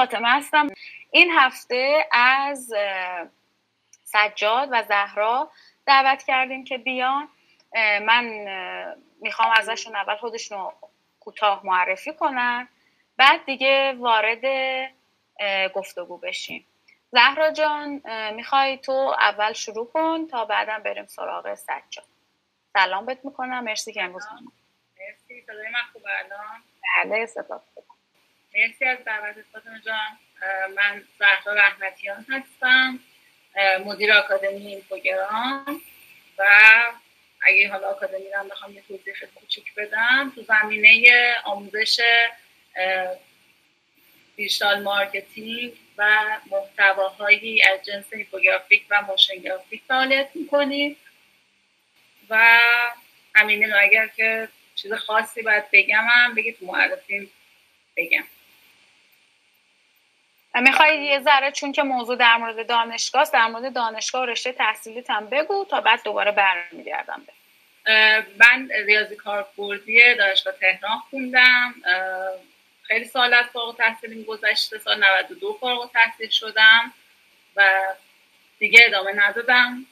فاطمه 0.00 0.30
هستم. 0.30 0.66
این 1.10 1.30
هفته 1.30 2.08
از 2.12 2.72
سجاد 4.04 4.68
و 4.72 4.82
زهرا 4.82 5.50
دعوت 5.86 6.22
کردیم 6.22 6.64
که 6.64 6.78
بیان. 6.78 7.28
من 7.74 8.24
می‌خوام 9.20 9.52
ازشون 9.56 9.96
اول 9.96 10.16
خودشون 10.16 10.72
کوتاه 11.20 11.66
معرفی 11.66 12.12
کنن 12.12 12.68
بعد 13.16 13.44
دیگه 13.44 13.92
وارد 13.92 14.44
گفتگو 15.74 16.18
بشیم. 16.18 16.66
زهرا 17.10 17.50
جان 17.52 18.02
می‌خوای 18.34 18.78
تو 18.78 19.14
اول 19.18 19.52
شروع 19.52 19.90
کن 19.90 20.26
تا 20.26 20.44
بعدا 20.44 20.78
بریم 20.78 21.06
سراغ 21.06 21.54
سجاد. 21.54 22.04
سلام 22.72 23.06
بهت 23.06 23.24
می‌کنم. 23.24 23.64
مرسی 23.64 23.92
که 23.92 24.02
امروز 24.02 24.26
مرسی. 24.98 25.42
صدای 25.42 25.68
من 25.68 25.82
خوب 25.92 26.02
الان؟ 26.24 26.62
بله 27.04 27.26
مرسی 28.54 28.84
از 28.84 28.98
دعوت 29.04 29.36
فاطمه 29.52 29.80
جان. 29.86 30.18
من 30.76 31.04
زهرا 31.18 31.52
رحمتیان 31.52 32.26
هستم 32.28 32.98
مدیر 33.84 34.12
آکادمی 34.12 34.66
اینفوگرام 34.66 35.80
و 36.38 36.44
اگه 37.42 37.68
حالا 37.70 37.88
آکادمی 37.90 38.24
رو 38.34 38.48
بخوام 38.48 38.74
یه 38.74 38.82
توضیح 38.88 39.14
کوچیک 39.34 39.74
بدم 39.74 40.32
تو 40.34 40.42
زمینه 40.42 41.34
آموزش 41.44 42.00
digital 44.36 44.82
marketing 44.82 45.72
و 45.98 46.24
محتواهایی 46.50 47.62
از 47.62 47.84
جنس 47.84 48.04
اینفوگرافیک 48.12 48.84
و 48.90 49.02
motion 49.02 49.36
graphic 49.36 49.82
فعالیت 49.88 50.28
می‌کنیم. 50.34 50.96
و 52.30 52.60
همینه 53.34 53.76
اگر 53.76 54.06
که 54.06 54.48
چیز 54.74 54.92
خاصی 54.92 55.42
باید 55.42 55.64
بگم 55.72 56.04
هم 56.10 56.34
بگید 56.34 56.56
معرفیم 56.60 57.30
بگم. 57.96 58.24
می‌خوای 60.54 61.04
یه 61.04 61.20
ذره 61.20 61.50
چون 61.50 61.72
که 61.72 61.82
موضوع 61.82 62.16
در 62.16 62.36
مورد 62.36 62.66
دانشگاه 62.66 63.30
در 63.32 63.46
مورد 63.46 63.72
دانشگاه 63.72 64.22
و 64.22 64.26
رشته 64.26 64.52
تحصیلیت 64.52 65.10
هم 65.10 65.26
بگو 65.26 65.64
تا 65.64 65.80
بعد 65.80 66.02
دوباره 66.04 66.30
برمیگردم 66.32 67.22
من 68.38 68.68
ریاضی 68.86 69.16
کاربردی 69.16 70.14
دانشگاه 70.14 70.54
تهران 70.54 70.98
خوندم. 71.10 71.74
خیلی 72.82 73.04
سال 73.04 73.34
از 73.34 73.46
فارغ 73.46 73.76
تحصیلیم 73.76 74.24
گذشته 74.24 74.78
سال 74.78 75.04
92 75.04 75.58
فارغ 75.60 75.90
تحصیل 75.92 76.28
شدم 76.28 76.92
و 77.56 77.80
دیگه 78.58 78.80
ادامه 78.86 79.12
ندادم 79.12 79.86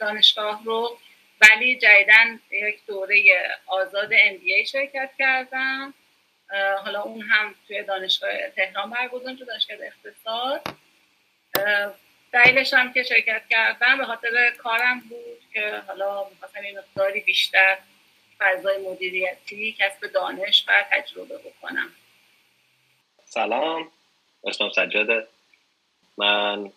دانشگاه 0.00 0.62
رو. 0.64 0.98
ولی 1.40 1.78
جدیدن 1.78 2.40
یک 2.50 2.86
دوره 2.86 3.22
آزاد 3.66 4.10
MBA 4.14 4.70
شرکت 4.72 5.10
کردم. 5.18 5.94
حالا 6.84 7.02
اون 7.02 7.20
هم 7.20 7.54
توی 7.66 7.82
دانشگاه 7.82 8.50
تهران 8.56 8.90
برگزار 8.90 9.36
شد 9.36 9.46
دانشگاه 9.46 9.78
اقتصاد. 9.82 10.62
دلیلش 12.32 12.74
هم 12.74 12.92
که 12.92 13.02
شرکت 13.02 13.42
کردم 13.50 13.98
به 13.98 14.04
خاطر 14.04 14.50
کارم 14.58 15.00
بود 15.00 15.40
که 15.52 15.82
حالا 15.86 16.28
می‌خواستم 16.28 16.64
یه 16.64 16.78
مقداری 16.78 17.20
بیشتر 17.20 17.78
فضای 18.38 18.88
مدیریتی 18.88 19.76
کسب 19.78 20.06
دانش 20.06 20.64
و 20.68 20.84
تجربه 20.92 21.38
بکنم. 21.38 21.90
سلام. 23.24 23.92
اسمم 24.44 24.70
سجاده 24.70 25.26
من 26.16 26.72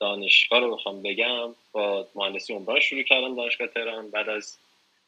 دانشگاه 0.00 0.60
رو 0.60 0.76
بخوام 0.76 1.02
بگم. 1.02 1.54
با 1.72 2.08
مهندسی 2.14 2.52
عمران 2.54 2.80
شروع 2.80 3.02
کردم 3.02 3.36
دانشگاه 3.36 3.68
تهران. 3.68 4.10
بعد 4.10 4.28
از 4.28 4.58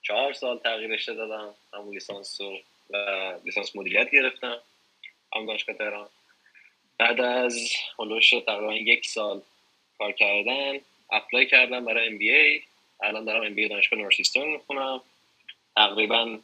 چهار 0.02 0.32
سال 0.32 0.58
تغییر 0.58 0.90
رشته 0.90 1.14
دادم. 1.14 1.54
همون 1.74 1.94
لیسانس 1.94 2.40
رو 2.40 2.58
و 2.90 2.96
لیسانس 3.44 3.76
مدیریت 3.76 4.10
گرفتم. 4.10 4.60
هم 5.36 5.46
دانشگاه 5.46 5.76
تهران. 5.76 6.08
بعد 6.98 7.20
از 7.20 7.72
هلوش 7.98 8.30
تقریبا 8.30 8.74
یک 8.74 9.06
سال 9.06 9.42
کار 9.98 10.12
کردن 10.12 10.80
apply 11.10 11.46
کردم 11.46 11.84
برای 11.84 12.08
MBA. 12.08 12.62
الان 13.02 13.24
دارم 13.24 13.42
MBA 13.42 13.68
دانشگاه 13.68 13.98
Northeastern 13.98 14.48
می‌خونم. 14.48 15.00
تقریبا 15.76 16.38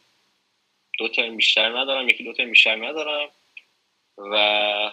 دو 0.99 1.09
تا 1.09 1.29
بیشتر 1.29 1.79
ندارم 1.79 2.09
یکی 2.09 2.25
دو 2.25 2.33
تا 2.33 2.45
بیشتر 2.45 2.77
ندارم. 2.77 3.31
و 4.19 4.93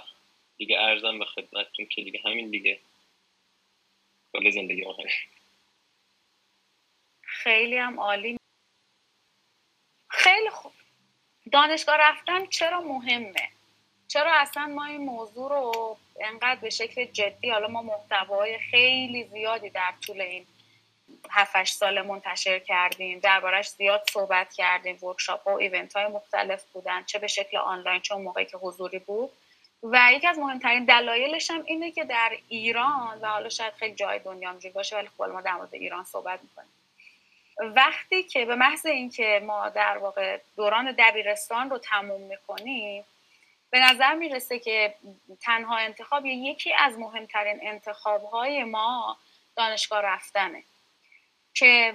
دیگه 0.57 0.79
ارزم 0.79 1.19
به 1.19 1.25
خدمتتون 1.25 1.85
که 1.85 2.01
دیگه 2.01 2.21
همین 2.25 2.49
دیگه. 2.49 2.79
کل 4.33 4.49
زندگی 4.49 4.81
ما 4.85 4.97
خیلی 7.21 7.77
هم 7.77 7.99
عالی 7.99 8.37
خیلی 10.09 10.49
خوب 10.49 10.73
دانشگاه 11.51 11.97
رفتن 11.97 12.45
چرا 12.45 12.81
مهمه؟ 12.81 13.49
چرا 14.07 14.31
اصلا 14.33 14.65
ما 14.67 14.85
این 14.85 15.01
موضوع 15.01 15.49
رو 15.49 15.97
انقدر 16.19 16.59
به 16.61 16.69
شکل 16.69 17.05
جدی 17.05 17.49
حالا 17.49 17.67
ما 17.67 17.81
محتوای 17.81 18.59
خیلی 18.59 19.23
زیادی 19.23 19.69
در 19.69 19.93
طول 20.01 20.21
این 20.21 20.45
7 21.29 21.63
سال 21.63 22.01
منتشر 22.01 22.59
کردیم 22.59 23.19
دربارش 23.19 23.69
زیاد 23.69 24.03
صحبت 24.13 24.53
کردیم 24.53 24.97
ورکشاپ 25.03 25.47
ها 25.47 25.53
و 25.53 25.57
ایونت 25.57 25.95
های 25.95 26.07
مختلف 26.07 26.63
بودن 26.73 27.03
چه 27.03 27.19
به 27.19 27.27
شکل 27.27 27.57
آنلاین 27.57 28.01
چه 28.01 28.15
موقعی 28.15 28.45
که 28.45 28.57
حضوری 28.57 28.99
بود. 28.99 29.29
و 29.83 30.09
یکی 30.13 30.27
از 30.27 30.39
مهمترین 30.39 30.85
دلایلش 30.85 31.51
هم 31.51 31.63
اینه 31.65 31.91
که 31.91 32.03
در 32.03 32.37
ایران 32.49 33.19
و 33.21 33.27
حالا 33.27 33.49
شاید 33.49 33.73
خیلی 33.73 33.95
جای 33.95 34.19
دنیا 34.19 34.49
همجوری 34.49 34.73
باشه 34.73 34.95
ولی 34.95 35.07
خب 35.07 35.23
ما 35.23 35.41
در 35.41 35.53
مورد 35.53 35.75
ایران 35.75 36.03
صحبت 36.03 36.39
می‌کنیم. 36.43 36.69
وقتی 37.59 38.23
که 38.23 38.45
به 38.45 38.55
محض 38.55 38.85
اینکه 38.85 39.41
ما 39.45 39.69
در 39.69 39.97
واقع 39.97 40.39
دوران 40.55 40.95
دبیرستان 40.99 41.69
رو 41.69 41.77
تموم 41.77 42.21
می‌کنیم 42.21 43.03
به 43.69 43.79
نظر 43.79 44.13
می‌رسه 44.13 44.59
که 44.59 44.93
تنها 45.41 45.77
انتخاب 45.77 46.25
یا 46.25 46.51
یکی 46.51 46.73
از 46.73 46.99
مهمترین 46.99 47.59
انتخاب 47.61 48.23
های 48.23 48.63
ما 48.63 49.17
دانشگاه 49.55 50.01
رفتنه. 50.01 50.63
که 51.53 51.93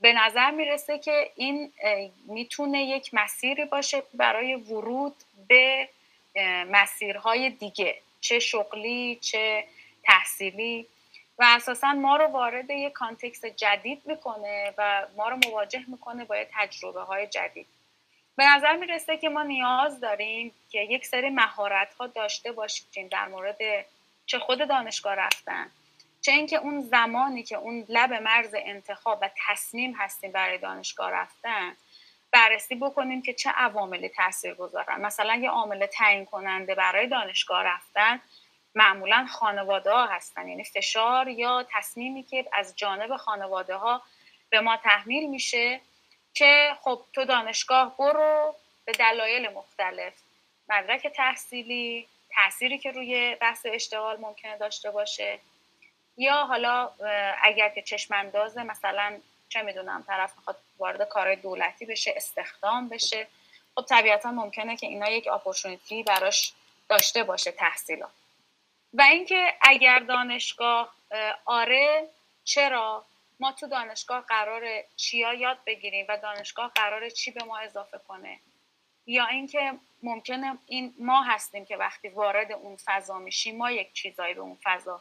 به 0.00 0.12
نظر 0.12 0.50
می‌رسه 0.50 0.98
که 0.98 1.30
این 1.36 1.72
می‌تونه 2.26 2.82
یک 2.84 3.10
مسیری 3.14 3.64
باشه 3.64 4.02
برای 4.14 4.54
ورود 4.54 5.14
به 5.48 5.88
مسیرهای 6.70 7.50
دیگه 7.50 7.98
چه 8.20 8.38
شغلی 8.38 9.18
چه 9.20 9.64
تحصیلی. 10.04 10.86
و 11.38 11.44
اساسا 11.48 11.92
ما 11.92 12.16
رو 12.16 12.26
وارد 12.26 12.70
یک 12.70 12.92
کانتکست 12.92 13.46
جدید 13.46 14.02
می‌کنه 14.04 14.74
و 14.78 15.06
ما 15.16 15.28
رو 15.28 15.38
مواجه 15.46 15.84
می‌کنه 15.88 16.24
با 16.24 16.36
تجربه 16.52 17.02
های 17.02 17.26
جدید. 17.26 17.66
به 18.36 18.46
نظر 18.46 18.76
می‌رسه 18.76 19.16
که 19.16 19.28
ما 19.28 19.42
نیاز 19.42 20.00
داریم 20.00 20.54
که 20.70 20.80
یک 20.80 21.06
سری 21.06 21.30
مهارت 21.30 21.94
ها 21.94 22.06
داشته 22.06 22.52
باشیم 22.52 23.08
در 23.08 23.28
مورد 23.28 23.56
چه 24.26 24.38
خود 24.38 24.68
دانشگاه 24.68 25.14
رفتن 25.14 25.70
چه 26.20 26.32
اینکه 26.32 26.56
اون 26.56 26.80
زمانی 26.80 27.42
که 27.42 27.56
اون 27.56 27.84
لب 27.88 28.12
مرز 28.12 28.54
انتخاب 28.54 29.18
و 29.22 29.30
تصمیم 29.48 29.94
هستیم 29.94 30.32
برای 30.32 30.58
دانشگاه 30.58 31.10
رفتن 31.10 31.76
بررسی 32.30 32.74
بکنیم 32.74 33.22
که 33.22 33.34
چه 33.34 33.50
عواملی 33.50 34.08
تاثیر 34.08 34.54
گذارن 34.54 35.00
مثلا 35.00 35.34
یه 35.34 35.50
عامل 35.50 35.86
تعیین 35.86 36.24
کننده 36.24 36.74
برای 36.74 37.06
دانشگاه 37.06 37.62
رفتن 37.62 38.20
معمولا 38.74 39.26
خانواده 39.30 39.90
ها 39.90 40.06
هستن. 40.06 40.48
یعنی 40.48 40.64
فشار 40.64 41.28
یا 41.28 41.66
تصمیمی 41.72 42.22
که 42.22 42.48
از 42.52 42.76
جانب 42.76 43.16
خانواده 43.16 43.74
ها 43.74 44.02
به 44.50 44.60
ما 44.60 44.76
تحمیل 44.76 45.30
میشه 45.30 45.80
که 46.34 46.76
خب 46.80 47.04
تو 47.12 47.24
دانشگاه 47.24 47.96
برو 47.96 48.56
به 48.84 48.92
دلایل 48.92 49.48
مختلف. 49.48 50.12
مدرک 50.68 51.06
تحصیلی 51.06 52.08
تأثیری 52.34 52.78
که 52.78 52.90
روی 52.90 53.36
بحث 53.40 53.66
اشتغال 53.68 54.20
ممکنه 54.20 54.56
داشته 54.56 54.90
باشه. 54.90 55.38
یا 56.16 56.34
حالا 56.34 56.90
اگر 57.42 57.68
که 57.68 57.82
چشم 57.82 58.14
اندازه 58.14 58.62
مثلا 58.62 59.20
چه 59.48 59.62
می‌دونم 59.62 60.04
طرف 60.06 60.36
می‌خواد 60.36 60.56
وارد 60.78 61.08
کارهای 61.08 61.36
دولتی 61.36 61.86
بشه 61.86 62.14
استخدام 62.16 62.88
بشه 62.88 63.26
خب 63.74 63.84
طبیعتا 63.88 64.30
ممکنه 64.30 64.76
که 64.76 64.86
اینا 64.86 65.10
یک 65.10 65.28
اپورتونیتی 65.28 66.02
براش 66.02 66.52
داشته 66.88 67.24
باشه 67.24 67.52
تحصیلات. 67.52 68.10
و 68.94 69.02
اینکه 69.02 69.54
اگر 69.60 69.98
دانشگاه 69.98 70.94
آره 71.44 72.08
چرا؟ 72.44 73.04
ما 73.40 73.52
تو 73.52 73.66
دانشگاه 73.66 74.20
قرار 74.20 74.62
چیا 74.96 75.34
یاد 75.34 75.58
بگیریم 75.66 76.06
و 76.08 76.16
دانشگاه 76.16 76.72
قرار 76.74 77.08
چی 77.10 77.30
به 77.30 77.44
ما 77.44 77.58
اضافه 77.58 77.98
کنه؟ 78.08 78.38
یا 79.06 79.26
اینکه 79.26 79.72
ممکنه 80.02 80.58
این 80.66 80.94
ما 80.98 81.22
هستیم 81.22 81.64
که 81.64 81.76
وقتی 81.76 82.08
وارد 82.08 82.52
اون 82.52 82.76
فضا 82.84 83.18
میشیم 83.18 83.56
ما 83.56 83.70
یک 83.70 83.92
چیزایی 83.92 84.34
به 84.34 84.40
اون 84.40 84.58
فضا 84.62 85.00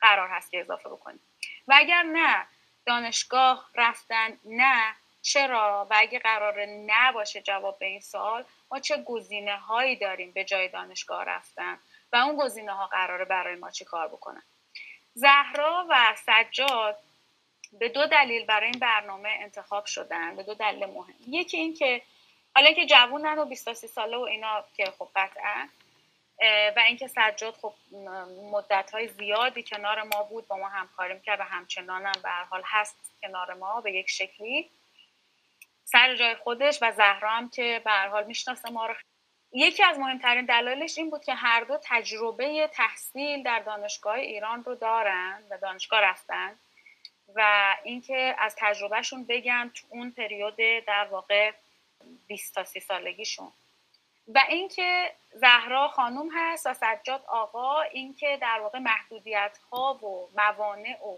قرار 0.00 0.28
هست 0.28 0.50
که 0.50 0.60
اضافه 0.60 0.88
بکنیم. 0.88 1.20
و 1.68 1.74
اگر 1.76 2.02
نه 2.02 2.46
دانشگاه 2.86 3.70
رفتن 3.74 4.38
نه 4.44 4.94
چرا؟ 5.22 5.86
و 5.90 5.94
اگه 5.96 6.18
قرار 6.18 6.66
نباشه 6.66 7.42
جواب 7.42 7.78
به 7.78 7.86
این 7.86 8.00
سوال 8.00 8.44
ما 8.70 8.80
چه 8.80 9.02
گزینه 9.02 9.56
هایی 9.56 9.96
داریم 9.96 10.32
به 10.32 10.44
جای 10.44 10.68
دانشگاه 10.68 11.24
رفتن؟ 11.24 11.78
و 12.12 12.16
اون 12.16 12.36
گزینه 12.36 12.72
ها 12.72 12.86
قراره 12.86 13.24
برای 13.24 13.54
ما 13.54 13.70
چی 13.70 13.84
کار 13.84 14.08
بکنن 14.08 14.42
زهرا 15.14 15.86
و 15.90 16.14
سجاد 16.16 16.98
به 17.72 17.88
دو 17.88 18.06
دلیل 18.06 18.46
برای 18.46 18.70
این 18.70 18.78
برنامه 18.78 19.28
انتخاب 19.28 19.86
شدن 19.86 20.36
به 20.36 20.42
دو 20.42 20.54
دلیل 20.54 20.86
مهم. 20.86 21.14
یکی 21.28 21.56
این 21.56 21.74
که 21.74 22.02
حالا 22.54 22.72
که 22.72 22.86
جوونن 22.86 23.38
و 23.38 23.44
23 23.44 23.86
ساله 23.86 24.16
و 24.16 24.20
اینا 24.20 24.64
که 24.76 24.84
خب 24.98 25.08
قطعا 25.16 25.68
و 26.76 26.80
اینکه 26.86 27.06
سجاد 27.06 27.54
خب 27.54 27.74
مدت 28.52 28.90
های 28.92 29.08
زیادی 29.08 29.62
کنار 29.62 30.02
ما 30.02 30.22
بود 30.22 30.48
با 30.48 30.56
ما 30.56 30.68
همکاری 30.68 31.20
کرد 31.20 31.40
و 31.40 31.42
همچنانم 31.42 32.12
به 32.22 32.28
هر 32.28 32.44
حال 32.44 32.62
هست 32.64 32.96
کنار 33.22 33.54
ما 33.54 33.80
به 33.80 33.92
یک 33.92 34.10
شکلی. 34.10 34.70
سر 35.84 36.16
جای 36.16 36.34
خودش 36.34 36.78
و 36.82 36.92
زهرا 36.92 37.30
هم 37.30 37.50
که 37.50 37.82
به 37.84 37.90
حال 37.90 38.24
می‌شناسه 38.24 38.70
ما 38.70 38.86
رو 38.86 38.94
یکی 39.52 39.82
از 39.82 39.98
مهمترین 39.98 40.44
دلایلش 40.44 40.98
این 40.98 41.10
بود 41.10 41.24
که 41.24 41.34
هر 41.34 41.64
دو 41.64 41.78
تجربه 41.82 42.70
تحصیل 42.72 43.42
در 43.42 43.58
دانشگاه 43.58 44.14
ایران 44.14 44.64
رو 44.64 44.74
دارن 44.74 45.42
و 45.50 45.58
دانشگاه 45.58 46.00
رفتن 46.00 46.58
و 47.34 47.74
اینکه 47.84 48.34
از 48.38 48.54
تجربهشون 48.58 49.24
بگن 49.24 49.70
تو 49.74 49.86
اون 49.90 50.10
پریود 50.10 50.56
در 50.86 51.04
واقع 51.10 51.52
20 52.26 52.54
تا 52.54 52.64
30 52.64 52.80
سالگیشون. 52.80 53.52
و 54.28 54.42
اینکه 54.48 55.12
زهرا 55.32 55.88
خانوم 55.88 56.28
هست 56.34 56.66
و 56.66 56.74
سجاد 56.74 57.24
آقا 57.26 57.80
اینکه 57.80 58.38
در 58.40 58.60
واقع 58.60 58.78
محدودیت 58.78 59.58
ها 59.72 59.94
و 59.94 60.28
موانع 60.36 61.06
و 61.06 61.16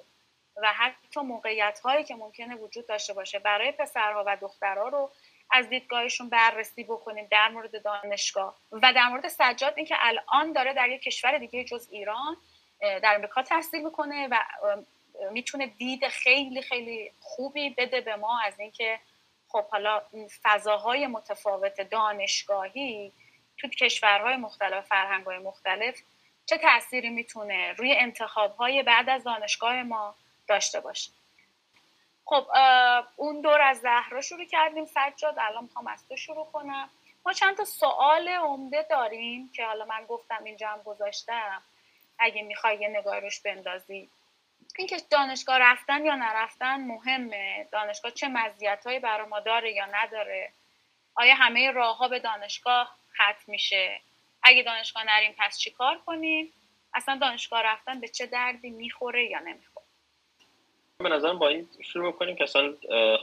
و 0.63 0.73
حتی 0.73 1.21
موقعیت 1.21 1.81
هایی 1.81 2.05
که 2.05 2.15
ممکنه 2.15 2.57
وجود 2.57 2.87
داشته 2.87 3.13
باشه 3.13 3.39
برای 3.39 3.73
پسرها 3.73 4.25
و 4.27 4.37
دخترها 4.37 4.89
رو 4.89 5.11
از 5.55 5.69
دیدگاهشون 5.69 6.29
بررسی 6.29 6.85
بکنیم 6.85 7.29
در 7.31 7.49
مورد 7.49 7.83
دانشگاه 7.83 8.57
و 8.73 8.93
در 8.93 9.09
مورد 9.09 9.29
سجاد 9.29 9.73
اینکه 9.77 9.95
الان 9.99 10.53
داره 10.53 10.75
در 10.75 10.89
یک 10.89 11.03
کشور 11.03 11.39
دیگه 11.39 11.65
جز 11.65 11.89
ایران 11.91 12.37
در 12.81 13.15
امریکا 13.15 13.43
تحصیل 13.43 13.85
می‌کنه 13.85 14.29
و 14.31 14.39
می‌تونه 15.33 15.67
دید 15.67 16.09
خیلی 16.09 16.63
خیلی 16.63 17.13
خوبی 17.21 17.71
بده 17.71 18.01
به 18.01 18.17
ما 18.17 18.41
از 18.41 18.61
اینکه 18.61 18.99
خب 19.49 19.65
حالا 19.69 20.03
فضاهای 20.43 21.07
متفاوت 21.07 21.81
دانشگاهی 21.81 23.13
تو 23.59 23.69
کشورهای 23.69 24.37
مختلف 24.37 24.87
فرهنگهای 24.87 25.39
مختلف 25.39 26.03
چه 26.47 26.59
تأثیری 26.59 27.11
می‌تونه 27.11 27.73
روی 27.73 27.93
انتخابهای 27.93 28.83
بعد 28.83 29.09
از 29.09 29.25
دانشگاه 29.25 29.83
ما 29.83 30.15
داشته 30.49 30.81
باشه. 30.81 31.11
خب 32.27 32.47
اون 33.17 33.41
دور 33.41 33.61
از 33.61 33.81
زهرا 33.81 34.21
شروع 34.21 34.45
کردیم. 34.45 34.85
سجاد 34.85 35.39
الان 35.39 35.65
می‌خوام 35.65 35.87
از 35.87 36.09
تو 36.09 36.17
شروع 36.17 36.47
کنم. 36.53 36.91
ما 37.27 37.33
چند 37.33 37.57
تا 37.57 37.65
سوال 37.65 38.29
عمده 38.29 38.83
داریم 38.91 39.51
که 39.53 39.67
حالا 39.67 39.85
من 39.85 40.05
گفتم 40.05 40.45
اینجا 40.45 40.69
هم 40.69 40.83
گذاشتم. 40.83 41.63
اگه 42.19 42.43
می‌خوای 42.43 42.77
یه 42.77 42.89
نگاه 42.89 43.19
روش 43.19 43.41
بندازی. 43.41 44.11
اینکه 44.79 44.97
دانشگاه 45.11 45.59
رفتن 45.59 46.07
یا 46.07 46.15
نرفتن 46.15 46.81
مهمه. 46.81 47.69
دانشگاه 47.73 48.11
چه 48.11 48.29
مزیتهایی 48.29 48.99
برای 48.99 49.27
ما 49.27 49.41
داره 49.41 49.73
یا 49.73 49.87
نداره. 49.87 50.53
آیا 51.15 51.35
همه 51.35 51.71
راه 51.71 51.97
ها 51.97 52.09
به 52.09 52.19
دانشگاه 52.19 52.97
ختم 53.15 53.45
میشه؟ 53.47 54.01
اگه 54.43 54.63
دانشگاه 54.63 55.05
نریم 55.05 55.35
پس 55.39 55.59
چیکار 55.59 55.99
کنیم؟ 55.99 56.53
اصلا 56.95 57.17
دانشگاه 57.17 57.63
رفتن 57.63 58.01
به 58.01 58.09
چه 58.09 58.27
دردی 58.27 58.71
می‌خوره 58.71 59.25
یا 59.25 59.39
نمی‌خوره؟ 59.39 59.74
به 61.05 61.11
نظرم 61.11 61.39
با 61.39 61.49
این 61.49 61.69
شروع 61.83 62.13
کنیم 62.13 62.37
که 62.37 62.45
اصلا 62.45 62.75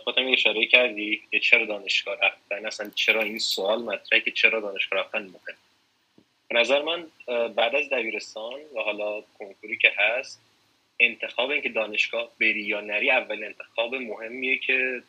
خودم 0.03 0.33
اشاره 0.33 0.65
کردی 0.65 1.21
که 1.31 1.39
چرا 1.39 1.65
دانشگاه 1.65 2.17
رفتن 2.21 2.65
اصلا 2.65 2.91
چرا 2.95 3.21
این 3.21 3.39
سوال 3.39 3.83
مطرحه 3.83 4.21
که 4.21 4.31
چرا 4.31 4.59
دانشگاه 4.59 4.99
رفتن 4.99 5.21
مهم 5.21 5.57
به 6.49 6.59
نظر 6.59 6.81
من 6.81 7.07
بعد 7.47 7.75
از 7.75 7.89
دبیرستان 7.89 8.59
و 8.75 8.79
حالا 8.79 9.23
کنکوری 9.39 9.77
که 9.77 9.93
هست 9.97 10.41
انتخاب 10.99 11.49
اینکه 11.49 11.69
دانشگاه 11.69 12.31
بری 12.39 12.61
یا 12.61 12.81
نری 12.81 13.11
اول 13.11 13.43
انتخاب 13.43 13.95
مهمیه 13.95 14.57
که 14.57 15.03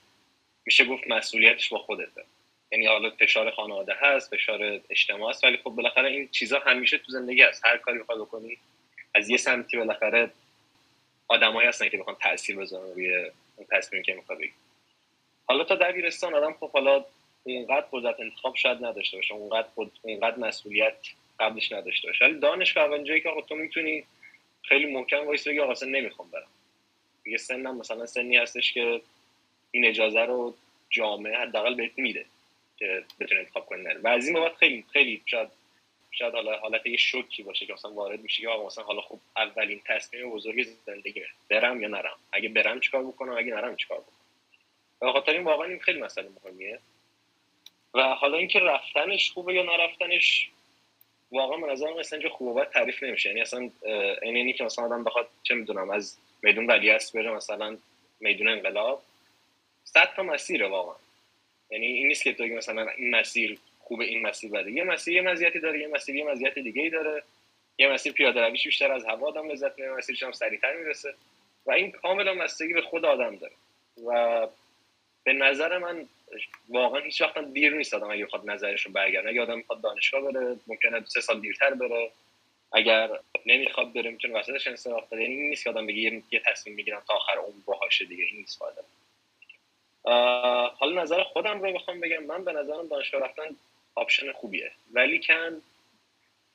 میشه 0.67 0.85
گفت 0.85 1.09
مسئولیتش 1.09 1.69
با 1.69 1.79
خودته. 1.79 2.25
یعنی 2.73 2.87
حالا 2.87 3.11
فشار 3.11 3.51
خانواده 3.51 3.95
هست 4.01 4.35
فشار 4.35 4.81
اجتماع 4.91 5.31
هست 5.31 5.45
ولی 5.45 5.57
خب 5.57 5.71
بالاخره 5.71 6.11
این 6.11 6.29
چیزها 6.29 6.59
همیشه 6.59 6.99
تو 6.99 7.13
زندگی 7.13 7.43
هست. 7.43 7.67
هر 7.67 7.77
کاری 7.77 7.99
بخوای 7.99 8.19
بکنی 8.19 8.59
از 9.15 9.31
یه 9.31 9.37
سمتی 9.37 9.77
بالاخره 9.77 10.31
آدمایی 11.33 11.69
هستن 11.69 11.89
که 11.89 11.99
بخوان 11.99 12.17
تاثیر 12.21 12.57
بذارن 12.57 12.93
روی 12.93 13.17
اون 13.57 13.67
تصمیمی 13.71 14.05
که 14.05 14.15
می‌خواد 14.15 14.39
بگیری 14.39 14.53
حالا 15.47 15.65
تا 15.65 15.75
دبیرستان 15.75 16.35
آدم 16.35 16.53
خب 16.61 16.71
حالا 16.71 17.05
اینقدر 17.45 17.87
قدرت 17.93 18.21
انتخاب 18.21 18.57
شاید 18.57 18.85
نداشته 18.85 19.17
باشه 19.17 19.35
اونقدر 19.35 19.69
اینقدر 20.05 20.39
مسئولیت 20.39 20.97
قبلش 21.41 21.73
نداشته 21.73 22.09
باشه. 22.09 22.25
ولی 22.25 22.39
دانشگاه 22.39 22.85
اول 22.85 23.05
جایی 23.05 23.21
که 23.21 23.31
تو 23.49 23.55
می‌تونی 23.55 24.05
خیلی 24.63 24.87
محکم 24.87 25.27
وایسی 25.27 25.49
بگی 25.49 25.61
آقا 25.61 25.87
نمی‌خوام 25.87 26.31
برم. 26.31 26.47
یه 27.27 27.37
سنم 27.37 27.77
مثلا 27.77 28.07
سنی 28.07 28.37
هستش 28.37 28.73
که 28.73 29.01
این 29.71 29.85
اجازه 29.85 30.21
رو 30.21 30.55
جامعه 30.91 31.39
حداقل 31.39 31.75
بهت 31.75 31.99
میده 31.99 32.27
که 32.79 33.05
بتونه 33.21 33.41
انتخاب 33.41 33.67
کنی 33.67 33.83
و 34.03 34.09
از 34.09 34.27
این 34.27 34.35
بابت 34.35 34.57
خیلی 34.57 34.85
خیلی 34.93 35.23
شاید 35.27 35.49
شاید 36.23 36.35
حالا 36.35 36.59
حالت 36.59 36.87
یه 36.87 36.97
شوکی 36.97 37.43
باشه 37.43 37.67
که 37.67 37.73
مثلا 37.73 37.93
وارد 37.93 38.21
میشه 38.21 38.43
که 38.43 38.49
آقا 38.49 38.67
مثلا 38.67 38.85
حالا 38.85 39.01
خب 39.01 39.19
اولین 39.37 39.83
تصمیم 39.87 40.31
بزرگ 40.31 40.67
زندگی 40.87 41.23
برم 41.51 41.83
یا 41.83 41.89
نرم؟ 41.89 42.17
اگه 42.33 42.49
برم 42.49 42.81
چیکار 42.81 43.05
بکنم؟ 43.05 43.37
اگه 43.37 43.55
نرم 43.55 43.77
چیکار 43.77 43.99
بکنم؟ 43.99 44.19
به 45.01 45.13
خاطر 45.13 45.33
این 45.33 45.45
واقعا 45.45 45.67
این 45.67 45.79
خیلی 45.79 46.01
مسئله 46.01 46.29
مهمیه. 46.45 46.79
و 47.95 48.03
حالا 48.03 48.39
اینکه 48.39 48.59
رفتنش 48.59 49.31
خوبه 49.31 49.55
یا 49.55 49.63
نرفتنش 49.63 50.51
واقعا 51.33 51.57
به 51.57 51.73
نظرم 51.73 51.97
اصلا 51.97 52.29
خوب 52.29 52.65
تعریف 52.65 53.03
نمیشه. 53.03 53.29
یعنی 53.29 53.41
اصلا 53.41 53.71
این 54.23 54.37
اینی 54.37 54.53
که 54.53 54.65
مثلا 54.65 54.85
آدم 54.85 55.05
بخواد 55.05 55.29
چه 55.43 55.55
می‌دونم 55.55 55.91
از 55.91 56.19
میدون 56.43 56.67
ولیعصر 56.67 57.23
بره 57.23 57.31
مثلا 57.31 57.79
میدون 58.21 58.49
انقلاب 58.49 59.03
صد 59.85 60.15
تا 60.17 60.23
مسیره 60.23 60.69
واقعا. 60.69 60.97
یعنی 61.71 61.87
این 61.87 62.09
نیست 62.09 62.23
که 62.23 62.33
تو 62.33 62.45
مثلا 62.45 62.89
این 62.89 63.11
مسیر 63.11 63.59
خوبه 63.83 64.05
این 64.05 64.27
مسیر 64.27 64.51
بده 64.51 64.71
یه 64.73 64.85
مسیر 64.85 65.15
یه 65.15 65.23
مزیتی 65.23 65.61
داره 65.61 65.81
یه 65.81 65.89
مسیر 65.89 66.17
یه 66.17 66.25
مزیت 66.25 66.59
دیگه 66.59 66.83
ای 66.83 66.91
داره. 66.91 67.23
یه 67.79 67.89
مسیر 67.89 68.13
پیاده 68.13 68.41
رویش 68.41 68.65
بیشتر 68.65 68.93
از 68.93 69.05
هوا 69.05 69.29
آدم 69.29 69.49
لذت 69.51 69.79
می‌بره 69.79 69.97
مسیرش 69.97 70.23
هم 70.23 70.33
سریعتر 70.33 70.77
می‌رسه. 70.77 71.15
و 71.67 71.73
این 71.73 71.91
کاملا 71.91 72.35
بستگی 72.35 72.73
به 72.73 72.83
خود 72.83 73.05
آدم 73.05 73.37
داره. 73.37 73.53
و 74.07 74.49
به 75.25 75.33
نظر 75.33 75.79
من 75.79 76.09
واقعا 76.69 77.01
هیچ 77.01 77.21
وقت 77.21 77.39
دیر 77.39 77.75
نیست 77.75 77.95
آدم 77.95 78.11
اگه 78.11 78.25
بخواد 78.27 78.51
نظرش 78.51 78.87
رو 78.87 78.93
برگردونه 78.93 79.31
اگه 79.31 79.43
آدم 79.43 79.57
می‌خواد 79.57 79.81
دانشگاه 79.81 80.33
بره 80.33 80.57
ممکنه 80.67 81.05
سه 81.05 81.21
سال 81.21 81.41
دیرتر 81.41 81.75
بره. 81.75 82.11
اگر 82.73 83.11
نمی‌خواد 83.47 83.93
بره 83.93 84.11
می‌تونه 84.11 84.39
وسطش 84.39 84.67
انصراف 84.67 85.13
بده. 85.13 85.23
یعنی 85.23 85.37
نیست 85.37 85.65
که 85.65 85.71
آدم 85.71 85.87
بگه 85.87 86.23
یه 86.31 86.43
تصمیم 86.47 86.77
می‌گیرم 86.77 87.03
تا 87.09 87.15
آخر 87.15 87.39
عمر 87.39 87.63
باهاشه 87.67 88.05
دیگه. 88.05 88.25
این 88.25 88.37
نیست 88.37 88.59
فایده. 88.59 88.83
حالا 90.79 91.03
نظر 91.03 91.23
خودم 91.23 91.63
رو 91.63 91.73
بخوام 91.73 92.01
بگم. 92.01 92.23
من 92.25 92.45
به 92.45 92.53
نظرم 92.53 92.89
دانشگاه 92.89 93.21
رفتن 93.21 93.57
option 93.95 94.33
خوبیه. 94.33 94.73
ولیکن 94.93 95.63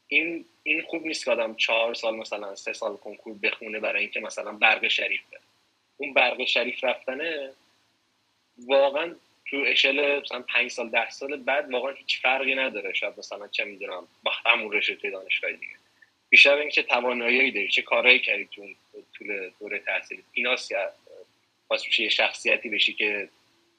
این 0.07 0.45
این 0.63 0.81
خوب 0.81 1.05
نیست 1.05 1.25
که 1.25 1.31
آدم 1.31 1.55
چهار 1.55 1.93
سال 1.93 2.15
مثلا 2.15 2.55
سه 2.55 2.73
سال 2.73 2.97
کنکور 2.97 3.37
بخونه 3.43 3.79
برای 3.79 4.01
اینکه 4.01 4.19
مثلا 4.19 4.51
برق 4.51 4.87
شریف 4.87 5.21
بره. 5.31 5.41
اون 5.97 6.13
برق 6.13 6.45
شریف 6.45 6.83
رفتنه 6.83 7.51
واقعا 8.57 9.15
تو 9.45 9.57
اشل 9.67 10.19
مثلا 10.19 10.41
پنج 10.41 10.71
سال 10.71 10.89
ده 10.89 11.09
سال 11.09 11.35
بعد 11.37 11.73
واقعا 11.73 11.91
هیچ 11.91 12.21
فرقی 12.21 12.55
نداره. 12.55 12.93
شاید 12.93 13.19
مثلا 13.19 13.47
چه 13.47 13.65
می‌دونم 13.65 14.07
با 14.23 14.31
همون 14.45 14.71
رشته 14.71 15.09
دانشگاه 15.09 15.51
دیگه. 15.51 15.73
بیشتر 16.29 16.57
اینکه 16.57 16.83
توانایی 16.83 17.51
داری 17.51 17.67
چه 17.67 17.81
کارهایی 17.81 18.19
کردی 18.19 18.45
تو 18.45 18.67
طول 19.17 19.51
دوره 19.59 19.79
تحصیل 19.79 20.21
ایناست 20.33 20.71
واسه 21.69 22.01
یه 22.01 22.09
شخصیتی 22.09 22.69
بشی 22.69 22.93
که 22.93 23.29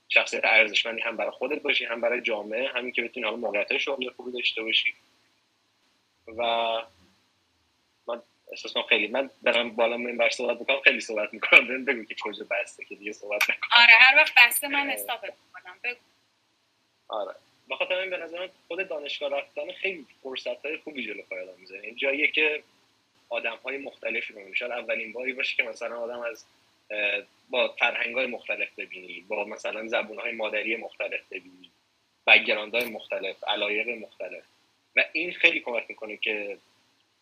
شخصیت 0.08 0.44
ارزشمندی 0.44 1.00
هم 1.00 1.16
برای 1.16 1.30
خودت 1.30 1.62
باشی 1.62 1.84
هم 1.84 2.00
برای 2.00 2.20
جامعه 2.20 2.68
همین 2.68 2.92
که 2.92 3.02
بتونی 3.02 3.26
حالا 3.26 3.36
موقعیت 3.36 3.78
شغل 3.78 4.10
خوبی 4.10 4.32
داشته 4.32 4.62
باشی. 4.62 4.94
و 6.26 6.42
من 8.06 8.22
احساس 8.50 8.76
خیلی 8.88 9.06
من 9.06 9.30
برم 9.42 9.70
بالا 9.70 9.96
این 9.96 10.16
بر 10.16 10.30
صحبت 10.30 10.58
بکنم 10.58 10.80
خیلی 10.80 11.00
صحبت 11.00 11.34
می‌کنم. 11.34 11.68
بهم 11.68 11.84
بگو 11.84 12.04
که 12.04 12.16
کجا 12.22 12.46
بسته 12.50 12.84
که 12.84 12.94
دیگه 12.94 13.12
صحبت 13.12 13.42
نکنم. 13.42 13.70
آره 13.76 13.92
هر 13.98 14.16
وقت 14.16 14.32
بسته 14.38 14.68
من 14.68 14.90
استاپ 14.90 15.24
می‌کنم. 15.24 15.78
بگو. 15.84 16.00
آره. 17.08 17.34
بخاطر 17.70 17.94
این 17.94 18.10
به 18.10 18.16
نظر 18.16 18.48
خود 18.68 18.88
دانشگاه 18.88 19.38
رفتن 19.38 19.72
خیلی 19.72 20.06
فرصت 20.22 20.66
های 20.66 20.76
خوبی 20.76 21.06
جلو 21.06 21.22
پای 21.22 21.40
آدم 21.40 21.60
می‌زنه 21.60 21.94
جاییه 21.94 22.28
که 22.28 22.62
آدم 23.28 23.56
های 23.56 23.78
مختلفی 23.78 24.34
رو 24.60 24.72
اولین 24.72 25.12
باری 25.12 25.32
باشه 25.32 25.56
که 25.56 25.62
مثلا 25.62 26.00
آدم 26.00 26.20
از 26.20 26.44
با 27.50 27.68
فرهنگ 27.68 28.14
های 28.14 28.26
مختلف 28.26 28.68
ببینی 28.78 29.24
با 29.28 29.44
مثلا 29.44 29.86
زبون 29.86 30.18
های 30.18 30.32
مادری 30.32 30.76
مختلف 30.76 31.20
ببینی 31.30 31.70
بگراند 32.26 32.74
های 32.74 32.90
مختلف 32.90 33.44
علایق 33.44 33.88
مختلف. 33.88 34.42
و 34.96 35.04
این 35.12 35.32
خیلی 35.32 35.60
کمک 35.60 35.84
می‌کنه 35.88 36.16
که 36.16 36.58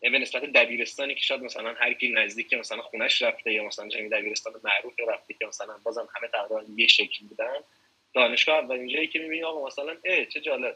به 0.01 0.09
نسبت 0.19 0.43
دبیرستانی 0.43 1.15
که 1.15 1.21
شاید 1.21 1.41
مثلا 1.41 1.73
هر 1.73 1.93
کی 1.93 2.09
نزدیک 2.09 2.53
مثلا 2.53 2.81
خونش 2.81 3.21
رفته 3.21 3.53
یا 3.53 3.63
مثلا 3.63 3.89
چه 3.89 4.09
دبیرستان 4.09 4.53
معروف 4.63 4.93
رفته 5.07 5.33
که 5.33 5.45
مثلا 5.45 5.77
بازم 5.83 6.09
همه 6.15 6.27
تقریبا 6.27 6.63
یه 6.75 6.87
شکلی 6.87 7.27
بودن 7.29 7.55
دانشگاه 8.13 8.57
اولین 8.57 8.87
جایی 8.87 9.07
که 9.07 9.19
می‌بینی 9.19 9.43
آقا 9.43 9.67
مثلا 9.67 9.97
اه 10.05 10.25
چه 10.25 10.41
جالب. 10.41 10.75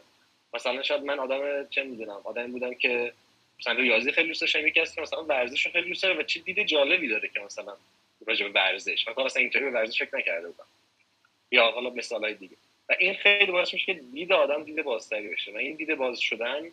مثلا 0.54 0.82
شاید 0.82 1.02
من 1.02 1.18
آدم 1.18 1.68
چه 1.70 1.82
می‌دونم 1.82 2.20
آدم 2.24 2.52
بودم 2.52 2.74
که 2.74 3.12
مثلا 3.60 3.72
ریاضی 3.72 4.12
خیلی 4.12 4.28
دوست 4.28 4.40
داشتم 4.40 4.66
یکی 4.66 4.84
که 4.94 5.00
مثلا 5.00 5.24
ورزش 5.24 5.68
خیلی 5.68 5.88
دوست 5.88 6.02
داره 6.02 6.14
و 6.14 6.22
چه 6.22 6.40
دید 6.40 6.62
جالبی 6.62 7.08
داره 7.08 7.28
که 7.28 7.40
مثلا 7.40 7.76
راجع 8.26 8.48
به 8.48 8.52
ورزش. 8.60 9.08
من 9.08 9.24
اصلا 9.24 9.40
اینطوری 9.40 9.64
به 9.64 9.70
ورزش 9.70 10.02
فکر 10.02 10.16
نکرده 10.16 10.48
بودم. 10.48 10.64
یا 11.50 11.70
حالا 11.70 11.90
مثالای 11.90 12.34
دیگه. 12.34 12.56
و 12.88 12.96
این 12.98 13.14
خیلی 13.14 13.52
باعث 13.52 13.74
میشه 13.74 13.86
که 13.86 14.00
دید 14.12 14.32
آدم 14.32 14.64
دید 14.64 14.82
بازتری 14.82 15.28
بشه. 15.28 15.52
و 15.52 15.56
این 15.56 15.76
دید 15.76 15.94
باز 15.94 16.20
شدن 16.20 16.70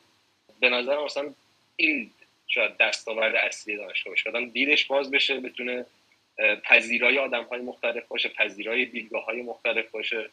به 0.60 0.70
نظر 0.70 1.04
مثلا 1.04 1.34
این 1.76 2.12
شاید 2.48 2.78
دستاورد 2.78 3.36
اصلی 3.36 3.76
دانشگاه 3.76 4.12
باشه. 4.12 4.30
آدم 4.30 4.50
دیدش 4.50 4.86
باز 4.86 5.12
بشه 5.12 5.40
بتونه 5.40 5.86
پذیرای 6.64 7.20
آدم 7.20 7.44
های 7.44 7.62
مختلف 7.62 8.08
باشه 8.08 8.30
پذیرای 8.30 8.86
دیدگاه 8.86 9.26
های 9.26 9.42
مختلف 9.42 9.92
باشه. 9.92 10.30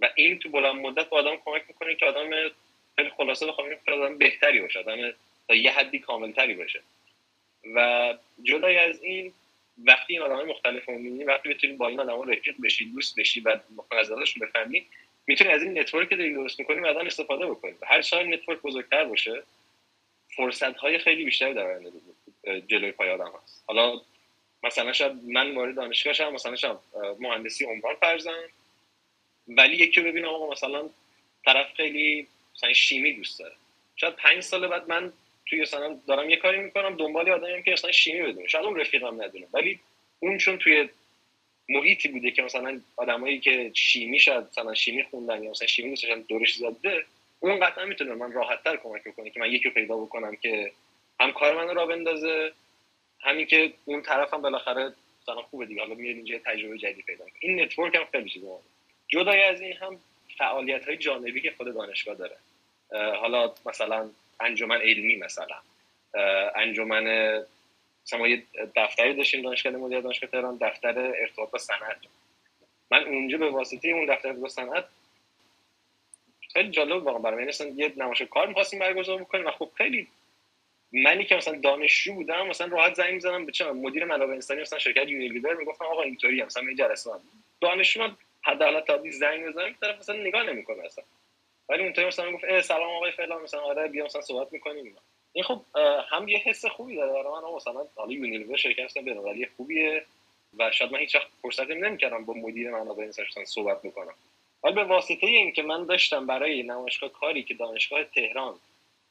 و 0.00 0.10
این 0.14 0.38
تو 0.38 0.48
بلند 0.48 0.74
مدت 0.74 1.08
با 1.08 1.18
آدم 1.18 1.36
کمک 1.44 1.62
می‌کنه 1.68 1.94
که 1.94 2.06
آدم 2.06 2.30
خیلی 2.96 3.10
خلاصه 3.10 3.46
بخوام 3.46 3.68
آدم 3.88 4.18
بهتری 4.18 4.60
باشه. 4.60 4.78
آدم 4.78 5.12
تا 5.48 5.54
یه 5.54 5.70
حدی 5.70 5.98
کاملتری 5.98 6.54
باشه. 6.54 6.80
و 7.74 8.14
جدای 8.42 8.78
از 8.78 9.02
این 9.02 9.32
وقتی 9.78 10.12
این 10.12 10.22
آدم 10.22 10.48
مختلف 10.48 10.84
رو 10.84 10.94
می‌بینی 10.94 11.24
وقتی 11.24 11.48
بتونی 11.48 11.72
با 11.72 11.88
این 11.88 12.00
آدم 12.00 12.30
رفیق 12.30 12.54
بشی 12.64 12.84
دوست 12.84 13.20
بشی 13.20 13.40
و 13.40 13.60
نظرشون 13.92 14.46
بفهمی 14.46 14.86
می‌تونی 15.26 15.50
از 15.50 15.62
این 15.62 15.78
network 15.78 16.08
که 16.08 16.16
داری 16.16 16.34
درست 16.34 16.60
می‌کنی 16.60 16.80
بعدا 16.80 17.00
استفاده 17.00 17.46
بکنی. 17.46 17.74
هر 17.82 18.02
سال 18.02 18.34
network 18.34 18.60
بزرگتر 18.62 19.04
باشه 19.04 19.42
فرصت 20.36 20.76
های 20.76 20.98
خیلی 20.98 21.24
بیشتری 21.24 21.54
در 21.54 21.66
آینده 21.66 21.90
جلوی 22.66 22.92
پای 22.92 23.10
آدم 23.10 23.32
هست. 23.42 23.64
حالا 23.66 24.00
مثلا 24.62 24.92
شاید 24.92 25.12
من 25.24 25.54
وارد 25.54 25.74
دانشگاه 25.74 26.12
شدم 26.12 26.32
مثلا 26.32 26.56
شاید 26.56 26.78
مهندسی 27.20 27.64
عمران 27.64 27.94
فرضا 27.94 28.44
ولی 29.48 29.76
یکی 29.76 30.00
ببینم 30.00 30.28
آقا 30.28 30.50
مثلا 30.52 30.90
طرف 31.44 31.74
خیلی 31.74 32.28
مثلا 32.54 32.72
شیمی 32.72 33.12
دوست 33.12 33.38
داره. 33.38 33.54
شاید 33.96 34.16
پنج 34.16 34.40
سال 34.40 34.68
بعد 34.68 34.88
من 34.88 35.12
توی 35.52 35.60
مثلا 35.60 35.98
دارم 36.08 36.30
یه 36.30 36.36
کاری 36.36 36.58
می‌کنم 36.58 36.96
دنبال 36.96 37.30
آدمی 37.30 37.62
که 37.62 37.70
مثلا 37.70 37.92
شیمی 37.92 38.22
بدونه 38.22 38.48
شاید 38.48 38.64
اون 38.64 38.80
رفیقم 38.80 39.22
ندونه. 39.22 39.46
ولی 39.52 39.80
اون 40.20 40.38
چون 40.38 40.58
توی 40.58 40.88
محیطی 41.68 42.08
بوده 42.08 42.30
که 42.30 42.42
مثلا 42.42 42.80
آدمایی 42.96 43.40
که 43.40 43.70
شیمی 43.74 44.18
شاید 44.18 44.44
مثلا 44.44 44.74
شیمی 44.74 45.02
خوندن 45.02 45.42
یا 45.42 45.50
مثلا 45.50 45.66
شیمی 45.66 45.90
دوستشن 45.90 46.20
دورش 46.20 46.54
زده 46.54 47.04
اون 47.40 47.60
قطعا 47.60 47.84
می‌تونه 47.84 48.14
من 48.14 48.32
راحت 48.32 48.64
تر 48.64 48.76
کمک 48.76 49.16
کنه 49.16 49.30
که 49.30 49.40
من 49.40 49.52
یکی 49.52 49.70
پیدا 49.70 49.96
بکنم 49.96 50.36
که 50.36 50.72
هم 51.20 51.32
کار 51.32 51.56
من 51.56 51.74
رو 51.74 51.86
بندازه 51.86 52.52
همین 53.20 53.46
که 53.46 53.72
اون 53.84 54.02
طرف 54.02 54.34
هم 54.34 54.42
بالاخره 54.42 54.92
مثلا 55.22 55.42
خوبه 55.42 55.66
دیگه. 55.66 55.80
حالا 55.80 55.94
میاد 55.94 56.16
اینجا 56.16 56.38
تجربه 56.38 56.78
جدید 56.78 57.04
پیدا 57.04 57.24
این 57.40 57.60
نتورک 57.60 57.94
هم 57.94 58.04
خیلی 58.12 58.30
چیزه 58.30 58.46
جدای 59.08 59.42
از 59.42 59.60
این 59.60 59.72
هم 59.72 60.00
فعالیت 60.38 60.84
های 60.84 60.96
جانبی 60.96 61.40
که 61.40 61.52
خود 61.56 61.74
دانشگاه 61.74 62.14
داره. 62.14 62.36
حالا 63.20 63.54
مثلا 63.66 64.10
انجمن 64.42 64.80
علمی 64.80 65.16
مثلا. 65.16 65.56
انجمن 66.56 67.04
مثلا 68.06 68.28
یه 68.28 68.42
دفتری 68.76 69.14
داشتیم 69.14 69.42
دانشگاه 69.42 69.72
مدیر 69.72 70.00
دانشگاه 70.00 70.30
تهران 70.30 70.58
دفتر 70.60 70.98
ارتباط 70.98 71.50
با 71.50 71.58
صنعت. 71.58 71.96
من 72.90 73.04
اونجا 73.04 73.38
به 73.38 73.50
واسطه 73.50 73.88
اون 73.88 74.14
دفتر 74.14 74.32
با 74.32 74.48
صنعت 74.48 74.84
خیلی 76.52 76.70
جالب 76.70 77.06
واقعا 77.06 77.30
من 77.30 77.44
مثلا 77.44 77.66
یه 77.68 77.92
نمایش 77.96 78.22
کار 78.22 78.46
می‌خواستیم 78.46 78.80
برگزار 78.80 79.20
بکنیم 79.20 79.46
و 79.46 79.50
خب 79.50 79.70
خیلی 79.76 80.08
منی 80.92 81.24
که 81.24 81.36
مثلا 81.36 81.60
دانشجو 81.60 82.14
بودم 82.14 82.46
مثلا 82.46 82.66
راحت 82.66 82.94
زنگ 82.94 83.14
می‌زدم 83.14 83.46
به 83.46 83.52
چه 83.52 83.72
مدیر 83.72 84.04
منابع 84.04 84.32
انسانی 84.32 84.60
مثلا 84.60 84.78
شرکت 84.78 85.08
یونیلیور 85.08 85.54
می‌گفتم 85.54 85.84
آقا 85.84 86.02
اینطوری 86.02 86.42
مثلا 86.42 86.66
این 86.66 86.76
جلسه 86.76 87.10
من 87.10 87.18
دانشجو 87.60 88.08
حداقل 88.42 88.80
تا 88.80 89.02
زنگ 89.10 89.46
بزنم 89.46 89.74
طرف 89.80 89.98
مثلا 89.98 90.16
نگاه 90.16 90.42
نمی‌کنه 90.42 90.84
اصلا. 90.84 91.04
ولی 91.72 91.82
اونطوری 91.82 92.06
مثلا 92.06 92.30
می‌گفت 92.30 92.60
سلام 92.60 92.96
آقای 92.96 93.12
فلان 93.12 93.42
مثلا 93.42 93.60
آره 93.60 93.88
بیا 93.88 94.04
مثلا 94.04 94.22
صحبت 94.22 94.52
می‌کنیم. 94.52 94.96
این 95.32 95.44
خب 95.44 95.60
هم 96.10 96.28
یه 96.28 96.38
حس 96.38 96.64
خوبی 96.66 96.96
داره. 96.96 97.12
برای 97.12 97.42
من 97.42 97.54
مثلا 97.56 97.86
حالا 97.96 98.12
یونیلیور 98.12 98.56
شرکت 98.56 98.98
بین‌المللی 98.98 99.48
خوبیه. 99.56 100.04
و 100.58 100.70
شاید 100.70 100.92
من 100.92 100.98
هیچ 100.98 101.14
وقت 101.14 101.26
فرصت 101.42 101.70
نمی‌کردم 101.70 102.24
با 102.24 102.34
مدیر 102.34 102.70
منابع 102.70 103.04
انسانی 103.04 103.46
صحبت 103.46 103.82
بکنم. 103.82 104.14
ولی 104.64 104.74
به 104.74 104.84
واسطه 104.84 105.26
این 105.26 105.52
که 105.52 105.62
من 105.62 105.86
داشتم 105.86 106.26
برای 106.26 106.62
نمایشگاه 106.62 107.10
کاری 107.10 107.42
که 107.42 107.54
دانشگاه 107.54 108.04
تهران 108.04 108.54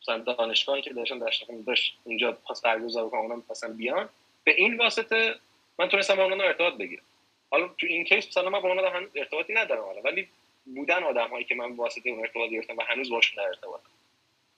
مثلا 0.01 0.17
دانشگاهی 0.17 0.81
که 0.81 0.93
داشتم 0.93 1.19
داشتم 1.19 1.61
داشت 1.61 1.97
اینجا 2.05 2.31
پاس 2.31 2.61
برگزار 2.61 3.09
کنم 3.09 3.21
اونم 3.21 3.43
مثلا 3.49 3.73
بیان. 3.73 4.09
به 4.43 4.53
این 4.57 4.77
واسطه 4.77 5.35
من 5.79 5.89
تونستم 5.89 6.15
با 6.15 6.23
اونها 6.23 6.47
ارتباط 6.47 6.73
بگیرم. 6.73 7.03
حالا 7.51 7.67
تو 7.67 7.87
این 7.87 8.03
کیس 8.03 8.27
مثلا 8.27 8.49
من 8.49 8.59
با 8.59 8.69
اونها 8.69 9.01
ارتباطی 9.15 9.53
ندارم 9.53 9.83
ولی 10.03 10.27
بودن 10.75 11.03
آدم 11.03 11.27
هایی 11.27 11.45
که 11.45 11.55
من 11.55 11.75
واسطه 11.75 12.09
اون 12.09 12.19
ارتباط 12.19 12.49
گرفتم 12.49 12.77
و 12.77 12.81
هنوز 12.81 13.09
باشون 13.09 13.43
در 13.43 13.49
ارتباطم 13.49 13.89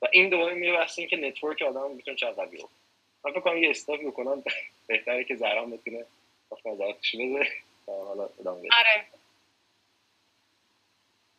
و 0.01 0.07
این 0.11 0.29
دوباره 0.29 0.53
میره 0.55 0.77
بحث 0.77 0.99
این 0.99 1.07
که 1.07 1.17
network 1.17 1.61
آدم 1.61 1.91
می‌تونه 1.91 2.17
چقدر 2.17 2.45
باشه 2.45 2.67
من 3.25 3.31
فکر 3.31 3.39
کنم 3.39 3.57
یه 3.57 3.69
stop 3.69 3.99
بکنم 3.99 4.43
بهتره 4.87 5.23
که 5.23 5.35
زهرام 5.35 5.71
بتونه 5.71 6.05
نظراتش 6.65 7.15
بده 7.15 7.47
حالا 7.85 8.29
ادامه 8.39 8.69
آره. 8.79 9.05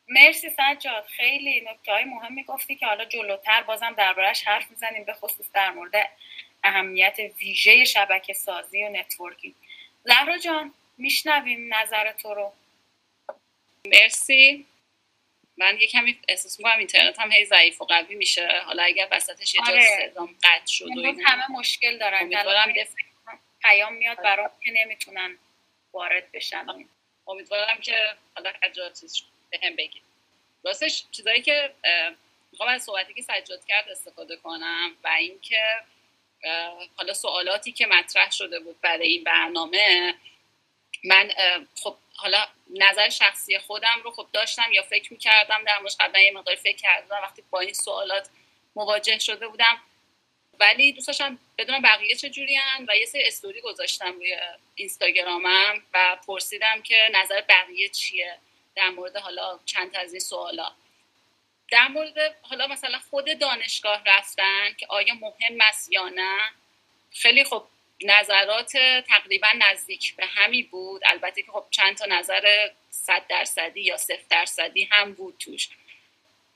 مرسی 0.07 0.49
سجاد 0.49 1.03
خیلی 1.03 1.61
نکته 1.61 1.91
های 1.91 2.03
مهمی 2.05 2.43
گفتی 2.43 2.75
که 2.75 2.85
حالا 2.85 3.05
جلوتر 3.05 3.63
بازم 3.63 3.93
دربارهش 3.93 4.43
حرف 4.43 4.71
می‌زنیم 4.71 5.03
به 5.03 5.13
خصوص 5.13 5.51
در 5.53 5.71
مورد 5.71 6.09
اهمیت 6.63 7.17
ویژه 7.39 7.83
شبکه 7.83 8.33
سازی 8.33 8.83
و 8.83 8.89
networking. 8.89 9.55
زهرا 10.03 10.37
جان 10.37 10.73
میشنویم 10.97 11.73
نظر 11.73 12.11
تو 12.11 12.33
رو. 12.33 12.53
مرسی. 13.85 14.65
من 15.57 15.77
یه 15.79 15.87
کمی 15.87 16.19
احساس 16.27 16.59
می‌کنم 16.59 16.77
اینترنت 16.77 17.19
هم 17.19 17.31
هی 17.31 17.45
ضعیف 17.45 17.81
و 17.81 17.85
قوی 17.85 18.15
میشه. 18.15 18.61
حالا 18.65 18.83
اگر 18.83 19.07
وسطش 19.11 19.55
یه 19.55 19.61
جا 19.67 19.73
آره. 19.73 20.09
صدام 20.09 20.35
قطع 20.43 20.65
شد 20.65 20.85
و 20.85 20.99
این 20.99 21.21
همه 21.25 21.51
مشکل 21.51 21.97
دارن. 21.97 22.19
امیدوارم 22.21 22.73
پیام 23.61 23.93
میاد 23.93 24.17
برام 24.17 24.51
که 24.63 24.71
نمی‌تونن 24.71 25.37
وارد 25.93 26.31
بشن. 26.31 26.65
امیدوارم 27.27 27.77
که 27.81 28.15
حالا 28.35 28.51
هر 28.63 28.71
به 29.49 29.59
هم 29.63 29.75
بگید 29.75 30.03
راستش 30.63 31.05
چیزایی 31.11 31.41
که 31.41 31.73
می‌خوام 32.51 32.69
از 32.69 32.83
صحبتی 32.83 33.13
که 33.13 33.21
سجاد 33.21 33.65
کرد 33.65 33.89
استفاده 33.89 34.35
کنم 34.35 34.95
و 35.03 35.07
اینکه 35.07 35.61
حالا 36.95 37.13
سوالاتی 37.13 37.71
که 37.71 37.87
مطرح 37.87 38.31
شده 38.31 38.59
بود 38.59 38.81
برای 38.81 39.07
این 39.07 39.23
برنامه 39.23 40.13
من 41.03 41.31
خب 41.75 41.97
حالا 42.15 42.47
نظر 42.69 43.09
شخصی 43.09 43.59
خودم 43.59 44.01
رو 44.03 44.11
خب 44.11 44.27
داشتم 44.33 44.71
یا 44.71 44.81
فکر 44.81 45.13
می‌کردم 45.13 45.63
در 45.63 45.79
موردش 45.79 45.95
قبلا 45.99 46.19
یه 46.19 46.31
مقدار 46.31 46.55
فکر 46.55 46.77
کردم 46.77 47.19
وقتی 47.23 47.43
با 47.49 47.59
این 47.59 47.73
سوالات 47.73 48.29
مواجه 48.75 49.19
شده 49.19 49.47
بودم. 49.47 49.81
ولی 50.59 50.93
دوست 50.93 51.07
داشتم 51.07 51.39
بدونم 51.57 51.81
بقیه 51.81 52.15
چجوری 52.15 52.59
و 52.87 52.97
یه 52.97 53.05
سری 53.05 53.23
استوری 53.23 53.61
گذاشتم 53.61 54.13
روی 54.13 54.37
اینستاگرامم 54.75 55.83
و 55.93 56.17
پرسیدم 56.27 56.81
که 56.81 57.09
نظر 57.13 57.41
بقیه 57.41 57.89
چیه 57.89 58.37
در 58.75 58.89
مورد 58.89 59.17
حالا 59.17 59.59
چند 59.65 59.95
از 59.95 60.13
این 60.13 60.19
سوالا. 60.19 60.71
در 61.71 61.87
مورد 61.87 62.35
حالا 62.41 62.67
مثلا 62.67 62.99
خود 63.09 63.39
دانشگاه 63.39 64.03
رفتن 64.05 64.73
که 64.77 64.87
آیا 64.89 65.13
مهم 65.13 65.61
است 65.61 65.91
یا 65.91 66.09
نه 66.09 66.37
خیلی 67.11 67.43
خب 67.43 67.67
نظرات 68.01 68.71
تقریبا 69.07 69.47
نزدیک 69.57 70.15
به 70.15 70.25
همی 70.25 70.63
بود. 70.63 71.01
البته 71.05 71.41
که 71.41 71.51
خب 71.51 71.65
چند 71.71 71.97
تا 71.97 72.05
نظر 72.05 72.69
صد 72.89 73.27
درصدی 73.27 73.81
یا 73.81 73.97
صفر 73.97 74.23
درصدی 74.29 74.83
هم 74.91 75.13
بود 75.13 75.37
توش. 75.39 75.69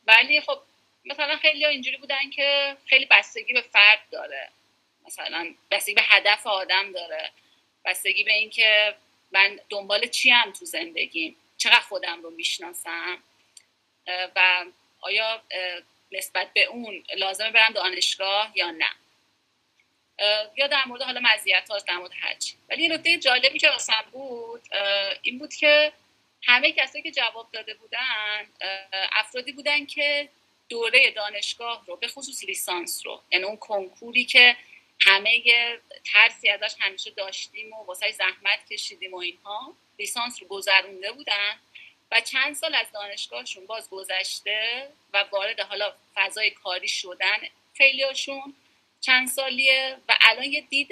ولی 0.08 0.42
خب 0.42 0.60
مثلا 1.06 1.38
خیلی 1.38 1.64
ها 1.64 1.70
اینجوری 1.70 1.98
بودن 1.98 2.30
که 2.30 2.78
خیلی 2.86 3.06
بستگی 3.06 3.54
به 3.54 3.62
فرد 3.62 4.02
داره. 4.12 4.50
مثلا 5.08 5.56
بستگی 5.72 5.94
به 5.94 6.02
هدف 6.04 6.48
آدم 6.48 6.92
داره. 6.92 7.32
بستگی 7.86 8.24
به 8.24 8.34
اینکه 8.34 8.96
من 9.32 9.60
دنبال 9.70 10.08
چی 10.08 10.30
هم 10.30 10.52
تو 10.52 10.66
زندگیم 10.66 11.36
چقدر 11.58 11.80
خودم 11.80 12.22
رو 12.22 12.30
می‌شناسم؟ 12.30 13.24
و 14.36 14.66
آیا 15.02 15.42
نسبت 16.12 16.54
به 16.54 16.64
اون 16.64 17.04
لازمه 17.18 17.52
برم 17.52 17.74
دانشگاه 17.74 18.52
یا 18.56 18.72
نه؟ 18.72 18.92
یا 20.58 20.68
در 20.68 20.86
مورد 20.86 21.02
حالا 21.02 21.22
مزیت 21.34 21.70
در 21.88 21.98
مورد 21.98 22.12
هرچی 22.22 22.56
ولی 22.70 22.84
یه 22.84 22.90
نکته 22.90 23.18
جالبی 23.18 23.60
که 23.60 23.70
واسم 23.70 24.06
بود 24.12 24.62
این 25.22 25.40
بود 25.40 25.54
که 25.54 25.94
همه 26.44 26.72
کسایی 26.72 27.04
که 27.04 27.12
جواب 27.12 27.48
داده 27.52 27.74
بودن 27.74 28.46
افرادی 29.12 29.52
بودن 29.52 29.86
که 29.86 30.30
دوره 30.70 31.12
دانشگاه 31.12 31.84
رو 31.88 31.96
به 31.96 32.08
خصوص 32.08 32.44
لیسانس 32.44 33.02
رو 33.06 33.22
یعنی 33.32 33.46
اون 33.46 33.58
کنکوری 33.58 34.26
که 34.26 34.56
همه 35.02 35.44
ترسی 36.14 36.50
ازش 36.50 36.76
همیشه 36.80 37.12
داشتیم 37.12 37.74
و 37.74 37.84
واسه 37.86 38.12
زحمت 38.12 38.66
کشیدیم 38.72 39.14
و 39.14 39.18
اینها 39.18 39.74
لیسانس 40.00 40.42
رو 40.42 40.48
گذرونده 40.48 41.12
بودن 41.12 41.60
و 42.12 42.22
چند 42.22 42.56
سال 42.56 42.76
از 42.76 42.92
دانشگاهشون 42.94 43.66
باز 43.66 43.90
گذشته 43.90 44.88
و 45.14 45.26
وارد 45.32 45.60
حالا 45.60 45.94
فضای 46.16 46.52
کاری 46.52 46.88
شدن 46.88 47.38
خیلیاشون 47.78 48.54
چند 49.02 49.28
سالیه 49.28 49.98
و 50.10 50.18
الان 50.22 50.44
یه 50.46 50.62
دید 50.62 50.90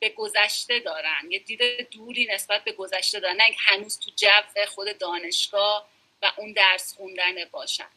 به 0.00 0.08
گذشته 0.16 0.80
دارن. 0.80 1.30
یه 1.30 1.38
دید 1.38 1.90
دوری 1.90 2.26
نسبت 2.26 2.64
به 2.64 2.72
گذشته 2.72 3.20
دارن. 3.20 3.36
نه 3.36 3.56
هنوز 3.58 4.00
تو 4.00 4.10
جو 4.16 4.64
خود 4.66 4.98
دانشگاه 4.98 5.88
و 6.22 6.32
اون 6.36 6.52
درس 6.52 6.94
خوندن 6.94 7.44
باشن. 7.50 7.88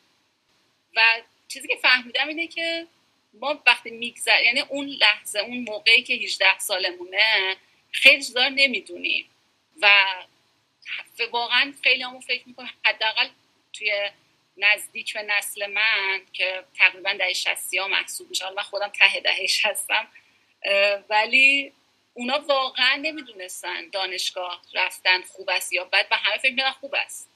و 0.95 1.21
چیزی 1.47 1.67
که 1.67 1.75
فهمیدم 1.75 2.27
اینه 2.27 2.47
که 2.47 2.87
ما 3.33 3.63
وقتی 3.67 3.89
میگذر 3.89 4.43
یعنی 4.43 4.59
اون 4.59 4.87
لحظه 4.87 5.39
اون 5.39 5.65
موقعی 5.69 6.03
که 6.03 6.13
18 6.13 6.59
سالمونه 6.59 7.57
خیلی 7.91 8.23
چیزا 8.23 8.47
نمی‌دونیم. 8.47 9.25
و 9.81 10.05
واقعا 11.31 11.73
خیلی 11.83 12.03
همون 12.03 12.21
فکر 12.21 12.47
می‌کنم 12.47 12.69
حداقل 12.85 13.29
توی 13.73 14.09
نزدیک 14.57 15.13
به 15.13 15.21
نسل 15.21 15.65
من 15.65 16.21
که 16.33 16.63
تقریبا 16.77 17.13
دهه 17.13 17.33
شستی 17.33 17.77
ها 17.77 17.87
محسوب 17.87 18.29
میشه. 18.29 18.49
من 18.49 18.63
خودم 18.63 18.89
ته 18.89 19.19
دهش 19.19 19.65
هستم 19.65 20.07
ولی 21.09 21.73
اونا 22.13 22.39
واقعا 22.39 22.95
نمی‌دونستن 22.95 23.89
دانشگاه 23.89 24.61
رفتن 24.73 25.21
خوب 25.21 25.49
است 25.49 25.73
یا 25.73 25.85
بد 25.85 26.07
و 26.11 26.15
همه 26.15 26.37
فکر 26.37 26.53
می‌کنن 26.53 26.71
خوب 26.71 26.95
است. 26.95 27.29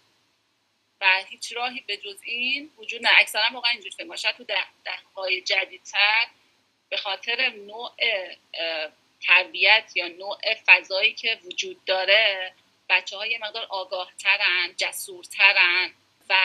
و 1.02 1.24
هیچ 1.30 1.54
راهی 1.54 1.84
به 1.88 1.98
جز 1.98 2.20
این 2.24 2.72
وجود 2.78 3.02
نه 3.02 3.10
اکثرا 3.20 3.44
واقعا 3.54 3.72
اینجوری 3.72 3.96
فکر 3.96 4.16
شاید 4.16 4.36
تو 4.36 4.44
ده, 4.44 4.64
ده 4.86 4.92
های 5.16 5.42
جدیدتر 5.42 6.28
به 6.90 6.98
خاطر 6.98 7.50
نوع 7.50 7.92
تربیت 9.22 9.92
یا 9.96 10.08
نوع 10.08 10.38
فضایی 10.68 11.14
که 11.14 11.40
وجود 11.44 11.86
داره 11.86 12.54
بچه 12.90 13.18
های 13.18 13.38
مقدار 13.38 13.66
آگاه 13.70 14.12
ترن 14.20 14.74
جسور 14.78 15.24
ترن 15.24 15.94
و 16.30 16.36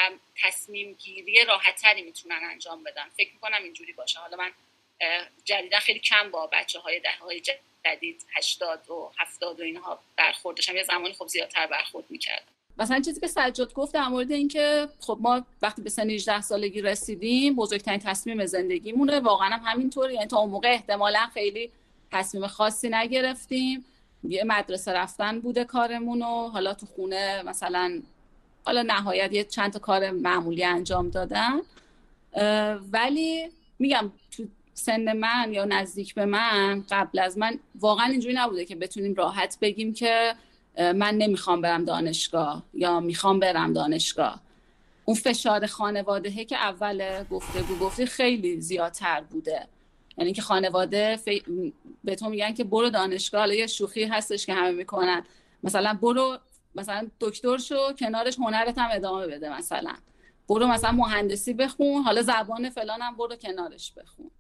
تصمیم 0.43 0.93
گیری 0.93 1.45
راحت 1.45 1.81
تری 1.83 2.03
می‌تونن 2.03 2.41
انجام 2.51 2.85
بدن. 2.85 3.05
فکر 3.17 3.35
می‌کنم 3.35 3.63
اینجوری 3.63 3.93
باشه. 3.93 4.19
حالا 4.19 4.37
من 4.37 4.51
جدیدا 5.45 5.79
خیلی 5.79 5.99
کم 5.99 6.31
با 6.31 6.47
بچه 6.53 6.79
های 6.79 7.01
ده 7.01 7.19
های 7.21 7.43
جدید 7.85 8.27
هشتاد 8.37 8.91
و 8.91 9.13
هفتاد 9.19 9.61
و 9.61 9.63
اینها 9.63 9.99
برخوردشم 10.17 10.77
یه 10.77 10.83
زمانی 10.83 11.15
خب 11.15 11.27
زیادتر 11.27 11.67
برخورد 11.67 12.05
می‌کردم. 12.11 12.53
مثلا 12.79 13.01
چیزی 13.01 13.21
که 13.21 13.27
سجاد 13.27 13.75
گفت 13.75 13.95
در 13.95 14.09
مورد 14.09 14.33
اینکه 14.33 14.89
خب 15.01 15.19
ما 15.21 15.47
وقتی 15.63 15.83
به 15.83 15.91
سن 15.91 16.11
18 16.11 16.41
سالگی 16.41 16.83
رسیدیم 16.83 17.57
بزرگترین 17.57 18.01
تصمیم 18.01 18.47
زندگیمونه. 18.47 19.21
واقعا 19.21 19.49
هم 19.49 19.63
همینطوره 19.65 20.15
یعنی 20.15 20.27
تا 20.27 20.39
اون 20.39 20.51
موقع 20.51 20.69
احتمالا 20.69 21.27
خیلی 21.35 21.71
تصمیم 22.13 22.47
خاصی 22.47 22.89
نگرفتیم. 22.89 23.85
یه 24.25 24.45
مدرسه 24.45 24.93
رفتن 24.93 25.41
بوده 25.41 25.65
کارمون 25.65 26.23
و 26.23 26.49
حالا 26.49 26.75
تو 26.75 26.87
خونه 26.87 27.43
مثلا 27.43 28.03
حالا 28.65 28.83
نهایت 28.83 29.33
یه 29.33 29.45
چند 29.45 29.73
تا 29.73 29.79
کار 29.79 30.11
معمولی 30.11 30.65
انجام 30.65 31.11
دادن. 31.11 31.61
ولی 32.93 33.49
میگم 33.79 34.13
تو 34.31 34.45
سن 34.75 35.13
من 35.13 35.53
یا 35.53 35.65
نزدیک 35.65 36.15
به 36.15 36.25
من 36.25 36.85
قبل 36.91 37.19
از 37.19 37.39
من 37.39 37.59
واقعا 37.81 38.07
اینجوری 38.07 38.35
نبوده 38.35 38.65
که 38.65 38.77
بتونیم 38.77 39.15
راحت 39.15 39.59
بگیم 39.61 39.93
که 39.95 40.35
من 40.79 41.15
نمی‌خوام 41.15 41.61
برم 41.61 41.85
دانشگاه 41.85 42.63
یا 42.75 43.01
می‌خوام 43.01 43.41
برم 43.41 43.73
دانشگاه. 43.73 44.41
اون 45.05 45.17
فشار 45.17 45.67
خانواده 45.67 46.45
که 46.45 46.57
اول 46.57 47.25
گفتگو 47.31 47.77
گفتی 47.77 48.07
خیلی 48.07 48.61
زیادتر 48.61 49.21
بوده. 49.21 49.67
یعنی 50.19 50.33
که 50.33 50.43
خانواده 50.43 51.19
به 52.05 52.15
تو 52.15 52.29
میگن 52.29 52.55
که 52.55 52.65
برو 52.65 52.91
دانشگاه 52.91 53.41
حالا 53.41 53.55
یه 53.55 53.67
شوخی 53.67 54.05
هستش 54.05 54.47
که 54.47 54.55
همه 54.55 54.71
می‌کنن. 54.71 55.25
مثلا 55.63 55.99
برو 56.03 56.39
مثلا 56.75 57.09
دکتر 57.21 57.59
شو 57.59 57.93
کنارش 57.93 58.39
هنرت 58.39 58.79
هم 58.79 58.89
ادامه 58.93 59.27
بده 59.27 59.59
مثلا. 59.59 59.95
برو 60.49 60.67
مثلا 60.67 60.93
مهندسی 60.93 61.53
بخون 61.53 62.03
حالا 62.03 62.23
زبان 62.23 62.71
فلان 62.71 63.03
هم 63.03 63.17
برو 63.17 63.37
کنارش 63.37 63.93
بخون. 63.93 64.31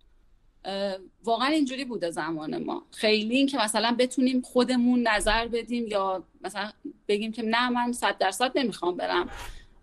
واقعا 1.24 1.48
اینجوری 1.48 1.84
بوده 1.84 2.10
زمان 2.10 2.64
ما. 2.64 2.86
خیلی 2.90 3.36
این 3.36 3.46
که 3.46 3.58
مثلا 3.58 3.96
بتونیم 3.98 4.40
خودمون 4.40 5.08
نظر 5.08 5.48
بدیم 5.48 5.86
یا 5.86 6.24
مثلا 6.40 6.70
بگیم 7.08 7.32
که 7.32 7.42
نه 7.42 7.68
من 7.68 7.92
صد 7.92 8.18
درصد 8.18 8.58
نمی‌خوام 8.58 8.96
برم. 8.96 9.28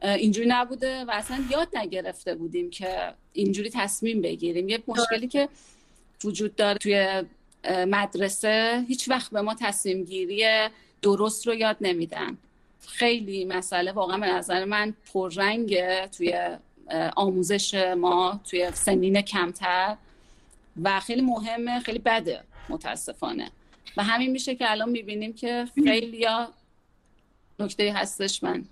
اینجوری 0.02 0.48
نبوده 0.48 1.06
و 1.06 1.12
اصلا 1.12 1.44
یاد 1.52 1.78
نگرفته 1.78 2.36
بودیم 2.36 2.70
که 2.70 3.14
اینجوری 3.34 3.70
تصمیم 3.70 4.22
بگیریم. 4.22 4.70
یه 4.70 4.84
مشکلی 4.88 5.28
که 5.28 5.50
وجود 6.24 6.56
داره 6.56 6.78
توی 6.78 7.24
مدرسه 7.70 8.86
هیچ 8.88 9.10
وقت 9.10 9.32
به 9.32 9.42
ما 9.42 9.56
تصمیم 9.60 10.04
گیری 10.04 10.70
درست 11.02 11.48
رو 11.48 11.54
یاد 11.54 11.78
نمیدن. 11.82 12.38
خیلی 12.88 13.46
مسئله 13.46 13.92
واقعا 13.92 14.18
به 14.18 14.26
نظر 14.26 14.66
من 14.66 14.94
پررنگه 15.14 16.08
توی 16.08 16.58
آموزش 17.16 17.94
ما 17.98 18.40
توی 18.50 18.72
سنین 18.74 19.22
کمتر 19.22 19.98
و 20.84 21.00
خیلی 21.00 21.22
مهمه 21.22 21.80
خیلی 21.80 22.00
بده 22.00 22.44
متاسفانه. 22.70 23.52
و 23.98 24.04
همین 24.04 24.32
میشه 24.32 24.56
که 24.56 24.72
الان 24.72 24.90
می‌بینیم 24.90 25.34
که 25.34 25.68
خیلی 25.84 26.18
یا 26.18 26.48
نکته 27.60 27.94
هستش 27.94 28.44
من. 28.44 28.66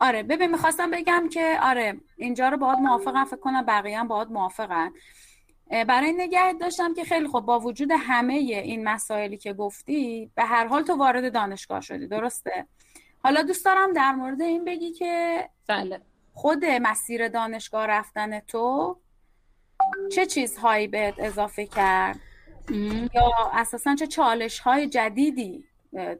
آره 0.00 0.22
ببین 0.22 0.50
می‌خواستم 0.50 0.90
بگم 0.90 1.28
که 1.32 1.58
آره 1.62 1.96
اینجا 2.16 2.48
رو 2.48 2.56
باید 2.56 2.78
موافقم 2.78 3.24
فکر 3.24 3.36
کنم 3.36 3.66
بقیه 3.66 3.98
هم 3.98 4.08
باید 4.08 4.28
موافقن. 4.28 4.90
برای 5.72 6.12
نگه 6.12 6.52
داشتم 6.52 6.94
که 6.94 7.04
خیلی 7.04 7.28
خوب 7.28 7.46
با 7.46 7.60
وجود 7.60 7.88
همه 7.98 8.34
این 8.34 8.88
مسائلی 8.88 9.36
که 9.36 9.52
گفتی 9.52 10.30
به 10.34 10.44
هر 10.44 10.66
حال 10.66 10.82
تو 10.82 10.96
وارد 10.96 11.32
دانشگاه 11.32 11.80
شدی 11.80 12.06
درسته؟ 12.06 12.66
حالا 13.22 13.42
دوست 13.42 13.64
دارم 13.64 13.92
در 13.92 14.12
مورد 14.12 14.42
این 14.42 14.64
بگی 14.64 14.92
که 14.92 15.48
بله. 15.66 16.00
خود 16.34 16.64
مسیر 16.64 17.28
دانشگاه 17.28 17.86
رفتن 17.86 18.40
تو 18.40 18.96
چه 20.12 20.26
چیزهایی 20.26 20.86
بهت 20.88 21.14
اضافه 21.18 21.66
کرد؟ 21.66 22.20
یا 23.14 23.30
اساسا 23.52 23.94
چه 23.94 24.06
چالش 24.06 24.58
های 24.58 24.88
جدیدی 24.88 25.64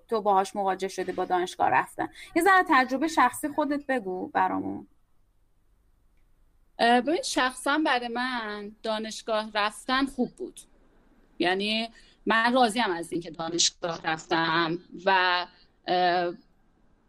تو 0.09 0.21
باهاش 0.21 0.57
مواجه 0.57 0.89
شده 0.89 1.13
با 1.13 1.25
دانشگاه 1.25 1.69
رفتن؟ 1.69 2.09
یه 2.37 2.43
ذره 2.43 2.65
تجربه 2.69 3.09
شخصی 3.09 3.49
خودت 3.49 3.87
بگو 3.87 4.29
برامون. 4.29 4.87
ببین 6.79 7.23
شخصا 7.23 7.79
برای 7.87 8.09
من 8.09 8.73
دانشگاه 8.83 9.51
رفتن 9.55 10.07
خوب 10.07 10.31
بود. 10.31 10.61
یعنی 11.39 11.89
من 12.27 12.53
راضیم 12.53 12.91
از 12.91 13.13
اینکه 13.13 13.31
دانشگاه 13.31 14.01
رفتم 14.05 14.79
و 15.05 15.47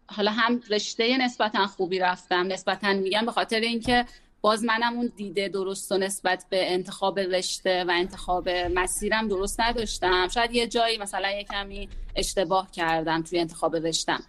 حالا 0.08 0.32
هم 0.32 0.62
رشته 0.70 1.18
نسبتا 1.18 1.68
خوبی 1.68 2.00
رفتم. 2.00 2.48
نسبتا 2.48 2.94
میگم 2.94 3.26
به 3.26 3.32
خاطر 3.32 3.60
اینکه 3.60 4.06
باز 4.42 4.64
منم 4.64 4.94
اون 4.94 5.12
دیده 5.16 5.48
درست 5.48 5.92
و 5.92 5.98
نسبت 5.98 6.46
به 6.50 6.74
انتخاب 6.74 7.20
رشته 7.20 7.84
و 7.84 7.92
انتخاب 7.92 8.50
مسیرم 8.50 9.28
درست 9.28 9.60
نداشتم. 9.60 10.28
شاید 10.28 10.52
یه 10.52 10.68
جایی 10.68 10.98
مثلا 10.98 11.32
یه 11.32 11.44
کمی 11.44 11.90
اشتباه 12.16 12.72
کردم 12.72 13.24
توی 13.24 13.40
انتخاب 13.40 13.76
رشتم. 13.76 14.24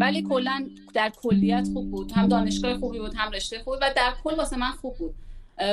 ولی 0.00 0.22
کلا 0.22 0.68
در 0.94 1.12
کلیت 1.22 1.68
خوب 1.72 1.90
بود. 1.90 2.12
هم 2.12 2.28
دانشگاه 2.28 2.78
خوبی 2.78 2.98
بود 2.98 3.14
هم 3.14 3.30
رشته 3.30 3.58
خوبی 3.58 3.76
و 3.82 3.92
در 3.96 4.12
کل 4.24 4.34
واسه 4.34 4.56
من 4.56 4.70
خوب 4.70 4.96
بود. 4.96 5.14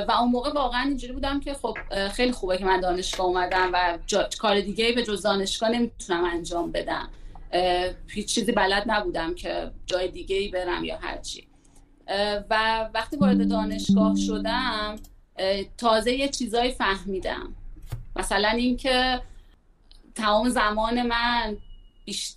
و 0.07 0.11
اون 0.11 0.31
موقع 0.31 0.53
واقعا 0.53 0.81
اینجوری 0.81 1.13
بودم 1.13 1.39
که 1.39 1.53
خب 1.53 1.77
خیلی 2.07 2.31
خوبه 2.31 2.57
که 2.57 2.65
من 2.65 2.79
دانشگاه 2.79 3.25
اومدم 3.25 3.69
و 3.73 3.97
کار 4.39 4.61
دیگه 4.61 4.91
به 4.91 5.03
جز 5.03 5.21
دانشگاه 5.21 5.69
نمی‌تونم 5.69 6.23
انجام 6.23 6.71
بدم. 6.71 7.09
هیچ 8.07 8.27
چیزی 8.27 8.51
بلد 8.51 8.83
نبودم 8.87 9.35
که 9.35 9.71
جای 9.85 10.07
دیگه 10.07 10.35
ای 10.35 10.47
برم 10.47 10.83
یا 10.83 10.97
هرچی 10.97 11.47
و 12.49 12.89
وقتی 12.93 13.17
وارد 13.17 13.49
دانشگاه 13.49 14.15
شدم 14.15 14.95
تازه 15.77 16.13
یه 16.13 16.27
چیزایی 16.27 16.71
فهمیدم. 16.71 17.55
مثلا 18.15 18.49
اینکه 18.49 19.21
تمام 20.15 20.49
زمان 20.49 21.01
من 21.01 21.57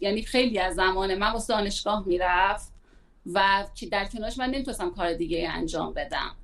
یعنی 0.01 0.23
خیلی 0.23 0.59
از 0.59 0.75
زمان 0.75 1.15
من 1.15 1.33
واسه 1.33 1.55
دانشگاه 1.55 2.07
می‌رفت 2.07 2.73
و 3.33 3.65
در 3.91 4.05
کنارش 4.05 4.39
من 4.39 4.51
نمی‌تونستم 4.51 4.91
کار 4.91 5.13
دیگه 5.13 5.49
انجام 5.51 5.93
بدم. 5.93 6.37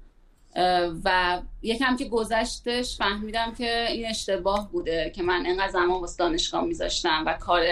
و 1.04 1.40
یکم 1.62 1.96
که 1.96 2.04
گذشتش 2.04 2.96
فهمیدم 2.96 3.54
که 3.54 3.86
این 3.90 4.06
اشتباه 4.06 4.72
بوده 4.72 5.12
که 5.14 5.22
من 5.22 5.44
انقدر 5.46 5.72
زمان 5.72 6.00
واسه 6.00 6.16
دانشگاه 6.16 6.64
میذاشتم 6.64 7.22
و 7.26 7.34
کار 7.34 7.62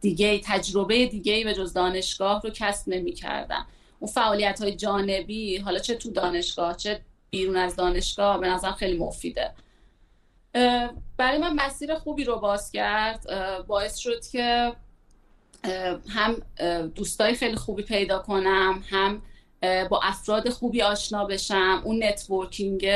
دیگه 0.00 0.40
تجربه 0.44 1.06
دیگه 1.06 1.44
به 1.44 1.54
جز 1.54 1.72
دانشگاه 1.72 2.42
رو 2.42 2.50
کسب 2.50 2.88
نمی 2.88 3.12
کردم 3.12 3.66
اون 3.98 4.10
فعالیت 4.10 4.62
های 4.62 4.74
جانبی 4.74 5.56
حالا 5.56 5.78
چه 5.78 5.94
تو 5.94 6.10
دانشگاه 6.10 6.76
چه 6.76 7.00
بیرون 7.30 7.56
از 7.56 7.76
دانشگاه 7.76 8.40
به 8.40 8.48
نظرم 8.48 8.72
خیلی 8.72 8.98
مفیده. 8.98 9.54
برای 11.16 11.38
من 11.38 11.52
مسیر 11.54 11.94
خوبی 11.94 12.24
رو 12.24 12.38
باز 12.38 12.72
کرد. 12.72 13.26
باعث 13.66 13.96
شد 13.96 14.26
که 14.32 14.72
هم 16.08 16.42
دوستای 16.88 17.34
خیلی 17.34 17.56
خوبی 17.56 17.82
پیدا 17.82 18.18
کنم 18.18 18.84
هم 18.90 19.22
با 19.90 20.00
افراد 20.02 20.48
خوبی 20.48 20.82
آشنا 20.82 21.24
بشم. 21.24 21.82
اون 21.84 22.04
networking 22.04 22.90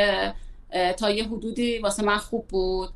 تا 0.97 1.11
یه 1.11 1.25
حدودی 1.25 1.79
واسه 1.79 2.03
من 2.03 2.19
خوب 2.19 2.49
بود. 2.49 2.91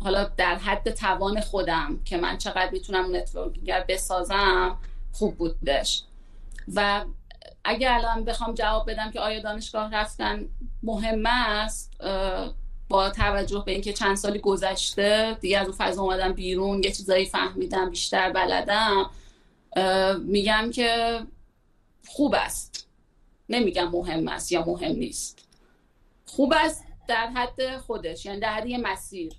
حالا 0.00 0.24
در 0.36 0.54
حد 0.54 0.90
توان 0.90 1.40
خودم 1.40 2.00
که 2.04 2.16
من 2.16 2.38
چقدر 2.38 2.70
می‌تونم 2.72 3.16
networking 3.16 3.72
بسازم 3.88 4.78
خوب 5.12 5.36
بودش 5.36 6.04
و 6.74 7.04
اگر 7.64 7.92
الان 7.92 8.24
بخوام 8.24 8.54
جواب 8.54 8.90
بدم 8.90 9.10
که 9.10 9.20
آیا 9.20 9.40
دانشگاه 9.40 9.94
رفتن 9.94 10.48
مهم 10.82 11.26
است. 11.26 11.92
با 12.92 13.10
توجه 13.10 13.62
به 13.66 13.72
اینکه 13.72 13.92
چند 13.92 14.16
سالی 14.16 14.38
گذشته 14.38 15.36
دیگه 15.40 15.58
از 15.58 15.66
اون 15.66 15.76
فضا 15.76 16.02
اومدم 16.02 16.32
بیرون 16.32 16.82
یه 16.82 16.92
چیزایی 16.92 17.26
فهمیدم 17.26 17.90
بیشتر 17.90 18.32
بلدم 18.32 19.10
میگم 20.18 20.70
که 20.74 21.20
خوب 22.06 22.34
است. 22.34 22.88
نمیگم 23.48 23.88
مهم 23.90 24.28
است 24.28 24.52
یا 24.52 24.64
مهم 24.64 24.96
نیست. 24.96 25.48
خوب 26.26 26.52
است 26.56 26.84
در 27.08 27.26
حد 27.26 27.76
خودش 27.76 28.26
یعنی 28.26 28.40
در 28.40 28.52
حد 28.52 28.66
یه 28.66 28.78
مسیر. 28.78 29.32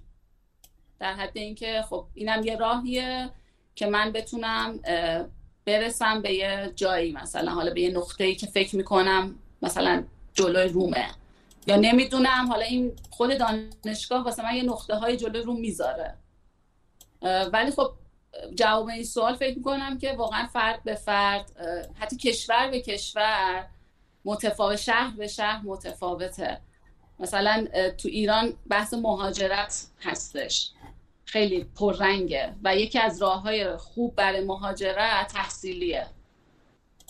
در 0.99 1.13
حد 1.13 1.37
اینکه 1.37 1.83
خب 1.89 2.05
اینم 2.13 2.45
یه 2.45 2.57
راهیه 2.57 3.29
که 3.75 3.85
من 3.85 4.11
بتونم 4.11 4.79
برسم 5.65 6.21
به 6.21 6.33
یه 6.33 6.71
جایی 6.75 7.11
مثلا. 7.11 7.51
حالا 7.51 7.73
به 7.73 7.81
یه 7.81 7.91
نقطه 7.91 8.23
ای 8.23 8.35
که 8.35 8.47
فکر 8.47 8.75
می‌کنم 8.75 9.35
مثلا 9.61 10.03
جلوی 10.33 10.67
رومه. 10.67 11.07
یا 11.67 11.75
نمی‌دونم 11.75 12.47
حالا 12.49 12.65
این 12.65 12.91
خود 13.09 13.37
دانشگاه 13.37 14.23
واسه 14.23 14.43
من 14.43 14.55
یه 14.55 14.63
نقطه 14.63 14.95
های 14.95 15.17
جلوی 15.17 15.41
روم 15.41 15.59
می‌ذاره 15.59 16.15
ولی 17.21 17.71
خب 17.71 17.93
جواب 18.55 18.87
این 18.87 19.03
سوال 19.03 19.35
فکر 19.35 19.57
می‌کنم 19.57 19.97
که 19.97 20.13
واقعا 20.13 20.47
فرد 20.47 20.83
به 20.83 20.95
فرد 20.95 21.51
حتی 21.99 22.17
کشور 22.17 22.67
به 22.67 22.81
کشور 22.81 23.67
متفاوت 24.25 24.75
شهر 24.75 25.17
به 25.17 25.27
شهر 25.27 25.61
متفاوته. 25.63 26.61
مثلا 27.19 27.67
تو 27.97 28.07
ایران 28.07 28.53
بحث 28.69 28.93
مهاجرت 28.93 29.87
هستش. 30.03 30.71
خیلی 31.25 31.63
پررنگه 31.63 32.55
و 32.63 32.75
یکی 32.75 32.99
از 32.99 33.21
راه 33.21 33.41
های 33.41 33.77
خوب 33.77 34.15
برای 34.15 34.43
مهاجرت 34.43 35.27
تحصیلیه. 35.27 36.07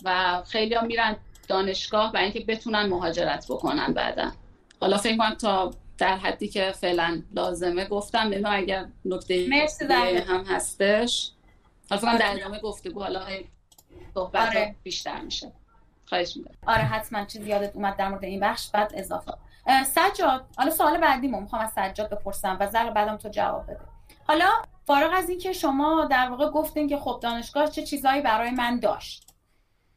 و 0.04 0.42
خیلی 0.46 0.74
ها 0.74 0.84
میرن 0.84 1.16
دانشگاه 1.48 2.12
برای 2.12 2.24
اینکه 2.24 2.40
بتونن 2.40 2.86
مهاجرت 2.86 3.46
بکنن 3.48 3.92
بعدا. 3.92 4.32
حالا 4.80 4.96
فکر 4.96 5.16
کنم 5.16 5.34
تا 5.34 5.70
در 5.98 6.16
حدی 6.16 6.48
که 6.48 6.72
فعلا 6.72 7.22
لازمه 7.34 7.84
گفتم 7.84 8.18
نمی‌دونم 8.18 8.52
اگر 8.54 8.86
نکته 9.04 10.24
هم 10.28 10.44
هستش. 10.44 11.30
حالا 11.90 12.00
فکر 12.00 12.18
در 12.18 12.34
ادامه 12.34 12.60
گفتگو 12.60 13.02
حالا 13.02 13.26
صحبت 14.14 14.48
آره. 14.48 14.74
بیشتر 14.82 15.20
میشه. 15.20 15.52
خواهش 16.06 16.36
می‌کنم. 16.36 16.54
آره 16.66 16.82
حتما 16.82 17.24
چیز 17.24 17.46
یادت 17.46 17.76
اومد 17.76 17.96
در 17.96 18.08
مورد 18.08 18.24
این 18.24 18.40
بخش 18.40 18.70
بعد 18.70 18.92
اضافه. 18.94 19.32
سجاد. 19.86 20.44
حالا 20.56 20.70
سوال 20.70 20.98
بعدی 20.98 21.28
می‌خوام 21.28 21.62
از 21.62 21.72
سجاد 21.72 22.10
بپرسم 22.10 22.56
و 22.60 22.70
زر 22.70 22.90
بعدم 22.90 23.16
تو 23.16 23.28
جواب 23.28 23.64
بده. 23.64 23.80
حالا 24.26 24.48
فارغ 24.86 25.10
از 25.14 25.28
اینکه 25.28 25.52
شما 25.52 26.04
در 26.04 26.30
واقع 26.30 26.50
گفتین 26.50 26.88
که 26.88 26.98
خب 26.98 27.18
دانشگاه 27.22 27.66
چه 27.66 27.82
چیزهایی 27.82 28.22
برای 28.22 28.50
من 28.50 28.80
داشت. 28.80 29.34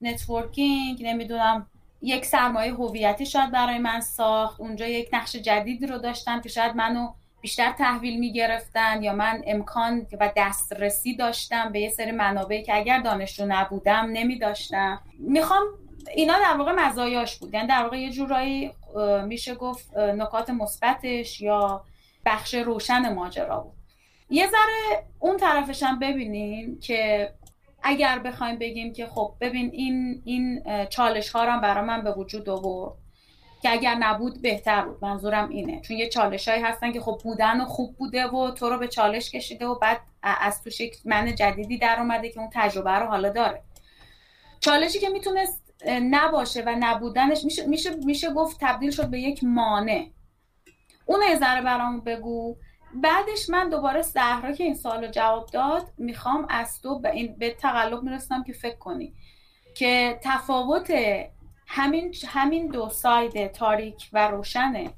networking 0.01 1.05
نمی‌دونم 1.05 1.69
یک 2.01 2.25
سرمایه 2.25 2.73
هویتی 2.73 3.25
شاید 3.25 3.51
برای 3.51 3.77
من 3.77 3.99
ساخت. 4.01 4.61
اونجا 4.61 4.87
یک 4.87 5.09
نقش 5.13 5.35
جدیدی 5.35 5.87
رو 5.87 5.97
داشتم 5.97 6.41
که 6.41 6.49
شاید 6.49 6.75
منو 6.75 7.13
بیشتر 7.41 7.71
تحویل 7.71 8.19
می‌گرفتن 8.19 9.03
یا 9.03 9.13
من 9.13 9.41
امکان 9.47 10.07
و 10.19 10.31
دسترسی 10.37 11.15
داشتم 11.15 11.71
به 11.71 11.79
یه 11.79 11.89
سری 11.89 12.11
منابعی 12.11 12.63
که 12.63 12.75
اگر 12.75 12.99
دانشجو 12.99 13.45
نبودم 13.47 14.09
نمی 14.13 14.39
داشتم 14.39 15.01
می‌خوام 15.19 15.63
اینا 16.15 16.39
در 16.39 16.57
واقع 16.57 16.71
مزایاش 16.71 17.37
بود. 17.37 17.53
یعنی 17.53 17.67
در 17.67 17.83
واقع 17.83 17.99
یه 17.99 18.09
جورایی 18.11 18.71
میشه 19.25 19.55
گفت 19.55 19.97
نکات 19.97 20.49
مثبتش 20.49 21.41
یا 21.41 21.85
بخش 22.25 22.53
روشن 22.53 23.13
ماجرا 23.13 23.59
بود. 23.59 23.73
یه 24.29 24.47
ذره 24.47 25.03
اون 25.19 25.37
طرفش 25.37 25.83
هم 25.83 25.99
ببینیم 25.99 26.79
که 26.79 27.31
اگر 27.83 28.19
بخوایم 28.19 28.59
بگیم 28.59 28.93
که 28.93 29.05
خب 29.05 29.33
ببین 29.41 29.69
این 29.73 30.21
این 30.25 30.63
چالش 30.89 31.29
ها 31.29 31.51
هم 31.51 31.61
برای 31.61 31.85
من 31.85 32.03
به 32.03 32.11
وجود 32.11 32.49
آورد 32.49 32.93
که 33.61 33.71
اگر 33.71 33.95
نبود 33.95 34.41
بهتر 34.41 34.85
بود. 34.85 34.97
منظورم 35.01 35.49
اینه. 35.49 35.81
چون 35.81 35.97
یه 35.97 36.09
چالش 36.09 36.47
هایی 36.47 36.63
هستن 36.63 36.91
که 36.91 37.01
خب 37.01 37.19
بودن 37.23 37.61
و 37.61 37.65
خوب 37.65 37.95
بوده 37.97 38.27
و 38.27 38.51
تو 38.51 38.69
رو 38.69 38.77
به 38.77 38.87
چالش 38.87 39.31
کشیده 39.31 39.65
و 39.65 39.79
بعد 39.79 40.01
از 40.23 40.63
توش 40.63 40.79
یک 40.79 40.95
من 41.05 41.35
جدیدی 41.35 41.77
در 41.77 41.99
اومده 41.99 42.29
که 42.29 42.39
اون 42.39 42.49
تجربه 42.53 42.91
رو 42.91 43.05
حالا 43.05 43.29
داره. 43.29 43.63
چالشی 44.59 44.99
که 44.99 45.09
می‌تونست 45.09 45.73
نباشه 45.87 46.63
و 46.65 46.75
نبودنش 46.79 47.43
میشه, 47.43 47.65
میشه, 47.65 47.95
میشه 47.95 48.33
گفت 48.33 48.57
تبدیل 48.61 48.91
شد 48.91 49.09
به 49.09 49.19
یک 49.19 49.43
مانع. 49.43 50.05
اون 51.05 51.19
یه 51.29 51.35
ذره 51.35 51.61
برامون 51.61 52.01
بگو. 52.01 52.57
بعدش 53.01 53.49
من 53.49 53.69
دوباره 53.69 54.01
زهرا 54.01 54.51
که 54.51 54.63
این 54.63 54.75
سال 54.75 55.07
جواب 55.07 55.49
داد 55.49 55.93
می‌خوام 55.97 56.45
از 56.49 56.81
تو 56.81 56.99
به, 56.99 57.11
این 57.11 57.35
به 57.37 57.49
تقلب 57.49 58.03
می‌رسم 58.03 58.43
که 58.43 58.53
فکر 58.53 58.77
کنی 58.77 59.13
که 59.75 60.19
تفاوت 60.23 60.93
همین, 61.67 62.13
همین 62.27 62.67
دو 62.67 62.89
ساید 62.89 63.51
تاریک 63.51 64.09
و 64.13 64.27
روشن 64.27 64.89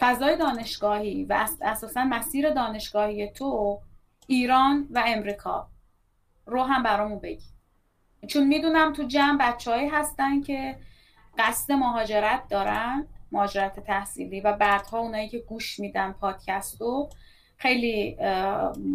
فضای 0.00 0.36
دانشگاهی 0.36 1.24
و 1.24 1.48
اساسا 1.62 2.04
مسیر 2.04 2.50
دانشگاهی 2.50 3.28
تو 3.30 3.80
ایران 4.26 4.88
و 4.90 5.02
امریکا. 5.06 5.68
رو 6.46 6.62
هم 6.62 6.82
برامون 6.82 7.18
بگی. 7.18 7.46
چون 8.28 8.46
می‌دونم 8.46 8.92
تو 8.92 9.02
جمع 9.02 9.38
بچههایی 9.38 9.88
هستن 9.88 10.40
که 10.40 10.78
قصد 11.38 11.72
مهاجرت 11.72 12.48
دارن. 12.48 13.06
مهاجرت 13.34 13.80
تحصیلی 13.80 14.40
و 14.40 14.52
بعدها 14.52 14.98
اونایی 14.98 15.28
که 15.28 15.38
گوش 15.38 15.80
میدن 15.80 16.12
پادکست 16.12 16.80
رو 16.80 17.08
خیلی 17.56 18.16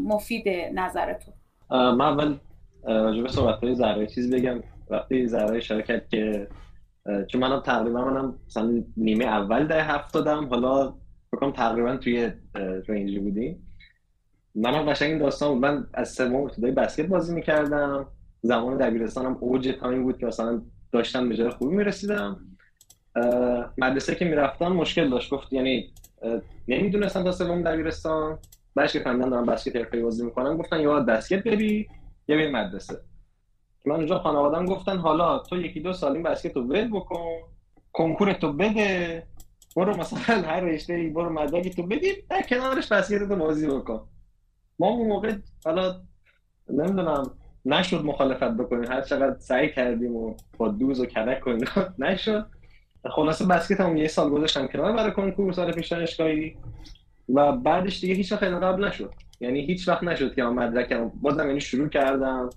مفید 0.06 0.48
نظرتون. 0.74 1.34
من 1.72 2.02
اول 2.02 2.38
راجع 2.84 3.22
به 3.22 3.30
صحبت 3.30 3.64
های 3.64 4.08
چیز 4.08 4.34
بگم. 4.34 4.64
وقتی 4.90 5.28
ذره 5.28 5.62
کرد 5.62 6.10
که 6.10 6.48
چون 7.28 7.42
منم 7.42 7.60
تقریبا 7.60 8.06
منم 8.06 8.40
مثلا 8.48 8.84
نیمه 8.98 9.26
اول 9.26 9.68
ده 9.68 9.84
هفت 9.84 10.14
دادم 10.14 10.50
حالا 10.50 10.94
بکنم 11.34 11.52
تقریبا 11.52 11.98
توی 11.98 12.32
رنجی 12.88 13.20
بودیم 13.20 13.68
منم 14.56 14.92
قشنگ 14.92 15.10
این 15.10 15.20
داستان 15.20 15.54
بود. 15.54 15.66
من 15.66 15.88
از 15.94 16.14
سوم 16.14 16.36
ابتدای 16.36 16.72
بسکت 16.72 17.06
بازی 17.06 17.36
می‌کردم. 17.36 18.08
زمان 18.42 18.78
دبیرستانم 18.78 19.38
اوج 19.40 19.76
تایم 19.80 20.04
بود 20.04 20.18
که 20.18 20.26
مثلا 20.26 20.62
داشتم 20.92 21.30
به 21.30 21.36
جای 21.36 21.50
خوبی 21.50 21.76
می‌رسیدم. 21.76 22.40
مدرسه 23.78 24.16
که 24.16 24.26
می‌رفتم 24.26 24.68
مشکل 24.68 25.10
داشت. 25.10 25.32
گفت 25.34 25.54
یعنی 25.54 25.94
نمی‌دونستم 26.68 27.24
تا 27.24 27.32
سوم 27.32 27.62
دبیرستان. 27.64 28.40
بعدش 28.76 28.94
که 28.94 29.00
فهمیدن 29.00 29.30
دارم 29.30 29.46
بسکت 29.46 29.76
حرفه‌ای 29.76 30.04
بازی 30.04 30.26
می‌کنم 30.26 30.58
گفتن 30.58 30.80
یا 30.80 31.00
بسکت 31.00 31.44
بری 31.44 31.88
یا 32.28 32.38
بری 32.38 32.52
مدرسه. 32.52 32.98
من 33.86 33.96
اونجا 33.96 34.20
خانوادم 34.20 34.66
گفتن 34.66 34.98
حالا 34.98 35.40
تو 35.40 35.58
یکی 35.58 35.80
دو 35.80 35.94
سال 35.94 36.14
این 36.14 36.24
بسکت 36.24 36.56
رو 36.56 36.64
ول 36.64 36.90
بکن 36.90 37.26
کنکور 37.94 38.34
تو 38.34 38.54
بده 38.54 39.24
برو 39.76 39.98
مثلا 39.98 40.20
هر 40.50 40.60
رشته 40.60 40.94
ای 40.94 41.10
برو 41.10 41.30
مدرکی 41.30 41.70
تو 41.70 41.84
بدی 41.84 42.14
در 42.30 42.42
کنارش 42.42 42.92
بسکت 42.92 43.22
رو 43.22 43.36
بازی 43.36 43.68
بکن. 43.68 44.08
ما 44.80 44.88
اون 44.88 45.08
موقع 45.08 45.36
حالا 45.66 46.02
نمی‌دونم 46.70 47.32
نشد 47.66 48.06
مخالفت 48.06 48.52
بکنیم 48.52 48.92
هر 48.92 49.02
چقدر 49.02 49.40
سعی 49.40 49.70
کردیم 49.74 50.16
و 50.16 50.36
با 50.58 50.68
دوز 50.68 51.00
و 51.00 51.06
کلک 51.06 51.40
کنیم 51.40 51.68
نشد. 52.00 52.46
خلاصه 53.06 53.46
بسکت 53.46 53.80
هم 53.80 53.98
یه 53.98 54.08
سال 54.08 54.30
گذاشتم 54.30 54.68
کنار 54.68 54.94
برای 54.94 55.12
کنکور 55.12 55.54
سال 55.54 55.72
پیش 55.72 55.88
دانشگاهی 55.88 56.56
و 57.30 57.52
بعدش 57.52 58.02
دیگه 58.02 58.14
هیچ 58.14 58.32
وقت 58.32 58.44
قبل 58.44 58.88
نشد. 58.88 59.14
یعنی 59.40 59.62
هیچ 59.62 59.88
وقت 59.88 60.04
نشد 60.04 60.36
که 60.36 60.44
من 60.44 60.54
مدرکم 60.54 61.12
بازم 61.22 61.48
یعنی 61.48 61.62
شروع 61.62 61.88
کردم. 61.88 62.50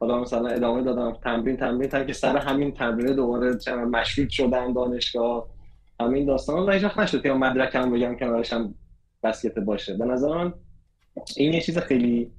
حالا 0.00 0.20
مثلا 0.20 0.48
ادامه 0.48 0.82
دادم. 0.82 1.12
تمرین 1.12 1.56
تمرین 1.56 1.88
تا 1.88 2.04
که 2.04 2.12
سر 2.12 2.36
همین 2.36 2.72
تمرین 2.72 3.16
دوباره 3.16 3.56
مشروط 3.90 4.28
شدن 4.28 4.72
دانشگاه. 4.72 5.46
همین 6.00 6.26
داستان. 6.26 6.68
و 6.68 6.70
هیچ 6.70 6.84
وقت 6.84 6.98
نشد 6.98 7.22
که 7.22 7.32
مدرکم 7.32 7.90
بگم 7.90 8.16
کنارشم 8.16 8.74
بسکت 9.22 9.58
باشه. 9.58 9.96
به 9.96 10.04
نظر 10.04 10.28
من 10.28 10.52
این 11.36 11.52
یه 11.52 11.60
چیز 11.60 11.78
خیلی 11.78 12.30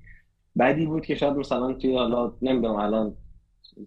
بدی 0.60 0.86
بود 0.86 1.06
که 1.06 1.15
شاید 1.15 1.34
مثلا 1.34 1.74
توی 1.74 1.98
حالا 1.98 2.34
نمی‌دونم 2.41 2.76
الان 2.76 3.13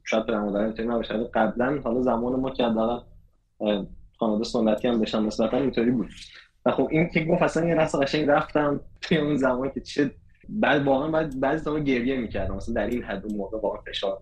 شاید 0.04 0.26
به 0.26 0.38
مدرن 0.38 0.90
نباشه. 0.90 1.14
قبلا 1.34 1.80
حالا 1.84 2.02
زمان 2.02 2.40
ما 2.40 2.50
که 2.50 2.64
حداقل 2.64 3.09
خانواده 4.18 4.44
سنتی 4.44 4.88
هم 4.88 5.00
بشن 5.00 5.22
نسبتا 5.22 5.56
اینطوری 5.56 5.90
بود. 5.90 6.08
و 6.66 6.70
خب 6.70 6.88
این 6.90 7.08
که 7.08 7.24
گفت 7.24 7.42
اصلا 7.42 7.68
یه 7.68 7.74
رسم 7.74 8.00
قشنگ 8.00 8.28
رفتم 8.28 8.80
توی 9.00 9.18
اون 9.18 9.36
زمان 9.36 9.70
که 9.70 9.80
چه 9.80 10.10
بعد 10.48 10.86
واقعا 10.86 11.10
بعد 11.10 11.40
بعضی 11.40 11.64
زمان 11.64 11.84
گریه 11.84 12.16
می‌کردم. 12.16 12.54
مثلا 12.54 12.74
در 12.74 12.86
این 12.86 13.02
حد 13.02 13.26
اون 13.26 13.36
موقع 13.36 13.58
واقعا 13.60 13.80
فشار 13.80 14.20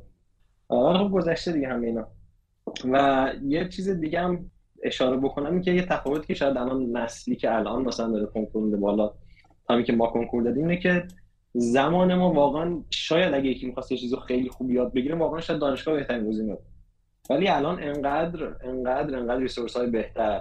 آره 0.69 0.99
خب 0.99 1.11
گذشته 1.11 1.53
دیگه 1.53 1.69
همه 1.69 1.87
اینا. 1.87 2.07
و 2.85 3.27
یه 3.45 3.69
چیز 3.69 3.89
دیگه 3.89 4.21
هم 4.21 4.51
اشاره 4.83 5.17
بکنم 5.17 5.53
این 5.53 5.63
که 5.63 5.71
یه 5.71 5.83
تفاوتی 5.83 6.27
که 6.27 6.35
شاید 6.35 6.57
الان 6.57 6.97
نسلی 6.97 7.37
که 7.37 7.55
الان 7.55 7.83
مثلا 7.83 8.09
داره 8.09 8.27
کنکور 8.27 8.65
میده 8.65 8.77
بالا 8.77 9.15
همین 9.71 9.85
که 9.85 9.93
ما 9.93 10.07
کنکور 10.07 10.43
دادیم 10.43 10.63
اینه 10.69 10.81
که 10.81 11.09
زمان 11.53 12.15
ما 12.15 12.33
واقعا 12.33 12.83
شاید 12.91 13.35
اگه 13.35 13.51
یکی 13.51 13.67
می‌خواست 13.67 13.93
یه 13.93 13.99
چیز 13.99 14.15
خیلی 14.15 14.49
خوب 14.49 14.71
یاد 14.71 14.93
بگیره 14.93 15.15
واقعا 15.15 15.41
شاید 15.41 15.61
دانشگاه 15.61 15.95
بهترین 15.95 16.29
گزینه 16.29 16.55
بود 16.55 16.65
ولی 17.31 17.49
الان 17.49 17.83
انقدر 17.83 18.55
انقدر 18.65 19.19
انقدر 19.19 19.41
ریسورس 19.41 19.77
های 19.77 19.87
بهتر. 19.87 20.41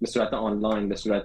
به 0.00 0.06
صورت 0.06 0.34
آنلاین 0.34 0.88
به 0.88 0.96
صورت 0.96 1.24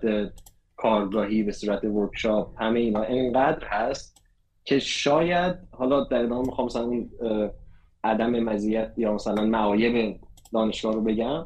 کارگاهی 0.78 1.44
به 1.44 1.52
صورت 1.52 1.84
ورکشاپ 1.84 2.62
همه 2.62 2.80
اینا 2.80 3.02
انقدر 3.02 3.68
هست 3.68 4.22
که 4.63 4.80
شاید 4.80 5.56
حالا 5.72 6.04
در 6.04 6.24
ادامه 6.24 6.46
می‌خوام 6.46 6.65
مثلا 6.65 6.84
اون 6.84 7.10
عدم 8.04 8.30
مزیت 8.30 8.94
یا 8.98 9.13
مثلا 9.13 9.46
معایب 9.46 10.20
دانشگاه 10.54 10.94
رو 10.94 11.02
بگم. 11.02 11.46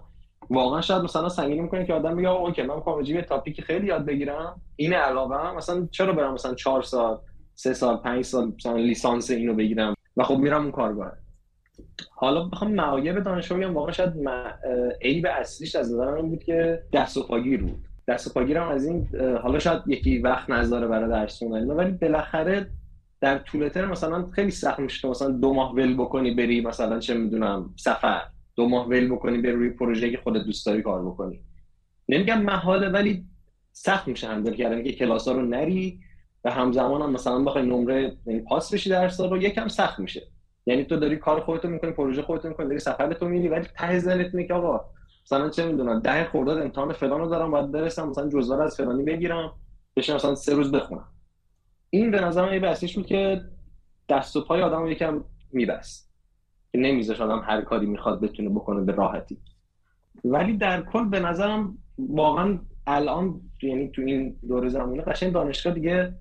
واقعا 0.50 0.82
شاید 0.82 1.04
مثلا 1.04 1.30
سنگینی 1.30 1.62
می‌کنه 1.62 1.86
که 1.86 1.94
آدم 1.94 2.16
میگه 2.16 2.30
اوکی 2.30 2.62
من 2.62 2.76
می‌خوام 2.76 3.02
یه 3.04 3.22
تاپیک 3.22 3.62
خیلی 3.62 3.88
یاد 3.88 4.06
بگیرم. 4.06 4.62
این 4.76 4.94
علاوه 4.94 5.58
مثلا 5.58 5.88
چرا 5.92 6.14
برم 6.14 6.34
مثلا 6.34 6.54
چهار 6.54 6.82
سال 6.82 7.20
سه 7.56 7.74
سال 7.74 7.98
پنج 7.98 8.26
سال 8.26 8.54
مثلا 8.58 8.76
لیسانس 8.76 9.32
اینو 9.32 9.54
بگیرم؟ 9.54 9.94
و 10.18 10.24
خب 10.24 10.38
میرم 10.38 10.62
اون 10.62 10.72
کارگاه. 10.72 11.12
حالا 12.10 12.44
بخوام 12.44 12.72
معایب 12.72 13.20
دانشگاه 13.20 13.58
بگم 13.58 13.74
واقعا 13.74 13.92
شاید 13.92 14.14
عیب 15.02 15.28
اصلیش 15.30 15.76
از 15.76 15.94
نظر 15.94 16.12
من 16.12 16.30
بود 16.30 16.44
که 16.44 16.84
دست 16.94 17.18
و 17.18 17.24
پاگیر 17.24 17.64
بود. 17.64 17.86
دست 18.08 18.28
و 18.28 18.30
پاگیر 18.34 18.58
هم 18.58 18.68
از 18.68 18.88
این 18.88 19.08
حالا 19.44 19.60
شاید 19.60 19.82
یکی 19.88 20.20
وقت 20.20 20.50
نذاره 20.50 20.88
برای 20.88 21.10
درس 21.10 21.38
خوندن 21.38 21.72
ولی 21.72 21.92
بالاخره 21.92 22.70
در 23.22 23.38
طول 23.38 23.70
ترم 23.70 23.92
مثلا 23.92 24.26
خیلی 24.32 24.52
سخت 24.52 24.80
میشه 24.80 25.08
مثلا 25.08 25.30
دو 25.30 25.54
ماه 25.54 25.76
ول 25.76 25.94
بکنی 25.94 26.34
بری 26.34 26.62
مثلا 26.62 27.00
چه 27.00 27.14
می‌دونم 27.14 27.74
سفر 27.78 28.22
دو 28.56 28.70
ماه 28.70 28.88
ول 28.88 29.08
بکنی 29.08 29.38
به 29.38 29.52
روی 29.52 29.70
پروژه 29.70 30.12
که 30.12 30.18
خودت 30.18 30.44
دوست 30.44 30.66
داری 30.66 30.82
کار 30.82 31.06
بکنی. 31.06 31.40
نمیگم 32.10 32.42
محاله 32.42 32.90
ولی 32.90 33.26
سخت 33.72 34.08
میشه 34.08 34.28
هندل 34.28 34.54
کردن 34.54 34.84
که 34.84 34.92
کلاس 34.92 35.28
ها 35.28 35.34
رو 35.34 35.42
نری 35.42 36.00
و 36.44 36.52
همزمان 36.52 37.02
هم 37.02 37.12
مثلا 37.12 37.44
بخوای 37.44 37.66
نمره 37.66 38.18
یعنی 38.26 38.40
پاس 38.40 38.74
بشی 38.74 38.90
درس 38.90 39.20
رو 39.20 39.42
یکم 39.42 39.68
سخت 39.68 40.00
میشه. 40.00 40.22
یعنی 40.66 40.86
تو 40.86 40.98
داری 40.98 41.18
کار 41.18 41.40
خودتو 41.40 41.68
می‌کنی 41.68 41.92
پروژه 41.92 42.22
خودتو 42.22 42.48
می‌کنی 42.48 42.68
داری 42.68 42.80
سفر 42.80 43.14
تو 43.14 43.28
میری 43.28 43.48
ولی 43.48 43.68
ته 43.78 44.00
ذهنت 44.00 44.48
که 44.48 44.54
آقا 44.54 44.86
مثلا 45.26 45.50
چه 45.50 45.66
می‌دونم 45.66 46.00
ده 46.00 46.24
خرداد 46.24 46.58
امتحان 46.58 46.94
فلان 46.94 47.20
رو 47.20 47.30
دارم 47.30 47.52
باید 47.52 47.72
برسم 47.72 48.10
مثلا 48.10 48.30
جزوه 48.30 48.64
از 48.64 48.78
فلانی 48.78 49.04
بگیرم 49.04 49.52
بشینم 49.96 50.16
مثلا 50.16 50.36
سه 50.36 50.56
روز 50.56 50.72
بخونم. 50.72 51.06
این 51.90 52.12
به 52.12 52.22
نظر 52.22 52.46
من 52.46 52.54
یه 52.54 52.60
بحثش 52.60 52.96
بود 52.96 53.06
که 53.06 53.42
دست 54.10 54.36
و 54.36 54.42
پای 54.42 54.62
آدم 54.62 54.88
یکم 54.88 55.24
میبست. 55.52 56.12
که 56.72 56.78
نمیذاش 56.78 57.22
آدم 57.22 57.40
هر 57.40 57.62
کاری 57.62 57.86
می‌خواد 57.86 58.22
بتونه 58.22 58.50
بکنه 58.50 58.82
به 58.82 58.92
راحتی. 58.92 59.38
ولی 60.26 60.58
در 60.58 60.82
کل 60.82 61.06
به 61.06 61.20
نظرم 61.20 61.78
واقعا 62.00 62.60
الان 62.88 63.42
یعنی 63.62 63.90
تو 63.90 64.02
این 64.02 64.36
دور 64.48 64.68
زمانه 64.68 65.04
قشنگ 65.04 65.34
دانشگاه 65.34 65.74
دیگه 65.74 66.14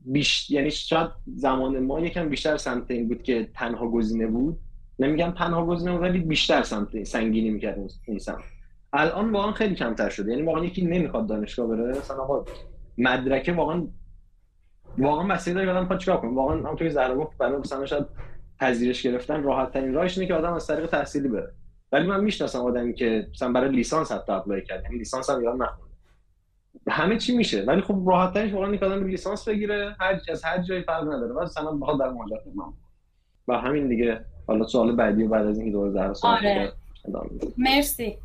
بیش... 0.00 0.50
یعنی 0.50 0.70
شاید 0.70 1.10
زمان 1.34 1.78
ما 1.78 2.00
یکم 2.00 2.28
بیشتر 2.28 2.56
سمت 2.56 2.90
این 2.90 3.08
بود 3.08 3.22
که 3.22 3.48
تنها 3.54 3.88
گزینه 3.88 4.26
بود. 4.26 4.58
نمیگم 4.98 5.34
تنها 5.38 5.66
گزینه 5.66 5.92
بود 5.92 6.00
ولی 6.00 6.18
بیشتر 6.18 6.62
سمت 6.62 7.02
سنگینی 7.02 7.50
می‌کرد 7.50 7.78
این 8.06 8.18
سمت. 8.18 8.44
الان 8.92 9.32
واقعا 9.32 9.52
خیلی 9.52 9.74
کمتر 9.74 10.08
شده. 10.08 10.30
یعنی 10.30 10.42
واقعا 10.42 10.64
یکی 10.64 10.86
نمی‌خواد 10.86 11.26
دانشگاه 11.26 11.66
بره 11.66 11.98
مثلا 11.98 12.44
مدرکه 12.98 13.52
واقعا 13.52 13.86
واقعا 14.98 15.26
مسئله 15.26 15.54
داره 15.54 15.70
آدم 15.70 15.88
پا 15.88 15.96
چیکار 15.96 16.20
کنه؟ 16.20 16.30
واقعا 16.30 16.68
هم 16.68 16.76
توی 16.76 16.90
زهرا 16.90 17.16
گفت 17.16 17.38
برای 17.38 17.58
مثلا 17.58 17.86
شاید 17.86 18.06
پذیرش 18.60 19.02
گرفتن 19.02 19.42
راحت 19.42 19.72
ترین 19.72 19.94
راهش 19.94 20.18
اینه 20.18 20.28
که 20.28 20.34
آدم 20.34 20.52
از 20.52 20.66
طریق 20.66 20.86
تحصیلی 20.86 21.28
بره. 21.28 21.54
ولی 21.92 22.06
من 22.06 22.24
می‌شناسم 22.24 22.58
آدمی 22.58 22.94
که 22.94 23.26
مثلا 23.30 23.52
برای 23.52 23.70
لیسانس 23.70 24.12
حتی 24.12 24.32
اپلای 24.32 24.64
کرد. 24.64 24.84
یعنی 24.84 24.98
لیسانس 24.98 25.30
هم 25.30 25.44
یاد 25.44 25.62
نخونده 25.62 25.87
همه 26.90 27.16
چی 27.16 27.36
میشه. 27.36 27.62
ولی 27.62 27.80
خب 27.80 28.02
راحت 28.06 28.34
ترش 28.34 28.52
واقعا 28.52 28.70
اینکه 28.70 28.86
آدم 28.86 29.06
لیسانس 29.06 29.48
بگیره 29.48 29.96
هر 30.00 30.20
از 30.28 30.44
هر 30.44 30.58
جایی 30.62 30.82
فرق 30.82 31.02
نداره. 31.02 31.34
ولی 31.34 31.44
مثلا 31.44 31.72
بخواد 31.72 31.98
در 32.00 32.08
مهاجرت 32.08 32.46
من 32.54 32.72
و 33.48 33.58
همین 33.58 33.88
دیگه. 33.88 34.24
حالا 34.46 34.64
سوال 34.64 34.96
بعدی 34.96 35.22
و 35.22 35.28
بعد 35.28 35.46
از 35.46 35.58
این 35.58 35.72
دور 35.72 35.90
زهرا 35.90 36.14
آره. 36.22 36.72
مرسی. 37.58 38.18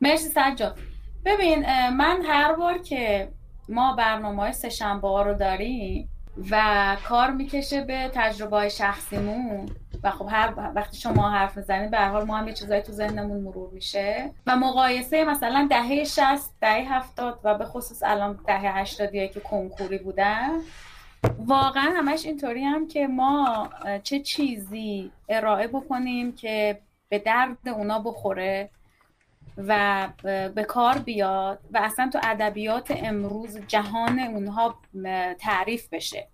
مرسی 0.00 0.28
سجاد. 0.28 0.78
ببین 1.24 1.60
من 1.90 2.22
هر 2.24 2.54
بار 2.54 2.78
که 2.78 3.28
ما 3.68 3.96
برنامه 3.96 4.42
های 4.42 4.52
سهشنبه 4.52 5.24
رو 5.24 5.34
داریم 5.34 6.08
و 6.50 6.96
کار 7.08 7.30
می‌کشه 7.30 7.80
به 7.80 8.10
تجربه 8.14 8.56
های 8.56 8.70
شخصیمون. 8.70 9.68
و 10.02 10.10
خب 10.10 10.28
هر 10.30 10.72
وقتی 10.74 10.96
شما 10.96 11.30
حرف 11.30 11.56
می‌زنید 11.56 11.90
به 11.90 11.98
حال 11.98 12.24
ما 12.24 12.36
هم 12.36 12.48
یه 12.48 12.54
چیزایی 12.54 12.82
تو 12.82 12.92
ذهنمون 12.92 13.40
مرور 13.40 13.70
میشه. 13.70 14.30
و 14.46 14.56
مقایسه 14.56 15.24
مثلا 15.24 15.66
دهه 15.70 16.04
60 16.04 16.50
دهه 16.60 16.94
70 16.94 17.40
و 17.44 17.58
به 17.58 17.64
خصوص 17.64 18.02
الان 18.02 18.38
دهه 18.46 18.78
80 18.78 19.10
که 19.12 19.40
کنکوری 19.40 19.98
بودن 19.98 20.50
واقعا 21.38 21.92
همش 21.96 22.26
اینطوری 22.26 22.64
هم 22.64 22.88
که 22.88 23.06
ما 23.06 23.68
چه 24.02 24.20
چیزی 24.20 25.10
ارائه 25.28 25.66
بکنیم 25.66 26.32
که 26.32 26.80
به 27.08 27.18
درد 27.18 27.68
اونا 27.68 27.98
بخوره. 27.98 28.70
و 29.68 30.08
به 30.54 30.64
کار 30.68 30.98
بیاد 30.98 31.60
و 31.72 31.80
اصلا 31.82 32.10
تو 32.12 32.18
ادبیات 32.22 32.90
امروز 32.90 33.58
جهان 33.68 34.18
اونها 34.18 34.74
تعریف 35.38 35.88
بشه. 35.88 36.28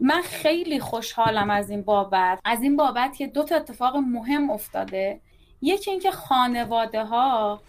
من 0.00 0.22
خیلی 0.22 0.80
خوشحالم 0.80 1.50
از 1.50 1.70
این 1.70 1.82
بابت. 1.82 2.40
از 2.44 2.62
این 2.62 2.76
بابت 2.76 3.16
که 3.16 3.26
دو 3.26 3.44
تا 3.44 3.56
اتفاق 3.56 3.96
مهم 3.96 4.50
افتاده. 4.50 5.20
یکی 5.62 5.90
اینکه 5.90 6.10
خانواده 6.10 7.04
ها 7.04 7.62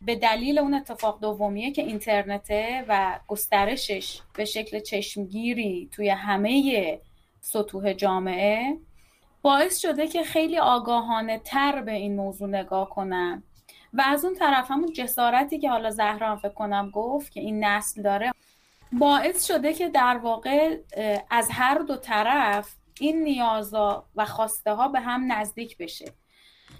به 0.00 0.16
دلیل 0.16 0.58
اون 0.58 0.74
اتفاق 0.74 1.20
دومیه 1.20 1.70
که 1.72 1.82
اینترنته 1.82 2.84
و 2.88 3.20
گسترشش 3.28 4.20
به 4.34 4.44
شکل 4.44 4.80
چشمگیری 4.80 5.88
توی 5.92 6.08
همه 6.08 7.00
سطوح 7.40 7.92
جامعه 7.92 8.76
باعث 9.42 9.78
شده 9.78 10.08
که 10.08 10.22
خیلی 10.22 10.58
آگاهانه 10.58 11.38
تر 11.38 11.82
به 11.82 11.92
این 11.92 12.16
موضوع 12.16 12.48
نگاه 12.48 12.88
کنن. 12.88 13.42
و 13.94 14.02
از 14.06 14.24
اون 14.24 14.34
طرف 14.34 14.70
همون 14.70 14.92
جسارتی 14.92 15.58
که 15.58 15.70
حالا 15.70 15.90
زهرا 15.90 16.36
فکر 16.36 16.54
کنم 16.54 16.90
گفت 16.90 17.32
که 17.32 17.40
این 17.40 17.64
نسل 17.64 18.02
داره 18.02 18.32
باعث 18.92 19.46
شده 19.46 19.72
که 19.72 19.88
در 19.88 20.16
واقع 20.16 20.76
از 21.30 21.48
هر 21.50 21.78
دو 21.78 21.96
طرف 21.96 22.74
این 23.00 23.22
نیازا 23.22 24.06
و 24.16 24.24
خواسته 24.24 24.72
ها 24.72 24.88
به 24.88 25.00
هم 25.00 25.32
نزدیک 25.32 25.78
بشه 25.78 26.12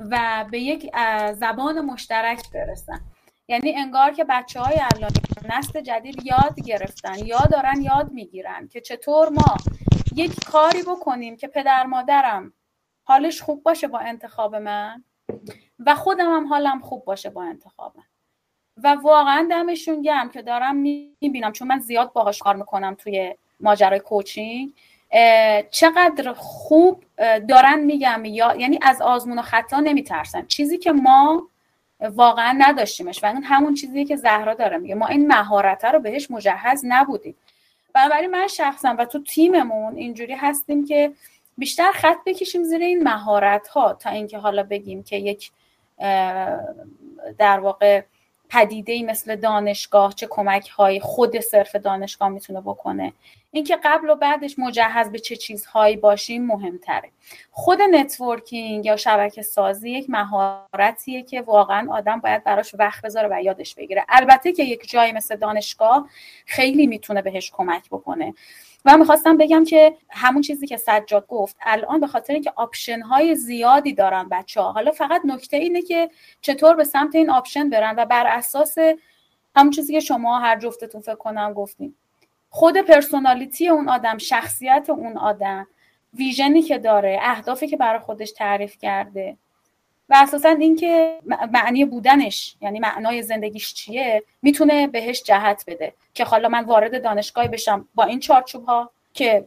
و 0.00 0.44
به 0.50 0.58
یک 0.58 0.90
زبان 1.34 1.80
مشترک 1.80 2.50
برسن. 2.52 3.00
یعنی 3.48 3.74
انگار 3.76 4.10
که 4.10 4.24
بچه 4.24 4.60
های 4.60 4.80
الان 4.94 5.10
نسل 5.48 5.80
جدید 5.80 6.26
یاد 6.26 6.60
گرفتن 6.60 7.18
یا 7.18 7.38
دارن 7.38 7.82
یاد 7.82 8.12
می‌گیرن 8.12 8.68
که 8.68 8.80
چطور 8.80 9.28
ما 9.28 9.56
یک 10.14 10.44
کاری 10.44 10.82
بکنیم 10.82 11.36
که 11.36 11.48
پدر 11.48 11.86
مادرم 11.86 12.52
حالش 13.02 13.42
خوب 13.42 13.62
باشه 13.62 13.88
با 13.88 13.98
انتخاب 13.98 14.54
من. 14.54 15.04
و 15.86 15.94
خودم 15.94 16.36
هم 16.36 16.46
حالم 16.46 16.80
خوب 16.80 17.04
باشه 17.04 17.30
با 17.30 17.42
انتخابم. 17.42 18.04
و 18.82 18.96
واقعا 19.02 19.46
دمشون 19.50 20.02
گم 20.02 20.30
که 20.32 20.42
دارم 20.42 20.76
می‌بینم 20.76 21.52
چون 21.52 21.68
من 21.68 21.78
زیاد 21.78 22.12
باهاش 22.12 22.38
کار 22.38 22.56
می‌کنم 22.56 22.94
توی 22.94 23.34
ماجرای 23.60 24.00
کوچینگ 24.00 24.72
چقدر 25.70 26.32
خوب 26.32 27.04
دارن 27.48 27.80
میگم 27.80 28.24
یا 28.24 28.56
یعنی 28.56 28.78
از 28.82 29.02
آزمون 29.02 29.38
و 29.38 29.42
خطا 29.42 29.80
نمیترسن. 29.80 30.46
چیزی 30.46 30.78
که 30.78 30.92
ما 30.92 31.48
واقعا 32.00 32.56
نداشتیمش 32.58 33.24
و 33.24 33.26
این 33.26 33.44
همون 33.44 33.74
چیزی 33.74 34.04
که 34.04 34.16
زهرا 34.16 34.54
داره 34.54 34.78
میگه. 34.78 34.94
ما 34.94 35.06
این 35.06 35.26
مهارت 35.26 35.84
رو 35.84 35.98
بهش 35.98 36.30
مجهز 36.30 36.82
نبودیم. 36.84 37.36
بنابراین 37.94 38.30
من 38.30 38.46
شخصا 38.46 38.96
و 38.98 39.04
تو 39.04 39.22
تیممون 39.22 39.96
اینجوری 39.96 40.34
هستیم 40.34 40.86
که 40.86 41.12
بیشتر 41.58 41.92
خط 41.92 42.16
بکشیم 42.26 42.62
زیر 42.62 42.82
این 42.82 43.02
مهارت 43.02 43.68
ها 43.68 43.92
تا 43.92 44.10
اینکه 44.10 44.38
حالا 44.38 44.62
بگیم 44.62 45.02
که 45.02 45.16
یک 45.16 45.50
در 47.38 47.60
واقع 47.60 48.02
پدیده 48.48 48.92
ای 48.92 49.02
مثل 49.02 49.36
دانشگاه 49.36 50.14
چه 50.14 50.26
کمک 50.30 50.68
های 50.68 51.00
خود 51.00 51.40
صرف 51.40 51.76
دانشگاه 51.76 52.28
می‌تونه 52.28 52.60
بکنه. 52.60 53.12
اینکه 53.50 53.78
قبل 53.84 54.10
و 54.10 54.14
بعدش 54.14 54.58
مجهز 54.58 55.10
به 55.10 55.18
چه 55.18 55.36
چیزهایی 55.36 55.96
باشیم 55.96 56.46
مهمتره. 56.46 57.10
خود 57.50 57.82
networking 57.82 58.86
یا 58.86 58.96
شبکه 58.96 59.42
سازی 59.42 59.90
یک 59.90 60.10
مهارتیه 60.10 61.22
که 61.22 61.42
واقعا 61.42 61.92
آدم 61.92 62.20
باید 62.20 62.44
براش 62.44 62.74
وقت 62.78 63.04
بذاره 63.04 63.28
و 63.30 63.42
یادش 63.42 63.74
بگیره. 63.74 64.04
البته 64.08 64.52
که 64.52 64.64
یک 64.64 64.90
جایی 64.90 65.12
مثل 65.12 65.36
دانشگاه 65.36 66.08
خیلی 66.46 66.86
می‌تونه 66.86 67.22
بهش 67.22 67.50
کمک 67.50 67.88
بکنه. 67.90 68.34
و 68.84 68.96
می‌خواستم 68.96 69.36
بگم 69.36 69.64
که 69.64 69.96
همون 70.10 70.42
چیزی 70.42 70.66
که 70.66 70.76
سجاد 70.76 71.26
گفت 71.26 71.56
الان 71.62 72.00
به 72.00 72.06
خاطر 72.06 72.32
اینکه 72.32 72.52
option 72.56 73.00
های 73.00 73.34
زیادی 73.34 73.92
دارن 73.92 74.28
بچه 74.28 74.60
ها 74.60 74.72
حالا 74.72 74.90
فقط 74.90 75.22
نکته 75.24 75.56
اینه 75.56 75.82
که 75.82 76.10
چطور 76.40 76.74
به 76.74 76.84
سمت 76.84 77.14
این 77.14 77.30
option 77.30 77.70
برن 77.70 77.94
و 77.98 78.04
بر 78.04 78.26
اساس 78.26 78.76
همون 79.56 79.70
چیزی 79.70 79.92
که 79.92 80.00
شما 80.00 80.38
هر 80.38 80.58
جفتتون 80.58 81.00
فکر 81.00 81.14
کنم 81.14 81.52
گفتیم 81.52 81.96
خود 82.50 82.76
personality 82.76 83.68
اون 83.68 83.88
آدم 83.88 84.18
شخصیت 84.18 84.90
اون 84.90 85.16
آدم 85.16 85.66
vision 86.14 86.55
ی 86.55 86.62
که 86.62 86.78
داره 86.78 87.18
اهدافی 87.22 87.66
که 87.66 87.76
برای 87.76 87.98
خودش 87.98 88.32
تعریف 88.32 88.78
کرده. 88.78 89.36
و 90.08 90.14
اساسا 90.16 90.48
اینکه 90.48 91.18
معنی 91.52 91.84
بودنش 91.84 92.56
یعنی 92.60 92.80
معنای 92.80 93.22
زندگیش 93.22 93.74
چیه 93.74 94.22
می‌تونه 94.42 94.86
بهش 94.86 95.22
جهت 95.22 95.64
بده. 95.66 95.94
که 96.14 96.24
حالا 96.24 96.48
من 96.48 96.64
وارد 96.64 97.02
دانشگاهی 97.02 97.48
بشم 97.48 97.88
با 97.94 98.04
این 98.04 98.20
چارچوب 98.20 98.64
ها 98.64 98.90
که 99.14 99.44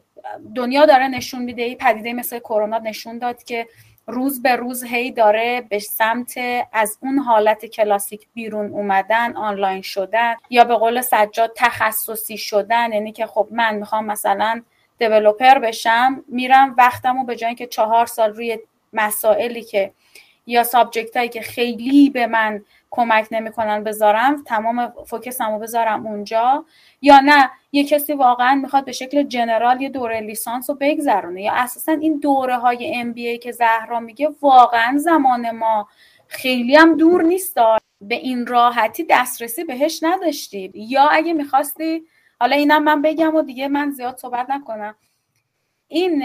دنیا 0.56 0.86
داره 0.86 1.08
نشون 1.08 1.42
میده 1.42 1.76
پدیده 1.76 2.14
مثل 2.14 2.40
کرونا 2.40 2.78
نشون 2.78 3.18
داد 3.18 3.44
که 3.44 3.68
روز 4.08 4.42
به 4.42 4.56
روز 4.56 4.84
هی 4.84 5.12
داره 5.12 5.62
به 5.70 5.80
سمت 5.80 6.34
از 6.74 6.98
اون 7.02 7.18
حالت 7.18 7.66
کلاسیک 7.66 8.28
بیرون 8.34 8.72
اومدن 8.72 9.36
آنلاین 9.36 9.82
شدن 9.82 10.36
یا 10.50 10.64
به 10.64 10.76
قول 10.76 11.02
سجاد 11.02 11.52
تخصصی 11.56 12.38
شدن. 12.38 12.94
یعنی 12.94 13.12
که 13.12 13.26
خب 13.26 13.48
من 13.52 13.76
می‌خوام 13.76 14.06
مثلا 14.06 14.62
دیولوپر 15.00 15.60
بشم 15.60 16.24
میرم 16.28 16.76
وقتمو 16.78 17.26
به 17.26 17.36
جای 17.36 17.56
که 17.56 17.68
چهار 17.68 18.06
سال 18.06 18.34
روی 18.34 18.60
مسائلی 18.94 19.64
که 19.64 19.92
یا 20.48 20.64
سابجکت 20.64 21.18
هایی 21.18 21.30
که 21.30 21.42
خیلی 21.42 22.10
به 22.10 22.28
من 22.28 22.66
کمک 22.90 23.28
نمی‌کنن 23.32 23.84
بذارم 23.84 24.44
تمام 24.44 24.94
فوکسمو 25.06 25.54
رو 25.54 25.60
بذارم 25.60 26.08
اونجا. 26.08 26.66
یا 27.02 27.20
نه 27.20 27.50
یه 27.72 27.84
کسی 27.84 28.14
واقعا 28.14 28.56
می‌خواد 28.56 28.86
به 28.86 28.92
شکل 28.92 29.24
جنرال 29.24 29.82
یه 29.82 29.90
دوره 29.90 30.20
لیسانس 30.20 30.70
رو 30.70 30.78
بگذرونه. 30.82 31.42
یا 31.42 31.54
اساسا 31.54 31.92
این 31.92 32.20
دوره 32.20 32.58
های 32.58 32.96
ام 32.96 33.14
بی 33.14 33.38
که 33.38 33.52
زهرا 33.52 34.00
میگه 34.00 34.30
واقعا 34.42 34.98
زمان 34.98 35.52
ما 35.52 35.88
خیلی 36.28 36.76
هم 36.76 36.98
دور 36.98 37.24
نیست. 37.24 37.56
به 38.02 38.16
این 38.16 38.48
راحتی 38.48 39.06
دسترسی 39.10 39.64
بهش 39.64 40.00
نداشتید. 40.04 40.72
یا 40.76 41.08
اگه 41.08 41.34
می‌خواستی 41.34 42.04
حالا 42.40 42.56
اینم 42.56 42.84
من 42.84 43.02
بگم 43.02 43.36
و 43.36 43.42
دیگه 43.42 43.68
من 43.68 43.92
زیاد 43.92 44.18
صحبت 44.18 44.50
نکنم. 44.50 44.96
این 45.88 46.24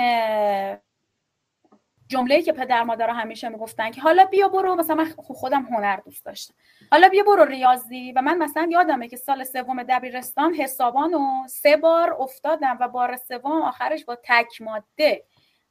جمله‌ای 2.12 2.42
که 2.42 2.53
پدر 2.53 2.83
مادر 2.83 3.11
همیشه 3.11 3.48
می‌گفتن 3.48 3.90
که 3.90 4.01
حالا 4.01 4.25
بیا 4.25 4.48
برو 4.48 4.75
مثلا 4.75 4.96
من 4.96 5.05
خودم 5.16 5.62
هنر 5.62 5.96
دوست 5.96 6.25
داشتم. 6.25 6.55
حالا 6.90 7.09
بیا 7.09 7.22
برو 7.22 7.44
ریاضی. 7.44 8.12
و 8.12 8.22
من 8.22 8.38
مثلا 8.38 8.68
یادمه 8.70 9.09
که 9.09 9.16
سال 9.16 9.44
سوم 9.44 9.83
دبیرستان 9.83 10.55
حسابان 10.55 11.14
و 11.14 11.48
سه 11.48 11.77
بار 11.77 12.16
افتادم 12.18 12.77
و 12.81 12.88
بار 12.88 13.16
سوم 13.16 13.62
آخرش 13.62 14.05
با 14.05 14.18
تک 14.25 14.62
ماده 14.62 15.25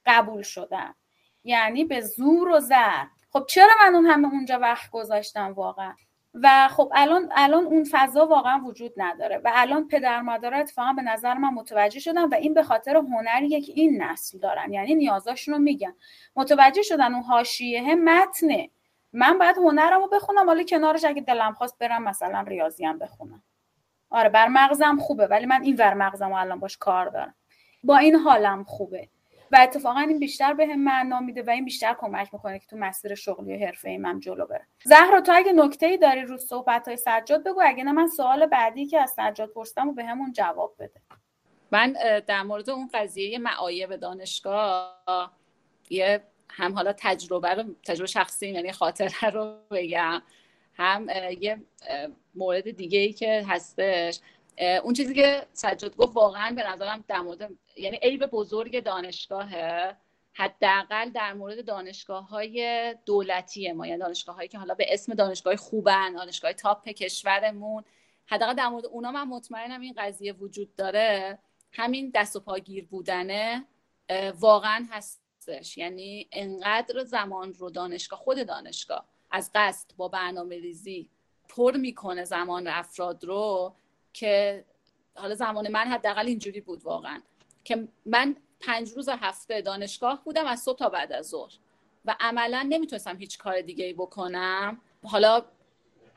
قبول 0.05 0.41
شدم. 0.41 0.95
یعنی 1.43 1.85
به 1.85 2.01
زور 2.01 2.47
و 2.47 2.59
زر. 2.59 3.05
خب 3.33 3.45
چرا 3.47 3.73
من 3.81 3.95
اون 3.95 4.05
همه 4.05 4.27
اونجا 4.27 4.59
وقت 4.59 4.91
گذاشتم 4.91 5.53
واقعا؟ 5.53 5.95
و 6.33 6.67
خب 6.67 6.91
الان 6.95 7.29
الان 7.35 7.65
اون 7.65 7.87
فضا 7.91 8.27
واقعا 8.27 8.61
وجود 8.65 8.93
نداره 8.97 9.37
و 9.37 9.51
الان 9.53 9.87
پدر 9.87 10.21
مادر 10.21 10.53
اتفاقا 10.53 10.93
به 10.93 11.01
نظر 11.01 11.33
من 11.33 11.49
متوجه 11.49 11.99
شدن 11.99 12.23
و 12.23 12.33
این 12.33 12.53
به 12.53 12.63
خاطر 12.63 12.95
هنریه 12.95 13.61
که 13.61 13.73
این 13.75 14.03
نسل 14.03 14.37
دارن 14.37 14.73
یعنی 14.73 14.95
نیازاشون 14.95 15.53
رو 15.53 15.59
میگن. 15.59 15.93
متوجه 16.35 16.81
شدن 16.81 17.13
اون 17.13 17.23
حاشیه 17.23 17.95
متنه. 17.95 18.69
من 19.13 19.37
باید 19.37 19.57
هنرمو 19.57 20.07
بخونم 20.07 20.45
حالا 20.45 20.63
کنارش 20.63 21.05
اگه 21.05 21.21
دلم 21.21 21.53
خواست 21.53 21.79
برم 21.79 22.03
مثلا 22.03 22.41
ریاضی 22.41 22.85
هم 22.85 22.99
بخونم. 22.99 23.43
آره 24.09 24.29
بر 24.29 24.47
مغزم 24.47 24.97
خوبه 24.99 25.27
ولی 25.27 25.45
من 25.45 25.61
این 25.61 25.75
ور 25.75 25.93
مغزم 25.93 26.33
الان 26.33 26.59
باش 26.59 26.77
کار 26.77 27.05
دارم. 27.05 27.35
با 27.83 27.97
این 27.97 28.15
حالم 28.15 28.63
خوبه. 28.63 29.09
و 29.51 29.57
اتفاقا 29.61 29.99
این 29.99 30.19
بیشتر 30.19 30.53
به 30.53 30.67
هم 30.67 30.79
معنا 30.79 31.19
میده 31.19 31.43
و 31.43 31.49
این 31.49 31.65
بیشتر 31.65 31.95
کمک 31.99 32.33
می‌کنه 32.33 32.59
که 32.59 32.67
تو 32.67 32.77
مسیر 32.77 33.15
شغلی 33.15 33.55
و 33.55 33.65
حرفه 33.65 33.97
من 33.97 34.19
جلو 34.19 34.45
بره. 34.45 34.67
زهرا 34.83 35.21
تو 35.21 35.31
اگه 35.35 35.51
نکته 35.51 35.85
ای 35.85 35.97
داری 35.97 36.21
رو 36.21 36.37
صحبت 36.37 36.87
های 36.87 36.97
سجاد 36.97 37.43
بگو 37.43 37.61
اگه 37.65 37.83
نه 37.83 37.91
من 37.91 38.07
سوال 38.07 38.45
بعدی 38.45 38.85
که 38.85 38.99
از 38.99 39.11
سجاد 39.11 39.49
پرسیدم 39.49 39.89
و 39.89 39.93
به 39.93 40.03
همون 40.03 40.33
جواب 40.33 40.75
بده. 40.79 41.01
من 41.71 41.95
در 42.27 42.43
مورد 42.43 42.69
اون 42.69 42.89
قضیه 42.93 43.39
معایب 43.39 43.95
دانشگاه 43.95 45.33
یه 45.89 46.23
هم 46.49 46.73
حالا 46.73 46.93
تجربه 46.97 47.53
رو 47.53 47.63
تجربه 47.83 48.07
شخصی 48.07 48.49
یعنی 48.49 48.71
خاطره 48.71 49.29
رو 49.29 49.57
بگم. 49.71 50.21
هم 50.73 51.07
یه 51.39 51.61
مورد 52.35 52.71
دیگه 52.71 52.99
ای 52.99 53.13
که 53.13 53.45
هستش. 53.47 54.19
اون 54.61 54.93
چیزی 54.93 55.13
که 55.13 55.47
سجاد 55.53 55.95
گفت 55.95 56.15
واقعا 56.15 56.55
به 56.55 56.69
نظرم 56.69 57.03
در 57.07 57.19
مورد 57.19 57.49
یعنی 57.77 57.97
عیب 57.97 58.25
بزرگ 58.25 58.83
دانشگاهه. 58.83 59.97
حداقل 60.33 61.09
در 61.09 61.33
مورد 61.33 61.65
دانشگاه 61.65 62.29
های 62.29 62.95
دولتی 63.05 63.71
ما 63.71 63.87
یعنی 63.87 63.99
دانشگاه 63.99 64.35
هایی 64.35 64.47
که 64.49 64.57
حالا 64.57 64.73
به 64.73 64.93
اسم 64.93 65.13
دانشگاه 65.13 65.55
خوبن 65.55 66.13
دانشگاه 66.13 66.53
تاپ 66.53 66.89
کشورمون 66.89 67.83
حداقل 68.25 68.53
در 68.53 68.67
مورد 68.67 68.85
اونا 68.85 69.11
من 69.11 69.23
مطمئنم 69.23 69.81
این 69.81 69.93
قضیه 69.97 70.33
وجود 70.33 70.75
داره. 70.75 71.39
همین 71.71 72.11
دست 72.15 72.35
و 72.35 72.39
پاگیر 72.39 72.85
بودنه 72.85 73.65
واقعا 74.39 74.87
هستش. 74.91 75.77
یعنی 75.77 76.27
انقدر 76.31 77.03
زمان 77.03 77.53
رو 77.53 77.69
دانشگاه 77.69 78.19
خود 78.19 78.47
دانشگاه 78.47 79.05
از 79.31 79.51
قصد 79.55 79.91
با 79.97 80.07
برنامه 80.07 80.59
ریزی 80.59 81.09
پر 81.49 81.77
می‌کنه 81.77 82.23
زمان 82.23 82.67
افراد 82.67 83.23
رو 83.23 83.75
که 84.13 84.63
حالا 85.15 85.35
زمان 85.35 85.71
من 85.71 85.87
حداقل 85.87 86.25
اینجوری 86.25 86.61
بود 86.61 86.83
واقعا. 86.83 87.21
که 87.63 87.87
من 88.05 88.35
پنج 88.59 88.89
روز 88.89 89.09
هفته 89.09 89.61
دانشگاه 89.61 90.23
بودم 90.23 90.45
از 90.45 90.59
صبح 90.59 90.77
تا 90.77 90.89
بعد 90.89 91.11
از 91.11 91.29
ظهر. 91.29 91.51
و 92.05 92.15
عملا 92.19 92.65
نمی‌تونستم 92.69 93.17
هیچ 93.17 93.37
کار 93.37 93.61
دیگه 93.61 93.85
ای 93.85 93.93
بکنم. 93.93 94.81
حالا 95.03 95.45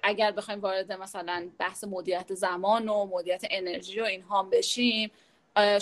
اگر 0.02 0.30
بخوایم 0.32 0.60
وارد 0.60 0.92
مثلا 0.92 1.50
بحث 1.58 1.84
مدیریت 1.84 2.34
زمان 2.34 2.88
و 2.88 3.06
مدیریت 3.06 3.44
انرژی 3.50 4.00
و 4.00 4.04
اینها 4.04 4.42
بشیم 4.42 5.10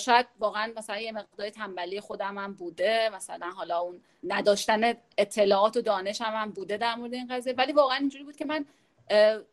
شاید 0.00 0.26
واقعا 0.38 0.72
مثلا 0.76 0.98
یه 0.98 1.12
مقدار 1.12 1.50
تنبلی 1.50 2.00
خودم 2.00 2.38
هم 2.38 2.54
بوده. 2.54 3.10
مثلا 3.14 3.50
حالا 3.50 3.78
اون 3.78 4.00
نداشتن 4.24 4.94
اطلاعات 5.18 5.76
و 5.76 5.80
دانش 5.80 6.20
هم, 6.20 6.42
هم 6.42 6.50
بوده 6.50 6.76
در 6.76 6.94
مورد 6.94 7.14
این 7.14 7.26
قضیه. 7.26 7.52
ولی 7.52 7.72
واقعا 7.72 7.96
اینجوری 7.96 8.24
بود 8.24 8.36
که 8.36 8.44
من 8.44 8.66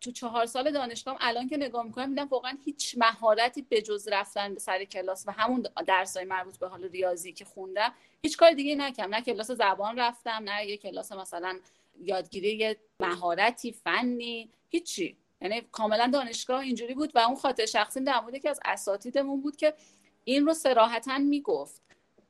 تو 0.02 0.12
چهار 0.12 0.46
سال 0.46 0.72
دانشگاه 0.72 1.18
الان 1.20 1.50
که 1.50 1.58
نگاه 1.58 1.86
می‌کنم 1.86 2.10
میدم 2.10 2.28
واقعا 2.28 2.58
هیچ 2.66 2.96
مهارتی 2.98 3.62
به 3.62 3.82
جز 3.82 4.08
رفتن 4.08 4.54
به 4.54 4.60
سر 4.60 4.84
کلاس 4.84 5.24
و 5.28 5.32
همون 5.32 5.66
درسای 5.88 6.26
مربوط 6.26 6.58
به 6.58 6.68
حال 6.68 6.84
ریاضی 6.84 7.34
که 7.34 7.46
خوندم 7.46 7.94
هیچ 8.24 8.38
کار 8.38 8.52
دیگه 8.52 8.76
نکردم. 8.76 9.16
نه 9.16 9.22
کلاس 9.22 9.52
زبان 9.52 10.00
رفتم 10.00 10.42
نه 10.44 10.66
یه 10.66 10.78
کلاس 10.78 11.12
مثلا 11.12 11.60
یادگیری 12.02 12.76
مهارتی 13.00 13.72
فنی 13.72 14.50
هیچی. 14.70 15.18
یعنی 15.42 15.62
کاملا 15.72 16.10
دانشگاه 16.14 16.60
اینجوری 16.60 16.94
بود 16.94 17.12
و 17.16 17.20
اون 17.20 17.36
خاطر 17.36 17.66
شخصی 17.66 18.00
در 18.00 18.20
مورد 18.20 18.38
که 18.38 18.50
از 18.50 18.60
اساتیدمون 18.66 19.42
بود 19.42 19.56
که 19.56 19.74
این 20.24 20.46
رو 20.46 20.54
سراحتا 20.54 21.18
می‌گفت 21.18 21.82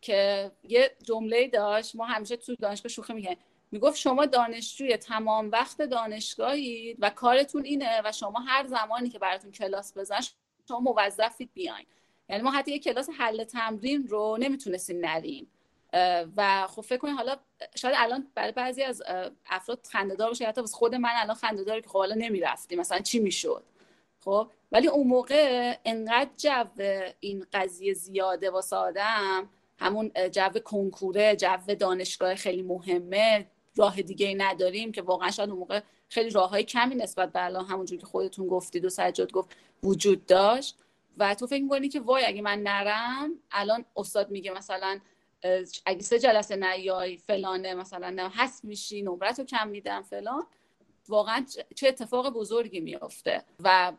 که 0.01 0.51
یه 0.63 0.95
جمله 1.03 1.47
داشت. 1.47 1.95
ما 1.95 2.05
همیشه 2.05 2.37
تو 2.37 2.55
دانشگاه 2.55 2.89
شوخی 2.89 3.13
میگه 3.13 3.37
می‌گفت 3.71 3.97
شما 3.97 4.25
دانشجوی 4.25 4.97
تمام 4.97 5.51
وقت 5.51 5.81
دانشگاهید 5.81 6.97
و 6.99 7.09
کارتون 7.09 7.65
اینه 7.65 8.01
و 8.05 8.11
شما 8.11 8.39
هر 8.39 8.67
زمانی 8.67 9.09
که 9.09 9.19
براتون 9.19 9.51
کلاس 9.51 9.97
بزن 9.97 10.19
شما 10.67 10.79
موظفید 10.79 11.49
بیاین. 11.53 11.85
یعنی 12.29 12.43
ما 12.43 12.51
حتی 12.51 12.71
یه 12.71 12.79
کلاس 12.79 13.09
حل 13.17 13.43
تمرین 13.43 14.07
رو 14.07 14.37
نمی‌تونستیم 14.39 15.05
نریم. 15.05 15.47
و 16.37 16.67
خب 16.67 16.81
فکر 16.81 16.97
کنید 16.97 17.15
حالا 17.15 17.35
شاید 17.75 17.95
الان 17.97 18.27
برای 18.35 18.51
بعضی 18.51 18.83
از 18.83 19.03
افراد 19.45 19.87
خندهدار 19.91 20.27
باشه 20.27 20.47
حتی 20.47 20.61
خود 20.61 20.95
من 20.95 21.09
الان 21.15 21.35
خندهداره 21.35 21.81
که 21.81 21.89
خب 21.89 21.97
حالا 21.97 22.15
نمی‌رفتیم. 22.15 22.79
مثلا 22.79 22.99
چی 22.99 23.19
می‌شد؟ 23.19 23.63
خب 24.19 24.51
ولی 24.71 24.87
اون 24.87 25.07
موقع 25.07 25.75
انقدر 25.85 26.29
جو 26.37 26.65
این 27.19 27.45
قضیه 27.53 27.93
زیاده 27.93 28.49
واسه 28.49 28.75
آدم 28.75 29.49
همون 29.79 30.11
جو 30.31 30.49
کنکوره 30.65 31.35
جو 31.35 31.75
دانشگاه 31.79 32.35
خیلی 32.35 32.61
مهمه 32.61 33.47
راه 33.79 34.01
دیگه 34.01 34.27
ای 34.27 34.35
نداریم 34.35 34.91
که 34.91 35.01
واقعا 35.01 35.31
شاید 35.31 35.49
اون 35.49 35.59
موقع 35.59 35.81
خیلی 36.09 36.29
راه 36.29 36.49
های 36.49 36.63
کمی 36.63 36.95
نسبت 36.95 37.31
به 37.31 37.45
الان 37.45 37.65
همونجور 37.65 37.99
که 37.99 38.05
خودتون 38.05 38.47
گفتید 38.47 38.85
و 38.85 38.89
سجاد 38.89 39.31
گفت 39.31 39.49
وجود 39.83 40.25
داشت. 40.25 40.77
و 41.17 41.35
تو 41.35 41.47
فکر 41.47 41.63
می‌کنی 41.63 41.89
که 41.89 41.99
وای 41.99 42.25
اگه 42.25 42.41
من 42.41 42.63
نرم 42.63 43.31
الان 43.51 43.85
استاد 43.95 44.31
میگه 44.31 44.51
مثلا 44.51 44.99
اگه 45.85 46.01
سه 46.01 46.19
جلسه 46.19 46.55
نیای 46.55 47.17
فلانه 47.17 47.73
مثلا 47.73 48.09
نه 48.09 48.29
حس 48.29 48.63
میشی 48.63 49.01
نمرت 49.01 49.39
رو 49.39 49.45
کم 49.45 49.67
میدم 49.67 50.01
فلان. 50.01 50.47
واقعا 51.07 51.45
چه 51.75 51.87
اتفاق 51.87 52.29
بزرگی 52.29 52.79
میافته. 52.79 53.43
و 53.63 53.93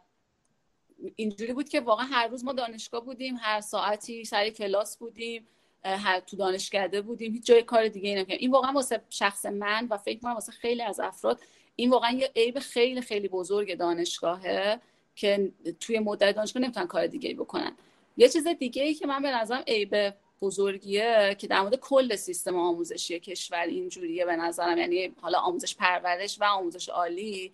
اینجوری 1.16 1.53
بود 1.53 1.69
که 1.69 1.81
واقعا 1.81 2.07
هر 2.07 2.29
روز 2.29 2.45
ما 2.45 2.53
دانشگاه 2.53 3.05
بودیم 3.05 3.37
هر 3.40 3.61
ساعتی 3.61 4.25
سر 4.25 4.51
کلاس 4.51 4.99
بودیم. 4.99 5.49
هر 5.85 6.21
تو 6.21 6.37
دانشکده 6.37 7.01
بودیم. 7.01 7.33
هیچ 7.33 7.47
جای 7.47 7.62
کار 7.62 7.88
دیگه 7.88 8.14
نمی‌کردیم 8.14 8.38
این 8.40 8.51
واقعا 8.51 8.73
واسه 8.73 9.01
شخص 9.11 9.47
من 9.47 9.87
و 9.90 9.97
فکر 9.97 10.21
کنم 10.21 10.35
واسه 10.35 10.53
خیلی 10.53 10.83
از 10.83 11.01
افراد 11.01 11.40
این 11.77 11.90
واقعا 11.90 12.11
یه 12.11 12.31
عیب 12.37 12.59
خیلی 12.59 13.01
خیلی 13.01 13.29
بزرگ 13.29 13.79
دانشگاهه 13.79 14.81
که 15.16 15.53
توی 15.81 15.99
مدت 15.99 16.37
دانشگاه 16.37 16.62
نمی‌تونن 16.62 16.87
کار 16.87 17.07
دیگه 17.07 17.35
بکنن. 17.35 17.77
یه 18.16 18.29
چیز 18.29 18.47
دیگه 18.47 18.83
ای 18.83 18.95
که 18.95 19.07
من 19.07 19.23
به 19.23 19.31
نظرم 19.31 19.62
عیب 19.66 20.14
بزرگیه 20.43 21.37
که 21.38 21.47
در 21.47 21.61
مورد 21.61 21.75
کل 21.75 22.16
سیستم 22.16 22.57
آموزشی 22.57 23.21
کشور 23.21 23.62
اینجوریه 23.62 24.25
به 24.25 24.37
نظرم. 24.37 24.79
یعنی 24.79 25.12
حالا 25.21 25.38
آموزش 25.38 25.77
پرورش 25.77 26.40
و 26.40 26.45
آموزش 26.45 26.88
عالی 26.88 27.53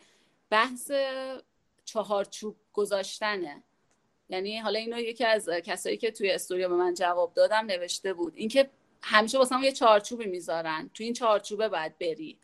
بحث 0.50 0.90
چهارچوب 1.84 2.56
گذاشتنه. 2.72 3.62
یعنی 4.28 4.58
حالا 4.58 4.78
اینو 4.78 4.98
یکی 4.98 5.24
از 5.24 5.48
کسایی 5.48 5.96
که 5.96 6.10
توی 6.10 6.30
استوریا 6.30 6.68
به 6.68 6.74
من 6.74 6.94
جواب 6.94 7.34
دادم 7.34 7.66
نوشته 7.66 8.12
بود. 8.12 8.32
اینکه 8.36 8.70
همیشه 9.02 9.38
واسه 9.38 9.60
یه 9.62 9.72
چارچوبی 9.72 10.26
می‌ذارن. 10.26 10.90
تو 10.94 11.04
این 11.04 11.12
چارچوبه 11.12 11.68
باید 11.68 11.98
بری. 11.98 12.38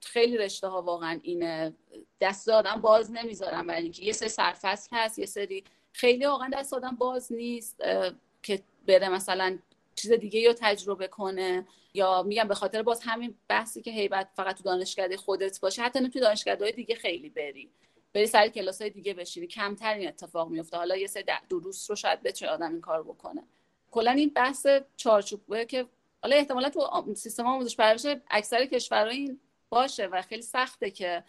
خیلی 0.00 0.38
رشته 0.38 0.68
ها 0.68 0.82
واقعا 0.82 1.20
اینه. 1.22 1.74
دست 2.20 2.48
آدم 2.48 2.80
باز 2.80 3.10
نمی‌ذارن 3.10 3.66
برای 3.66 3.82
اینکه. 3.82 4.04
یه 4.04 4.12
سری 4.12 4.28
سرفصل 4.28 4.88
هست 4.92 5.18
یه 5.18 5.26
سری 5.26 5.64
خیلی 5.92 6.26
واقعا 6.26 6.50
دست 6.52 6.74
آدم 6.74 6.96
باز 6.96 7.32
نیست 7.32 7.82
که 8.42 8.62
بره 8.86 9.08
مثلا 9.08 9.58
چیز 9.96 10.12
دیگه 10.12 10.48
رو 10.48 10.54
تجربه 10.60 11.08
کنه. 11.08 11.66
یا 11.94 12.22
میگم 12.22 12.48
به 12.48 12.54
خاطر 12.54 12.82
باز 12.82 13.00
همین 13.04 13.34
بحثی 13.48 13.82
که 13.82 13.90
هیبت 13.90 14.28
فقط 14.36 14.56
تو 14.56 14.62
دانشکده 14.64 15.16
خودت 15.16 15.60
باشه. 15.60 15.82
حتی 15.82 16.08
تو 16.08 16.20
دانشکده 16.20 16.70
دیگه 16.70 16.94
خیلی 16.94 17.28
بری. 17.28 17.70
بری 18.12 18.26
سر 18.26 18.48
کلاس 18.48 18.80
های 18.80 18.90
دیگه 18.90 19.14
بشینی. 19.14 19.46
کمتر 19.46 19.94
این 19.94 20.08
اتفاق 20.08 20.48
میفته 20.48 20.76
حالا 20.76 20.96
یه 20.96 21.06
سه 21.06 21.24
دروس 21.48 21.90
رو 21.90 21.96
شاید 21.96 22.22
بتونه 22.22 22.50
آدم 22.50 22.70
این 22.70 22.80
کار 22.80 23.02
بکنه. 23.02 23.42
کلا 23.90 24.10
این 24.10 24.28
بحث 24.28 24.66
چارچوبه 24.96 25.64
که 25.64 25.86
حالا 26.22 26.36
احتمالا 26.36 26.70
تو 26.70 27.14
سیستم 27.14 27.46
آموزش 27.46 27.76
پرورش 27.76 28.06
اکثر 28.30 28.66
کشورها 28.66 29.10
این 29.10 29.40
باشه 29.70 30.06
و 30.06 30.22
خیلی 30.22 30.42
سخته 30.42 30.90
که 30.90 31.24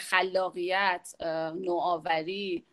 خلاقیت 0.00 1.14
نوآوری 1.54 2.64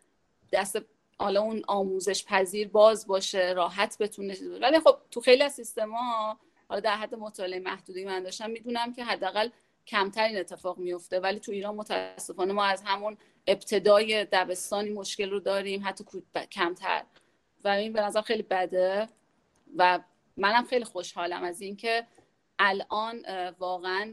دست 0.52 0.78
حالا 1.18 1.40
اون 1.40 1.62
آموزش 1.68 2.24
پذیر 2.24 2.68
باز 2.68 3.06
باشه 3.06 3.52
راحت 3.52 3.98
بتونه 3.98 4.34
ولی 4.60 4.80
خب 4.80 4.98
تو 5.10 5.20
خیلی 5.20 5.42
از 5.42 5.52
سیستما 5.52 6.38
حالا 6.68 6.80
در 6.80 6.96
حد 6.96 7.14
مطالعه 7.14 7.60
محدودی 7.60 8.04
من 8.04 8.22
داشتم 8.22 8.50
می‌دونم 8.50 8.92
که 8.92 9.04
حداقل 9.04 9.48
کمتر 9.88 10.24
این 10.24 10.38
اتفاق 10.38 10.78
میفته 10.78 11.20
ولی 11.20 11.40
تو 11.40 11.52
ایران 11.52 11.74
متاسفانه 11.74 12.52
ما 12.52 12.64
از 12.64 12.82
همون 12.86 13.16
ابتدای 13.46 14.24
دبستانی 14.32 14.90
مشکل 14.90 15.30
رو 15.30 15.40
داریم 15.40 15.82
حتی 15.84 16.04
کمتر. 16.50 17.04
و 17.64 17.68
این 17.68 17.92
به 17.92 18.00
نظر 18.00 18.20
خیلی 18.20 18.42
بده 18.42 19.08
و 19.76 20.00
منم 20.36 20.64
خیلی 20.64 20.84
خوشحالم 20.84 21.42
از 21.42 21.60
اینکه 21.60 22.06
الان 22.58 23.22
واقعا 23.58 24.12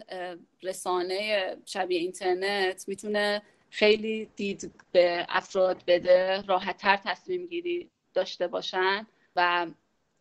رسانه 0.63 1.55
شبیه 1.65 1.99
اینترنت 1.99 2.87
می‌تونه 2.87 3.41
خیلی 3.69 4.25
دید 4.35 4.71
به 4.91 5.25
افراد 5.29 5.83
بده 5.87 6.41
راحتتر 6.41 6.97
تصمیم 6.97 7.47
گیری 7.47 7.91
داشته 8.13 8.47
باشن 8.47 9.07
و 9.35 9.67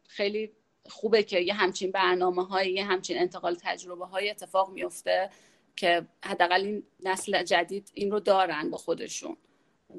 خیلی 0.09 0.53
خوبه 0.89 1.23
که 1.23 1.41
یه 1.41 1.55
همچین 1.55 1.91
برنامه 1.91 2.47
های 2.47 2.73
یه 2.73 2.85
همچین 2.85 3.19
انتقال 3.19 3.55
تجربه 3.55 4.07
های 4.07 4.31
اتفاق 4.31 4.71
میفته 4.71 5.31
که 5.77 6.07
حداقل 6.25 6.61
این 6.61 6.83
نسل 7.05 7.43
جدید 7.43 7.91
این 7.95 8.11
رو 8.11 8.21
دارن 8.21 8.71
با 8.71 8.79
خودشون. 8.79 9.37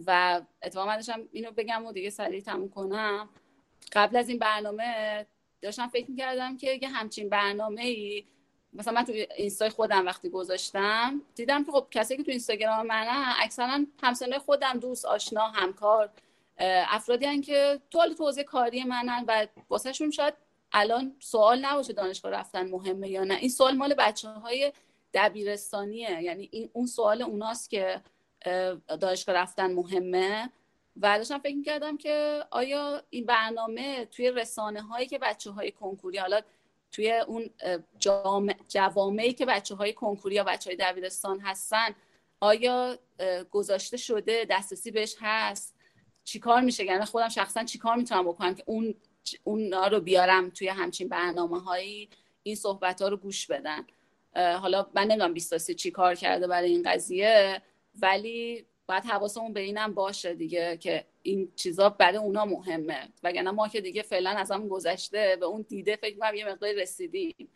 و 0.08 0.42
اتفاقا 0.62 0.88
من 0.88 0.96
داشتم 0.96 1.22
اینو 1.32 1.52
بگم 1.52 1.86
و 1.86 1.92
دیگه 1.92 2.10
سریع 2.10 2.42
تموم 2.42 2.70
کنم. 2.70 3.30
قبل 3.92 4.18
از 4.18 4.30
این 4.30 4.40
برنامه 4.40 5.26
داشتم 5.62 5.88
فکر 5.88 6.12
می‌کردم 6.12 6.58
که 6.58 6.80
یه 6.82 6.88
همچین 6.88 7.30
برنامه 7.30 7.82
ای 7.82 8.26
مثلا 8.74 8.94
من 8.94 9.06
تو 9.06 9.14
اینستای 9.38 9.70
خودم 9.70 10.06
وقتی 10.06 10.30
گذاشتم 10.30 11.22
دیدم 11.36 11.64
که 11.64 11.72
خب 11.72 11.88
کسی 11.92 12.18
که 12.18 12.24
تو 12.24 12.32
اینستاگرام 12.32 12.88
منن 12.88 13.34
اکثرا 13.40 13.86
همسنای 14.04 14.40
خودم 14.40 14.80
دوست 14.80 15.06
آشنا 15.06 15.48
همکار 15.48 16.10
افرادی 16.60 17.26
هن 17.26 17.42
که 17.42 17.82
تو 17.92 18.00
حال 18.00 18.44
کاری 18.48 18.84
منن 18.84 19.26
و 19.28 19.48
واسهشون 19.70 20.12
شاید 20.12 20.34
الان 20.78 21.16
سوال 21.20 21.66
نباشه 21.66 21.94
دانشگاه 21.94 22.32
رفتن 22.32 22.70
مهمه 22.70 23.10
یا 23.10 23.24
نه. 23.24 23.36
این 23.36 23.50
سوال 23.50 23.76
مال 23.76 23.94
بچه 23.94 24.30
های 24.30 24.74
دبیرستانیه. 25.14 26.22
یعنی 26.22 26.50
این 26.52 26.70
اون 26.74 26.86
سوال 26.86 27.22
اوناست 27.22 27.70
که 27.70 28.02
دانشگاه 29.02 29.36
رفتن 29.36 29.74
مهمه. 29.74 30.50
و 31.02 31.18
داشتم 31.18 31.40
فکر 31.40 31.62
کردم 31.62 31.98
که 31.98 32.44
آیا 32.52 33.04
این 33.10 33.26
برنامه 33.26 34.06
توی 34.06 34.32
رسانه 34.32 34.82
هایی 34.82 35.08
که 35.08 35.18
بچه 35.18 35.52
های 35.52 35.72
کنکوری 35.72 36.18
حالا 36.18 36.42
توی 36.92 37.12
اون 37.12 37.50
جوامعی 38.68 39.34
که 39.34 39.46
بچه 39.46 39.76
های 39.76 39.94
کنکوری 39.94 40.36
یا 40.36 40.44
بچه 40.44 40.70
های 40.70 40.78
دبیرستان 40.78 41.40
هستن 41.40 41.96
آیا 42.40 42.98
گذاشته 43.52 43.98
شده 43.98 44.46
دسترسی 44.50 44.92
بهش 44.92 45.16
هست؟ 45.20 45.76
چیکار 46.24 46.62
میشه؟ 46.62 46.86
یعنی 46.86 47.06
خودم 47.06 47.30
شخصا 47.30 47.64
چیکار 47.64 47.96
می‌تونم 47.96 48.24
بکنم 48.24 48.56
که 48.56 48.64
اون 48.66 48.96
اونا 49.44 49.88
رو 49.88 50.00
بیارم 50.00 50.50
توی 50.50 50.68
همچین 50.68 51.08
برنامه 51.08 51.60
هایی 51.60 52.10
این 52.44 52.56
صحبت 52.56 53.02
ها 53.02 53.08
رو 53.08 53.18
گوش 53.18 53.48
بدن. 53.48 53.88
حالا 54.36 54.88
من 54.96 55.04
نمی‌دونم 55.04 55.34
بیستاسی 55.34 55.76
چی 55.76 55.92
کار 55.92 56.16
کرده 56.16 56.48
برای 56.48 56.70
این 56.70 56.84
قضیه 56.86 57.62
ولی 58.02 58.66
باید 58.88 59.06
حواسمون 59.06 59.54
به 59.54 59.60
اینم 59.60 59.94
باشه 59.94 60.34
دیگه 60.34 60.78
که 60.78 61.06
این 61.22 61.52
چیزا 61.56 61.90
برای 61.90 62.18
اونا 62.18 62.46
مهمه. 62.46 63.10
وگرنه 63.24 63.52
ما 63.52 63.68
که 63.68 63.82
دیگه 63.82 64.02
فعلا 64.02 64.30
از 64.30 64.52
هم 64.52 64.68
گذشته 64.68 65.38
به 65.40 65.46
اون 65.46 65.66
دیده 65.70 65.96
فکر 65.96 66.18
کنم 66.20 66.36
یه 66.36 66.50
مقداری 66.50 66.76
رسیدیم 66.76 67.50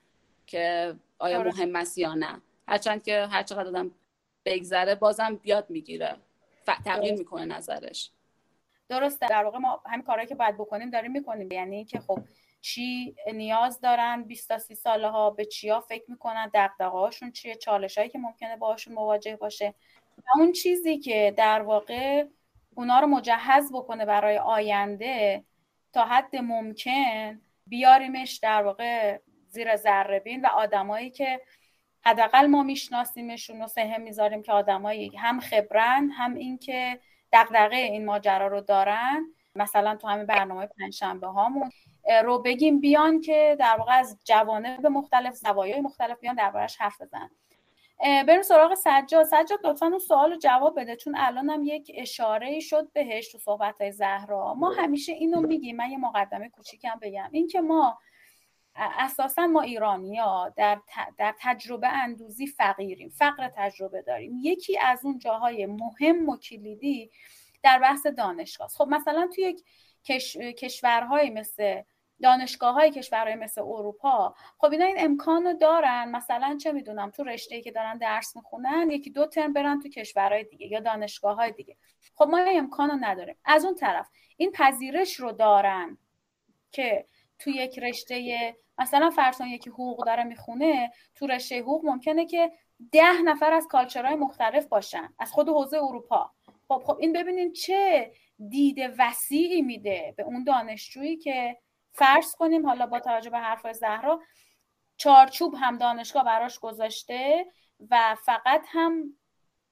که 0.48 0.96
آیا 1.20 1.40
آره. 1.40 1.52
مهم 1.52 1.76
است 1.76 1.98
یا 1.98 2.14
نه. 2.14 2.42
هرچند 2.68 3.04
که 3.04 3.26
هر 3.26 3.44
چقدر 3.44 3.68
آدم 3.68 3.92
بگذره 4.46 4.96
بازم 4.96 5.36
بیاد 5.36 5.70
می‌گیره. 5.70 6.16
تغییر 6.66 7.14
می‌کنه 7.14 7.46
نظرش. 7.46 8.12
درسته. 8.90 9.28
در 9.28 9.44
واقع 9.44 9.58
ما 9.58 9.82
همین 9.86 10.02
کارهایی 10.02 10.28
که 10.28 10.36
باید 10.36 10.58
بکنیم 10.58 10.90
داریم 10.90 11.12
می‌کنیم. 11.12 11.52
یعنی 11.52 11.86
که 11.86 12.00
خب 12.00 12.20
چی 12.62 13.16
نیاز 13.34 13.82
دارن 13.82 14.24
20 14.24 14.48
تا 14.48 14.58
30 14.58 14.76
ساله 14.76 15.08
ها 15.10 15.30
به 15.30 15.46
چیا 15.46 15.80
فکر 15.80 16.12
می‌کنن 16.12 16.52
دغدغه‌هاشون 16.54 17.32
چیه 17.32 17.56
چالشایی 17.56 18.10
که 18.10 18.20
ممکنه 18.20 18.58
باهاشون 18.58 18.94
مواجه 18.94 19.36
باشه 19.36 19.74
و 20.18 20.40
اون 20.40 20.52
چیزی 20.52 20.98
که 20.98 21.34
در 21.38 21.62
واقع 21.62 22.26
اونا 22.76 23.00
رو 23.00 23.08
مجهز 23.08 23.72
بکنه 23.74 24.06
برای 24.06 24.38
آینده 24.38 25.44
تا 25.94 26.06
حد 26.06 26.36
ممکن 26.36 27.42
بیاریمش 27.68 28.38
در 28.38 28.64
واقع 28.64 29.20
زیر 29.50 29.76
ذره 29.76 30.20
بین 30.20 30.42
و 30.42 30.48
آدمایی 30.48 31.10
که 31.10 31.42
حداقل 32.02 32.48
ما 32.48 32.64
میشناسیمشون 32.64 33.62
و 33.62 33.68
سهم 33.68 34.02
می‌ذاریم 34.02 34.42
که 34.42 34.52
آدمایی 34.52 35.16
هم 35.18 35.40
خبرن 35.40 36.10
هم 36.10 36.36
اینکه 36.36 37.00
دغدغه 37.34 37.76
این 37.76 38.06
ماجرا 38.06 38.48
رو 38.48 38.62
دارن. 38.62 39.26
مثلا 39.56 39.96
تو 39.96 40.08
همین 40.08 40.26
برنامه 40.26 40.66
پنجشنبه 40.80 41.28
هامون 41.28 41.70
رو 42.24 42.40
بگیم 42.40 42.80
بیان 42.80 43.22
که 43.22 43.56
در 43.60 43.76
واقع 43.78 44.00
از 44.00 44.20
جوانب 44.24 44.88
مختلف 44.88 45.36
زوایای 45.36 45.82
مختلف 45.82 46.20
بیان 46.20 46.36
دربارش 46.36 46.78
حرف 46.78 47.02
بزن 47.02 47.30
بریم 48.00 48.42
سراغ 48.42 48.74
سجاد. 48.74 49.24
سجاد 49.24 49.60
لطفا 49.64 49.86
اون 49.86 50.00
سوال 50.00 50.32
رو 50.32 50.38
جواب 50.38 50.80
بده 50.80 50.96
چون 50.96 51.16
الان 51.18 51.50
هم 51.50 51.64
یک 51.64 51.92
اشاره 51.96 52.60
شد 52.60 52.92
بهش 52.94 53.32
تو 53.32 53.38
صحبت 53.38 53.82
های 53.82 53.92
زهرا. 53.92 54.54
ما 54.54 54.72
همیشه 54.72 55.12
اینو 55.12 55.42
میگیم. 55.42 55.76
من 55.76 55.92
یه 55.92 55.98
مقدمه 55.98 56.50
کوچیکم 56.50 57.00
بگم. 57.02 57.30
اینکه 57.32 57.62
ما 57.62 58.00
اساسا 58.76 59.48
ما 59.48 59.62
ایرانی 59.62 60.18
ها 60.18 60.54
در, 60.58 60.82
در 61.18 61.36
تجربه 61.40 61.88
اندوزی 61.88 62.48
فقیریم 62.48 63.10
فقر 63.10 63.50
تجربه 63.56 64.02
داریم. 64.02 64.32
یکی 64.42 64.80
از 64.80 65.06
اون 65.06 65.20
جاهای 65.20 65.66
مهم 65.66 66.30
و 66.30 66.38
کلیدی 66.38 67.12
در 67.64 67.80
بحث 67.80 68.06
دانشگاه 68.06 68.68
خب 68.68 68.88
مثلا 68.90 69.30
توی 69.36 69.56
کش... 70.04 70.38
کشورهای 70.38 71.30
مثل 71.30 71.82
دانشگاه 72.22 72.74
های 72.74 72.92
کشورهای 72.92 73.36
مثل 73.36 73.62
اروپا 73.62 74.36
خب 74.58 74.72
اینا 74.72 74.86
این 74.86 74.96
امکان 75.00 75.44
رو 75.44 75.54
دارن. 75.54 76.12
مثلا 76.12 76.58
چه 76.62 76.72
می‌دونم 76.72 77.10
تو 77.10 77.24
رشته 77.24 77.62
که 77.62 77.72
دارن 77.72 77.98
درس 77.98 78.36
می‌خونن 78.36 78.90
یکی 78.92 79.10
دو 79.10 79.28
ترم 79.28 79.54
برن 79.54 79.80
تو 79.80 79.90
کشورهای 79.90 80.44
دیگه 80.44 80.68
یا 80.68 80.80
دانشگاه 80.80 81.36
های 81.36 81.52
دیگه. 81.52 81.78
خب 82.16 82.28
ما 82.28 82.38
این 82.38 82.60
امکان 82.60 82.90
رو 82.90 82.98
نداریم. 83.02 83.36
از 83.46 83.66
اون 83.66 83.76
طرف 83.76 84.10
این 84.38 84.52
پذیرش 84.52 85.16
رو 85.16 85.32
دارن 85.32 85.98
که 86.72 87.06
تو 87.40 87.50
یک 87.50 87.80
رشته 87.80 88.56
مثلا 88.78 89.10
فرسان 89.10 89.48
یکی 89.48 89.70
حقوق 89.70 90.06
داره 90.06 90.24
می‌خونه 90.24 90.92
تو 91.16 91.28
رشته 91.28 91.62
حقوق 91.62 91.86
ممکنه 91.86 92.26
که 92.26 92.52
ده 92.92 93.22
نفر 93.22 93.54
از 93.54 93.68
کالچرهای 93.68 94.16
مختلف 94.16 94.66
باشن 94.66 95.14
از 95.20 95.32
خود 95.32 95.50
حوزه 95.50 95.78
اروپا. 95.78 96.32
خب 96.68 96.84
خب 96.86 96.98
این 97.00 97.14
ببینین 97.14 97.54
چه 97.54 98.12
دید 98.50 98.78
وسیعی 98.98 99.62
میده 99.62 100.14
به 100.18 100.24
اون 100.24 100.44
دانشجویی 100.44 101.18
که 101.18 101.58
فرض 101.92 102.36
کنیم 102.36 102.66
حالا 102.66 102.88
با 102.88 103.00
توجه 103.00 103.30
به 103.30 103.38
حرف 103.38 103.72
زهرا 103.72 104.22
چارچوب 104.98 105.56
هم 105.60 105.78
دانشگاه 105.78 106.24
براش 106.24 106.60
گذاشته 106.60 107.46
و 107.90 108.16
فقط 108.26 108.66
هم 108.68 109.18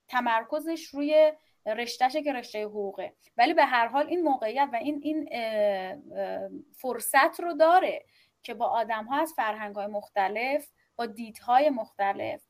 تمرکزش 0.07 0.85
روی 0.85 1.33
رشتهشه 1.67 2.23
که 2.23 2.33
رشته 2.33 2.65
حقوقه. 2.65 3.13
ولی 3.37 3.53
به 3.53 3.65
هر 3.65 3.87
حال 3.87 4.07
این 4.07 4.21
موقعیت 4.21 4.69
و 4.73 4.75
این 4.75 4.99
این 5.03 5.29
فرصت 6.71 7.39
رو 7.39 7.53
داره 7.53 8.05
که 8.43 8.53
با 8.53 8.65
آدم 8.65 9.03
ها 9.05 9.21
از 9.21 9.33
فرهنگ 9.35 9.75
های 9.75 9.87
مختلف 9.87 10.71
با 10.95 11.05
دیدهای 11.05 11.69
مختلف 11.69 12.43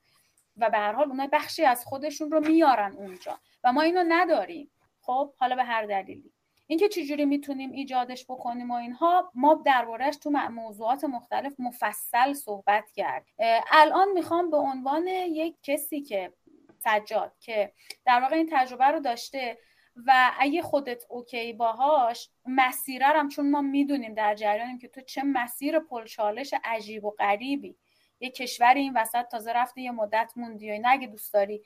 و 0.58 0.70
به 0.70 0.78
هر 0.78 0.92
حال 0.92 1.10
اونها 1.10 1.28
بخشی 1.28 1.66
از 1.66 1.86
خودشون 1.86 2.32
رو 2.32 2.40
میارن 2.40 2.94
اونجا. 2.94 3.40
و 3.64 3.74
ما 3.74 3.82
اینو 3.82 4.04
نداریم. 4.08 4.72
خب 5.02 5.34
حالا 5.38 5.56
به 5.56 5.64
هر 5.64 5.86
دلیلی. 5.86 6.34
اینکه 6.68 6.90
چجوری 6.90 7.26
می‌تونیم 7.26 7.72
ایجادش 7.72 8.26
بکنیم 8.26 8.72
و 8.72 8.74
اینها 8.74 9.32
ما 9.36 9.62
دربارهش 9.66 10.18
تو 10.18 10.30
موضوعات 10.30 11.04
مختلف 11.04 11.60
مفصل 11.60 12.34
صحبت 12.34 12.92
کرد 12.92 13.26
الان 13.72 14.12
می‌خوام 14.12 14.50
به 14.50 14.58
عنوان 14.58 15.08
یک 15.08 15.56
کسی 15.64 16.02
که 16.02 16.34
سجاد 16.88 17.34
که 17.40 17.74
در 18.06 18.22
واقع 18.22 18.36
این 18.36 18.50
تجربه 18.52 18.86
رو 18.86 19.00
داشته 19.00 19.58
و 20.06 20.32
اگه 20.40 20.62
خودت 20.62 21.04
اوکی 21.10 21.54
باهاش 21.54 22.30
مسیرم 22.46 23.30
چون 23.30 23.52
ما 23.52 23.62
می‌دونیم 23.62 24.14
در 24.14 24.36
جریانیم 24.36 24.80
که 24.80 24.88
تو 24.88 25.02
چه 25.02 25.24
مسیر 25.24 25.80
پلچالش 25.80 26.54
عجیب 26.64 27.06
و 27.06 27.12
غریبی. 27.12 27.78
یه 28.20 28.30
کشوری 28.30 28.80
این 28.80 28.94
وسط 28.96 29.28
تازه 29.28 29.54
رفته 29.54 29.82
یه 29.82 29.92
مدت 29.92 30.34
موندی 30.36 30.72
و 30.72 30.82
اگه 30.86 31.08
دوست 31.08 31.34
داری 31.34 31.64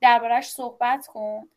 دربارهش 0.00 0.48
صحبت 0.48 1.06
کن 1.06 1.48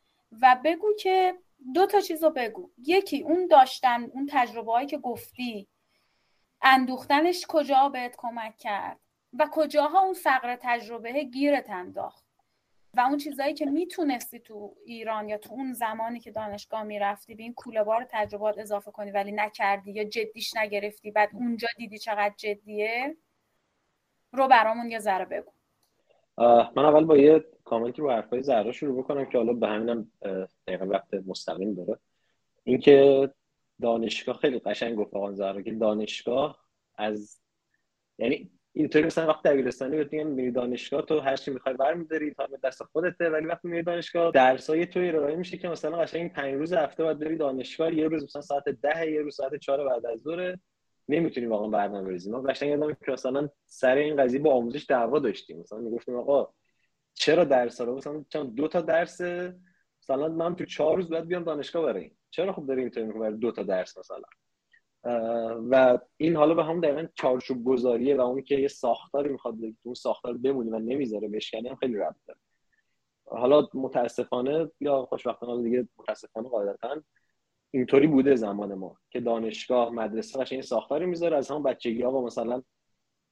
و 0.42 0.56
بگو 0.64 0.88
که 0.98 1.34
دو 1.74 1.86
تا 1.86 2.00
چیز 2.00 2.24
رو 2.24 2.30
بگو. 2.30 2.70
یکی 2.78 3.22
اون 3.22 3.46
داشتن 3.46 4.04
اون 4.04 4.28
تجربه 4.32 4.72
هایی 4.72 4.86
که 4.86 4.98
گفتی. 4.98 5.68
اندوختنش 6.62 7.46
کجا 7.48 7.88
بهت 7.88 8.16
کمک 8.16 8.56
کرد؟ 8.56 9.00
و 9.38 9.48
کجاها 9.52 10.00
اون 10.00 10.14
فقر 10.14 10.56
تجربه 10.60 11.24
گیرت 11.24 11.70
انداخت؟ 11.70 12.25
و 12.96 13.00
اون 13.00 13.18
چیزهایی 13.18 13.54
که 13.54 13.66
می‌تونستی 13.66 14.38
تو 14.38 14.76
ایران 14.84 15.28
یا 15.28 15.38
تو 15.38 15.52
اون 15.52 15.72
زمانی 15.72 16.20
که 16.20 16.30
دانشگاه 16.30 16.82
می‌رفتی 16.82 17.34
به 17.34 17.42
این 17.42 17.54
کوله 17.54 17.84
بار 17.84 18.06
تجربات 18.10 18.58
اضافه 18.58 18.90
کنی 18.90 19.10
ولی 19.10 19.32
نکردی 19.32 19.92
یا 19.92 20.04
جدیش 20.04 20.56
نگرفتی 20.56 21.10
بعد 21.10 21.30
اونجا 21.32 21.68
دیدی 21.76 21.98
چقدر 21.98 22.34
جدیه؟ 22.36 23.16
رو 24.32 24.48
برامون 24.48 24.90
یه 24.90 24.98
ذره 24.98 25.24
بگو. 25.24 25.52
من 26.76 26.84
اول 26.84 27.04
با 27.04 27.16
یه 27.16 27.44
کامنتی 27.64 28.02
رو 28.02 28.10
حرفای 28.10 28.42
زهرا 28.42 28.72
شروع 28.72 29.02
بکنم 29.02 29.24
که 29.24 29.38
حالا 29.38 29.52
به 29.52 29.68
همینم 29.68 30.10
دقیقا 30.66 30.86
وقت 30.86 31.14
مستقیم 31.14 31.74
داره. 31.74 31.98
اینکه 32.64 33.30
دانشگاه 33.82 34.36
خیلی 34.36 34.58
قشنگ 34.58 34.96
گفت 34.96 35.14
آقا 35.14 35.32
زهرا 35.32 35.62
که 35.62 35.72
دانشگاه 35.72 36.64
از 36.94 37.40
یعنی 38.18 38.50
اینطوری 38.78 39.04
مثلا 39.04 39.26
وقتی 39.26 39.48
دبیرستانی 39.48 39.96
بهت 39.96 40.12
میگن 40.12 40.26
میری 40.26 40.50
دانشگاه 40.50 41.02
تو 41.02 41.20
هر 41.20 41.36
چی 41.36 41.50
می‌خوای 41.50 41.74
برمیداری 41.74 42.34
تا 42.34 42.48
دست 42.64 42.82
خودته 42.82 43.30
ولی 43.30 43.46
وقتی 43.46 43.68
میری 43.68 43.82
دانشگاه 43.82 44.32
درسای 44.32 44.86
تو 44.86 45.00
ارائه 45.00 45.36
میشه 45.36 45.58
که 45.58 45.68
مثلا 45.68 45.98
قشنگ 45.98 46.32
پنج 46.32 46.54
روز 46.54 46.72
هفته 46.72 47.04
باید 47.04 47.18
بری 47.18 47.36
دانشگاه 47.36 47.94
یه 47.94 48.08
روز 48.08 48.24
مثلا 48.24 48.42
ساعت 48.42 48.68
ده 48.68 49.10
یه 49.10 49.22
روز 49.22 49.36
ساعت 49.36 49.56
4 49.56 49.88
بعد 49.88 50.06
از 50.06 50.20
ظهر. 50.20 50.56
نمی‌تونی 51.08 51.46
واقعا 51.46 51.68
برنامه 51.68 52.08
بریزی 52.08 52.30
ما 52.30 52.42
قشنگ 52.42 52.70
یادم 52.70 52.96
که 53.06 53.12
مثلا 53.12 53.48
سر 53.66 53.96
این 53.96 54.16
قضیه 54.16 54.40
با 54.40 54.54
آموزش 54.54 54.86
دعوا 54.88 55.18
داشتیم. 55.18 55.60
مثلا 55.60 55.78
می‌گفتیم 55.78 56.16
آقا 56.16 56.48
چرا 57.14 57.44
درس 57.44 57.80
رو؟ 57.80 57.96
مثلا 57.96 58.44
دو 58.44 58.68
تا 58.68 58.80
درس 58.80 59.20
مثلا 60.02 60.28
من 60.28 60.56
تو 60.56 60.64
چهار 60.64 60.96
روز 60.96 61.08
باید 61.08 61.26
بیام 61.26 61.44
دانشگاه 61.44 61.84
برای 61.86 62.10
چرا 62.30 62.52
خب 62.52 62.66
داری 62.66 62.80
اینطوری 62.80 63.06
می‌کنه 63.06 63.30
دو 63.30 63.52
تا 63.52 63.62
درس 63.62 63.98
مثلا. 63.98 64.22
و 65.70 65.98
این 66.16 66.36
حالا 66.36 66.54
به 66.54 66.64
هم 66.64 66.80
دقیقا 66.80 67.06
چارچوب 67.14 67.64
گذاریه 67.64 68.16
و 68.16 68.20
اون 68.20 68.42
که 68.42 68.54
یه 68.54 68.68
ساختاری 68.68 69.28
می‌خواد 69.28 69.54
اون 69.82 69.94
ساختار 69.94 70.36
بمونه 70.36 70.70
و 70.70 70.78
نمی‌ذاره 70.78 71.28
بشکنی 71.28 71.68
هم 71.68 71.76
خیلی 71.76 71.96
ربط 71.96 72.16
داره 72.26 72.38
حالا 73.26 73.68
متاسفانه 73.74 74.70
یا 74.80 75.06
خوشبختانه 75.06 75.62
دیگه 75.62 75.88
متاسفانه 75.98 76.48
قاعدتا 76.48 77.02
اینطوری 77.70 78.06
بوده 78.06 78.36
زمان 78.36 78.74
ما 78.74 78.96
که 79.10 79.20
دانشگاه 79.20 79.90
مدرسه 79.90 80.40
قشنگ 80.40 80.60
ساختاری 80.60 81.06
می‌ذاره 81.06 81.36
از 81.36 81.50
هم 81.50 81.62
بچگی 81.62 82.04
آقا 82.04 82.22
مثلا 82.22 82.62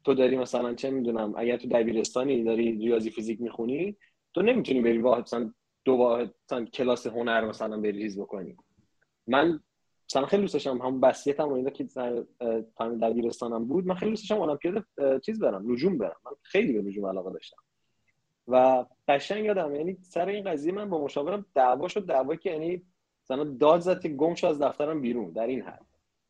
تو 0.05 0.15
داری 0.15 0.37
مثلا 0.37 0.75
چه 0.75 0.91
می‌دونم 0.91 1.35
اگر 1.37 1.57
تو 1.57 1.69
دبیرستانی 1.69 2.45
داری 2.45 2.73
ریاضی 2.73 3.11
فیزیک 3.11 3.41
می‌خونی 3.41 3.97
تو 4.35 4.43
نمی‌تونی 4.43 4.81
بری 4.81 4.99
واحد 4.99 5.23
مثلا 5.23 5.53
دو 5.85 5.93
واحد 5.93 6.35
مثلا 6.47 6.65
کلاس 6.65 7.07
هنر 7.07 7.45
مثلا 7.45 7.81
بری 7.81 7.93
ریز 7.93 8.19
بکنی. 8.19 8.57
من 9.27 9.61
مثلا 10.11 10.27
خیلی 10.27 10.43
دوست 10.43 10.55
داشتم 10.55 10.83
هم 10.83 11.01
بسیتم 11.01 11.49
و 11.49 11.53
اینا 11.53 11.71
که 11.71 11.87
time 12.77 12.99
دبیرستانم 12.99 13.65
بود. 13.65 13.87
من 13.87 13.95
خیلی 13.95 14.11
دوست 14.11 14.23
داشتم 14.23 14.43
المپیاد 14.43 14.85
چیز 15.21 15.41
برم 15.41 15.73
نجوم 15.73 15.99
برم. 15.99 16.17
من 16.25 16.33
خیلی 16.43 16.73
به 16.73 16.83
نجوم 16.83 17.07
علاقه 17.07 17.33
داشتم. 17.33 17.57
و 18.49 18.85
قشنگ 19.09 19.45
یادم 19.45 19.75
یعنی 19.75 19.97
سر 20.03 20.29
این 20.29 20.45
قضیه 20.45 20.73
من 20.73 20.91
با 20.91 21.05
مشاورم 21.05 21.47
دعوا 21.55 21.89
شد. 21.89 22.07
دعوا 22.07 22.37
که 22.37 22.51
یعنی 22.51 22.83
مثلا 23.25 23.45
داد 23.45 23.81
زد 23.81 24.03
که 24.03 24.09
گم 24.09 24.35
از 24.49 24.63
دفترم 24.63 25.01
بیرون 25.01 25.31
در 25.31 25.47
این 25.47 25.63
حد. 25.63 25.87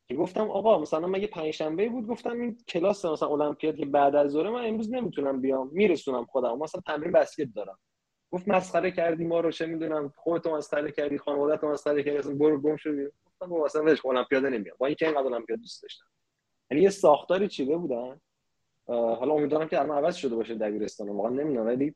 که 0.08 0.14
گفتم 0.14 0.50
آقا 0.50 0.78
مثلا 0.78 1.06
من 1.06 1.20
یه 1.20 1.26
پنجشنبه 1.26 1.88
بود؟ 1.88 2.06
گفتم 2.06 2.40
این 2.40 2.56
کلاس 2.68 3.04
مثلا 3.04 3.28
المپیاد 3.28 3.76
که 3.76 3.86
بعد 3.86 4.14
از 4.14 4.30
ظهر 4.30 4.50
من 4.50 4.66
امروز 4.66 4.92
نمی‌تونم 4.92 5.40
بیام. 5.40 5.70
میرسونم 5.72 6.24
خودم. 6.24 6.58
مثلا 6.58 6.80
تمرین 6.86 7.12
بسکت 7.12 7.48
دارم. 7.54 7.78
گفت 8.32 8.48
مسخره 8.48 8.90
کردی 8.90 9.24
ما 9.24 9.40
رو 9.40 9.50
چه 9.50 9.66
می‌دونم 9.66 10.12
خودت 10.16 10.46
مسخره 10.46 10.92
کردی 10.92 11.18
خانواده‌ت 11.18 11.64
مسخره 11.64 12.02
کردی 12.02 12.34
برو 12.34 12.60
گم 12.60 12.76
شو 12.76 12.90
گفتم 13.44 13.58
با 13.58 13.64
مثلا 13.64 13.82
ولش 13.82 14.06
المپیاد 14.06 14.46
نمیام 14.46 14.76
با 14.78 14.86
اینکه 14.86 15.06
اینقدر 15.06 15.26
المپیاد 15.26 15.58
دوست 15.58 15.82
داشتم. 15.82 16.06
یعنی 16.70 16.82
یه 16.82 16.90
ساختاری 16.90 17.48
چیده 17.48 17.76
بودن. 17.76 18.20
حالا 18.86 19.34
امیدوارم 19.34 19.68
که 19.68 19.80
الان 19.80 19.98
عوض 19.98 20.16
شده 20.16 20.36
باشه 20.36 20.54
دبیرستان 20.54 21.08
واقعا 21.08 21.30
نمی‌دونم 21.30 21.66
ولی 21.66 21.94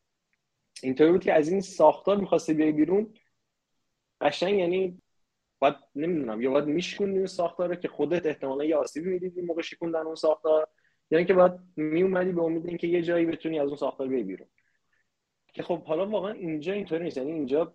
اینطوری 0.83 1.13
بود 1.13 1.25
که 1.25 1.33
از 1.33 1.49
این 1.49 1.61
ساختار 1.61 2.17
می‌خواستی 2.17 2.55
بیای 2.55 2.73
بیرون. 2.73 3.15
قشنگ 4.21 4.59
یعنی 4.59 5.03
باید 5.59 5.75
نمی‌دونم 5.95 6.43
یا 6.43 6.51
باید 6.51 6.65
میشکوندی 6.65 7.19
اون 7.19 7.27
ساختار 7.27 7.75
که 7.75 7.89
خودت 7.89 8.27
احتمالا 8.27 8.65
یه 8.65 8.77
آسیبی 8.77 9.11
می‌دیدی 9.11 9.43
موقع 9.43 9.63
شکوندن 9.63 10.01
اون 10.01 10.15
ساختار 10.15 10.69
یا 11.11 11.19
اینکه 11.19 11.35
باید 11.35 11.53
میومدی 11.77 12.33
به 12.33 12.43
امید 12.43 12.67
اینکه 12.67 12.87
یه 12.87 13.03
جایی 13.03 13.27
بتونی 13.27 13.61
از 13.61 13.69
اون 13.69 13.77
ساختار 13.77 14.09
بیای 14.09 14.23
بیرون. 14.23 14.49
که 15.55 15.63
خب 15.63 15.83
حالا 15.85 16.07
واقعا 16.07 16.33
اینجا 16.33 16.73
اینطوری 16.73 17.05
نیست. 17.05 17.17
یعنی 17.17 17.33
اینجا 17.33 17.75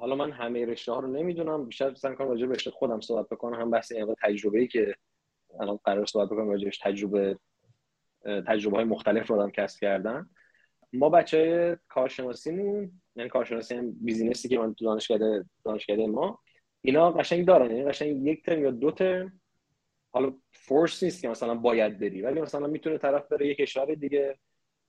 حالا 0.00 0.14
من 0.14 0.32
همه 0.32 0.66
رشته 0.66 0.92
ها 0.92 1.00
رو 1.00 1.08
نمی‌دونم. 1.08 1.66
بیشتر 1.66 1.94
سعی 1.94 2.14
کنم 2.14 2.28
راجع 2.28 2.46
رشته 2.46 2.70
خودم 2.70 3.00
صحبت 3.00 3.28
بکنم. 3.28 3.60
هم 3.60 3.70
بحث 3.70 3.92
این 3.92 4.14
تجربه 4.22 4.60
ای 4.60 4.66
که 4.66 4.94
الان 5.60 5.78
قرار 5.84 6.06
صحبت 6.06 6.28
بکنم 6.28 6.50
راجعش 6.50 6.78
تجربه 6.78 7.38
تجربه 8.46 8.76
های 8.76 8.84
مختلف 8.84 9.26
رو 9.26 9.40
آدم 9.40 9.50
کسب 9.50 9.80
کردن. 9.80 10.30
ما 10.92 11.08
بچه 11.08 11.78
کارشناسیمون 11.88 12.92
یعنی 13.16 13.30
کارشناسی 13.30 13.74
هم 13.74 13.92
business 13.92 14.42
ی 14.42 14.48
که 14.48 14.58
من 14.58 14.74
تو 14.74 14.84
دانشکده 14.84 15.44
دانشکده 15.64 16.06
ما 16.06 16.38
اینا 16.82 17.10
قشنگ 17.12 17.46
دارن. 17.46 17.70
یعنی 17.70 17.84
قشنگ 17.84 18.26
یک 18.26 18.44
ترم 18.44 18.62
یا 18.62 18.70
دو 18.70 18.90
ترم 18.90 19.40
حالا 20.10 20.32
force 20.52 21.02
نیست 21.02 21.22
که 21.22 21.28
مثلا 21.28 21.54
باید 21.54 21.98
بری 21.98 22.22
ولی 22.22 22.40
مثلا 22.40 22.66
می‌تونه 22.66 22.98
طرف 22.98 23.28
بره 23.28 23.46
یک 23.46 23.56
کشور 23.56 23.94
دیگه. 23.94 24.38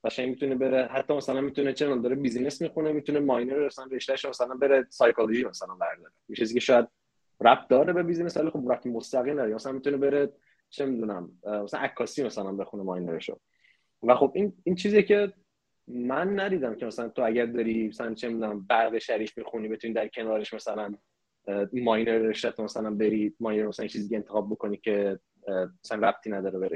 قشنگ 0.03 0.29
می‌تونه 0.29 0.55
بره 0.55 0.85
حتی 0.85 1.13
مثلا 1.13 1.41
می‌تونه 1.41 1.73
چه 1.73 1.95
داره 1.95 2.15
business 2.15 2.61
می‌خونه 2.61 2.91
می‌تونه 2.91 3.19
minor 3.19 3.65
مثلا 3.65 3.85
رشتهش 3.91 4.25
مثلا 4.25 4.55
بره 4.55 4.85
سایکولوژی 4.89 5.45
مثلا 5.45 5.75
برداره. 5.75 6.11
یه 6.29 6.35
چیزی 6.35 6.53
که 6.53 6.59
شاید 6.59 6.87
ربط 7.41 7.67
داره 7.67 7.93
به 7.93 8.03
business 8.03 8.37
ولی 8.37 8.49
خب 8.49 8.71
ربط 8.71 8.87
مستقیم 8.87 9.33
نداره. 9.33 9.53
مثلا 9.53 9.71
می‌تونه 9.71 9.97
بره 9.97 10.33
چه 10.69 10.85
می‌دونم 10.85 11.31
مثلا 11.63 11.79
عکاسی 11.79 12.23
مثلا 12.23 12.51
بخونه 12.51 12.83
ماینرشو. 12.83 13.39
و 14.03 14.15
خب 14.15 14.31
این 14.35 14.53
این 14.63 14.75
چیزی 14.75 15.03
که 15.03 15.33
من 15.87 16.39
ندیدم 16.39 16.75
که 16.75 16.85
مثلا 16.85 17.09
تو 17.09 17.21
اگر 17.25 17.45
داری 17.45 17.87
مثلا 17.87 18.13
چه 18.13 18.29
می‌دونم 18.29 18.65
برق 18.69 18.97
شریف 18.97 19.37
می‌خونی 19.37 19.67
بتونی 19.67 19.93
در 19.93 20.07
کنارش 20.07 20.53
مثلا 20.53 20.93
ماینر 21.73 22.17
رشته 22.17 22.61
مثلا 22.63 22.91
بری 22.91 23.35
ماینر 23.39 23.67
مثلا 23.67 23.87
چیزی 23.87 24.15
انتخاب 24.15 24.49
بکنی 24.49 24.77
که 24.77 25.19
مثلا 25.83 26.07
ربطی 26.09 26.29
نداره 26.29 26.59
به 26.59 26.67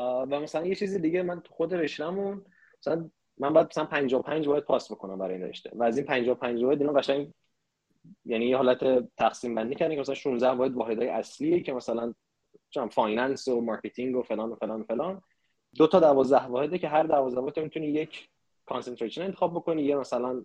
و 0.00 0.40
مثلا 0.40 0.66
یه 0.66 0.74
چیز 0.74 0.94
دیگه 0.94 1.22
من 1.22 1.40
تو 1.40 1.54
خود 1.54 1.74
رشتهمون 1.74 2.44
مثلا 2.80 3.10
من 3.38 3.52
باید 3.52 3.66
مثلا 3.66 3.84
55 3.84 4.48
باید 4.48 4.64
پاس 4.64 4.92
بکنم 4.92 5.18
برای 5.18 5.34
این 5.34 5.44
رشته. 5.44 5.70
و 5.74 5.82
از 5.82 5.96
این 5.96 6.06
55 6.06 6.64
باید 6.64 6.80
اینا 6.80 6.92
قشنگ 6.92 7.32
یعنی 8.24 8.46
یه 8.46 8.56
حالت 8.56 9.08
تقسیم 9.16 9.54
بندی 9.54 9.74
کردن 9.74 9.94
که 9.94 10.00
مثلا 10.00 10.14
16 10.14 10.54
باید 10.54 10.74
واحدهای 10.74 11.08
اصلی 11.08 11.62
که 11.62 11.72
مثلا 11.72 12.14
چون 12.70 12.88
finance 12.88 13.48
و 13.48 13.60
marketing 13.60 14.16
و 14.16 14.22
فلان 14.22 14.50
و 14.50 14.54
فلان 14.54 14.80
و 14.80 14.84
فلان. 14.84 15.22
دو 15.76 15.86
تا 15.86 16.00
دوازده 16.00 16.44
واحده 16.44 16.78
که 16.78 16.88
هر 16.88 17.02
دوازده 17.02 17.40
واحد 17.40 17.58
می‌تونی 17.58 17.86
یک 17.86 18.28
concentration 18.66 19.22
انتخاب 19.22 19.54
بکنی 19.54 19.82
یا 19.82 20.00
مثلا 20.00 20.42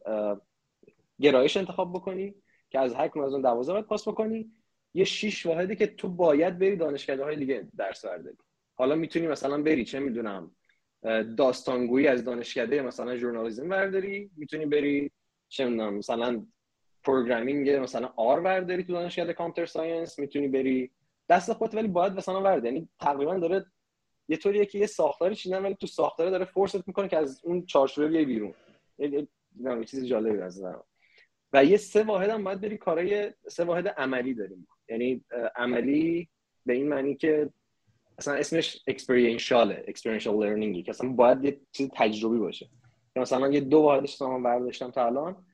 گرایش 1.21 1.57
انتخاب 1.57 1.93
بکنی 1.93 2.35
که 2.69 2.79
از 2.79 2.93
هر 2.93 3.19
از 3.19 3.33
اون 3.33 3.41
12 3.41 3.73
باید 3.73 3.85
پاس 3.85 4.07
بکنی. 4.07 4.51
یه 4.93 5.03
شش 5.03 5.45
واحدی 5.45 5.75
که 5.75 5.87
تو 5.87 6.09
باید 6.09 6.59
بری 6.59 6.75
دانشکده 6.75 7.23
های 7.23 7.35
دیگه 7.35 7.67
درس 7.77 8.05
برداری. 8.05 8.37
حالا 8.75 8.95
می‌تونی 8.95 9.27
مثلا 9.27 9.61
بری 9.61 9.85
چه 9.85 9.99
می‌دونم 9.99 10.55
داستانگویی 11.37 12.07
از 12.07 12.23
دانشکده 12.23 12.81
مثلا 12.81 13.17
ژورنالیسم 13.17 13.69
برداری 13.69 14.31
می‌تونی 14.37 14.65
بری 14.65 15.11
چه 15.49 15.65
می‌دونم 15.65 15.93
مثلا 15.93 16.45
programming 17.03 17.69
مثلا 17.69 18.13
R 18.15 18.39
برداری 18.39 18.83
تو 18.83 18.93
دانشکده 18.93 19.33
computer 19.33 19.71
science 19.71 20.19
می‌تونی 20.19 20.47
بری. 20.47 20.91
دست 21.29 21.53
خودت 21.53 21.75
ولی 21.75 21.87
باید 21.87 22.13
مثلا 22.13 22.41
ورد 22.41 22.65
یعنی 22.65 22.89
تقریبا 22.99 23.37
داره 23.37 23.65
یه 24.27 24.37
طوریه 24.37 24.65
که 24.65 24.79
یه 24.79 24.85
ساختاری 24.85 25.35
چیدن 25.35 25.65
ولی 25.65 25.75
تو 25.75 25.87
ساختاره 25.87 26.29
داره 26.29 26.45
force 26.45 26.80
ت 26.80 26.87
می‌کنه 26.87 27.07
که 27.07 27.17
از 27.17 27.41
اون 27.43 27.65
چارچوبه 27.65 28.07
بیای 28.07 28.25
بیرون. 28.25 28.53
یه 28.97 29.27
چیز 29.85 30.05
جالبی 30.05 30.37
از 30.37 30.63
و 31.53 31.65
یه 31.65 31.77
سه 31.77 32.03
واحد 32.03 32.29
هم 32.29 32.43
باید 32.43 32.61
بری 32.61 32.77
کارهای 32.77 33.33
سه 33.47 33.63
واحد 33.63 33.87
عملی 33.87 34.33
داریم. 34.33 34.67
یعنی 34.89 35.25
عملی 35.55 36.29
به 36.65 36.73
این 36.73 36.87
معنی 36.87 37.15
که 37.15 37.49
اصلا 38.17 38.33
اسمش 38.33 38.79
experiential 38.87 39.85
ه 39.87 39.91
experiential 39.91 40.35
learning 40.35 40.78
ی 40.78 40.83
که 40.83 40.89
اصلا 40.89 41.09
باید 41.09 41.45
یه 41.45 41.59
چیز 41.71 41.89
تجربی 41.95 42.37
باشه. 42.37 42.69
مثلا 43.15 43.49
یه 43.49 43.59
دو 43.59 43.77
واحدش 43.77 44.21
من 44.21 44.43
برداشتم 44.43 44.91
تا 44.91 45.05
الان 45.05 45.45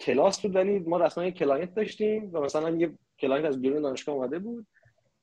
کلاس 0.00 0.40
بود 0.40 0.54
ولی 0.54 0.78
ما 0.78 0.96
رسما 0.96 1.24
یه 1.24 1.30
client 1.30 1.74
داشتیم 1.74 2.30
و 2.32 2.40
مثلا 2.40 2.70
یه 2.70 2.92
client 3.18 3.44
از 3.44 3.62
بیرون 3.62 3.82
دانشگاه 3.82 4.14
اومده 4.14 4.38
بود 4.38 4.66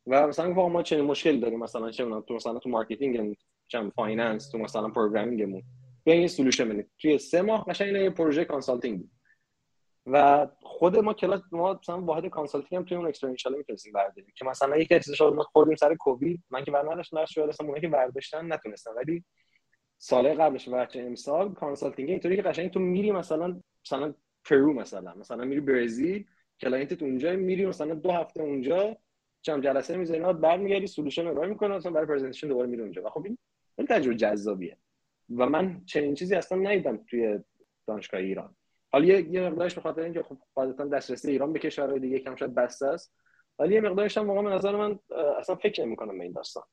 و 0.07 0.27
مثلا 0.27 0.53
گفتم 0.53 0.71
ما 0.71 0.83
چه 0.83 1.01
مشکل 1.01 1.39
داریم 1.39 1.59
مثلا 1.59 1.91
چه 1.91 2.05
تو 2.27 2.33
مثلا 2.33 2.59
تو 2.59 2.69
marketing 2.69 3.37
چه 3.67 3.89
finance 3.89 4.49
تو 4.49 4.57
مثلا 4.57 4.89
programming 4.89 5.44
مون. 5.44 5.63
بیاین 6.03 6.21
یه 6.21 6.27
solution 6.27 6.69
بدیم. 6.69 6.91
توی 7.01 7.17
سه 7.17 7.41
ماه 7.41 7.65
قشنگ 7.65 7.95
یه 7.95 8.09
پروژه 8.09 8.45
consulting 8.45 8.99
بود. 8.99 9.11
و 10.05 10.47
خود 10.61 10.97
ما 10.97 11.13
کلاس 11.13 11.41
ما 11.51 11.73
مثلا 11.73 12.01
واحد 12.01 12.27
consulting 12.27 12.79
هم 12.79 12.85
توی 12.85 12.97
اون 12.97 13.07
experiential 13.07 13.57
می‌تونستیم 13.57 13.93
برداریم 13.93 14.33
که 14.35 14.45
مثلا 14.45 14.77
یکی 14.77 14.95
از 14.95 15.03
چیزا 15.05 15.31
ما 15.31 15.43
خوردیم 15.43 15.75
سر 15.75 15.95
کووید 15.95 16.43
من 16.49 16.63
که 16.63 16.71
بر 16.71 16.91
نداشتم 16.91 17.17
درس 17.17 17.29
شده 17.29 17.49
اصلا 17.49 17.79
که 17.79 17.87
برداشتن 17.87 18.53
نتونستم 18.53 18.91
ولی 18.95 19.23
سال 19.97 20.33
قبلش 20.33 20.67
و 20.67 20.85
چه 20.85 21.01
امسال 21.01 21.53
consulting 21.53 22.09
اینطوری 22.09 22.35
که 22.35 22.41
قشنگ 22.41 22.71
تو 22.71 22.79
میری 22.79 23.11
مثلا 23.11 23.61
مثلا 23.85 24.13
پرو 24.45 24.73
مثلا 24.73 25.13
مثلا 25.15 25.45
میری 25.45 25.61
برزیل 25.61 26.25
client 26.61 26.97
ت 26.97 27.03
اونجا 27.03 27.35
میری 27.35 27.65
مثلا 27.65 27.93
دو 27.93 28.11
هفته 28.11 28.41
اونجا 28.41 28.97
چم 29.41 29.61
جلسه 29.61 29.97
بعد 29.97 30.41
برمیگردی 30.41 30.87
solution 30.87 31.27
رو 31.27 31.47
می‌کنه 31.47 31.75
مثلا 31.75 31.91
برای 31.91 32.07
presentation 32.07 32.47
دوباره 32.47 32.67
میره 32.67 32.83
اونجا. 32.83 33.03
و 33.03 33.09
خب 33.09 33.25
این 33.25 33.37
خیلی 33.75 33.87
تجربه 33.87 34.15
جذابیه. 34.15 34.77
و 35.37 35.45
من 35.45 35.81
چنین 35.85 36.15
چیزی 36.15 36.35
اصلا 36.35 36.57
ندیدم 36.57 36.97
توی 36.97 37.39
دانشگاه 37.87 38.21
ایران. 38.21 38.55
حالا 38.91 39.05
یه 39.05 39.49
مقدارش 39.49 39.75
به 39.75 39.81
خاطر 39.81 40.01
اینکه 40.01 40.23
خب 40.23 40.37
قاعدتا 40.55 40.85
دسترسی 40.85 41.31
ایران 41.31 41.53
به 41.53 41.59
کشورهای 41.59 41.99
دیگه 41.99 42.19
کم 42.19 42.35
شاید 42.35 42.55
بسته 42.55 42.87
است. 42.87 43.15
ولی 43.59 43.73
یه 43.73 43.81
مقدارش 43.81 44.17
هم 44.17 44.27
واقعا 44.27 44.43
به 44.43 44.49
نظر 44.49 44.75
من 44.75 44.99
اصلا 45.39 45.55
فکر 45.55 45.85
نمی‌کنم 45.85 46.17
به 46.17 46.23
این 46.23 46.33
داستان 46.33 46.63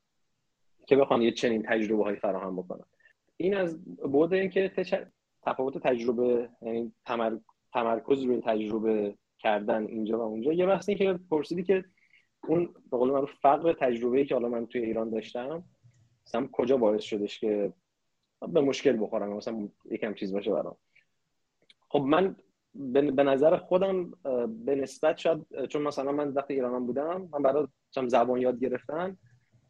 که 0.87 0.97
بخوام 0.97 1.23
یه 1.23 1.33
چنین 1.33 1.63
تجربه 1.63 2.05
هایی 2.05 2.17
فراهم 2.17 2.57
بکنم 2.57 2.87
این 3.37 3.57
از 3.57 3.85
بود 3.85 4.33
اینکه 4.33 4.69
تچ... 4.69 4.95
تفاوت 5.43 5.79
تجربه 5.79 6.51
یعنی 6.63 6.93
تمر... 7.07 7.37
تمرکز 7.73 8.23
روی 8.23 8.41
تجربه 8.41 9.15
کردن 9.39 9.87
اینجا 9.87 10.19
و 10.19 10.23
اونجا. 10.23 10.53
یه 10.53 10.67
بحثی 10.67 10.95
که 10.95 11.19
پرسیدی 11.31 11.63
که 11.63 11.85
اون 12.49 12.75
به 12.91 12.97
قول 12.97 13.11
من 13.11 13.27
فقر 13.43 13.73
تجربه‌ای 13.73 14.25
که 14.25 14.35
حالا 14.35 14.49
من 14.49 14.67
توی 14.67 14.81
ایران 14.81 15.11
داشتم 15.11 15.65
مثلا 16.27 16.49
کجا 16.53 16.77
باعث 16.77 17.03
شدش 17.03 17.41
که 17.41 17.73
به 18.49 18.61
مشکل 18.61 19.03
بخورم؟ 19.03 19.33
مثلا 19.33 19.69
یکم 19.91 20.15
چیز 20.15 20.33
باشه 20.33 20.53
برام. 20.53 20.77
خب 21.89 22.01
من 22.01 22.37
به 22.75 23.23
نظر 23.23 23.57
خودم 23.57 24.11
به 24.65 24.75
نسبت 24.75 25.19
شاید 25.19 25.67
چون 25.69 25.83
مثلا 25.83 26.13
من 26.13 26.29
وقتی 26.29 26.55
ایرانم 26.55 26.87
بودم 26.87 27.29
من 27.33 27.43
برای 27.43 27.67
زبان 28.09 28.41
یاد 28.41 28.61
گرفتن 28.61 29.17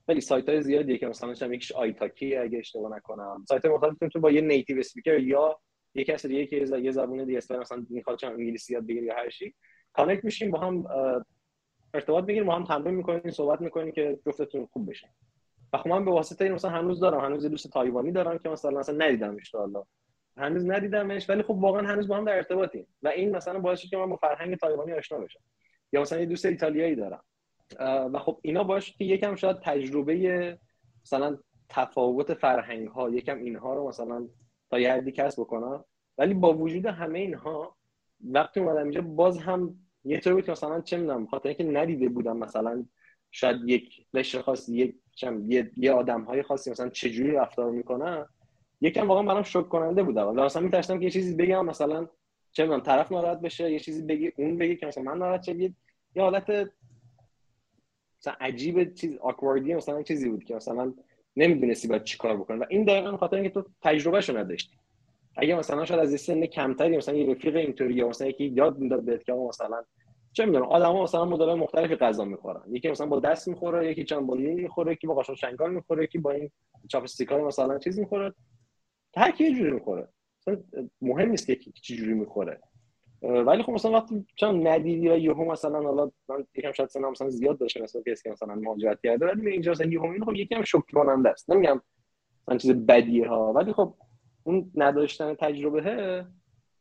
خیلی 0.06 0.20
سایت 0.20 0.48
های 0.48 0.62
زیادیه 0.62 0.98
که 0.98 1.06
مثلا 1.06 1.34
چم 1.34 1.52
یکیش 1.52 1.72
italki 1.72 2.36
اگه 2.36 2.58
اشتباه 2.58 2.96
نکنم. 2.96 3.44
سایت 3.48 3.64
مختلف 3.64 3.98
تو 4.12 4.20
با 4.20 4.30
یه 4.30 4.40
native 4.40 4.78
speaker 4.78 5.18
یا 5.18 5.60
یه 5.94 6.04
کسی 6.04 6.28
دیگه 6.28 6.46
که 6.46 6.76
یه 6.78 6.90
زبون 6.90 7.24
دیگه 7.24 7.38
است 7.38 7.52
مثلا 7.52 7.86
می‌خواد 7.90 8.18
چم 8.18 8.32
انگلیسی 8.32 8.72
یاد 8.72 8.86
بگیره 8.86 9.06
یا 9.06 9.14
هر 9.14 9.30
چی 9.30 9.54
connect 9.92 10.24
میشیم 10.24 10.50
با 10.50 10.58
هم 10.58 10.84
ارتباط 11.94 12.24
بگیریم 12.24 12.46
با 12.46 12.54
هم 12.54 12.64
تمرین 12.64 12.94
می‌کنیم 12.94 13.30
صحبت 13.30 13.60
می‌کنیم 13.60 13.92
که 13.92 14.18
جفتتون 14.26 14.66
خوب 14.72 14.90
بشین 14.90 15.10
و 15.72 15.78
خب 15.78 15.88
من 15.88 16.04
به 16.04 16.10
واسطه 16.10 16.44
این 16.44 16.54
مثلا 16.54 16.70
هنوز 16.70 17.00
دارم 17.00 17.20
هنوز 17.20 17.46
دوست 17.46 17.70
تایوانی 17.70 18.12
دارم 18.12 18.38
که 18.38 18.48
مثلا 18.48 18.94
ندیدمش 18.98 19.50
تا 19.50 19.58
حالا 19.58 19.84
هنوز 20.39 20.66
ندیدمش 20.66 21.30
ولی 21.30 21.43
خب 21.43 21.51
واقعا 21.51 21.82
هنوز 21.82 22.09
با 22.09 22.16
هم 22.16 22.24
در 22.24 22.36
ارتباطیم. 22.36 22.86
و 23.03 23.09
این 23.09 23.36
مثلا 23.36 23.59
باعث 23.59 23.86
که 23.86 23.97
من 23.97 24.11
با 24.11 24.16
فرهنگ 24.16 24.57
تایوانی 24.57 24.93
آشنا 24.93 25.18
بشم. 25.18 25.41
یا 25.93 26.01
مثلا 26.01 26.20
یه 26.20 26.26
دوست 26.26 26.47
ایتالیایی 26.47 26.95
دارم. 26.95 27.24
و 28.12 28.18
خب 28.18 28.39
اینا 28.43 28.64
باش 28.64 28.97
که 28.97 29.05
یکم 29.05 29.34
شاید 29.34 29.61
تجربه 29.61 30.59
مثلا 31.03 31.39
تفاوت 31.68 32.34
فرهنگ 32.34 32.89
ها 32.89 33.11
یکم 33.11 33.39
اینها 33.39 33.74
رو 33.74 33.89
مثلا 33.89 34.28
تا 34.70 34.78
یه 34.78 34.93
حدی 34.93 35.12
کسب 35.12 35.43
بکنم. 35.43 35.84
ولی 36.18 36.34
با 36.34 36.55
وجود 36.55 36.86
همه 36.86 37.18
اینها 37.18 37.76
وقتی 38.24 38.61
اومدم 38.61 38.82
اینجا 38.82 39.01
باز 39.01 39.39
هم 39.39 39.74
یه 40.05 40.20
طور 40.20 40.34
بود 40.34 40.45
که 40.45 40.53
مثلا 40.53 40.80
چه 40.80 40.97
می‌دونم 40.97 41.26
خاطر 41.26 41.49
اینکه 41.49 41.64
ندیده 41.64 42.09
بودم 42.09 42.36
مثلا 42.36 42.84
شاید 43.30 43.57
یک 43.66 44.07
قشر 44.14 44.41
خاصی 44.41 44.76
یک 44.76 44.97
یه, 45.47 45.70
یه 45.76 45.93
آدم 45.93 46.22
های 46.22 46.43
خاصی 46.43 46.70
مثلا 46.70 46.89
چجوری 46.89 47.32
رفتار 47.32 47.70
می‌کنن. 47.70 48.26
یکم 48.80 49.08
واقعا 49.08 49.22
برام 49.22 49.42
شوک 49.42 49.68
کننده 49.68 50.02
بود 50.02 50.18
اول. 50.18 50.44
مثلا 50.44 50.62
میترسیدم 50.62 50.98
که 50.98 51.04
یه 51.04 51.10
چیزی 51.10 51.34
بگم 51.34 51.66
مثلا 51.66 52.08
چه 52.52 52.62
می‌دونم 52.62 52.80
طرف 52.80 53.12
ناراحت 53.12 53.40
بشه 53.40 53.72
یه 53.72 53.78
چیزی 53.78 54.02
بگی 54.02 54.32
اون 54.36 54.58
بگی 54.58 54.76
که 54.76 54.86
مثلا 54.86 55.04
من 55.04 55.18
ناراحت 55.18 55.42
شم 55.42 55.60
یه 55.60 55.74
حالت 56.16 56.70
مثلا 58.20 58.34
عجیب 58.40 58.94
چیز 58.94 59.16
آکواردی 59.16 59.74
مثلا 59.74 60.02
چیزی 60.02 60.28
بود 60.28 60.44
که 60.44 60.54
مثلا 60.54 60.94
نمی‌دونستی 61.36 61.88
باید 61.88 62.04
چیکار 62.04 62.36
بکنی 62.36 62.58
و 62.58 62.66
این 62.68 62.84
دقیقا 62.84 63.16
خاطر 63.16 63.36
اینکه 63.36 63.50
تو 63.50 63.64
تجربهشو 63.82 64.38
نداشتی. 64.38 64.76
اگه 65.36 65.54
مثلا 65.54 65.84
شاید 65.84 66.00
از 66.00 66.20
سن 66.20 66.46
کمتری 66.46 66.96
مثلا 66.96 67.14
یه 67.14 67.30
رفیق 67.30 67.56
اینطوری 67.56 67.94
یا 67.94 68.08
مثلا 68.08 68.28
یکی 68.28 68.44
یاد 68.44 68.78
می‌داد 68.78 69.04
بهت 69.04 69.24
که 69.24 69.32
مثلا 69.32 69.84
چه 70.32 70.46
می‌دونم 70.46 70.64
آدما 70.64 71.02
مثلا 71.02 71.24
مدل 71.24 71.54
مختلفی 71.54 71.96
غذا 71.96 72.24
می‌خورن. 72.24 72.62
یکی 72.70 72.88
مثلا 72.88 73.06
با 73.06 73.20
دست 73.20 73.48
می‌خوره 73.48 73.90
یکی 73.90 74.04
چند 74.04 74.26
با 74.26 74.34
نون 74.34 74.60
می‌خوره 74.60 74.92
یکی 74.92 75.06
با 75.06 75.14
قاشق 75.14 75.34
شنگال 75.34 75.74
می‌خوره 75.74 76.04
یکی 76.04 76.18
با 76.18 76.30
این 76.30 76.50
چاپستیکای 76.88 77.42
مثلا 77.42 77.78
چیز 77.78 77.98
می‌خوره. 77.98 78.34
هر 79.18 79.30
کی 79.30 79.54
جوری 79.54 79.70
می‌خوره. 79.70 80.08
مهم 81.00 81.28
نیست 81.28 81.46
که 81.46 81.56
چه 81.56 81.96
جوری 81.96 82.14
می‌خوره. 82.14 82.60
ولی 83.22 83.62
خب 83.62 83.72
مثلا 83.72 83.92
وقتی 83.92 84.26
چون 84.36 84.66
ندیدی 84.66 85.08
و 85.08 85.18
یهو 85.18 85.52
مثلا 85.52 85.82
حالا 85.82 86.10
من 86.28 86.44
یکم 86.54 86.72
شاید 86.72 86.88
سنم 86.88 87.10
مثلا 87.10 87.30
زیاد 87.30 87.58
داشته 87.58 87.82
مثلا 87.82 88.02
کسی 88.02 88.22
که 88.22 88.30
مثلا 88.30 88.54
مهاجرت 88.54 89.00
کرده 89.02 89.26
ولی 89.26 89.50
اینجا 89.50 89.70
مثلا 89.70 89.86
یهو 89.86 90.04
این 90.04 90.24
خب 90.24 90.34
یکم 90.34 90.62
شوک 90.62 90.84
کننده 90.92 91.28
است. 91.30 91.50
نمیگم 91.50 91.80
مثلا 92.42 92.58
چیز 92.58 92.70
بدیه 92.70 93.28
ها 93.28 93.52
ولی 93.52 93.72
خب 93.72 93.94
اون 94.44 94.72
نداشتن 94.74 95.34
تجربه 95.34 96.26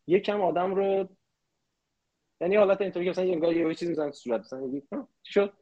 یکم 0.08 0.42
آدم 0.42 0.76
رو 0.76 1.10
یعنی 2.42 2.56
حالت 2.56 2.82
اینطوری 2.82 3.06
که 3.06 3.12
مثلا 3.12 3.26
یه 3.52 3.76
چیزی 3.76 3.90
می‌زنن 3.90 4.10
تو 4.10 4.18
صورت. 4.18 4.42
مثلا 4.42 4.72
چی 5.24 5.34
شد؟ 5.34 5.54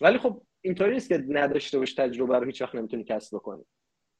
ولی 0.00 0.18
خب 0.18 0.42
اینطوری 0.60 0.92
نیست 0.92 1.08
که 1.08 1.24
نداشته 1.28 1.78
باش 1.78 1.94
تجربه 1.94 2.38
رو 2.38 2.46
هیچ 2.46 2.62
وقت 2.62 2.74
نمی‌تونی 2.74 3.04
کسب 3.04 3.36
بکنی. 3.36 3.64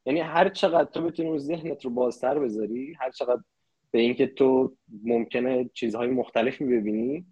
یعنی 0.06 0.20
هر 0.20 0.48
چقدر 0.48 0.90
تو 0.90 1.02
بتونی 1.02 1.38
ذهنت 1.38 1.84
رو 1.84 1.90
بازتر 1.90 2.38
بذاری 2.38 2.94
هر 3.00 3.10
چقدر 3.10 3.42
به 3.90 3.98
اینکه 3.98 4.26
تو 4.26 4.76
ممکنه 5.04 5.70
چیزهای 5.74 6.08
مختلف 6.08 6.62
ببینی 6.62 7.26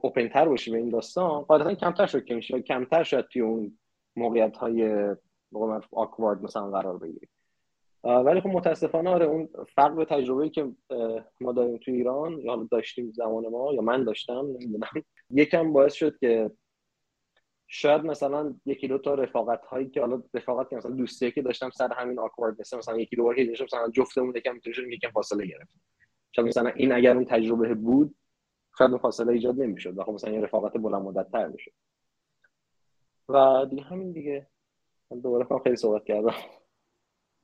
اوپنتر 0.00 0.48
باشی 0.48 0.70
به 0.70 0.78
این 0.78 0.88
داستان 0.88 1.40
قاعدتا 1.42 1.74
کمتر 1.74 2.06
شد 2.06 2.24
که 2.24 2.34
میشه 2.34 2.62
کمتر 2.62 3.02
شاید 3.02 3.24
توی 3.24 3.42
اون 3.42 3.78
موقعیت 4.16 4.56
های 4.56 5.06
آکوارد 5.92 6.42
مثلا 6.42 6.70
قرار 6.70 6.98
بگیری. 6.98 7.28
ولی 8.04 8.40
خب 8.40 8.48
متاسفانه 8.48 9.10
آره 9.10 9.26
اون 9.26 9.48
فرق 9.74 10.06
تجربه‌ای 10.10 10.50
که 10.50 10.70
ما 11.40 11.52
داریم 11.52 11.76
تو 11.76 11.90
ایران 11.90 12.40
یا 12.40 12.68
داشتیم 12.70 13.12
زمان 13.12 13.48
ما 13.48 13.72
یا 13.74 13.80
من 13.82 14.04
داشتم 14.04 14.46
نمی‌دونم. 14.46 14.88
یکم 15.30 15.72
باعث 15.72 15.94
شد 15.94 16.18
که 16.18 16.50
شاید 17.74 18.04
مثلا 18.04 18.54
یکی 18.66 18.88
دو 18.88 18.98
تا 18.98 19.14
رفاقت 19.14 19.64
هایی 19.64 19.90
که 19.90 20.00
حالا 20.00 20.22
رفاقت 20.34 20.70
که 20.70 20.76
مثلا 20.76 20.90
دوستی 20.90 21.32
که 21.32 21.42
داشتم 21.42 21.70
سر 21.70 21.92
همین 21.92 22.18
آکوارد 22.18 22.60
مثلا 22.60 22.78
مثلا 22.78 22.98
یکی 22.98 23.16
دو 23.16 23.22
بار 23.22 23.36
که 23.36 23.44
داشتم 23.44 23.64
مثلا 23.64 23.90
جفتمون 23.90 24.36
یکم 24.36 24.54
می‌تونیم 24.54 24.92
یکم 24.92 25.10
فاصله 25.10 25.46
گرفت 25.46 25.70
شاید 26.32 26.48
مثلا 26.48 26.70
این 26.70 26.92
اگر 26.92 27.16
اون 27.16 27.24
تجربه 27.24 27.74
بود 27.74 28.14
شاید 28.78 28.90
اون 28.90 29.00
فاصله 29.00 29.32
ایجاد 29.32 29.60
نمی‌شد 29.60 29.98
و 29.98 30.04
خب 30.04 30.12
مثلا 30.12 30.32
یه 30.32 30.40
رفاقت 30.40 30.72
بلند 30.72 31.02
مدت 31.02 31.30
تر 31.30 31.46
می‌شد. 31.46 31.72
و 33.28 33.66
دیگه 33.70 33.82
همین 33.82 34.12
دیگه. 34.12 34.46
من 35.10 35.20
دوباره 35.20 35.46
خیلی 35.64 35.76
صحبت 35.76 36.04
کردم. 36.04 36.34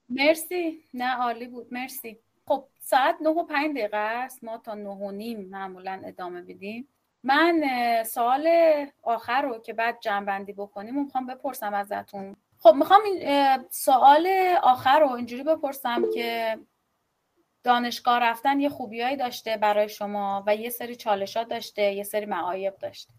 مرسی. 0.08 0.84
نه 0.94 1.16
عالی 1.16 1.46
بود. 1.46 1.66
مرسی. 1.70 2.18
خب 2.46 2.64
ساعت 2.78 3.16
9 3.22 3.28
و 3.28 3.44
5 3.44 3.76
دقیقه 3.76 3.96
است. 3.96 4.44
ما 4.44 4.58
تا 4.58 4.74
9 4.74 4.88
و 4.88 5.10
نیم 5.10 5.48
معمولا 5.48 6.02
ادامه 6.04 6.42
بدیم 6.42 6.88
من 7.22 7.64
سوال 8.04 8.48
آخر 9.02 9.42
رو 9.42 9.58
که 9.58 9.72
بعد 9.72 10.00
جنبندی 10.00 10.52
بکنیم 10.52 11.02
می‌خوام 11.02 11.26
بپرسم 11.26 11.74
ازتون. 11.74 12.36
خب 12.58 12.74
می‌خوام 12.74 13.00
سوال 13.70 14.28
آخر 14.62 15.00
رو 15.00 15.10
اینجوری 15.10 15.42
بپرسم 15.42 16.10
که 16.14 16.58
دانشگاه 17.64 18.18
رفتن 18.18 18.60
یه 18.60 18.68
خوبیایی 18.68 19.16
داشته 19.16 19.56
برای 19.56 19.88
شما 19.88 20.44
و 20.46 20.56
یه 20.56 20.70
سری 20.70 20.96
چالشات 20.96 21.48
داشته 21.48 21.82
یه 21.82 22.02
سری 22.02 22.26
معایب 22.26 22.78
داشته. 22.78 23.12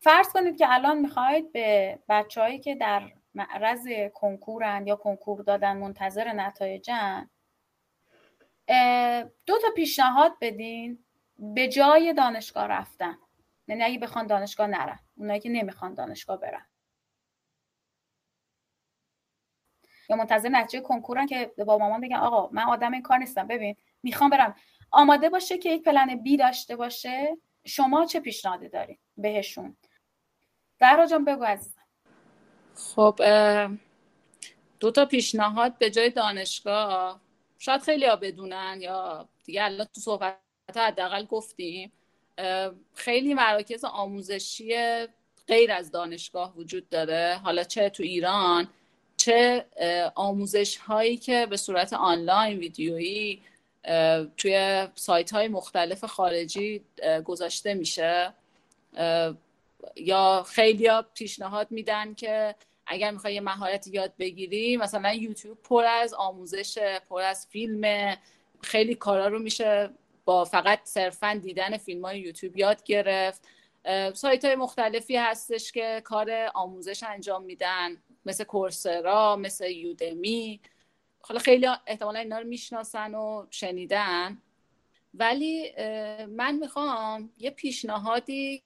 فرض 0.00 0.28
کنید 0.28 0.58
که 0.58 0.66
الان 0.68 0.98
می‌خواید 0.98 1.52
به 1.52 1.98
بچههایی 2.08 2.58
که 2.58 2.74
در 2.74 3.02
معرض 3.34 3.88
کنکورن 4.14 4.86
یا 4.86 4.96
کنکور 4.96 5.42
دادن 5.42 5.76
منتظر 5.76 6.32
نتایجن 6.32 7.30
دو 9.46 9.58
تا 9.58 9.68
پیشنهاد 9.76 10.32
بدین 10.40 11.04
به 11.38 11.68
جای 11.68 12.12
دانشگاه 12.12 12.66
رفتن. 12.66 13.18
یعنی 13.68 13.82
اگه 13.82 13.98
بخوان 13.98 14.26
دانشگاه 14.26 14.66
نرن. 14.66 14.98
اونایی 15.16 15.40
که 15.40 15.48
نمی‌خوان 15.48 15.94
دانشگاه 15.94 16.36
برن. 16.36 16.66
یا 20.08 20.16
منتظر 20.16 20.48
نتیجه 20.48 20.80
کنکورن 20.80 21.26
که 21.26 21.52
با 21.66 21.78
مامان 21.78 22.00
بگن 22.00 22.16
آقا 22.16 22.48
من 22.52 22.62
آدم 22.62 22.92
این 22.92 23.02
کار 23.02 23.18
نیستم. 23.18 23.46
ببین 23.46 23.76
می‌خوام 24.02 24.30
برم. 24.30 24.54
آماده 24.90 25.28
باشه 25.28 25.58
که 25.58 25.70
یک 25.70 25.82
پلن 25.82 26.22
بی 26.22 26.36
داشته 26.36 26.76
باشه. 26.76 27.38
شما 27.66 28.04
چه 28.04 28.20
پیشنهادی 28.20 28.68
دارید 28.68 29.00
بهشون؟ 29.16 29.76
در 30.78 31.06
جان 31.06 31.24
بگو 31.24 31.44
عزیزم. 31.44 31.82
خب 32.74 33.20
دو 34.80 34.90
تا 34.90 35.06
پیشنهاد 35.06 35.78
به 35.78 35.90
جای 35.90 36.10
دانشگاه. 36.10 37.20
شاید 37.58 37.80
خیلی 37.80 38.06
ها 38.06 38.16
بدونن 38.16 38.78
یا 38.80 39.28
دیگه 39.44 39.64
الان 39.64 39.86
تو 39.86 40.00
صحبت 40.00 40.38
حداقل 40.76 41.24
گفتیم 41.24 41.92
خیلی 42.94 43.34
مراکز 43.34 43.84
آموزشی 43.84 44.74
غیر 45.46 45.72
از 45.72 45.90
دانشگاه 45.90 46.56
وجود 46.56 46.88
داره. 46.88 47.40
حالا 47.44 47.64
چه 47.64 47.90
تو 47.90 48.02
ایران 48.02 48.68
چه 49.16 49.66
آموزش 50.14 50.76
هایی 50.76 51.16
که 51.16 51.46
به 51.46 51.56
صورت 51.56 51.92
آنلاین 51.92 52.58
ویدیویی 52.58 53.42
توی 54.36 54.88
سایت 54.94 55.32
های 55.32 55.48
مختلف 55.48 56.04
خارجی 56.04 56.84
گذاشته 57.24 57.74
میشه. 57.74 58.32
یا 59.96 60.46
خیلی 60.48 60.86
ها 60.86 61.02
پیشنهاد 61.14 61.70
میدن 61.70 62.14
که 62.14 62.54
اگر 62.86 63.10
می‌خوای 63.10 63.34
یه 63.34 63.40
مهارت 63.40 63.86
یاد 63.86 64.12
بگیری 64.18 64.76
مثلا 64.76 65.14
یوتیوب 65.14 65.58
پر 65.62 65.84
از 65.84 66.14
آموزش 66.14 66.78
پر 67.08 67.22
از 67.22 67.46
فیلم 67.46 68.16
خیلی 68.62 68.94
کارا 68.94 69.28
رو 69.28 69.38
میشه 69.38 69.90
با 70.28 70.44
فقط 70.44 70.80
صرفا 70.84 71.40
دیدن 71.42 71.76
فیلم 71.76 72.04
های 72.04 72.20
یوتیوب 72.20 72.56
یاد 72.56 72.82
گرفت. 72.82 73.48
سایت 74.14 74.44
های 74.44 74.54
مختلفی 74.54 75.16
هستش 75.16 75.72
که 75.72 76.02
کار 76.04 76.50
آموزش 76.54 77.02
انجام 77.02 77.44
میدن. 77.44 78.02
مثل 78.26 78.44
کورسرا 78.44 79.36
مثل 79.36 79.70
یودمی. 79.70 80.60
حالا 81.20 81.40
خیلی 81.40 81.66
احتمالا 81.86 82.18
اینا 82.18 82.38
رو 82.38 82.46
می‌شناسن 82.46 83.14
و 83.14 83.46
شنیدن. 83.50 84.42
ولی 85.14 85.72
من 86.26 86.56
می‌خوام 86.56 87.32
یه 87.38 87.50
پیشنهادی 87.50 88.62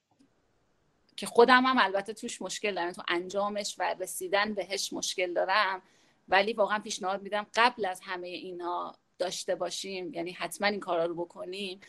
که 1.16 1.26
خودم 1.26 1.66
هم 1.66 1.78
البته 1.78 2.12
توش 2.12 2.42
مشکل 2.42 2.74
دارم 2.74 2.92
تو 2.92 3.02
انجامش 3.08 3.76
و 3.78 3.94
رسیدن 4.00 4.54
بهش 4.54 4.92
مشکل 4.92 5.34
دارم. 5.34 5.82
ولی 6.28 6.52
واقعا 6.52 6.78
پیشنهاد 6.78 7.22
میدم 7.22 7.46
قبل 7.54 7.84
از 7.84 8.00
همه 8.04 8.28
اینها 8.28 9.01
داشته 9.22 9.54
باشیم 9.54 10.14
یعنی 10.14 10.32
حتما 10.32 10.68
این 10.68 10.80
کارا 10.80 11.04
رو 11.04 11.14
بکنیم. 11.14 11.80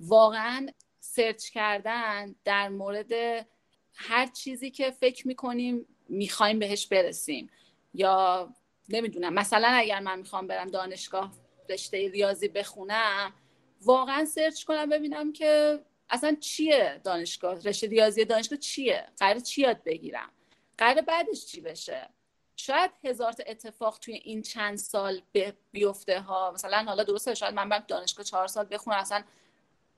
واقعا 0.00 0.66
سرچ 1.00 1.50
کردن 1.50 2.34
در 2.44 2.68
مورد 2.68 3.12
هر 3.94 4.26
چیزی 4.26 4.70
که 4.70 4.90
فکر 4.90 5.28
می‌کنیم 5.28 5.86
می‌خوایم 6.08 6.58
بهش 6.58 6.86
برسیم. 6.86 7.50
یا 7.94 8.48
نمی‌دونم 8.88 9.34
مثلا 9.34 9.68
اگر 9.68 10.00
من 10.00 10.18
می‌خوام 10.18 10.46
برم 10.46 10.68
دانشگاه 10.68 11.32
رشته 11.68 12.08
ریاضی 12.08 12.48
بخونم 12.48 13.32
واقعا 13.82 14.24
search 14.24 14.64
کنم 14.64 14.88
ببینم 14.88 15.32
که 15.32 15.80
اصلا 16.10 16.36
چیه 16.40 17.00
دانشگاه 17.04 17.60
رشته 17.60 17.86
ریاضی 17.86 18.24
دانشگاه 18.24 18.58
چیه؟ 18.58 19.06
قرار 19.18 19.40
چی 19.40 19.62
یاد 19.62 19.82
بگیرم؟ 19.84 20.30
قرار 20.78 21.00
بعدش 21.00 21.46
چی 21.46 21.60
بشه؟ 21.60 22.08
شاید 22.56 22.90
هزار 23.04 23.32
تا 23.32 23.42
اتفاق 23.46 23.98
توی 23.98 24.14
این 24.14 24.42
چند 24.42 24.78
سال 24.78 25.22
بیفته 25.72 26.20
ها. 26.20 26.52
مثلا 26.54 26.84
حالا 26.86 27.04
درسته 27.04 27.34
شاید 27.34 27.54
من 27.54 27.68
برم 27.68 27.84
دانشگاه 27.88 28.24
چهار 28.24 28.46
سال 28.46 28.66
بخونم 28.70 28.96
اصلا 28.96 29.22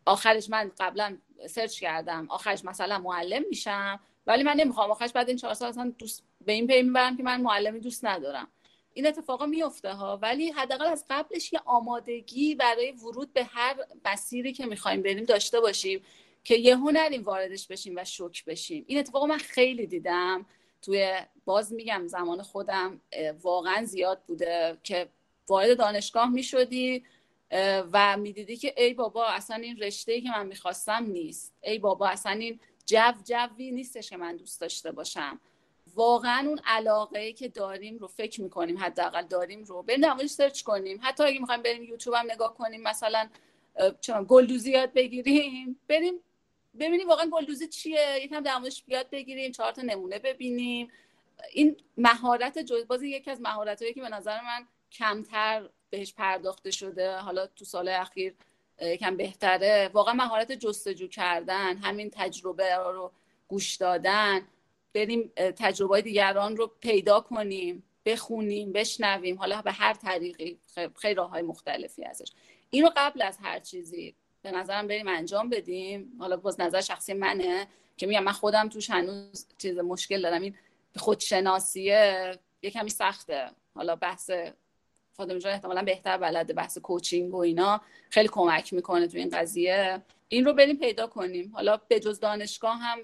آخرش 0.07 0.51
من 0.51 0.73
قبلا 0.81 1.19
search 1.49 1.81
کردم. 1.81 2.27
آخرش 2.31 2.65
مثلا 2.65 2.99
معلم 2.99 3.45
میشم 3.49 4.01
ولی 4.27 4.43
من 4.43 4.57
نمی‌خوام. 4.57 4.91
آخرش 4.91 5.13
بعد 5.13 5.29
این 5.29 5.37
چهار 5.37 5.55
سال 5.55 5.69
اصلا 5.69 5.93
دوست 5.99 6.25
به 6.41 6.53
این 6.53 6.67
پی 6.67 6.83
می‌برم 6.83 7.17
که 7.17 7.23
من 7.23 7.41
معلمی 7.41 7.81
دوست 7.81 8.05
ندارم. 8.05 8.49
این 8.95 9.07
اتفاقا 9.07 9.47
میفته 9.47 9.93
ها 9.93 10.19
ولی 10.23 10.51
حداقل 10.51 10.87
از 10.87 11.05
قبلش 11.11 11.53
یه 11.53 11.61
آمادگی 11.65 12.55
برای 12.55 12.93
ورود 12.93 13.33
به 13.33 13.45
هر 13.45 13.77
مسیری 14.05 14.53
که 14.53 14.67
می‌خوایم 14.67 15.03
بریم 15.03 15.25
داشته 15.25 15.61
باشیم 15.61 16.03
که 16.45 16.57
یه 16.57 16.77
نریم 16.77 17.23
واردش 17.23 17.67
بشیم 17.67 17.95
و 17.97 18.05
شوک 18.05 18.45
بشیم. 18.45 18.85
این 18.87 18.99
اتفاق 18.99 19.25
من 19.25 19.39
خیلی 19.39 19.87
دیدم 19.87 20.47
توی 20.83 21.21
باز 21.49 21.73
میگم 21.73 22.07
زمان 22.07 22.43
خودم 22.43 23.01
واقعا 23.43 23.85
زیاد 23.85 24.21
بوده 24.27 24.79
که 24.83 25.09
وارد 25.49 25.79
دانشگاه 25.79 26.31
می‌شدی 26.31 27.05
و 27.93 28.17
می‌دیدی 28.17 28.57
که 28.57 28.75
ای 28.77 28.95
بابا 28.95 29.27
اصلا 29.27 29.57
این 29.57 29.77
رشته 29.77 30.21
که 30.21 30.31
من 30.31 30.47
می‌خواستم 30.47 31.07
نیست. 31.07 31.53
ای 31.63 31.79
بابا 31.79 32.09
اصلا 32.09 32.33
این 32.33 32.61
جو 32.87 33.13
جوی 33.25 33.71
نیستش 33.71 34.11
که 34.11 34.17
من 34.17 34.37
دوست 34.37 34.61
داشته 34.61 34.93
باشم. 34.93 35.41
واقعا 35.95 36.49
اون 36.49 36.61
علاقه 36.67 37.19
ای 37.19 37.33
که 37.33 37.49
داریم 37.49 37.99
رو 37.99 38.07
فکر 38.07 38.41
می‌کنیم 38.41 38.79
حداقل 38.79 39.23
داریم 39.23 39.65
رو. 39.65 39.83
بریم 39.83 40.27
سرچ 40.27 40.63
کنیم. 40.63 41.01
حتی 41.03 41.25
اگه 41.25 41.39
می‌خوایم 41.41 41.63
بریم 41.63 41.83
یوتیوب 41.83 42.17
هم 42.17 42.31
نگاه 42.31 42.55
کنیم 42.55 42.83
مثلا 42.83 43.29
چون 44.01 44.27
گلدوزی 44.29 44.71
یاد 44.71 44.93
بگیریم. 44.93 45.81
بریم 45.89 46.15
ببینیم 46.81 47.09
واقعا 47.09 47.31
گلدوزی 47.31 47.69
چیه. 47.69 48.21
یکم 48.25 48.41
در 48.41 48.59
موردش 48.59 48.85
یاد 48.89 49.11
بگیریم 49.11 49.53
چهار 49.53 49.73
تا 49.73 49.83
نمونه 49.83 50.19
ببینیم. 50.19 50.89
این 51.53 51.77
مهارت 51.97 52.59
جزبازی 52.59 53.09
یکی 53.09 53.31
از 53.31 53.41
مهارت 53.41 53.85
که 53.95 54.01
به 54.01 54.09
نظر 54.09 54.41
من 54.41 54.67
کمتر 54.93 55.69
بهش 55.91 56.13
پرداخته 56.13 56.71
شده 56.71 57.17
حالا 57.17 57.47
تو 57.47 57.65
سال 57.65 57.89
اخیر 57.89 58.35
یکم 58.83 59.17
بهتره. 59.17 59.91
واقعا 59.93 60.15
مهارت 60.15 60.53
جستجو 60.53 61.09
کردن 61.09 61.77
همین 61.77 62.11
تجربه 62.11 62.75
رو 62.77 63.13
گوش 63.49 63.77
دادن. 63.77 64.41
بریم 64.95 65.33
تجربه 65.37 66.03
دیگران 66.03 66.57
رو 66.57 66.67
پیدا 66.81 67.21
کنیم 67.21 67.83
بخونیم 68.05 68.73
بشنویم. 68.73 69.39
حالا 69.39 69.63
به 69.63 69.73
هر 69.73 69.95
طریقی 69.95 70.59
خیلی 70.97 71.15
راه 71.15 71.31
های 71.31 71.43
مختلفی 71.43 72.05
ازش. 72.05 72.33
اینو 72.71 72.91
قبل 72.97 73.23
از 73.23 73.39
هر 73.43 73.59
چیزی 73.59 74.15
به 74.43 74.51
نظرم 74.51 74.87
بریم 74.87 75.09
انجام 75.09 75.49
بدیم. 75.49 76.13
حالا 76.19 76.37
باز 76.37 76.61
نظر 76.61 76.81
شخصی 76.81 77.15
منه 77.15 77.67
که 77.97 78.07
میگم 78.07 78.25
من 78.25 78.33
خودم 78.33 78.69
توش 78.69 78.91
هنوز 78.91 79.47
چیز 79.59 79.79
مشکل 79.79 80.23
دارم. 80.23 80.43
این 80.43 80.55
خودشناسیه 80.97 82.39
یه 82.63 82.71
کمی 82.71 82.91
سخته. 82.91 83.51
حالا 83.75 83.97
بحث 83.97 84.31
فاطمه 85.13 85.39
جان 85.39 85.53
احتمالا 85.53 85.83
بهتر 85.83 86.17
بلده 86.17 86.53
بحث 86.53 86.79
کوچینگ 86.79 87.35
و 87.35 87.39
اینا. 87.39 87.81
خیلی 88.11 88.29
کمک 88.29 88.73
می‌کنه 88.73 89.07
تو 89.07 89.19
این 89.19 89.31
قضیه. 89.31 90.03
این 90.29 90.45
رو 90.45 90.53
بریم 90.53 90.77
پیدا 90.77 91.07
کنیم. 91.07 91.53
حالا 91.55 91.77
به 91.77 92.01
جز 92.01 92.21
دانشگاه 92.21 92.77
هم 92.77 92.99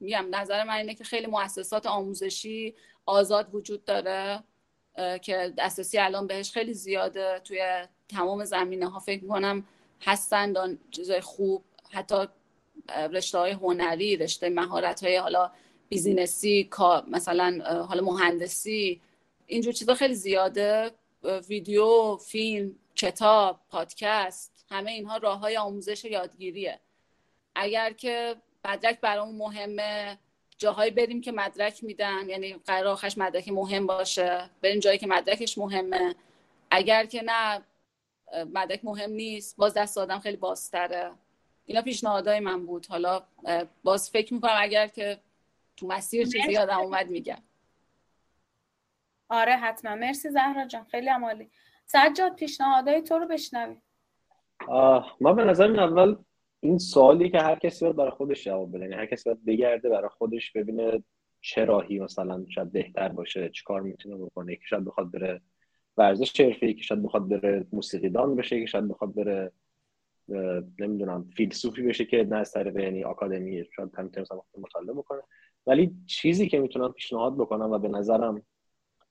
میگم 0.00 0.26
نظر 0.30 0.64
من 0.64 0.74
اینه 0.74 0.94
که 0.94 1.04
خیلی 1.04 1.26
مؤسسات 1.26 1.86
آموزشی 1.86 2.74
آزاد 3.06 3.54
وجود 3.54 3.84
داره 3.84 4.42
که 5.22 5.54
دسترسی 5.58 5.98
الان 5.98 6.26
بهش 6.26 6.50
خیلی 6.50 6.74
زیاده. 6.74 7.40
توی 7.44 7.86
تمام 8.08 8.44
زمینه 8.44 8.90
ها 8.90 8.98
فکر 8.98 9.22
می‌کنم 9.22 9.64
هستن 10.02 10.78
چیزای 10.90 11.20
خوب 11.20 11.64
حتی 11.90 12.26
رشته 12.88 13.38
های 13.38 13.52
هنری 13.52 14.16
رشته 14.16 14.48
مهارت 14.48 15.04
های 15.04 15.16
حالا 15.16 15.50
بیزینسی 15.88 16.70
مثلا 17.08 17.84
حالا 17.88 18.04
مهندسی 18.04 19.00
اینجور 19.46 19.72
چیزا 19.72 19.94
خیلی 19.94 20.14
زیاده. 20.14 20.90
ویدیو 21.48 22.16
فیلم 22.16 22.76
کتاب 22.96 23.60
پادکست 23.68 24.66
همه 24.70 24.90
اینها 24.90 25.16
راه 25.16 25.38
های 25.38 25.56
آموزش 25.56 26.04
یادگیریه. 26.04 26.80
اگر 27.54 27.92
که 27.92 28.36
مدرک 28.64 29.00
برامون 29.00 29.36
مهمه 29.36 30.18
جاهایی 30.58 30.90
بریم 30.90 31.20
که 31.20 31.32
مدرک 31.32 31.84
میدن 31.84 32.28
یعنی 32.28 32.52
قرار 32.52 32.86
آخرش 32.86 33.18
مدرک 33.18 33.48
مهم 33.48 33.86
باشه 33.86 34.50
بریم 34.62 34.80
جایی 34.80 34.98
که 34.98 35.06
مدرکش 35.06 35.58
مهمه. 35.58 36.14
اگر 36.70 37.06
که 37.06 37.22
نه 37.24 37.62
مدرک 38.54 38.80
مهم 38.84 39.10
نیست 39.10 39.56
باز 39.56 39.74
دست 39.74 39.98
آدم 39.98 40.18
خیلی 40.18 40.36
بازتره. 40.36 41.10
اینا 41.66 41.82
پیشنهادهای 41.82 42.40
من 42.40 42.66
بود. 42.66 42.86
حالا 42.86 43.22
باز 43.84 44.10
فکر 44.10 44.34
می‌کنم 44.34 44.56
اگر 44.58 44.86
که 44.86 45.18
تو 45.76 45.86
مسیر 45.86 46.24
چیزی 46.24 46.52
یادم 46.52 46.78
اومد 46.78 47.10
میگم. 47.10 47.42
آره 49.28 49.52
حتما. 49.52 49.94
مرسی 49.94 50.30
زهرا 50.30 50.66
جان. 50.66 50.84
خیلی 50.84 51.08
عمالی. 51.08 51.50
سجاد 51.86 52.34
پیشنهادهای 52.34 53.02
تو 53.02 53.18
رو 53.18 53.26
بشنویم 53.26 53.82
ما 55.20 55.32
به 55.36 55.44
نظر 55.44 55.66
من 55.66 55.78
اول 55.78 56.16
این 56.60 56.78
سوالی 56.78 57.30
که 57.30 57.38
هر 57.38 57.54
کسی 57.54 57.84
باید 57.84 57.96
برای 57.96 58.10
خودش 58.10 58.44
جواب 58.44 58.74
بده. 58.74 58.84
یعنی 58.84 58.94
هر 58.94 59.06
کسی 59.06 59.30
باید 59.30 59.44
بگرده 59.44 59.88
برای 59.88 60.08
خودش 60.08 60.52
ببینه 60.52 61.02
چه 61.40 61.64
راهی 61.64 61.98
مثلا 61.98 62.44
شاید 62.48 62.72
بهتر 62.72 63.08
باشه 63.08 63.48
چه 63.48 63.62
کار 63.64 63.80
می‌تونه 63.80 64.16
بکنه. 64.16 64.56
که 64.56 64.62
شاید 64.64 64.84
بخواد 64.84 65.10
بره 65.10 65.40
ورزش 65.96 66.40
حرفه‌ای 66.40 66.74
که 66.74 66.82
شاید 66.82 67.02
بخواد 67.02 67.28
بره 67.28 67.66
موسیقی 67.72 68.08
دان 68.08 68.36
بشه 68.36 68.60
که 68.60 68.66
شاید 68.66 68.88
بخواد 68.88 69.14
بره 69.14 69.52
نمی‌دونم 70.78 71.30
فیلسوفی 71.36 71.82
بشه 71.82 72.04
که 72.04 72.24
نه 72.24 72.36
از 72.36 72.52
طریق 72.52 72.76
یعنی 72.76 73.04
آکادمی 73.04 73.64
شاید 73.76 73.94
هم 73.98 74.10
مثلا 74.16 74.40
مطالعه 74.58 74.92
بکنه. 74.94 75.22
ولی 75.66 75.96
چیزی 76.06 76.48
که 76.48 76.58
می‌تونم 76.58 76.92
پیشنهاد 76.92 77.34
بکنم 77.34 77.70
و 77.70 77.78
به 77.78 77.88
نظرم 77.88 78.42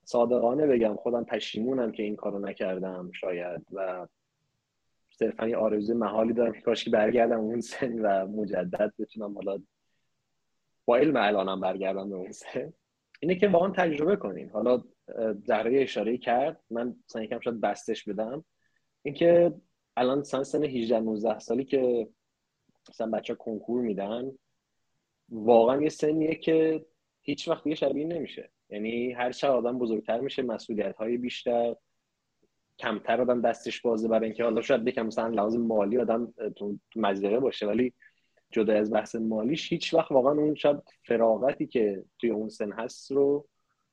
صادقانه 0.04 0.66
بگم 0.66 0.96
خودم 0.96 1.24
پشیمونم 1.24 1.92
که 1.92 2.02
این 2.02 2.16
کارو 2.16 2.38
نکردم 2.38 3.10
شاید 3.12 3.66
و 3.72 4.06
صرفا 5.10 5.48
یه 5.48 5.56
آرزوی 5.56 5.96
محالی 5.96 6.32
دارم 6.32 6.52
که 6.52 6.60
کاش 6.60 6.84
که 6.84 6.90
برگردم 6.90 7.40
اون 7.40 7.60
سن 7.60 7.98
و 7.98 8.26
مجدد 8.26 8.92
بتونم 8.98 9.34
حالا 9.34 9.58
با 10.84 10.96
علم 10.96 11.16
الانم 11.16 11.60
برگردم 11.60 12.10
به 12.10 12.16
اون 12.16 12.32
سن. 12.32 12.72
اینه 13.20 13.34
که 13.34 13.48
واقعا 13.48 13.70
تجربه 13.70 14.16
کنین. 14.16 14.50
حالا 14.50 14.82
زهره 15.44 15.82
اشاره 15.82 16.18
کرد 16.18 16.60
من 16.70 16.96
مثلا 17.08 17.22
یکم 17.22 17.40
شاید 17.40 17.60
بستش 17.60 18.04
بدم. 18.04 18.44
اینکه 19.02 19.54
الان 19.96 20.18
مثلا 20.18 20.44
سن 20.44 20.64
18 20.64 21.00
19 21.00 21.38
سالی 21.38 21.64
که 21.64 22.08
مثلا 22.88 23.10
بچه 23.10 23.34
کنکور 23.34 23.82
میدن 23.82 24.32
واقعا 25.28 25.82
یه 25.82 25.88
سنیه 25.88 26.34
که 26.34 26.86
هیچ 27.22 27.48
وقت 27.48 27.64
دیگه 27.64 27.76
شبیه 27.76 28.06
نمیشه. 28.06 28.50
یعنی 28.70 29.12
هر 29.12 29.32
چه 29.32 29.48
آدم 29.48 29.78
بزرگتر 29.78 30.20
میشه 30.20 30.42
مسئولیت 30.42 30.96
های 30.96 31.16
بیشتر 31.16 31.74
کمتر 32.78 33.20
آدم 33.20 33.40
دستش 33.40 33.80
بازه 33.80 34.08
برای 34.08 34.24
اینکه 34.24 34.44
حالا 34.44 34.62
شاید 34.62 34.84
بگم 34.84 35.06
مثلا 35.06 35.28
لحاظ 35.28 35.56
مالی 35.56 35.98
آدم 35.98 36.34
تو 36.56 36.78
مزرعه 36.96 37.40
باشه 37.40 37.66
ولی 37.66 37.92
جدا 38.50 38.74
از 38.74 38.92
بحث 38.92 39.14
مالیش 39.14 39.72
هیچ 39.72 39.94
وقت 39.94 40.12
واقعا 40.12 40.32
اون 40.32 40.54
شاید 40.54 40.76
فراغتی 41.06 41.66
که 41.66 42.04
توی 42.18 42.30
اون 42.30 42.48
سن 42.48 42.72
هست 42.72 43.10
رو 43.10 43.48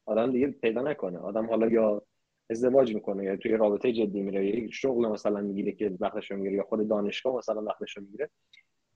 آدم 0.06 0.32
دیگه 0.32 0.48
پیدا 0.48 0.82
نکنه. 0.82 1.20
آدم 1.20 1.46
حالا 1.46 1.68
یا 1.68 2.04
ازدواج 2.50 2.96
می‌کنه 2.96 3.24
یا 3.24 3.36
توی 3.36 3.52
رابطه 3.52 3.94
جدی 3.94 4.22
میره 4.22 4.46
یا 4.46 4.72
شغل 4.72 5.08
مثلا 5.08 5.42
می‌گیره 5.42 5.72
که 5.72 5.98
وقتش 6.00 6.32
می‌گیره 6.32 6.54
یا 6.54 6.64
خود 6.64 6.88
دانشگاه 6.88 7.36
مثلا 7.36 7.64
وقتش 7.64 7.98
می‌گیره. 7.98 8.30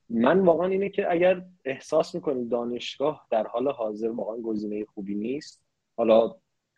من 0.10 0.40
واقعا 0.40 0.68
اینه 0.68 0.90
که 0.90 1.12
اگر 1.12 1.42
احساس 1.66 2.16
می‌کنید 2.16 2.50
دانشگاه 2.50 3.28
در 3.32 3.48
حال 3.48 3.68
حاضر 3.68 4.10
واقعا 4.10 4.38
گزینه 4.38 4.86
خوبی 4.86 5.16
نیست 5.16 5.66
حالا 5.98 6.36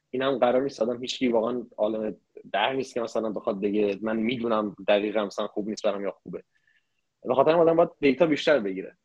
این 0.10 0.22
هم 0.22 0.38
قرار 0.38 0.62
نیست 0.62 0.82
آدم 0.82 1.02
هیچکی 1.02 1.28
واقعا 1.28 1.66
عالم 1.78 2.16
در 2.52 2.74
نیست 2.74 2.94
که 2.94 3.02
مثلا 3.02 3.30
بخواد 3.30 3.62
بگه 3.62 3.98
من 4.02 4.18
می‌دونم 4.18 4.76
دقیقا 4.88 5.26
مثلا 5.26 5.48
خوب 5.48 5.70
نیست 5.70 5.84
برام 5.84 6.04
یا 6.04 6.12
خوبه. 6.12 6.44
به 7.24 7.36
خاطر 7.36 7.52
آدم 7.52 7.76
باید 7.76 7.90
دیتا 8.00 8.26
بیشتر 8.26 8.60
بگیره 8.60 8.98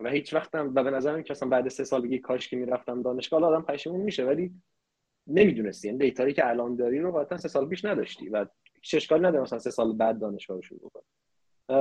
و 0.00 0.10
هیچ 0.10 0.34
وقت 0.34 0.54
هم 0.54 0.72
و 0.74 0.82
به 0.84 0.90
نظرم 0.90 1.22
که 1.22 1.30
اصلا 1.30 1.48
بعد 1.48 1.68
سه 1.68 1.84
سال 1.84 2.02
بگی 2.02 2.18
کاش 2.18 2.48
که 2.48 2.56
می‌رفتم 2.56 3.02
دانشگاه 3.02 3.44
آدم 3.44 3.62
پشیمون 3.62 4.00
میشه 4.00 4.24
ولی 4.24 4.52
نمی‌دونستی. 5.26 5.88
این 5.88 5.98
دیتایی 5.98 6.34
که 6.34 6.48
الان 6.48 6.76
داری 6.76 6.98
رو 6.98 7.12
قطعا 7.12 7.38
سه 7.38 7.48
سال 7.48 7.68
پیش 7.68 7.84
نداشتی 7.84 8.28
و 8.28 8.46
هیچ 8.74 8.94
اشکالی 8.94 9.22
نداره 9.22 9.42
مثلا 9.42 9.58
سه 9.58 9.70
سال 9.70 9.92
بعد 9.92 10.18
دانشگاه 10.18 10.56
رو 10.56 10.62
شروع 10.62 10.90
کنی. 10.94 11.04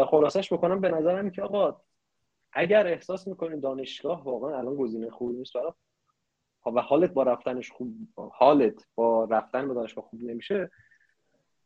خلاصش 0.05 0.53
بکنم 0.53 0.81
به 0.81 0.89
نظرم 0.89 1.31
که 1.31 1.41
آقا 1.41 1.81
اگر 2.53 2.87
احساس 2.87 3.27
می‌کنید 3.27 3.61
دانشگاه 3.61 4.23
واقعا 4.23 4.57
الان 4.57 4.75
گزینه 4.75 5.09
خوبی 5.09 5.37
نیست 5.37 5.53
برای 5.53 5.71
و 6.75 6.81
حالت 6.81 7.11
با 7.11 7.23
رفتنش 7.23 7.71
خوب 7.71 7.93
حالت 8.15 8.85
با 8.95 9.25
رفتن 9.25 9.67
به 9.67 9.73
دانشگاه 9.73 10.03
خوب 10.03 10.23
نمیشه 10.23 10.71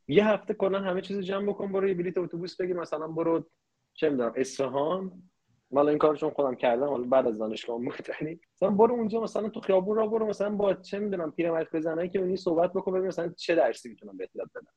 یه 0.07 0.27
هفته 0.27 0.53
کلا 0.53 0.79
همه 0.79 1.01
چیز 1.01 1.19
جمع 1.19 1.45
بکن 1.45 1.71
برو 1.71 1.87
یه 1.87 1.93
بلیت 1.93 2.17
اتوبوس 2.17 2.61
بگیر 2.61 2.75
مثلا 2.75 3.07
برو 3.07 3.43
چه 3.93 4.09
می‌دونم 4.09 4.33
اصفهان. 4.35 5.23
مال 5.71 5.89
این 5.89 5.97
کارو 5.97 6.15
چون 6.15 6.29
خودم 6.29 6.55
کردم 6.55 6.87
حالا 6.87 7.07
بعد 7.07 7.27
از 7.27 7.37
دانشگاه 7.37 7.77
مختنی 7.77 8.39
مثلا 8.55 8.69
برو 8.69 8.93
اونجا 8.93 9.21
مثلا 9.21 9.49
تو 9.49 9.59
خیابون 9.59 9.97
را 9.97 10.07
برو 10.07 10.27
مثلا 10.27 10.49
با 10.49 10.73
چه 10.73 10.99
می‌دونم 10.99 11.31
پیرمرد 11.31 11.71
بزنه 11.73 12.09
که 12.09 12.19
اونی 12.19 12.37
صحبت 12.37 12.73
بکن 12.73 12.91
ببین 12.91 13.07
مثلا 13.07 13.33
چه 13.37 13.55
درسی 13.55 13.89
می‌تونم 13.89 14.17
بهت 14.17 14.35
یاد 14.35 14.49
بدم. 14.55 14.73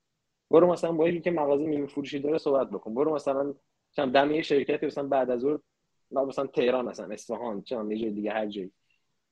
برو 0.51 0.73
مثلا 0.73 0.93
با 0.93 1.09
یکی 1.09 1.21
که 1.21 1.31
مغازه 1.31 1.67
نیمه 1.67 1.87
فروشی 1.87 2.19
داره 2.19 2.39
صحبت 2.39 2.71
بکن. 2.71 2.95
برو 2.95 3.15
مثلا 3.15 3.55
چند 3.93 4.13
دم 4.13 4.31
یه 4.31 4.43
شرکتی 4.43 4.87
مثلا 4.87 5.09
بعد 5.09 5.31
از 5.31 5.45
اون 5.45 5.63
مثلا 6.11 6.47
تهران 6.47 6.85
مثلا 6.85 7.15
اصفهان 7.15 7.63
چه 7.63 7.77
یه 7.89 7.99
جای 7.99 8.11
دیگه 8.11 8.31
هر 8.31 8.47
جایی. 8.47 8.73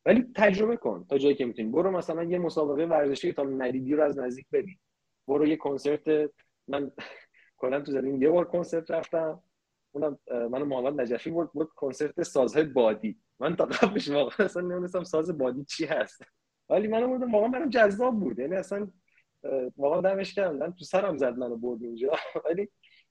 ولی 0.06 0.24
تجربه 0.34 0.76
کن 0.76 1.06
تا 1.10 1.18
جایی 1.18 1.34
که 1.34 1.44
می‌تونی. 1.44 1.68
برو 1.68 1.90
مثلا 1.90 2.24
یه 2.24 2.38
مسابقه 2.38 2.84
ورزشی 2.84 3.32
تا 3.32 3.42
ندیدی 3.42 3.94
رو 3.94 4.02
از 4.02 4.18
نزدیک 4.18 4.46
ببین. 4.52 4.76
برو 5.28 5.46
یه 5.46 5.56
کنسرت 5.56 6.30
من 6.68 6.90
کلا 7.60 7.80
تو 7.80 7.92
زمین 7.92 8.22
یه 8.22 8.30
بار 8.30 8.44
کنسرت 8.44 8.90
رفتم. 8.90 9.42
اونم 9.92 10.18
من 10.30 10.62
محمد 10.62 11.00
نجفی 11.00 11.30
بود 11.30 11.52
بود 11.52 11.68
کنسرت 11.68 12.22
سازهای 12.22 12.64
بادی. 12.64 13.18
من 13.40 13.56
تا 13.56 13.64
قبلش 13.64 14.08
واقعا 14.08 14.46
اصلا 14.46 14.62
نمی‌دونستم 14.62 15.04
ساز 15.04 15.38
بادی 15.38 15.64
چی 15.64 15.84
هست. 15.84 16.22
ولی 16.70 16.88
من 16.88 17.06
بودم 17.06 17.32
واقعا 17.34 17.48
برام 17.48 17.68
جذاب 17.68 18.20
بود. 18.20 18.38
یعنی 18.38 18.56
اصلا 18.56 18.88
واقعا 19.76 20.00
دمش 20.00 20.34
کردم 20.34 20.70
تو 20.70 20.84
سرم 20.84 21.16
زد 21.16 21.38
منو 21.38 21.56
برد 21.56 21.82
اونجا. 21.84 22.12
ولی 22.50 22.68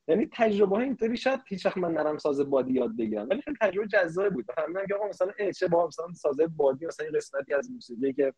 یعنی 0.07 0.29
تجربه 0.31 0.75
اینطوری 0.75 1.17
شاید 1.17 1.39
هیچ 1.47 1.65
وقت 1.65 1.77
من 1.77 1.91
نرم 1.91 2.17
ساز 2.17 2.49
بادی 2.49 2.73
یاد 2.73 2.97
بگیرم. 2.97 3.27
ولی 3.29 3.41
خیلی 3.41 3.57
تجربه 3.61 3.87
جذابی 3.87 4.29
بود. 4.29 4.45
فهمیدم 4.51 4.85
که 4.87 4.95
آقا 4.95 5.07
مثلا 5.07 5.51
چه 5.51 5.67
با 5.67 5.87
مثلا 5.87 6.13
ساز 6.13 6.37
بادی 6.57 6.85
مثلا 6.85 7.05
این 7.05 7.15
قسمتی 7.15 7.53
از 7.53 7.71
موسیقی 7.71 8.13
که 8.13 8.33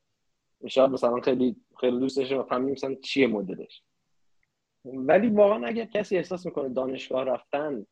شاید 0.68 0.92
مثلا 0.92 1.22
خیلی 1.22 1.56
خیلی 1.80 2.00
دوست 2.00 2.18
داشته 2.18 2.38
و 2.38 2.44
فهمیدم 2.44 2.72
مثلا 2.72 2.96
چیه 2.96 3.28
مدلش. 3.28 3.84
ولی 4.86 5.30
واقعا 5.30 5.68
اگر 5.68 5.86
کسی 5.86 6.18
احساس 6.18 6.46
می‌کنه 6.46 6.70
دانشگاه 6.70 7.24
رفتن 7.24 7.86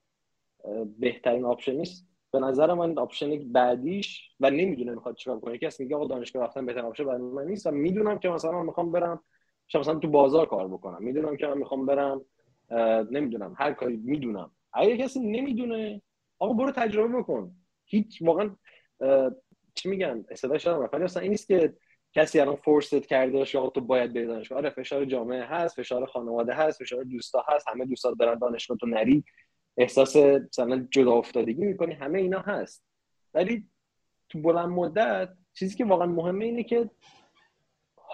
بهترین 1.00 1.46
option 1.46 1.72
نیست 1.72 2.08
به 2.32 2.40
نظر 2.40 2.74
من 2.74 2.98
option 2.98 3.52
بعدیش 3.52 4.30
و 4.40 4.50
نمی‌دونه 4.50 4.92
می‌خواد 4.92 5.16
چیکار 5.16 5.40
کنه. 5.40 5.58
کسی 5.58 5.84
میگه 5.84 5.96
آقا 5.96 6.08
دانشگاه 6.08 6.44
رفتن 6.44 6.66
بهترین 6.66 6.86
option 6.86 7.04
برای 7.04 7.22
من 7.22 7.46
نیست 7.46 7.68
و 7.68 7.72
می‌دونم 7.72 8.20
که 8.20 8.30
مثلا 8.30 8.64
می‌خوام 8.64 8.92
برم 8.92 9.24
مثلا 9.76 9.96
تو 9.96 10.08
بازار 10.08 10.46
کار 10.46 10.68
بکنم. 10.68 11.04
می‌دونم 11.04 11.38
که 11.38 11.48
من 11.48 11.58
می‌خوام 11.58 11.86
برم 11.86 12.26
نمی‌دونم 13.12 13.56
هر 13.60 13.74
کاری 13.74 13.98
می‌دونم. 13.98 14.52
اگه 14.74 14.98
کسی 14.98 15.20
نمی‌دونه 15.20 16.02
آقا 16.40 16.54
برو 16.54 16.72
تجربه 16.72 17.18
بکن. 17.18 17.56
هیچ 17.86 18.22
واقعا 18.22 18.56
چی 19.76 19.90
میگن؟ 19.90 20.26
استفاده 20.30 20.60
شدم 20.60 20.90
ولی 20.94 21.04
اصلا 21.04 21.22
این 21.22 21.32
نیست 21.32 21.48
که 21.48 21.74
کسی 22.14 22.40
الان 22.40 22.56
فورست 22.56 23.08
کرده 23.08 23.38
باشه 23.38 23.70
تو 23.70 23.82
باید 23.82 24.14
بری 24.14 24.26
دانشگاه. 24.26 24.58
آره 24.58 24.70
فشار 24.70 25.06
جامعه 25.06 25.44
هست 25.44 25.76
فشار 25.76 26.06
خانواده 26.06 26.54
هست 26.54 26.84
فشار 26.84 27.04
دوستا 27.04 27.46
هست 27.48 27.68
همه 27.68 27.86
دوستا 27.86 28.12
برن 28.12 28.40
دانشگاه 28.40 28.78
تو 28.78 28.88
نری. 28.88 29.24
احساس 29.78 30.16
مثلا 30.16 30.88
جدا 30.92 31.12
افتادگی 31.14 31.66
می‌کنی 31.66 31.94
همه 31.94 32.20
اینا 32.20 32.40
هست. 32.40 32.86
ولی 33.34 33.66
تو 34.30 34.42
بلند 34.42 34.70
مدت 34.70 35.30
چیزی 35.54 35.78
که 35.78 35.86
واقعا 35.86 36.08
مهمه 36.08 36.46
اینه 36.46 36.64
که 36.64 36.90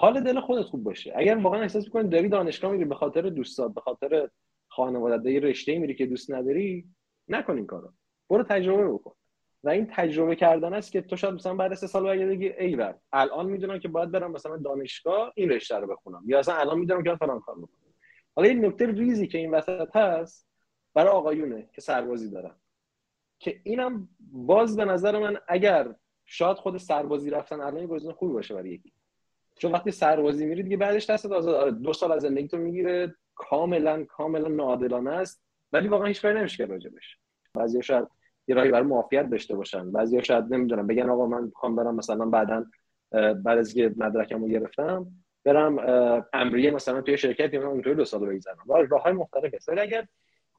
حال 0.02 0.22
دل 0.22 0.40
خودت 0.40 0.66
خوب 0.66 0.84
باشه. 0.84 1.14
اگر 1.16 1.38
واقعا 1.38 1.62
احساس 1.62 1.86
می‌کنی 1.86 2.10
داری 2.10 2.30
دانشگاه 2.30 2.72
میری 2.72 2.86
به 2.86 2.96
خاطر 2.96 3.22
دوستات 3.22 3.74
به 3.74 3.82
خاطر 3.82 4.30
خانواده 4.68 5.40
رشته 5.40 5.80
میری 5.80 5.96
که 5.96 6.06
دوست 6.06 6.32
نداری 6.32 6.88
نکن 7.28 7.56
این 7.56 7.66
کارو. 7.66 7.94
برو 8.30 8.44
تجربه 8.44 8.88
بکن. 8.94 9.16
و 9.64 9.70
این 9.70 9.88
تجربه 9.92 10.36
کردن 10.36 10.74
است 10.74 10.92
که 10.92 11.02
تو 11.02 11.16
شاید 11.16 11.34
مثلا 11.34 11.56
بعد 11.56 11.74
سه 11.74 11.88
سال 11.88 12.26
بگی 12.26 12.50
ای 12.50 12.76
بر 12.76 12.96
الان 13.14 13.46
می‌دونم 13.46 13.80
که 13.80 13.88
باید 13.88 14.12
برم 14.12 14.32
مثلا 14.32 14.58
دانشگاه 14.58 15.34
این 15.36 15.50
رشته 15.50 15.76
رو 15.76 15.88
بخونم. 15.88 16.24
یا 16.26 16.40
اصلا 16.40 16.56
الان 16.56 16.80
می‌دونم 16.80 17.04
که 17.04 17.16
فلان 17.16 17.40
کار 17.40 17.56
بکنم. 17.56 17.94
حالا 18.36 18.50
این 18.50 18.66
نکته 18.66 18.86
ریزی 18.86 19.28
که 19.28 19.38
این 19.38 19.52
وسط 19.52 19.96
هست 19.96 20.48
برای 20.94 21.12
آقایونه 21.12 21.70
که 21.74 21.82
سربازی 21.82 22.30
دارن. 22.30 22.56
که 23.40 23.62
اینم 23.64 24.10
باز 24.20 24.76
به 24.76 24.86
نظر 24.86 25.20
من 25.20 25.38
اگر 25.48 25.96
شاید 26.26 26.58
خود 26.58 26.78
سربازی 26.78 27.30
رفتن 27.30 27.62
الان 27.62 27.86
گزینه 27.86 28.14
خوبی 28.14 28.34
باشه 28.34 28.54
برای 28.54 28.70
یکی. 28.70 28.94
چون 29.62 29.72
وقتی 29.72 29.92
سربازی 29.92 30.46
میری 30.46 30.64
دیگه 30.64 30.78
بعدش 30.78 31.10
دست 31.10 31.28
دو 31.84 31.94
سال 31.94 32.12
از 32.12 32.22
زندگی 32.22 32.48
تو 32.48 32.58
می‌گیره 32.58 33.16
کاملا 33.36 34.06
کاملا 34.06 34.48
ناعادلانه 34.48 35.12
است. 35.12 35.44
ولی 35.74 35.88
واقعا 35.88 36.08
هیچ 36.08 36.22
کاری 36.22 36.40
نمیشه 36.40 36.58
کرد 36.58 36.72
راجبش. 36.72 37.18
بعضی 37.54 37.84
شاید 37.84 38.08
یه 38.48 38.56
راهی 38.56 38.72
برای 38.72 38.88
معافیت 38.88 39.30
داشته 39.30 39.56
باشن. 39.56 39.92
بعضی 39.92 40.24
شاید 40.24 40.54
نمی‌دونم 40.54 40.88
بگن 40.88 41.10
آقا 41.10 41.26
من 41.26 41.44
می‌خوام 41.44 41.76
برم 41.76 41.96
مثلا 41.96 42.26
بعدا 42.26 42.66
بعد 43.12 43.58
از 43.58 43.74
که 43.74 43.94
مدرکمو 43.98 44.48
گرفتم 44.48 45.08
برم 45.44 45.78
امریه 46.34 46.72
مثلا 46.72 47.02
توی 47.02 47.18
شرکتی 47.18 47.58
من 47.58 47.66
اونطوری 47.66 47.96
دو 47.96 48.06
سال 48.06 48.26
بگذرم 48.26 48.58
راه 48.90 49.04
های 49.04 49.14
مختلف 49.14 49.54
هست. 49.54 49.70
اگر 49.70 50.08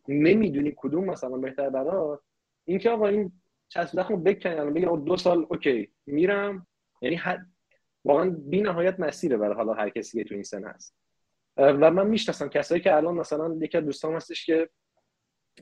نمی‌دونی 0.09 0.75
کدوم 0.77 1.05
مثلا 1.05 1.37
بهتر 1.37 1.71
برات 1.71 2.21
اینکه 2.65 2.91
آقا 2.91 3.07
این 3.07 3.33
چسب 3.69 3.97
زخم 3.97 4.23
بکنی 4.23 4.55
الان 4.55 4.75
بگی 4.75 4.87
دو 5.05 5.17
سال 5.17 5.47
اوکی 5.49 5.89
میرم. 6.07 6.67
یعنی 7.01 7.17
حد 7.17 7.47
واقعا 8.05 8.31
بی 8.31 8.63
نهایت 8.63 9.01
مسیره 9.01 9.37
برای 9.37 9.55
حالا 9.55 9.73
هر 9.73 9.89
کسی 9.89 10.19
که 10.19 10.29
تو 10.29 10.35
این 10.35 10.43
سن 10.43 10.65
هست. 10.65 10.97
و 11.57 11.91
من 11.91 12.07
می‌شناسم 12.07 12.49
کسایی 12.49 12.81
که 12.81 12.97
الان 12.97 13.15
مثلا 13.15 13.59
یکی 13.61 13.79
از 13.79 13.85
دوستان 13.85 14.15
هستش 14.15 14.47
که 14.47 14.71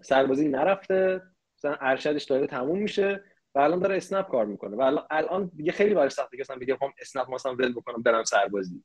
سربازی 0.03 0.49
نرفته 0.49 1.23
مثلا 1.59 1.77
ارشدش 1.81 2.25
داره 2.25 2.47
تموم 2.47 2.79
میشه 2.79 3.25
و 3.55 3.59
الان 3.59 3.79
داره 3.79 3.97
اسنپ 3.97 4.29
کار 4.29 4.47
می‌کنه. 4.47 4.77
و 4.77 5.01
الان 5.11 5.51
دیگه 5.57 5.73
خیلی 5.73 5.95
برای 5.95 6.11
سخته 6.11 6.37
که 6.37 6.41
مثلا 6.41 6.57
هم 6.83 6.93
اسنپ 7.01 7.31
مثلا 7.35 7.55
ول 7.55 7.73
بکنم 7.73 8.03
برم 8.03 8.25
سربازی. 8.25 8.85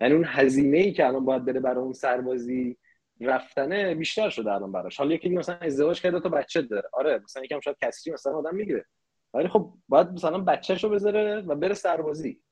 یعنی 0.00 0.14
اون 0.14 0.24
هزینه 0.26 0.78
ای 0.78 0.92
که 0.92 1.06
الان 1.06 1.24
باید 1.24 1.44
بره 1.44 1.60
برای 1.60 1.84
اون 1.84 1.92
سربازی 1.92 2.78
رفتنه 3.20 3.94
بیشتر 3.94 4.28
شده 4.30 4.52
الان 4.52 4.72
براش. 4.72 4.96
حالا 4.96 5.14
یکی 5.14 5.28
مثلا 5.28 5.56
ازدواج 5.56 6.00
کرده 6.02 6.20
تا 6.20 6.28
بچه 6.28 6.62
داره. 6.62 6.88
آره 6.92 7.20
مثلا 7.24 7.44
یکم 7.44 7.60
شاید 7.60 7.76
کسری 7.82 8.12
مثلا 8.12 8.32
آدم 8.32 8.54
می‌گیره. 8.54 8.84
ولی 9.34 9.48
خب 9.48 9.74
باید 9.88 10.08
مثلا 10.08 10.38
بچه‌شو 10.38 10.88
بذاره 10.88 11.40
و 11.40 11.54
بره 11.54 11.74
سربازی. 11.74 12.42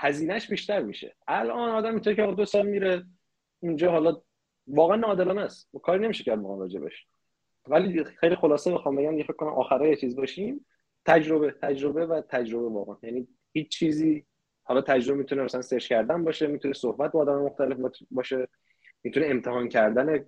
هزینهش 0.00 0.50
بیشتر 0.50 0.82
میشه. 0.82 1.16
الان 1.28 1.70
آدم 1.70 1.94
می‌تونه 1.94 2.16
که 2.16 2.26
دو 2.26 2.44
سال 2.44 2.66
میره 2.66 3.04
اونجا 3.60 3.90
حالا 3.90 4.22
واقعا 4.66 4.96
نادرانه 4.96 5.40
است. 5.40 5.70
کاری 5.82 6.04
نمیشه 6.04 6.24
کرد 6.24 6.38
واقعا 6.38 6.58
راجبش 6.58 7.06
ولی 7.66 8.04
خیلی 8.04 8.36
خلاصه 8.36 8.72
بخوام 8.72 8.96
بگم 8.96 9.18
یه 9.18 9.24
فکر 9.24 9.32
کنم 9.32 9.48
آخرای 9.48 9.96
چیز 9.96 10.16
باشیم. 10.16 10.66
تجربه 11.06 11.54
تجربه 11.62 12.06
و 12.06 12.20
تجربه 12.28 12.68
واقعا. 12.68 12.96
یعنی 13.02 13.28
هیچ 13.52 13.68
چیزی 13.68 14.26
حالا 14.62 14.80
تجربه 14.80 15.18
می‌تونه 15.18 15.42
مثلا 15.42 15.62
سرچ 15.62 15.88
کردن 15.88 16.24
باشه 16.24 16.46
می‌تونه 16.46 16.74
صحبت 16.74 17.12
با 17.12 17.20
آدم 17.20 17.42
مختلف 17.42 17.76
باشه. 18.10 18.48
می‌تونه 19.02 19.26
امتحان 19.26 19.68
کردن 19.68 20.24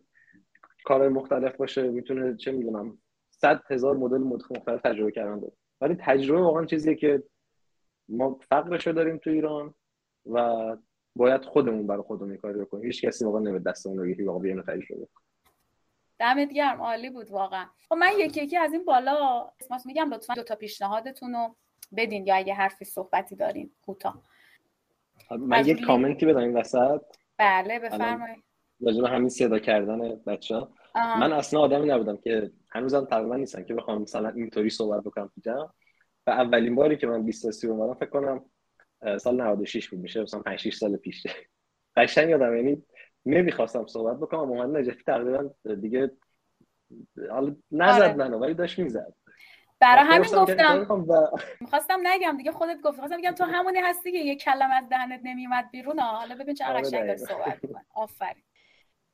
کار 0.85 1.09
مختلف 1.09 1.57
باشه. 1.57 1.83
می‌تونه 1.83 2.37
چه 2.37 2.53
می‌دونم 2.53 2.99
صد 3.31 3.63
هزار 3.71 3.97
مدل 3.97 4.19
مختلف 4.19 4.81
تجربه 4.83 5.11
کردن 5.13 5.41
داره 5.41 5.53
ولی 5.81 5.95
تجربه 5.95 6.41
واقعا 6.43 6.65
چیزیه 6.65 6.95
که 6.95 7.23
ما 8.13 8.39
فقرشو 8.51 8.93
داریم 8.93 9.19
تو 9.19 9.31
ایران 9.31 9.75
و 10.27 10.77
باید 11.17 11.45
خودمون 11.45 11.87
برای 11.87 12.03
خودمون 12.03 12.37
کاری 12.37 12.61
بکنیم. 12.61 12.85
هیچ 12.85 13.05
کسی 13.05 13.25
واقعا 13.25 13.41
نمید 13.41 13.63
دستمون 13.63 13.99
رو 13.99 14.07
یکی 14.07 14.23
واقعا 14.23 14.41
بیان 14.41 14.63
تجربه 14.63 15.09
دمت 16.19 16.53
گرم 16.53 16.83
عالی 16.83 17.11
بود 17.11 17.31
واقعا. 17.31 17.67
خب 17.89 17.95
من 17.95 18.13
یکی 18.19 18.43
یکی 18.43 18.57
از 18.57 18.73
این 18.73 18.85
بالا 18.85 19.49
اسمش 19.61 19.81
میگم 19.87 20.11
لطفا 20.15 20.35
دو 20.35 20.43
تا 20.43 20.55
پیشنهادتون 20.55 21.33
رو 21.33 21.57
بدین 21.97 22.27
یا 22.27 22.37
اگه 22.37 22.55
حرفی 22.55 22.85
صحبتی 22.85 23.37
دارین 23.37 23.71
کوتاه. 23.83 24.23
من 25.31 25.67
یک 25.67 25.85
کامنتی 25.87 26.27
بدم 26.27 26.39
این 26.39 26.57
وسط. 26.57 27.03
بله 27.39 27.79
بفرمایید. 27.79 28.45
راجع 28.81 29.15
همین 29.15 29.29
صدا 29.29 29.59
کردن 29.59 30.15
بچه 30.27 30.67
من 30.95 31.33
اصلا 31.33 31.61
آدمی 31.61 31.87
نبودم 31.87 32.17
که 32.17 32.53
هنوزم 32.71 33.05
تقریبا 33.05 33.37
نیستم 33.37 33.65
که 33.65 33.75
بخوام 33.75 34.03
مثلا 34.03 34.29
اینطوری 34.29 34.71
صحبت 34.71 35.05
بکنم 35.05 35.31
تو 35.35 35.71
و 36.27 36.31
اولین 36.31 36.75
باری 36.75 36.97
که 36.97 37.07
من 37.07 37.23
20 37.23 37.63
تا 37.63 37.69
اومدم 37.69 37.95
فکر 37.95 38.11
کنم 38.11 38.45
سال 39.19 39.41
96 39.41 39.89
بود 39.89 39.99
میشه 39.99 40.23
مثلا 40.23 40.41
5 40.41 40.59
6 40.59 40.75
سال 40.75 40.97
پیش. 40.97 41.27
قشنگ 41.97 42.29
یادم 42.31 42.57
یعنی 42.57 42.83
نمی‌خواستم 43.27 43.87
صحبت 43.87 44.17
بکنم 44.17 44.49
محمد 44.49 44.77
نجفی 44.77 45.03
تقریبا 45.03 45.51
دیگه 45.75 46.11
حالا 47.31 47.57
نزد 47.71 48.03
آره. 48.03 48.15
منو 48.15 48.39
ولی 48.39 48.55
داشت 48.55 48.79
می‌زد. 48.79 49.15
برای 49.81 50.05
همین 50.05 50.31
گفتم 50.31 50.87
می‌خواستم 51.61 52.01
نگم 52.07 52.37
دیگه 52.37 52.53
خودت 52.53 52.81
گفت 52.81 52.99
خواستم 52.99 53.17
بگم 53.17 53.33
تو 53.33 53.45
همونی 53.45 53.79
هستی 53.79 54.13
که 54.13 54.19
یه 54.19 54.37
کلمه 54.37 54.75
از 54.75 54.89
دهنت 54.89 55.21
نمیومد 55.25 55.71
بیرون. 55.71 55.99
حالا 55.99 56.35
ببین 56.35 56.55
چه 56.55 56.67
آره، 56.67 56.81
قشنگ 56.81 57.17
صحبت 57.17 57.61
آفرین. 57.95 58.45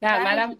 نه 0.03 0.25
منم 0.25 0.57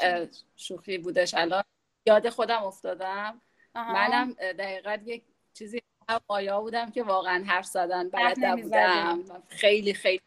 شوخی 0.57 0.99
بودش. 0.99 1.35
الان 1.35 1.63
یاد 2.07 2.29
خودم 2.29 2.63
افتادم. 2.63 3.41
منم 3.75 4.33
دقیقا 4.33 4.99
یک 5.05 5.25
چیزی 5.53 5.81
آیا 6.29 6.61
بودم 6.61 6.91
که 6.91 7.03
واقعا 7.03 7.45
حرف 7.45 7.67
زدن 7.67 8.09
بلد 8.09 8.45
نبودم. 8.45 9.25
خیلی 9.49 9.95
خیلی 9.95 10.21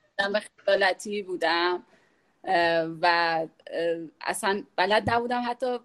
خیالتی 0.65 1.23
بودم. 1.23 1.83
و 3.01 3.47
اصلا 4.21 4.63
بلد 4.75 5.09
نبودم 5.09 5.43
حتی 5.47 5.79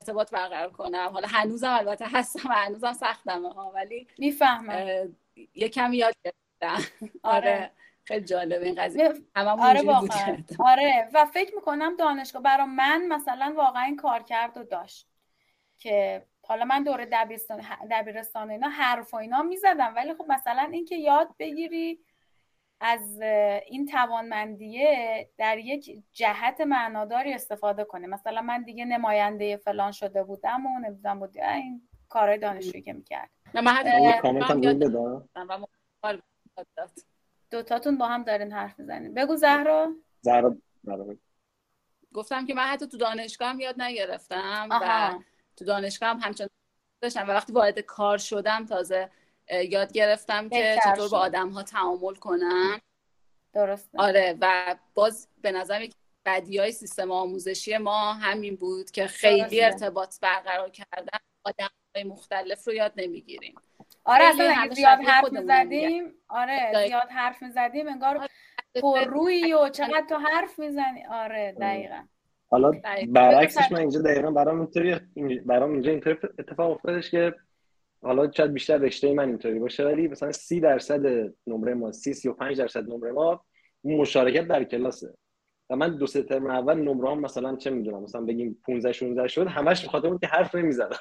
ارتباط 0.00 0.30
برقرار 0.30 0.70
کنم. 0.70 1.10
حالا 1.12 1.28
هنوزم 1.28 1.70
البته 1.72 2.06
هستم 2.08 2.50
و 2.50 2.52
هنوزم 2.52 2.92
سختمه 2.92 3.52
ها 3.52 3.70
ولی 3.74 4.06
می‌فهمم. 4.18 5.16
یکم 5.54 5.92
یاد 5.92 6.14
گرفتم. 6.24 6.90
آره. 7.22 7.54
آره. 7.54 7.70
خیلی 8.04 8.24
جالبه 8.24 8.66
این 8.66 8.74
قضیه. 8.74 9.12
آره 9.36 9.82
واقعا. 9.82 10.36
آره. 10.70 11.08
و 11.14 11.24
فکر 11.24 11.54
می‌کنم 11.54 11.96
دانشگاه 11.96 12.42
برای 12.42 12.66
من 12.66 13.06
مثلا 13.08 13.54
واقعا 13.56 13.82
این 13.82 13.96
کار 13.96 14.22
کرد 14.22 14.56
و 14.56 14.64
داشت 14.64 15.08
که 15.78 16.26
حالا 16.44 16.64
من 16.64 16.84
دوره 16.84 17.08
دبیرستان 17.12 17.62
دبیرستان 17.90 18.50
اینا 18.50 18.68
حرف 18.68 19.14
و 19.14 19.16
اینا 19.16 19.42
می‌زدم. 19.42 19.92
ولی 19.96 20.14
خب 20.14 20.24
مثلا 20.28 20.68
اینکه 20.72 20.96
یاد 20.96 21.28
بگیری 21.38 22.00
از 22.80 23.20
این 23.66 23.86
توانمندیه 23.86 25.28
در 25.38 25.58
یک 25.58 26.02
جهت 26.12 26.60
معناداری 26.60 27.34
استفاده 27.34 27.84
کنه 27.84 28.06
مثلا 28.06 28.42
من 28.42 28.62
دیگه 28.62 28.84
نماینده 28.84 29.56
فلان 29.56 29.92
شده 29.92 30.22
بودم 30.22 30.66
و 30.66 30.78
نمی‌دونم 30.78 31.18
بود. 31.18 31.38
این 31.38 31.88
کارهای 32.08 32.38
دانشجویی 32.38 32.82
که 32.82 32.92
می‌کرد. 32.92 33.30
من 33.54 33.84
دوتاتون 37.50 37.98
با 37.98 38.06
هم 38.06 38.22
دارین 38.22 38.52
حرف 38.52 38.78
می‌زنین. 38.78 39.14
بگو 39.14 39.36
زهرا. 39.36 39.94
زهرا 40.20 40.56
گفتم 42.14 42.46
که 42.46 42.54
من 42.54 42.62
حتی 42.62 42.86
تو 42.86 42.96
دانشگاه 42.96 43.48
هم 43.48 43.60
یاد 43.60 43.82
نگرفتم 43.82 44.68
و 44.70 45.14
تو 45.56 45.64
دانشگاه 45.64 46.08
هم 46.08 46.20
همچنان 46.22 46.50
داشتم 47.02 47.28
و 47.28 47.30
وقتی 47.30 47.52
وارد 47.52 47.78
کار 47.78 48.18
شدم 48.18 48.66
تازه 48.66 49.10
یاد 49.68 49.92
گرفتم 49.92 50.48
که 50.48 50.78
چطور 50.84 51.08
با 51.08 51.18
آدم 51.18 51.48
ها 51.48 51.62
تعامل 51.62 52.14
کنم 52.14 52.80
درست 53.52 53.90
آره 53.98 54.38
و 54.40 54.76
باز 54.94 55.28
به 55.42 55.52
نظر 55.52 55.86
بدی 56.26 56.58
های 56.58 56.72
سیستم 56.72 57.10
آموزشی 57.10 57.76
ما 57.76 58.12
همین 58.12 58.56
بود 58.56 58.90
که 58.90 59.06
خیلی 59.06 59.64
ارتباط 59.64 60.20
برقرار 60.20 60.70
کردن 60.70 61.18
آدم 61.44 61.68
های 61.94 62.04
مختلف 62.04 62.66
رو 62.66 62.74
یاد 62.74 62.92
نمی‌گیریم. 62.96 63.54
آره 64.04 64.24
اصلا 64.24 64.74
زیاد 64.74 64.98
حرف 64.98 65.32
می‌زدیم 65.32 66.14
آره 66.28 66.86
زیاد 66.86 67.08
حرف 67.10 67.42
می‌زدیم 67.42 67.88
انگار 67.88 68.16
آره. 68.16 68.28
پر 68.82 69.04
روی 69.04 69.52
و 69.52 69.68
چقدر 69.68 70.04
تو 70.08 70.16
حرف 70.16 70.58
می‌زنی. 70.58 71.06
آره. 71.06 71.56
دقیقا. 71.60 72.02
حالا 72.52 72.72
برعکسش 73.08 73.72
من 73.72 73.78
اینجا 73.78 74.00
دقیقا 74.00 74.30
برام 74.30 74.60
اینطوری 74.60 75.00
برام 75.46 75.72
اینجا 75.72 75.90
اینطوری 75.90 76.16
اتفاق 76.38 76.70
افتادش 76.70 77.10
که 77.10 77.34
حالا 78.02 78.30
شاید 78.32 78.52
بیشتر 78.52 78.76
رشته 78.76 79.14
من 79.14 79.28
اینطوری 79.28 79.58
باشه 79.58 79.84
ولی 79.84 80.08
مثلا 80.08 80.32
30 80.32 80.60
درصد 80.60 81.00
نمره 81.46 81.74
ما 81.74 81.92
30 81.92 82.14
35 82.14 82.58
درصد 82.58 82.88
نمره 82.88 83.12
ما 83.12 83.44
مشارکت 83.84 84.48
در 84.48 84.64
کلاسه. 84.64 85.14
و 85.70 85.76
من 85.76 85.96
دو 85.96 86.06
سه 86.06 86.22
ترم 86.22 86.46
اول 86.46 86.74
نمره 86.74 87.10
هم 87.10 87.20
مثلا 87.20 87.56
چه 87.56 87.70
می‌دونم 87.70 88.02
مثلا 88.02 88.20
بگیم 88.20 88.62
15 88.66 88.92
16 88.92 89.28
شد 89.28 89.46
همش 89.46 89.84
بخاطر 89.84 90.08
اون 90.08 90.18
که 90.18 90.26
حرف 90.26 90.54
نمی‌زدم. 90.54 90.98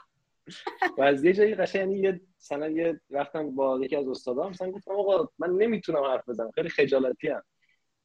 و 0.98 1.02
از 1.02 1.24
یه 1.24 1.34
جایی 1.34 1.56
قشنگ 1.56 1.82
یعنی 1.82 2.00
یه 2.00 2.22
مثلا 2.40 2.70
یه 2.70 3.00
رفتم 3.10 3.56
با 3.56 3.80
یکی 3.84 3.96
از 3.96 4.08
استادام 4.08 4.50
مثلا 4.50 4.72
گفتم 4.72 4.92
آقا 4.92 5.30
من 5.40 5.50
نمی‌تونم 5.50 6.04
حرف 6.04 6.30
بزنم 6.30 6.52
خیلی 6.52 6.70
خجالتی 6.70 7.30
ام. 7.30 7.42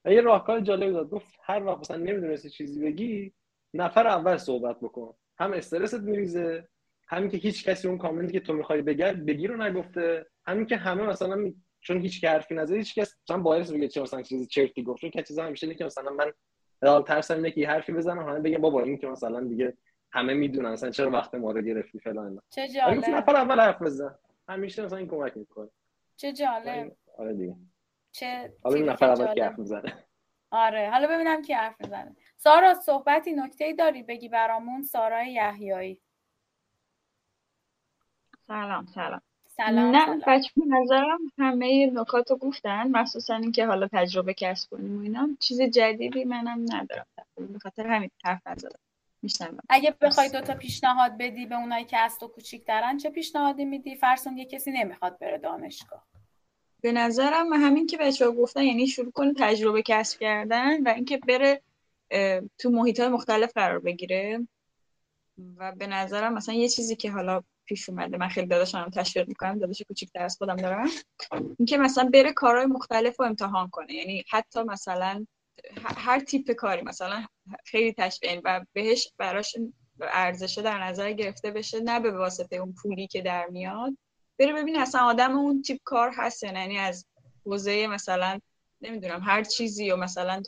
و 0.06 0.12
یه 0.12 0.20
راهکار 0.20 0.60
جالبی 0.60 0.92
داد. 0.92 1.10
گفت 1.10 1.38
هر 1.42 1.64
وقت 1.64 1.78
مثلا 1.78 1.96
نمی‌دونستی 1.96 2.50
چیزی 2.50 2.80
بگی 2.80 3.32
نفر 3.74 4.06
اول 4.06 4.36
صحبت 4.36 4.80
بکن. 4.80 5.14
هم 5.38 5.52
استرست 5.52 6.00
میریزه 6.00 6.68
همین 7.08 7.30
که 7.30 7.36
هیچ 7.36 7.68
کسی 7.68 7.88
اون 7.88 7.98
کامنتی 7.98 8.32
که 8.32 8.40
تو 8.40 8.52
می‌خوای 8.52 8.82
بگی 8.82 9.02
بگی 9.02 9.46
رو 9.46 9.62
نگفته. 9.62 10.26
همین 10.46 10.66
که 10.66 10.76
همه 10.76 11.02
مثلا 11.02 11.52
چون 11.80 12.00
هیچ 12.00 12.24
حرفی 12.24 12.54
نزد 12.54 12.74
هیچ 12.74 12.98
کس 12.98 13.16
مثلا 13.24 13.38
باعث 13.38 13.70
بگه 13.70 13.88
چه 13.88 14.02
مثلا 14.02 14.22
چیزی 14.22 14.46
چرتی 14.46 14.82
گفت. 14.82 15.00
چون 15.00 15.10
که 15.10 15.22
چیزا 15.22 15.44
همیشه 15.44 15.74
که 15.74 15.84
مثلا 15.84 16.10
من 16.10 16.32
حال 16.82 17.02
ترسم 17.02 17.34
اینه 17.34 17.50
که 17.50 17.68
حرفی 17.68 17.92
بزنم 17.92 18.28
همه 18.28 18.40
بگم 18.40 18.58
بابا 18.58 18.82
این 18.82 18.98
که 18.98 19.06
مثلا 19.06 19.40
دیگه 19.40 19.76
همه 20.12 20.34
می‌دونن 20.34 20.70
مثلا 20.70 20.90
چرا 20.90 21.10
وقت 21.10 21.34
ما 21.34 21.50
رو 21.50 21.62
گرفتی 21.62 21.98
فلان. 21.98 22.40
چه 22.50 22.68
جالب. 22.68 23.08
نفر 23.08 23.36
اول 23.36 23.60
حرف 23.60 23.82
بزن. 23.82 24.14
همیشه 24.48 24.84
مثلا 24.84 24.98
این 24.98 25.08
کمک 25.08 25.36
می‌کنه. 25.36 25.68
چه 26.16 26.32
جالب. 26.32 26.92
آره 27.18 27.34
دیگه. 27.34 27.56
چه 28.16 28.52
حالا 28.64 28.92
نفر 28.92 29.10
اول 29.10 29.34
که 29.34 29.44
حرف 29.44 29.58
می‌زنه. 29.58 30.04
آره 30.50 30.90
حالا 30.90 31.08
ببینم 31.08 31.42
کی 31.42 31.52
حرف 31.52 31.80
می‌زنه. 31.80 32.16
سارا 32.36 32.74
صحبتی 32.74 33.32
نکته 33.32 33.72
داری 33.72 34.02
بگی 34.02 34.28
برامون؟ 34.28 34.82
سارای 34.82 35.32
یحیایی. 35.32 36.00
سلام 38.46 38.86
سلام. 38.86 39.20
سلام 39.48 39.96
نه 39.96 40.18
بچه 40.26 40.50
نظرم 40.66 41.18
همه 41.38 41.90
نکات 41.94 42.30
رو 42.30 42.36
گفتن 42.36 42.88
مخصوصا 42.88 43.34
اینکه 43.34 43.66
حالا 43.66 43.88
تجربه 43.92 44.34
کسب 44.34 44.70
کنیم 44.70 44.98
و 44.98 45.02
اینا. 45.02 45.28
چیز 45.40 45.62
جدیدی 45.62 46.24
منم 46.24 46.64
ندارم. 46.72 47.06
به 47.34 47.58
خاطر 47.58 47.86
همین 47.86 48.10
حرف 48.24 48.46
نزدم. 48.46 48.78
میشنم 49.22 49.58
اگه 49.68 49.94
بخوای 50.00 50.28
دوتا 50.28 50.54
پیشنهاد 50.54 51.18
بدی 51.18 51.46
به 51.46 51.54
اونایی 51.54 51.84
که 51.84 51.98
از 51.98 52.18
تو 52.18 52.28
کوچیک‌ترن 52.28 52.96
چه 52.96 53.10
پیشنهادی 53.10 53.64
میدی؟ 53.64 53.96
فرسون 53.96 54.38
یه 54.38 54.44
کسی 54.44 54.70
نمی‌خواد 54.72 55.18
بره 55.18 55.38
دانشگاه. 55.38 56.06
به 56.80 56.92
نظرم 56.92 57.52
همین 57.52 57.86
که 57.86 57.96
بچه 57.96 58.24
ها 58.24 58.32
گفتن 58.32 58.62
یعنی 58.62 58.86
شروع 58.86 59.10
کنه 59.10 59.34
تجربه 59.36 59.82
کسب 59.82 60.20
کردن 60.20 60.82
و 60.82 60.88
اینکه 60.88 61.18
بره 61.18 61.62
تو 62.58 62.70
محیط 62.70 63.00
های 63.00 63.08
مختلف 63.08 63.52
قرار 63.54 63.78
بگیره. 63.78 64.48
و 65.56 65.72
به 65.72 65.86
نظرم 65.86 66.34
مثلا 66.34 66.54
یه 66.54 66.68
چیزی 66.68 66.96
که 66.96 67.10
حالا 67.10 67.42
پیش 67.64 67.88
اومده 67.88 68.16
من 68.16 68.28
خیلی 68.28 68.46
داداشم 68.46 68.90
تشویق 68.90 69.28
می‌کنم 69.28 69.58
داداش 69.58 69.82
کوچیک‌تر 69.82 70.22
از 70.22 70.36
خودم 70.36 70.56
دارم 70.56 70.88
اینکه 71.58 71.78
مثلا 71.78 72.10
بره 72.12 72.32
کارهای 72.32 72.66
مختلف 72.66 73.20
رو 73.20 73.26
امتحان 73.26 73.68
کنه. 73.68 73.92
یعنی 73.94 74.24
حتی 74.30 74.62
مثلا 74.62 75.26
هر 75.84 76.20
تیپ 76.20 76.50
کاری 76.50 76.82
مثلا 76.82 77.26
خیلی 77.64 77.92
تشویق 77.92 78.40
و 78.44 78.64
بهش 78.72 79.12
براش 79.18 79.56
ارزشه 80.00 80.62
در 80.62 80.84
نظر 80.84 81.12
گرفته 81.12 81.50
بشه 81.50 81.80
نه 81.80 82.00
به 82.00 82.10
واسطه 82.10 82.56
اون 82.56 82.74
پولی 82.82 83.06
که 83.06 83.22
در 83.22 83.46
میاد. 83.46 83.96
بره 84.38 84.52
ببین 84.52 84.76
اصلا 84.78 85.00
آدم 85.00 85.38
اون 85.38 85.62
تیپ 85.62 85.80
کار 85.84 86.10
هست 86.16 86.42
یعنی 86.42 86.78
از 86.78 87.06
حوزه 87.44 87.86
مثلا 87.86 88.40
نمی‌دونم 88.80 89.20
هر 89.20 89.44
چیزی 89.44 89.84
یا 89.84 89.96
مثلا 89.96 90.42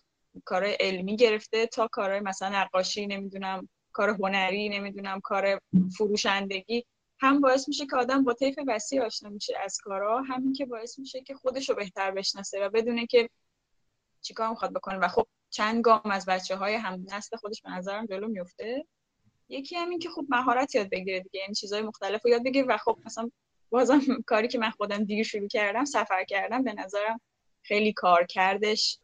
کار 0.44 0.64
علمی 0.80 1.16
گرفته 1.16 1.66
تا 1.66 1.88
کارهای 1.92 2.20
مثلا 2.20 2.48
نقاشی 2.48 3.06
نمی‌دونم 3.06 3.68
کار 3.92 4.10
هنری 4.10 4.68
نمی‌دونم 4.68 5.20
کار 5.20 5.60
فروشندگی. 5.96 6.84
هم 7.20 7.40
باعث 7.40 7.68
میشه 7.68 7.86
که 7.86 7.96
آدم 7.96 8.24
با 8.24 8.32
طیف 8.32 8.58
وسیع 8.68 9.02
آشنا 9.02 9.28
میشه 9.28 9.58
از 9.64 9.78
کارا 9.82 10.22
همین 10.22 10.52
که 10.52 10.66
باعث 10.66 10.98
میشه 10.98 11.20
که 11.20 11.34
خودش 11.34 11.68
رو 11.68 11.74
بهتر 11.74 12.10
بشناسه 12.10 12.66
و 12.66 12.70
بدونه 12.70 13.06
که 13.06 13.30
چیکار 14.20 14.48
می‌خواد 14.48 14.72
بکنه. 14.72 14.98
و 14.98 15.08
خب 15.08 15.26
چند 15.50 15.82
گام 15.82 16.10
از 16.10 16.26
بچه 16.26 16.56
های 16.56 16.74
هم 16.74 17.04
نسل 17.08 17.36
خودش 17.36 17.62
به 17.62 17.70
نظرم 17.70 18.06
جلو 18.06 18.28
میفته 18.28 18.86
یکی 19.48 19.76
همین 19.76 19.98
که 19.98 20.10
خب 20.10 20.26
مهارت 20.28 20.74
یاد 20.74 20.90
بگیره 20.90 21.20
دیگه 21.20 21.40
یعنی 21.40 21.54
چیزهای 21.54 21.82
مختلف 21.82 22.24
رو 22.24 22.30
یاد 22.30 22.44
بگیره 22.44 22.66
و 22.68 22.76
خب 22.76 22.98
مثلا 23.04 23.30
بازم 23.70 24.00
کاری 24.26 24.48
که 24.48 24.58
من 24.58 24.70
خودم 24.70 25.04
دیر 25.04 25.24
شروع 25.24 25.48
کردم 25.48 25.84
سفر 25.84 26.24
کردم 26.24 26.62
به 26.62 26.72
نظرم 26.72 27.20
خیلی 27.62 27.92
کار 27.92 28.26
کردش 28.26 28.98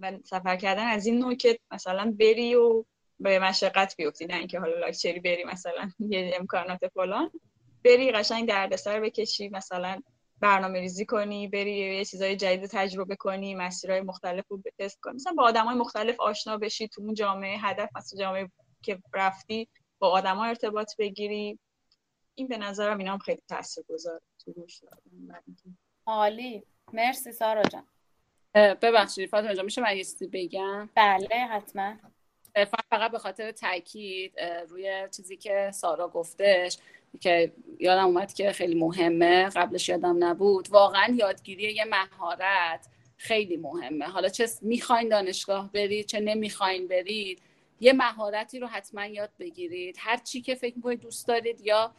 و 0.00 0.18
سفر 0.24 0.56
کردن 0.56 0.86
از 0.86 1.06
این 1.06 1.18
نوع 1.18 1.34
که 1.34 1.58
مثلا 1.70 2.14
بری 2.18 2.54
و 2.54 2.84
به 3.20 3.38
مشقت 3.38 3.96
بیفتی 3.96 4.26
نه 4.26 4.34
اینکه 4.36 4.60
حالا 4.60 4.78
لاکچری 4.78 5.20
بری 5.20 5.44
مثلا 5.44 5.90
یه 6.10 6.32
امکانات 6.40 6.88
فلان. 6.94 7.30
بری 7.84 8.12
قشنگ 8.12 8.48
دردسر 8.48 9.00
بکشی 9.00 9.48
مثلا 9.48 10.02
برنامه 10.40 10.80
ریزی 10.80 11.06
کنی 11.06 11.48
بری 11.48 11.76
یه 11.78 12.04
چیزای 12.04 12.36
جدید 12.36 12.66
تجربه 12.66 13.16
کنی 13.16 13.54
مسیرهای 13.54 14.00
مختلف 14.00 14.44
رو 14.48 14.62
تست 14.78 15.00
کنی. 15.00 15.14
مثلا 15.14 15.32
با 15.32 15.44
آدمای 15.44 15.74
مختلف 15.74 16.20
آشنا 16.20 16.56
بشی 16.56 16.88
تو 16.88 17.02
اون 17.02 17.14
جامعه 17.14 17.58
هدف 17.58 17.88
مثلا 17.96 18.20
جامعه 18.20 18.50
که 18.82 18.98
رفتی 19.14 19.68
با 19.98 20.08
آدما 20.08 20.44
ارتباط 20.44 20.92
بگیری. 20.98 21.58
این 22.38 22.48
به 22.48 22.58
نظرم 22.58 22.98
اینا 22.98 23.12
هم 23.12 23.18
خیلی 23.18 23.42
تاثیرگذاره 23.48 24.20
تو 24.44 24.52
روش 24.52 24.80
عالی. 26.06 26.62
مرسی 26.92 27.32
سارا 27.32 27.62
جان. 27.62 27.84
ببخشید 28.54 29.30
فاطمه 29.30 29.54
جان 29.54 29.64
میشه 29.64 29.80
من 29.80 29.96
یه 29.96 30.04
بگم؟ 30.32 30.88
بله 30.94 31.36
حتما. 31.36 31.94
فقط 32.90 33.10
به 33.10 33.18
خاطر 33.18 33.52
تاکید 33.52 34.40
روی 34.68 35.08
چیزی 35.16 35.36
که 35.36 35.70
سارا 35.74 36.08
گفتش 36.08 36.78
که 37.20 37.52
یادم 37.80 38.04
اومد 38.04 38.32
که 38.32 38.52
خیلی 38.52 38.74
مهمه 38.74 39.48
قبلش 39.48 39.88
یادم 39.88 40.24
نبود. 40.24 40.68
واقعا 40.70 41.14
یادگیری 41.18 41.74
یه 41.74 41.84
مهارت 41.84 42.88
خیلی 43.16 43.56
مهمه. 43.56 44.04
حالا 44.04 44.28
چه 44.28 44.48
می‌خواین 44.62 45.08
دانشگاه 45.08 45.72
برید 45.72 46.06
چه 46.06 46.20
نمی‌خواین 46.20 46.88
برید 46.88 47.42
یه 47.80 47.92
مهارتی 47.92 48.58
رو 48.58 48.66
حتما 48.66 49.06
یاد 49.06 49.30
بگیرید. 49.38 49.96
هر 49.98 50.16
چی 50.16 50.40
که 50.40 50.54
فکر 50.54 50.76
می‌کنید 50.76 51.00
دوست 51.00 51.28
دارید 51.28 51.60
یا 51.60 51.94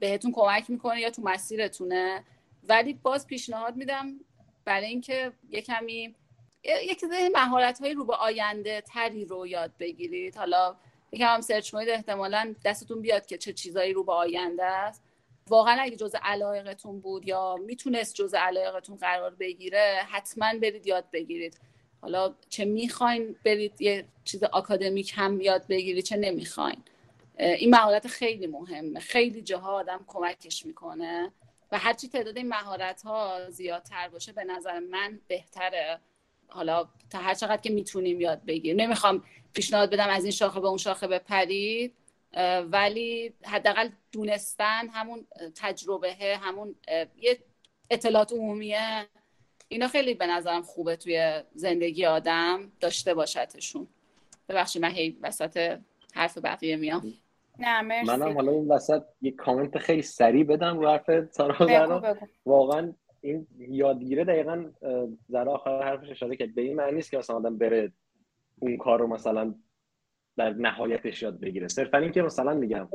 بهتون 0.00 0.32
کمک 0.32 0.70
می‌کنه 0.70 1.00
یا 1.00 1.10
تو 1.10 1.22
مسیرتونه. 1.22 2.24
ولی 2.68 2.94
باز 2.94 3.26
پیشنهاد 3.26 3.76
میدم 3.76 4.20
برای 4.64 4.86
اینکه 4.86 5.32
یه 5.50 5.62
کمی 5.62 6.14
یکی 6.64 7.06
مهارت 7.34 7.80
های 7.80 7.94
رو 7.94 8.04
به 8.04 8.14
آینده 8.14 8.80
تری 8.80 9.24
رو 9.24 9.46
یاد 9.46 9.72
بگیرید. 9.78 10.36
حالا 10.36 10.76
یکم 11.12 11.26
هم 11.26 11.40
سرچ 11.40 11.70
کنید 11.70 11.88
احتمالا 11.88 12.54
دستتون 12.64 13.02
بیاد 13.02 13.26
که 13.26 13.38
چه 13.38 13.52
چیزایی 13.52 13.92
رو 13.92 14.04
به 14.04 14.12
آینده 14.12 14.64
است. 14.64 15.02
واقعا 15.48 15.76
اگه 15.80 15.96
جز 15.96 16.14
علایقتون 16.22 17.00
بود 17.00 17.28
یا 17.28 17.56
می‌تونست 17.66 18.14
جز 18.14 18.34
علایقتون 18.34 18.96
قرار 18.96 19.34
بگیره 19.34 20.00
حتما 20.10 20.52
برید 20.62 20.86
یاد 20.86 21.04
بگیرید. 21.12 21.60
حالا 22.02 22.34
چه 22.48 22.64
می‌خواین 22.64 23.36
برید 23.44 23.82
یه 23.82 24.04
چیز 24.24 24.42
آکادمیک 24.42 25.12
هم 25.16 25.40
یاد 25.40 25.66
بگیرید 25.66 26.04
چه 26.04 26.16
نمی‌خواین. 26.16 26.82
این 27.40 27.70
مهارت 27.70 28.06
خیلی 28.06 28.46
مهمه. 28.46 29.00
خیلی 29.00 29.42
جاها 29.42 29.72
آدم 29.72 30.04
کمکش 30.06 30.66
می‌کنه 30.66 31.32
و 31.72 31.78
هرچی 31.78 32.08
تعداد 32.08 32.36
این 32.36 32.48
مهارت 32.48 33.02
ها 33.02 33.50
زیادتر 33.50 34.08
باشه 34.08 34.32
به 34.32 34.44
نظر 34.44 34.78
من 34.78 35.20
بهتره. 35.28 36.00
حالا 36.48 36.88
تا 37.10 37.18
هر 37.18 37.34
چقدر 37.34 37.62
که 37.62 37.70
می‌تونیم 37.70 38.20
یاد 38.20 38.44
بگیریم. 38.44 38.80
نمی‌خوام 38.80 39.24
پیشنهاد 39.52 39.90
بدم 39.90 40.08
از 40.08 40.24
این 40.24 40.32
شاخه 40.32 40.60
به 40.60 40.68
اون 40.68 40.78
شاخه 40.78 41.06
بپرید 41.06 41.94
ولی 42.64 43.34
حداقل 43.44 43.88
دونستن 44.12 44.88
همون 44.88 45.26
تجربه 45.54 46.14
همون 46.42 46.74
یه 47.16 47.38
اطلاعات 47.90 48.32
عمومیه 48.32 49.06
اینا 49.68 49.88
خیلی 49.88 50.14
به 50.14 50.26
نظرم 50.26 50.62
خوبه 50.62 50.96
توی 50.96 51.42
زندگی 51.54 52.06
آدم 52.06 52.72
داشته 52.80 53.14
باشدشون 53.14 53.88
ببخشید 54.48 54.82
من 54.82 54.90
هی 54.90 55.18
وسط 55.22 55.78
حرف 56.14 56.38
بقیه 56.38 56.76
میام. 56.76 57.14
نه 57.60 57.82
مرسی. 57.82 58.06
منم 58.06 58.34
حالا 58.34 58.52
این 58.52 58.68
وسط 58.68 59.02
یه 59.20 59.32
کامنت 59.32 59.78
خیلی 59.78 60.02
سریع 60.02 60.44
بدم 60.44 60.78
رو 60.78 60.88
حرف 60.88 61.30
سارا 61.30 62.02
واقعا 62.46 62.92
این 63.20 63.46
یادگیره 63.58 64.24
دقیقا 64.24 64.70
ذره 65.30 65.50
آخر 65.50 65.82
حرفش 65.82 66.10
اشاره 66.10 66.36
کرد. 66.36 66.54
به 66.54 66.62
این 66.62 66.76
معنی 66.76 66.92
نیست 66.92 67.10
که 67.10 67.18
مثلا 67.18 67.36
آدم 67.36 67.58
بره 67.58 67.92
اون 68.58 68.76
کار 68.76 69.00
رو 69.00 69.06
مثلا 69.06 69.54
در 70.36 70.50
نهایتش 70.50 71.22
یاد 71.22 71.40
بگیره. 71.40 71.68
صرفا 71.68 71.98
اینکه 71.98 72.22
مثلا 72.22 72.54
میگم 72.54 72.88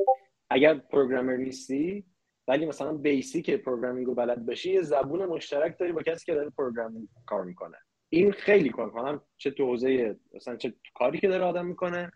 اگر 0.50 0.74
programmer 0.74 1.36
نیستی 1.36 2.06
ولی 2.48 2.66
مثلا 2.66 2.94
basic 2.94 3.52
programming 3.52 4.08
رو 4.08 4.16
بلد 4.16 4.46
باشی 4.46 4.74
یه 4.74 4.82
زبون 4.82 5.26
مشترک 5.26 5.80
داری 5.80 5.92
با 5.92 6.02
کسی 6.02 6.26
که 6.26 6.34
داره 6.34 6.50
programming 6.50 7.08
کار 7.26 7.44
می‌کنه. 7.44 7.78
این 8.10 8.32
خیلی 8.32 8.70
کار 8.70 8.90
کنم 8.90 9.22
چه 9.38 9.52
تو 9.52 9.66
حوزه 9.66 10.16
مثلا 10.34 10.56
چه 10.56 10.74
کاری 10.96 11.20
که 11.20 11.28
داره 11.28 11.44
آدم 11.44 11.66
می‌کنه 11.66 12.12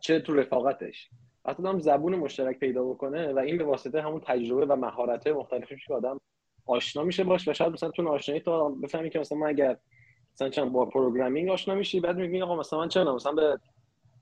چه 0.00 0.20
تو 0.20 0.34
رفاقتش. 0.34 1.10
حتی 1.46 1.62
هم 1.62 1.78
زبون 1.78 2.16
مشترک 2.16 2.58
پیدا 2.58 2.84
بکنه 2.84 3.32
و 3.32 3.38
این 3.38 3.58
به 3.58 3.64
واسطه 3.64 4.02
همون 4.02 4.20
تجربه 4.20 4.66
و 4.66 4.76
مهارت 4.76 5.26
مختلفی 5.26 5.76
که 5.86 5.94
آدم 5.94 6.20
آشنا 6.66 7.04
میشه 7.04 7.24
باش 7.24 7.48
و 7.48 7.52
شاید 7.52 7.72
مثلا 7.72 7.90
تو 7.90 8.08
آشنایی 8.08 8.40
تو 8.40 8.74
بفهمی 8.74 9.10
که 9.10 9.18
مثلا 9.18 9.38
من 9.38 9.46
اگر 9.46 9.76
مثلا 10.32 10.48
چند 10.48 10.72
با 10.72 10.86
programming 10.86 11.50
آشنا 11.50 11.74
میشی 11.74 12.00
بعد 12.00 12.16
میگی 12.16 12.42
آقا 12.42 12.56
مثلا 12.56 12.78
من 12.78 12.88
چرا 12.88 13.14
مثلا 13.14 13.32
به 13.32 13.60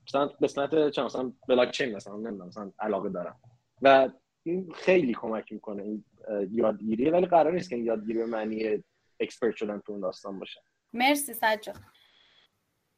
مثلا 0.07 0.25
قسمت 0.25 0.89
چند 0.89 1.05
مثلا 1.05 1.31
بلاک 1.47 1.71
چین 1.71 1.95
مثلا 1.95 2.15
نمی‌دونم 2.15 2.47
مثلا 2.47 2.71
علاقه 2.79 3.09
دارم. 3.09 3.39
و 3.81 4.09
این 4.43 4.71
خیلی 4.75 5.13
کمک 5.13 5.53
می‌کنه 5.53 5.83
این 5.83 6.05
یادگیری 6.51 7.09
ولی 7.09 7.25
قرار 7.25 7.53
نیست 7.53 7.69
که 7.69 7.75
این 7.75 7.85
یادگیری 7.85 8.19
به 8.19 8.25
معنی 8.25 8.83
expert 9.19 9.55
شدن 9.55 9.79
تو 9.79 9.91
اون 9.91 10.01
داستان 10.01 10.39
باشه. 10.39 10.61
مرسی 10.93 11.33
سجاد 11.33 11.75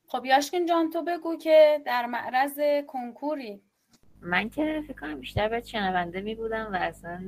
خب 0.07 0.25
یاشکین 0.25 0.65
جان 0.65 0.89
تو 0.89 1.03
بگو 1.03 1.37
که 1.37 1.81
در 1.85 2.05
معرض 2.05 2.59
کنکوری 2.87 3.61
من 4.21 4.49
که 4.49 4.83
فکر 4.87 4.99
کنم 4.99 5.19
بیشتر 5.19 5.49
باید 5.49 5.65
شنونده 5.65 6.21
می 6.21 6.35
بودم 6.35 6.69
و 6.73 6.75
اصلا 6.75 7.21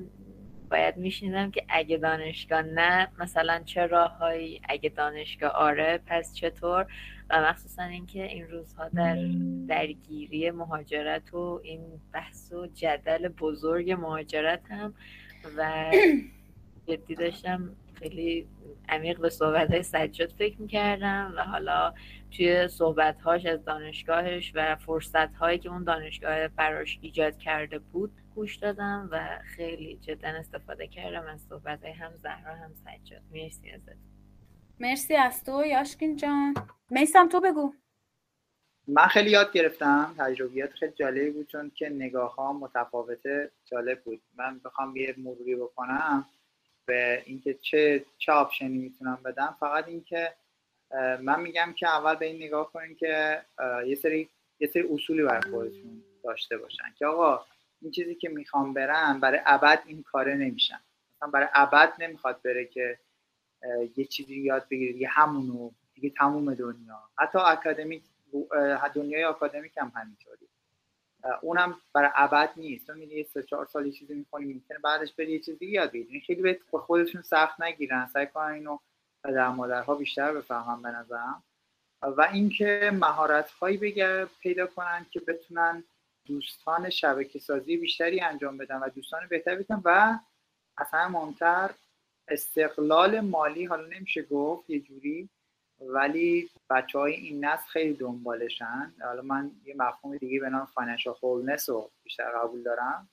باید 0.72 0.98
میشنیدم 0.98 1.52
که 1.52 1.66
اگه 1.70 1.98
دانشگاه 1.98 2.62
نه 2.62 3.08
مثلا 3.20 3.62
چه 3.66 3.86
راههایی؟ 3.86 4.62
اگه 4.70 4.90
دانشگاه 4.90 5.52
آره 5.52 6.00
پس 6.06 6.34
چطور؟ 6.34 6.86
و 7.30 7.42
مخصوصا 7.42 7.84
اینکه 7.84 8.24
این 8.24 8.48
روزها 8.48 8.90
در 8.90 9.18
درگیری 9.68 10.52
مهاجرت 10.52 11.34
و 11.34 11.62
این 11.64 11.82
بحث 12.14 12.54
و 12.54 12.68
جدل 12.68 13.28
بزرگ 13.28 13.92
مهاجرت 13.92 14.72
هم 14.72 14.94
و 15.58 15.92
جدی 16.88 17.16
داشتم 17.16 17.76
خیلی 17.94 18.48
عمیق 18.90 19.20
به 19.20 19.30
صحبت 19.30 19.72
های 19.72 19.84
سجاد 19.84 20.30
فکر 20.30 20.62
می‌کردم 20.62 21.34
و 21.38 21.44
حالا 21.44 21.94
توی 22.32 22.68
صحبت 22.68 23.22
هاش 23.22 23.46
از 23.46 23.66
دانشگاهش 23.66 24.52
و 24.56 24.76
فرصت 24.76 25.36
هایی 25.36 25.60
که 25.60 25.70
اون 25.70 25.84
دانشگاه 25.84 26.48
براش 26.48 27.00
ایجاد 27.02 27.38
کرده 27.38 27.80
بود 27.80 28.12
گوش 28.36 28.56
دادم 28.56 29.10
و 29.12 29.40
خیلی 29.56 29.96
جدا 29.96 30.28
استفاده 30.28 30.88
کردم 30.88 31.28
از 31.28 31.42
صحبت 31.42 31.84
های 31.84 31.92
هم 31.92 32.12
زهرا 32.18 32.56
هم 32.56 32.74
سجاد. 32.74 33.22
مرسی 33.32 33.72
ازت. 33.72 33.98
مرسی 34.80 35.16
از 35.16 35.44
تو 35.44 35.66
یاشکین 35.66 36.16
جان. 36.16 36.54
میسم 36.90 37.30
تو 37.30 37.40
بگو. 37.40 37.74
من 38.88 39.08
خیلی 39.08 39.30
یاد 39.30 39.52
گرفتم. 39.52 40.16
تجربیات 40.18 40.74
خیلی 40.74 40.92
جالبی 40.92 41.30
بود 41.30 41.48
چون 41.48 41.72
که 41.76 41.90
نگاه 41.90 42.36
ها 42.36 42.54
متفاوت 42.54 43.22
جالب 43.66 44.04
بود. 44.04 44.22
من 44.38 44.60
بخوام 44.66 44.96
یه 44.96 45.16
مروری 45.18 45.56
بکنم. 45.56 46.26
به 46.86 47.24
اینکه 47.26 47.54
چه 47.54 48.06
چه 48.18 48.32
آپشنی 48.32 48.78
می‌تونم 48.78 49.20
بدم. 49.26 49.56
فقط 49.60 49.88
اینکه 49.88 50.34
من 51.22 51.42
میگم 51.42 51.74
که 51.78 51.88
اول 51.88 52.16
به 52.16 52.26
این 52.26 52.44
نگاه 52.44 52.72
کنین 52.72 52.96
که 52.96 53.42
یه 53.86 53.96
سری 53.96 54.30
یه 54.60 54.68
سری 54.68 54.88
اصولی 54.94 55.24
برای 55.24 55.52
خودتون 55.52 56.04
داشته 56.24 56.58
باشن 56.58 56.94
که 56.98 57.06
آقا 57.06 57.46
این 57.82 57.92
چیزی 57.92 58.16
که 58.16 58.30
می‌خوام 58.30 58.74
برم 58.74 59.20
برای 59.20 59.40
ابد 59.46 59.84
این 59.86 60.04
کاره 60.04 60.36
نمیشن. 60.36 60.80
مثلا 61.16 61.30
برای 61.30 61.48
ابد 61.54 61.94
نمی‌خواد 62.00 62.42
بره 62.42 62.66
که 62.66 63.00
یه 63.98 64.06
چیزی 64.06 64.36
یاد 64.36 64.68
بگیره 64.70 64.94
دیگه 64.94 65.08
همونو 65.08 65.72
دیگه 65.94 66.10
تموم 66.10 66.54
دنیا. 66.54 67.00
حتی 67.18 67.38
اکادمیک 67.38 68.04
دنیای 68.96 69.24
اکادمیک 69.24 69.78
هم 69.78 69.92
همینطوری. 69.96 70.48
اونم 71.42 71.76
برای 71.94 72.10
ابد 72.16 72.50
نیست. 72.58 72.88
تو 72.88 72.94
میری 72.94 73.24
سه 73.24 73.44
چهار 73.44 73.66
سال 73.66 73.86
یه 73.86 73.92
چیزی 73.92 74.14
می‌کنی 74.14 74.46
می‌تونه 74.46 74.80
بعدش 74.80 75.14
بری 75.14 75.32
یه 75.32 75.40
چیزی 75.40 75.66
یاد 75.66 75.92
بگیری. 75.92 76.22
خیلی 76.22 76.42
به 76.42 76.60
خودشون 76.72 77.22
سخت 77.22 77.62
نگیرن. 77.62 78.08
سعی 78.14 78.28
کنن 78.28 78.52
اینو 78.54 78.80
در 79.24 79.50
مادرها 79.50 79.96
بیشتر 79.96 80.34
بفهمن 80.34 80.82
به 80.82 80.90
نظرم. 80.90 81.44
و 82.02 82.22
اینکه 82.34 82.92
مهارت 82.94 83.52
هایی 83.52 83.78
پیدا 84.42 84.68
کنن 84.68 85.06
که 85.12 85.20
بتونن 85.20 85.84
دوستان 86.26 86.90
شبکه 86.90 87.40
سازی 87.40 87.78
بیشتری 87.78 88.22
انجام 88.22 88.58
بدن 88.58 88.80
و 88.80 88.90
دوستان 88.90 89.28
بهتر 89.30 89.56
بدن 89.56 89.82
و 89.86 90.20
اصلا 90.78 91.10
مهمتر 91.10 91.70
استقلال 92.28 93.20
مالی. 93.20 93.66
حالا 93.66 93.88
نمیشه 93.88 94.22
گفت 94.22 94.70
یه 94.70 94.80
جوری 94.80 95.30
ولی 95.82 96.50
بچه 96.70 97.00
های 97.00 97.14
این 97.14 97.46
نسل 97.46 97.68
خیلی 97.68 97.94
دنبالشن. 97.94 98.94
حالا 99.02 99.22
من 99.22 99.52
یه 99.66 99.76
مفهوم 99.78 100.18
دیگه 100.18 100.40
به 100.40 100.50
نام 100.50 100.66
financial 100.66 101.16
wellness 101.24 101.70
رو 101.70 101.92
بیشتر 102.04 102.32
قبول 102.32 102.64
دارم. 102.64 103.10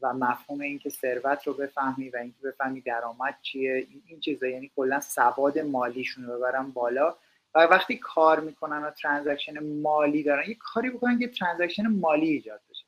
و 0.00 0.12
مفهوم 0.12 0.60
اینکه 0.60 0.90
ثروت 0.90 1.46
رو 1.46 1.54
بفهمی 1.54 2.10
و 2.10 2.16
اینکه 2.16 2.42
بفهمی 2.44 2.80
درآمد 2.80 3.38
چیه 3.42 3.86
این 4.06 4.20
چیزا. 4.20 4.46
یعنی 4.46 4.70
کلا 4.76 5.00
سواد 5.00 5.58
مالیشون 5.58 6.24
رو 6.24 6.38
ببرن 6.38 6.70
بالا. 6.70 7.14
و 7.54 7.58
وقتی 7.58 7.96
کار 7.96 8.40
می‌کنن 8.40 8.82
و 8.82 8.90
transaction 8.90 9.80
مالی 9.82 10.22
دارن 10.22 10.48
یه 10.48 10.54
کاری 10.54 10.90
بکنن 10.90 11.18
که 11.18 11.28
transaction 11.28 11.86
مالی 11.86 12.30
ایجاد 12.30 12.60
بشه. 12.70 12.84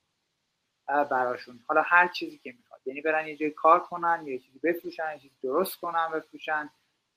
براشون. 0.86 1.60
حالا 1.66 1.82
هر 1.82 2.08
چیزی 2.08 2.38
که 2.38 2.54
می‌خواد. 2.58 2.80
یعنی 2.86 3.00
برن 3.00 3.28
یه 3.28 3.36
جای 3.36 3.50
کار 3.50 3.80
کنن 3.80 4.26
یه 4.26 4.38
چیزی 4.38 4.58
بفروشن 4.58 5.12
یه 5.12 5.18
چیزی 5.18 5.34
درست 5.42 5.76
کنن 5.76 6.08
بفروشن. 6.14 6.70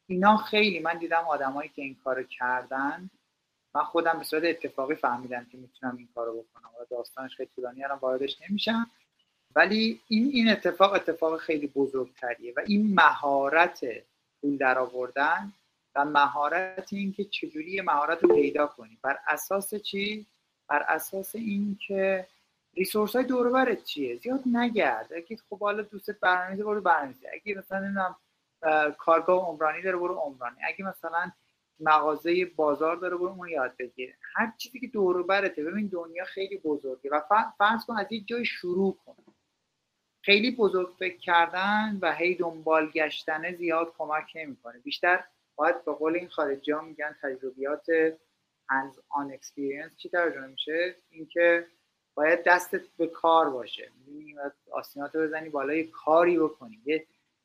اینا 0.08 0.38
خیلی 0.38 0.80
من 0.80 0.98
دیدم 0.98 1.24
آدمایی 1.28 1.70
که 1.70 1.82
این 1.82 1.98
کارو 2.04 2.24
کردن 2.24 3.10
من 3.76 3.84
خودم 3.84 4.18
به 4.18 4.24
صورت 4.24 4.44
اتفاقی 4.44 4.96
فهمیدم 4.96 5.46
که 5.52 5.58
می‌تونم 5.58 5.98
این 5.98 6.10
کارو 6.16 6.44
بکنم. 6.44 6.70
و 6.82 6.86
داستانش 6.90 7.36
خیلی 7.36 7.50
طولانی 7.56 7.84
الان 7.84 7.98
واردش 7.98 8.42
نمیشم. 8.50 8.92
ولی 9.56 10.00
این 10.08 10.30
این 10.34 10.50
اتفاق 10.50 10.94
اتفاق 10.94 11.38
خیلی 11.40 11.68
بزرگتریه 11.68 12.54
و 12.58 12.62
این 12.68 12.94
مهارت 12.96 13.86
در 14.60 14.80
آوردن 14.80 15.54
و 15.96 16.06
مهارت 16.06 16.94
این 16.94 17.14
که 17.14 17.24
چجوری 17.24 17.82
مهارت 17.82 18.24
رو 18.24 18.36
پیدا 18.36 18.68
کنی. 18.68 18.98
بر 19.02 19.18
اساس 19.28 19.76
چی؟ 19.76 20.26
بر 20.68 20.86
اساس 20.88 21.36
اینکه 21.36 22.28
ریسورس 22.74 23.16
های 23.16 23.26
دور 23.26 23.76
چیه؟ 23.76 24.18
زیاد 24.18 24.44
نگرد. 24.54 25.14
اگه 25.14 25.38
خب 25.50 25.60
حالا 25.60 25.82
دوست 25.82 26.12
برنامه‌نویسی 26.12 26.64
برو 26.64 26.82
برنامه‌نویسی 26.82 27.28
اگه 27.28 27.58
مثلا 27.58 27.80
نمی‌دونم 27.80 28.16
کارگاه 28.98 29.46
عمرانی 29.46 29.82
داره 29.82 29.98
برو 29.98 30.14
عمرانی. 30.16 30.58
اگه 30.68 30.86
مثلا 30.86 31.32
مغازه 31.80 32.46
بازار 32.46 32.96
داره 32.96 33.18
برو 33.18 33.28
اون 33.28 33.50
یاد 33.50 33.78
بگیر 33.80 34.16
هر 34.36 34.54
چیزی 34.58 34.80
که 34.80 34.88
دور 34.88 35.24
برته. 35.24 35.64
ببین 35.64 35.88
دنیا 35.88 36.26
خیلی 36.26 36.58
بزرگه 36.58 37.10
و 37.12 37.22
فرض 37.58 37.86
کن 37.86 37.98
از 37.98 38.12
یک 38.12 38.28
جای 38.28 38.46
شروع 38.46 38.98
کن. 39.06 39.16
خیلی 40.22 40.52
بزرگ 40.52 40.90
فکر 41.00 41.18
کردن 41.18 42.00
و 42.02 42.14
هی 42.14 42.36
دنبال 42.36 42.92
گشتن 42.92 43.56
زیاد 43.56 43.94
کمک 43.98 44.32
نمی‌کنه. 44.36 44.80
بیشتر 44.80 45.24
باید 45.56 45.86
به 45.86 45.92
قول 45.92 46.16
این 46.16 46.28
خارجی 46.28 46.72
ها 46.72 46.82
میگن 46.82 47.16
تجربیات 47.22 47.86
hands 48.72 48.96
on 48.96 49.38
experience. 49.38 49.96
چی 49.98 50.10
ترجمه 50.10 50.48
میشه؟ 50.48 50.96
اینکه 51.10 51.68
باید 52.14 52.44
دستت 52.44 52.82
به 52.98 53.08
کار 53.08 53.50
باشه. 53.50 53.92
می‌دونی؟ 53.98 54.36
آسینات 54.72 55.18
بزنی 55.18 55.50
بالای 55.50 55.84
کاری 55.84 56.40
بکنی. 56.40 56.82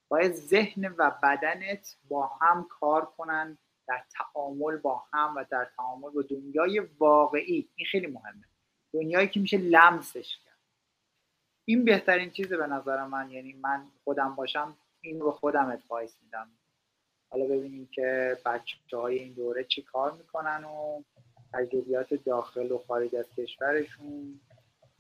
باید 0.09 0.33
ذهن 0.33 0.95
و 0.99 1.11
بدنت 1.23 1.97
با 2.09 2.27
هم 2.27 2.67
کار 2.81 3.05
کنن 3.05 3.59
در 3.89 4.05
تعامل 4.11 4.77
با 4.77 5.03
هم 5.13 5.35
و 5.37 5.45
در 5.51 5.69
تعامل 5.77 6.11
با 6.11 6.23
دنیای 6.23 6.79
واقعی. 6.99 7.69
این 7.77 7.87
خیلی 7.91 8.07
مهمه. 8.07 8.45
دنیایی 8.93 9.29
که 9.29 9.41
میشه 9.41 9.59
لمسش. 9.59 10.39
این 11.69 11.85
بهترین 11.85 12.31
چیزه 12.31 12.57
به 12.57 12.67
نظر 12.67 13.07
من 13.07 13.31
یعنی 13.31 13.53
من 13.53 13.87
خودم 14.05 14.35
باشم 14.35 14.77
این 15.01 15.21
رو 15.21 15.33
خودم 15.33 15.71
ادوایس 15.71 16.17
میدم. 16.23 16.49
حالا 17.31 17.45
ببینیم 17.45 17.89
که 17.93 18.39
بچه 18.45 18.97
های 18.97 19.19
این 19.19 19.33
دوره 19.33 19.65
چی 19.65 19.83
کار 19.83 20.13
می‌کنن 20.13 20.65
و 20.65 21.03
تجربیات 21.53 22.15
داخل 22.15 22.73
و 22.73 22.79
خارج 22.79 23.17
از 23.17 23.27
کشورشون 23.37 24.41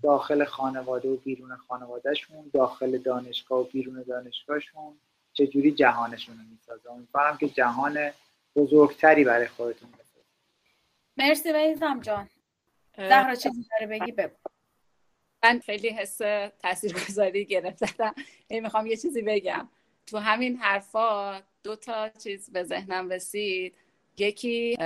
داخل 0.03 0.45
خانواده 0.45 1.09
و 1.09 1.17
بیرون 1.17 1.57
خانوادهشون 1.57 2.51
داخل 2.55 2.99
دانشگاه 2.99 3.61
و 3.61 3.65
بیرون 3.65 4.03
دانشگاهشون 4.03 4.97
چجوری 5.33 5.73
جهانشون 5.73 6.37
رو 6.39 6.43
می‌سازه. 6.51 6.91
امیدوارم 6.91 7.37
که 7.37 7.49
جهان 7.49 8.11
بزرگتری 8.57 9.25
برای 9.25 9.47
خودتون 9.47 9.91
بسازه. 9.91 10.27
مرسی 11.17 11.53
ویزم 11.53 12.01
جان. 12.01 12.29
زهرا 12.97 13.35
چیزی 13.35 13.67
داره 13.71 13.87
بگی؟ 13.87 14.13
بگو. 14.13 14.35
من 15.47 15.59
خیلی 15.59 15.89
حس 15.89 16.19
تاثیرگذاری 16.63 17.45
گرفتم. 17.45 18.15
می‌خوام 18.51 18.87
یه 18.87 18.97
چیزی 18.97 19.23
بگم. 19.23 19.69
تو 20.07 20.19
همین 20.19 20.57
حرفا 20.57 21.41
دو 21.63 21.77
تا 21.77 22.09
چیز 22.09 22.51
به 22.53 22.65
ذهنم 22.65 23.09
رسید. 23.09 23.75
یکی 24.19 24.77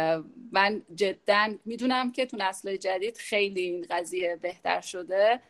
من 0.52 0.82
جدا 0.94 1.54
می‌دونم 1.64 2.12
که 2.12 2.26
تو 2.26 2.36
نسل 2.36 2.76
جدید 2.76 3.16
خیلی 3.16 3.60
این 3.60 3.86
قضیه 3.90 4.36
بهتر 4.36 4.80
شده. 4.80 5.40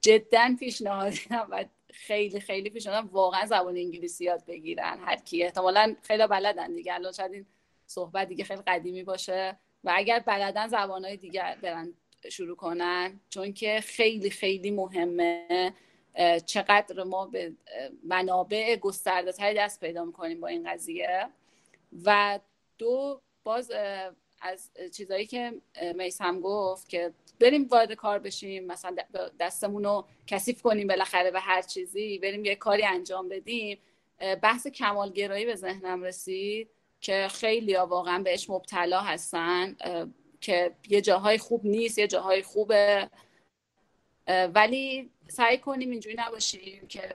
جدا 0.00 0.56
پیشنهاد 0.58 1.12
و 1.50 1.64
خیلی 1.92 2.40
خیلی 2.40 2.70
پیشنهاد 2.70 3.04
واقعا 3.12 3.46
زبان 3.46 3.76
انگلیسی 3.76 4.24
یاد 4.24 4.44
بگیرن. 4.46 4.98
هر 5.00 5.16
کی 5.16 5.42
احتمالا 5.42 5.96
خیلی 6.02 6.26
بلدن 6.26 6.74
دیگه. 6.74 6.94
الان 6.94 7.12
شاید 7.12 7.32
این 7.32 7.46
صحبت 7.86 8.28
دیگه 8.28 8.44
خیلی 8.44 8.62
قدیمی 8.66 9.02
باشه. 9.02 9.56
و 9.84 9.92
اگر 9.94 10.18
بلدن 10.18 10.68
زبانهای 10.68 11.16
دیگر 11.16 11.58
برن 11.62 11.94
شروع 12.30 12.56
کنن 12.56 13.20
چون 13.28 13.52
که 13.52 13.80
خیلی 13.80 14.30
خیلی 14.30 14.70
مهمه 14.70 15.72
چقدر 16.46 17.02
ما 17.02 17.26
به 17.26 17.52
منابع 18.04 18.76
گسترده 18.76 19.32
تری 19.32 19.54
دست 19.58 19.80
پیدا 19.80 20.04
می‌کنیم 20.04 20.40
با 20.40 20.48
این 20.48 20.70
قضیه. 20.70 21.28
و 22.04 22.40
دو 22.78 23.20
باز 23.44 23.72
از 24.40 24.70
چیزایی 24.96 25.26
که 25.26 25.52
میسم 25.94 26.40
گفت 26.40 26.88
که 26.88 27.12
بریم 27.40 27.66
وارد 27.70 27.92
کار 27.92 28.18
بشیم 28.18 28.64
مثلا 28.64 28.96
دستمون 29.40 29.84
رو 29.84 30.06
کثیف 30.26 30.62
کنیم 30.62 30.86
بالاخره 30.86 31.30
به 31.30 31.40
هر 31.40 31.62
چیزی 31.62 32.18
بریم 32.18 32.44
یه 32.44 32.54
کاری 32.54 32.84
انجام 32.84 33.28
بدیم. 33.28 33.78
بحث 34.42 34.66
کمالگرایی 34.66 35.46
به 35.46 35.54
ذهنم 35.54 36.02
رسید 36.02 36.70
که 37.00 37.28
خیلی 37.30 37.74
ها 37.74 37.86
واقعا 37.86 38.22
بهش 38.22 38.50
مبتلا 38.50 39.00
هستن. 39.00 39.76
که 40.44 40.74
یه 40.88 41.00
جاهای 41.00 41.38
خوب 41.38 41.66
نیست 41.66 41.98
یه 41.98 42.06
جاهای 42.06 42.42
خوبه. 42.42 43.10
ولی 44.28 45.10
سعی 45.28 45.58
کنیم 45.58 45.90
اینجوری 45.90 46.16
نباشیم 46.18 46.86
که 46.86 47.14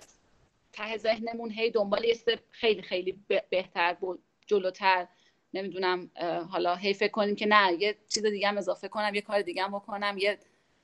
ته 0.73 0.97
ذهنمون 0.97 1.51
هی 1.51 1.72
دنبال 1.72 2.06
یه 2.06 2.18
خیلی 2.51 2.81
خیلی 2.81 3.19
بهتر 3.49 3.97
جلوتر. 4.47 5.07
نمی‌دونم 5.53 6.11
حالا 6.49 6.76
هی 6.76 6.93
فکر 6.93 7.11
کنیم 7.11 7.35
که 7.35 7.45
نه 7.45 7.73
یه 7.80 7.97
چیز 8.10 8.26
دیگه 8.26 8.47
هم 8.47 8.57
اضافه 8.57 8.88
کنم 8.88 9.15
یه 9.15 9.22
کار 9.22 9.41
دیگه 9.41 9.64
هم 9.64 9.72
بکنم 9.72 10.15
یه 10.18 10.39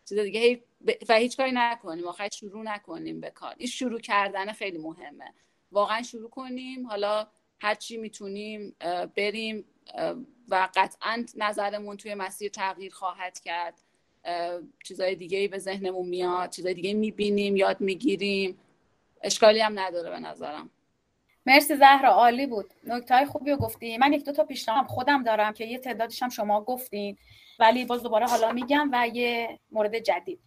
چیز 0.09 0.19
دیگه 0.19 0.39
هی 0.39 0.63
و 1.09 1.15
هیچ 1.15 1.38
کاری 1.38 1.51
نکنیم. 1.53 2.07
آخر 2.07 2.30
شروع 2.30 2.63
نکنیم 2.63 3.19
به 3.19 3.30
کار. 3.30 3.55
این 3.57 3.67
شروع 3.67 3.99
کردن 3.99 4.51
خیلی 4.51 4.77
مهمه. 4.77 5.34
واقعا 5.72 6.01
شروع 6.01 6.30
کنیم. 6.30 6.88
حالا 6.88 7.27
هر 7.59 7.76
چی 7.76 7.97
می‌تونیم 7.97 8.76
بریم 9.15 9.65
و 10.49 10.69
قطعا 10.76 11.26
نظرمون 11.35 11.97
توی 11.97 12.15
مسیر 12.15 12.51
تغییر 12.51 12.93
خواهد 12.93 13.39
کرد. 13.39 13.73
چیزای 14.84 15.15
دیگه 15.15 15.47
به 15.47 15.57
ذهنمون 15.57 16.07
میاد 16.07 16.49
چیزای 16.49 16.73
دیگه 16.73 16.93
می‌بینیم 16.93 17.55
یاد 17.55 17.81
می‌گیریم. 17.81 18.59
اشکالی 19.22 19.59
هم 19.59 19.80
نداره 19.80 20.09
به 20.09 20.19
نظرم. 20.19 20.69
مرسی 21.45 21.76
زهرا 21.76 22.09
عالی 22.09 22.47
بود. 22.47 22.73
نکته 22.84 23.15
های 23.15 23.26
خوبی 23.26 23.51
رو 23.51 23.57
گفتی. 23.57 23.97
من 23.97 24.13
یک 24.13 24.26
دو 24.26 24.31
تا 24.31 24.43
پیشنهاد 24.43 24.85
خودم 24.85 25.23
دارم 25.23 25.53
که 25.53 25.65
یه 25.65 25.77
تعدادش 25.77 26.23
هم 26.23 26.30
شما 26.30 26.61
گفتین 26.61 27.17
ولی 27.59 27.85
باز 27.85 28.03
دوباره 28.03 28.27
حالا 28.27 28.51
میگم 28.51 28.89
و 28.93 29.07
یه 29.07 29.59
مورد 29.72 29.99
جدید. 29.99 30.39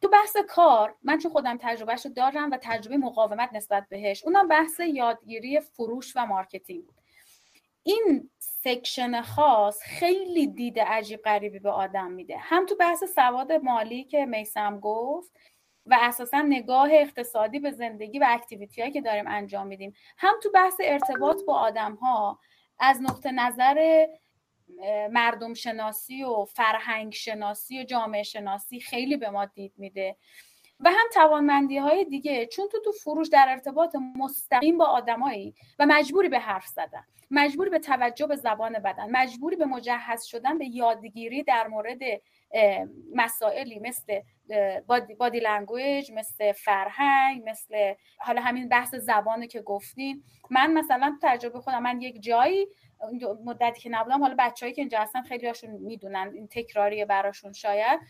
تو 0.00 0.08
بحث 0.08 0.36
کار 0.48 0.94
من 1.02 1.18
چون 1.18 1.32
خودم 1.32 1.58
تجربهش 1.60 2.06
رو 2.06 2.12
دارم 2.12 2.50
و 2.50 2.58
تجربه 2.62 2.96
مقاومت 2.96 3.50
نسبت 3.52 3.86
بهش 3.88 4.24
اونم 4.24 4.48
بحث 4.48 4.80
یادگیری 4.80 5.60
فروش 5.60 6.12
و 6.16 6.26
marketing 6.26 6.84
بود. 6.84 7.01
این 7.82 8.30
section 8.38 9.22
خاص 9.22 9.82
خیلی 9.82 10.46
دیده 10.46 10.84
عجیب 10.84 11.22
غریبی 11.22 11.58
به 11.58 11.70
آدم 11.70 12.10
میده. 12.10 12.36
هم 12.38 12.66
تو 12.66 12.76
بحث 12.76 13.04
سواد 13.04 13.52
مالی 13.52 14.04
که 14.04 14.26
میسم 14.26 14.80
گفت 14.80 15.32
و 15.86 15.98
اساسا 16.00 16.42
نگاه 16.42 16.88
اقتصادی 16.92 17.58
به 17.58 17.70
زندگی 17.70 18.18
و 18.18 18.26
اکتیویتی 18.28 18.80
هایی 18.80 18.92
که 18.92 19.00
داریم 19.00 19.24
انجام 19.28 19.66
میدیم 19.66 19.92
هم 20.18 20.34
تو 20.42 20.50
بحث 20.50 20.74
ارتباط 20.84 21.44
با 21.46 21.54
آدم 21.54 21.94
ها 21.94 22.38
از 22.78 23.02
نقطه 23.02 23.32
نظر 23.32 24.06
مردم 25.10 25.54
شناسی 25.54 26.22
و 26.22 26.44
فرهنگ 26.44 27.12
شناسی 27.12 27.80
و 27.80 27.84
جامعه 27.84 28.22
شناسی 28.22 28.80
خیلی 28.80 29.16
به 29.16 29.30
ما 29.30 29.44
دید 29.44 29.72
میده. 29.76 30.16
و 30.82 30.88
هم 30.90 31.06
توانمندی 31.14 31.78
های 31.78 32.04
دیگه 32.04 32.46
چون 32.46 32.68
تو 32.68 32.80
تو 32.84 32.92
فروش 32.92 33.28
در 33.28 33.46
ارتباط 33.48 33.96
مستقیم 34.16 34.78
با 34.78 34.84
آدمایی 34.84 35.54
و 35.78 35.86
مجبوری 35.86 36.28
به 36.28 36.38
حرف 36.38 36.66
زدن 36.66 37.04
مجبوری 37.30 37.70
به 37.70 37.78
توجه 37.78 38.26
به 38.26 38.36
زبان 38.36 38.72
بدن 38.72 39.10
مجبوری 39.10 39.56
به 39.56 39.64
مجهز 39.64 40.24
شدن 40.24 40.58
به 40.58 40.66
یادگیری 40.66 41.42
در 41.42 41.66
مورد 41.66 42.00
مسائلی 43.14 43.78
مثل 43.78 44.20
body 45.18 45.40
language 45.40 46.12
مثل 46.12 46.52
فرهنگ 46.52 47.42
مثل 47.46 47.94
حالا 48.18 48.42
همین 48.42 48.68
بحث 48.68 48.94
زبانی 48.94 49.46
که 49.46 49.62
گفتیم. 49.62 50.24
من 50.50 50.72
مثلا 50.72 51.18
تجربه 51.22 51.60
خودم 51.60 51.82
من 51.82 52.00
یک 52.00 52.22
جایی 52.22 52.66
مدتی 53.44 53.80
که 53.80 53.90
نبودم 53.90 54.20
حالا 54.20 54.34
بچههایی 54.38 54.74
که 54.74 54.82
اینجا 54.82 55.00
هستن 55.00 55.22
خیلی 55.22 55.46
هاشون 55.46 55.70
می‌دونن 55.70 56.30
این 56.34 56.48
تکراریه 56.48 57.04
براشون 57.04 57.52
شاید. 57.52 58.00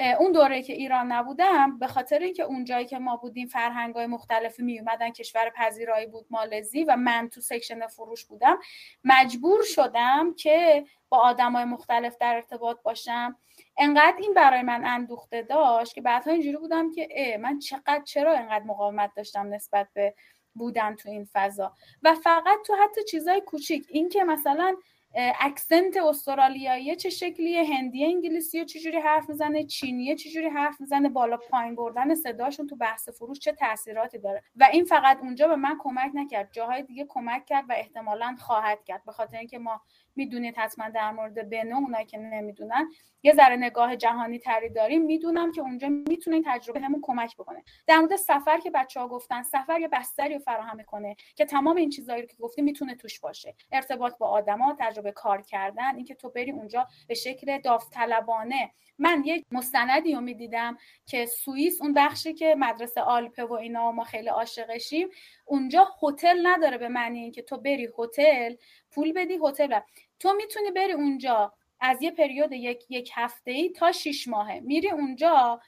اون 0.00 0.32
دوره 0.32 0.62
که 0.62 0.72
ایران 0.72 1.12
نبودم 1.12 1.78
به 1.78 1.86
خاطر 1.86 2.18
اینکه 2.18 2.42
اون 2.42 2.64
جایی 2.64 2.86
که 2.86 2.98
ما 2.98 3.16
بودیم 3.16 3.46
فرهنگ 3.46 3.94
های 3.94 4.06
مختلفی 4.06 4.62
می 4.62 4.78
اومدن 4.78 5.10
کشور 5.10 5.50
پذیرایی 5.56 6.06
بود 6.06 6.26
مالزی 6.30 6.84
و 6.84 6.96
من 6.96 7.28
تو 7.28 7.40
section 7.40 7.86
فروش 7.86 8.24
بودم 8.24 8.58
مجبور 9.04 9.62
شدم 9.62 10.34
که 10.34 10.84
با 11.08 11.18
آدم 11.18 11.52
های 11.52 11.64
مختلف 11.64 12.16
در 12.20 12.34
ارتباط 12.34 12.82
باشم. 12.82 13.36
انقدر 13.76 14.16
این 14.18 14.34
برای 14.34 14.62
من 14.62 14.84
اندوخته 14.84 15.42
داشت 15.42 15.94
که 15.94 16.00
بعدها 16.00 16.32
اینجوری 16.32 16.56
بودم 16.56 16.92
که 16.92 17.38
من 17.42 17.58
چقدر 17.58 18.02
چرا 18.04 18.34
انقدر 18.34 18.64
مقاومت 18.64 19.10
داشتم 19.16 19.54
نسبت 19.54 19.88
به 19.94 20.14
بودن 20.54 20.96
تو 20.96 21.08
این 21.08 21.28
فضا؟ 21.32 21.74
و 22.02 22.14
فقط 22.14 22.58
تو 22.66 22.74
حتی 22.74 23.04
چیزای 23.04 23.40
کوچیک 23.40 23.86
این 23.88 24.08
که 24.08 24.24
مثلا 24.24 24.76
اکسنت 25.14 25.96
استرالیایی 25.96 26.96
چه 26.96 27.10
شکلیه؟ 27.10 27.64
هندی 27.64 28.04
انگلیسی 28.04 28.64
چجوری 28.64 28.98
حرف 28.98 29.28
می‌زنه؟ 29.28 29.64
چینیه 29.64 30.16
چجوری 30.16 30.48
حرف 30.48 30.80
می‌زنه؟ 30.80 31.08
بالا 31.08 31.36
پایین 31.36 31.74
بردن 31.74 32.14
صداشون 32.14 32.66
تو 32.66 32.76
بحث 32.76 33.08
فروش 33.08 33.38
چه 33.38 33.52
تاثیراتی 33.52 34.18
داره؟ 34.18 34.42
و 34.56 34.68
این 34.72 34.84
فقط 34.84 35.18
اونجا 35.22 35.48
به 35.48 35.56
من 35.56 35.78
کمک 35.82 36.10
نکرد. 36.14 36.48
جاهای 36.52 36.82
دیگه 36.82 37.06
کمک 37.08 37.46
کرد 37.46 37.64
و 37.68 37.72
احتمالا 37.76 38.36
خواهد 38.38 38.84
کرد. 38.84 39.04
به 39.04 39.12
خاطر 39.12 39.38
اینکه 39.38 39.58
ما 39.58 39.80
می‌دونید 40.16 40.58
حتما 40.58 40.88
در 40.88 41.10
مورد 41.10 41.50
بنو 41.50 41.76
اونایی 41.76 42.06
که 42.06 42.18
نمی‌دونن. 42.18 42.90
یه 43.22 43.32
ذره 43.34 43.56
نگاه 43.56 43.96
جهانی 43.96 44.38
تری 44.38 44.68
داریم. 44.68 45.02
می‌دونم 45.02 45.52
که 45.52 45.60
اونجا 45.60 45.88
می‌تونه 45.88 46.36
این 46.36 46.44
تجربه 46.46 46.80
همون 46.80 47.00
کمک 47.02 47.36
بکنه. 47.36 47.64
در 47.86 47.98
مورد 47.98 48.16
سفر 48.16 48.58
که 48.58 48.70
بچه 48.70 49.00
ها 49.00 49.08
گفتن 49.08 49.42
سفر 49.42 49.80
یه 49.80 49.88
بستری 49.88 50.34
رو 50.34 50.40
فراهم 50.40 50.76
می‌کنه 50.76 51.16
که 51.36 51.44
تمام 51.44 51.76
این 51.76 51.90
چیزایی 51.90 52.26
که 52.26 52.36
گفتی 52.40 52.62
می‌تونه 52.62 52.94
توش 52.94 53.20
باشه. 53.20 53.54
ارتباط 53.72 54.18
با 54.18 54.28
آدما 54.28 54.76
تجربه 54.80 55.12
کار 55.12 55.42
کردن 55.42 55.96
اینکه 55.96 56.14
تو 56.14 56.30
بری 56.30 56.50
اونجا 56.50 56.86
به 57.08 57.14
شکل 57.14 57.58
داوطلبانه. 57.58 58.70
من 58.98 59.22
یک 59.24 59.44
مستندی 59.52 60.14
رو 60.14 60.20
می‌دیدم 60.20 60.78
که 61.06 61.26
سوئیس 61.26 61.82
اون 61.82 61.94
بخشی 61.94 62.34
که 62.34 62.54
مدرسه 62.58 63.00
آلپه 63.00 63.44
و 63.44 63.52
اینا 63.52 63.92
ما 63.92 64.04
خیلی 64.04 64.28
عاشقشیم 64.28 65.08
اونجا 65.44 65.88
هتل 66.02 66.46
نداره 66.46 66.78
به 66.78 66.88
معنی 66.88 67.18
اینکه 67.18 67.42
تو 67.42 67.56
بری 67.56 67.88
هتل 67.98 68.54
پول 68.90 69.12
بدی 69.12 69.38
هتل 69.44 69.72
تو 70.18 70.32
می‌تونی 70.32 70.70
بری 70.70 70.92
اونجا 70.92 71.52
از 71.80 72.02
یه 72.02 72.10
پریود 72.10 72.52
یک 72.52 72.86
یک 72.88 73.10
هفته 73.14 73.50
ای 73.50 73.70
تا 73.70 73.92
شیش 73.92 74.28
ماهه. 74.28 74.60
میری 74.60 74.90
اونجا 74.90 75.60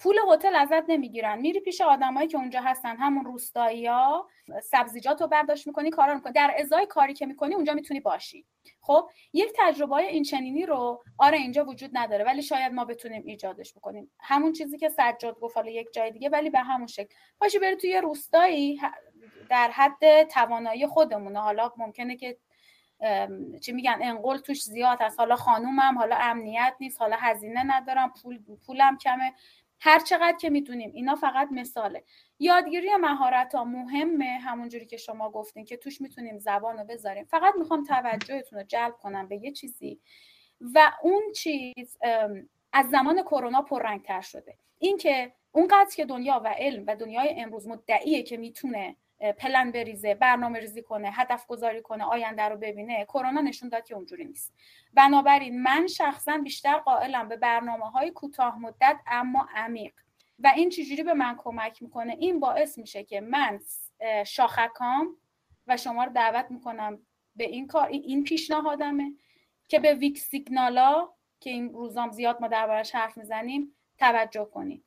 پول 0.00 0.16
هتل 0.32 0.54
ازت 0.54 0.84
نمی‌گیرن. 0.90 1.38
میری 1.38 1.60
پیش 1.60 1.80
آدمایی 1.80 2.28
که 2.28 2.38
اونجا 2.38 2.60
هستن 2.60 2.96
همون 2.96 3.24
روستایی 3.24 3.86
ها 3.86 4.28
سبزیجات 4.62 5.20
رو 5.20 5.26
برداشت 5.26 5.66
می‌کنی 5.66 5.90
کارا 5.90 6.14
می‌کنی. 6.14 6.32
در 6.32 6.54
ازای 6.58 6.86
کاری 6.86 7.14
که 7.14 7.26
می‌کنی 7.26 7.54
اونجا 7.54 7.74
می‌تونی 7.74 8.00
باشی. 8.00 8.46
خب 8.80 9.10
یک 9.32 9.52
تجربه 9.58 9.96
این 9.96 10.22
چنینی 10.22 10.66
رو 10.66 11.02
آره 11.18 11.38
اینجا 11.38 11.64
وجود 11.64 11.90
نداره 11.92 12.24
ولی 12.24 12.42
شاید 12.42 12.72
ما 12.72 12.84
بتونیم 12.84 13.22
ایجادش 13.26 13.74
بکنیم. 13.74 14.10
همون 14.20 14.52
چیزی 14.52 14.78
که 14.78 14.88
سجاد 14.88 15.40
گفت 15.40 15.56
حالا 15.56 15.70
یک 15.70 15.88
جای 15.92 16.10
دیگه 16.10 16.28
ولی 16.28 16.50
به 16.50 16.58
همون 16.58 16.86
شکل. 16.86 17.14
باشی 17.40 17.58
بری 17.58 17.76
توی 17.76 17.96
روستایی 17.96 18.80
در 19.50 19.70
حد 19.70 20.22
توانایی 20.22 20.86
خودمونه. 20.86 21.40
حالا 21.40 21.72
ممکنه 21.76 22.16
که 22.16 22.38
چی 23.60 23.72
میگن 23.72 23.98
انقل 24.02 24.38
توش 24.38 24.62
زیاد 24.62 24.98
هست. 25.00 25.20
حالا 25.20 25.36
خانومم 25.36 25.98
حالا 25.98 26.16
امنیت 26.16 26.74
نیست 26.80 27.00
حالا 27.00 27.16
هزینه 27.16 27.62
ندارم 27.66 28.12
پول 28.22 28.38
پولم 28.66 28.98
کمه. 28.98 29.32
هر 29.80 29.98
چقدر 29.98 30.36
که 30.36 30.50
می‌تونیم. 30.50 30.92
اینا 30.94 31.14
فقط 31.14 31.48
مثاله. 31.50 32.04
یادگیری 32.38 32.96
مهارت 32.96 33.54
ها 33.54 33.64
مهمه 33.64 34.38
همونجوری 34.44 34.86
که 34.86 34.96
شما 34.96 35.30
گفتین 35.30 35.64
که 35.64 35.76
توش 35.76 36.00
می‌تونیم 36.00 36.38
زبان 36.38 36.78
رو 36.78 36.84
بذاریم. 36.84 37.24
فقط 37.24 37.54
می‌خوام 37.58 37.84
توجهتون 37.84 38.58
رو 38.58 38.64
جلب 38.64 38.94
کنم 38.96 39.28
به 39.28 39.36
یه 39.36 39.52
چیزی. 39.52 40.00
و 40.60 40.92
اون 41.02 41.22
چیز 41.36 41.98
از 42.72 42.90
زمان 42.90 43.22
کرونا 43.22 43.62
پررنگتر 43.62 44.20
شده. 44.20 44.58
اینکه 44.78 45.32
اونقدر 45.52 45.90
که 45.96 46.04
دنیا 46.04 46.40
و 46.44 46.48
علم 46.48 46.84
و 46.86 46.96
دنیای 46.96 47.40
امروز 47.40 47.68
مدعیه 47.68 48.22
که 48.22 48.36
می‌تونه 48.36 48.96
پلن 49.20 49.70
بریزه 49.72 50.14
برنامه 50.14 50.58
ریزی 50.58 50.82
کنه 50.82 51.10
هدف 51.10 51.46
گذاری 51.46 51.82
کنه 51.82 52.04
آینده 52.04 52.42
رو 52.42 52.56
ببینه. 52.56 53.04
کرونا 53.04 53.40
نشون 53.40 53.68
داد 53.68 53.84
که 53.84 53.94
اونجوری 53.94 54.24
نیست. 54.24 54.54
بنابراین 54.94 55.62
من 55.62 55.86
شخصا 55.86 56.38
بیشتر 56.38 56.78
قائلم 56.78 57.28
به 57.28 57.36
برنامه 57.36 57.90
های 57.90 58.10
کوتاه 58.10 58.58
مدت 58.58 58.96
اما 59.06 59.48
عمیق. 59.54 59.92
و 60.38 60.52
این 60.56 60.70
چجوری 60.70 61.02
به 61.02 61.14
من 61.14 61.36
کمک 61.36 61.82
می‌کنه؟ 61.82 62.12
این 62.12 62.40
باعث 62.40 62.78
میشه 62.78 63.04
که 63.04 63.20
من 63.20 63.60
شاخکام 64.26 65.16
و 65.66 65.76
شما 65.76 66.04
رو 66.04 66.12
دعوت 66.12 66.50
می‌کنم 66.50 66.98
به 67.36 67.44
این 67.44 67.66
کار 67.66 67.88
این 67.88 68.24
پیشنهادمه 68.24 69.12
که 69.68 69.78
به 69.78 69.94
ویک 69.94 70.18
سیگنالا 70.18 71.08
که 71.40 71.50
این 71.50 71.72
روزام 71.72 72.10
زیاد 72.10 72.40
ما 72.40 72.48
دربارش 72.48 72.94
حرف 72.94 73.18
می‌زنیم 73.18 73.76
توجه 73.98 74.44
کنید 74.44 74.84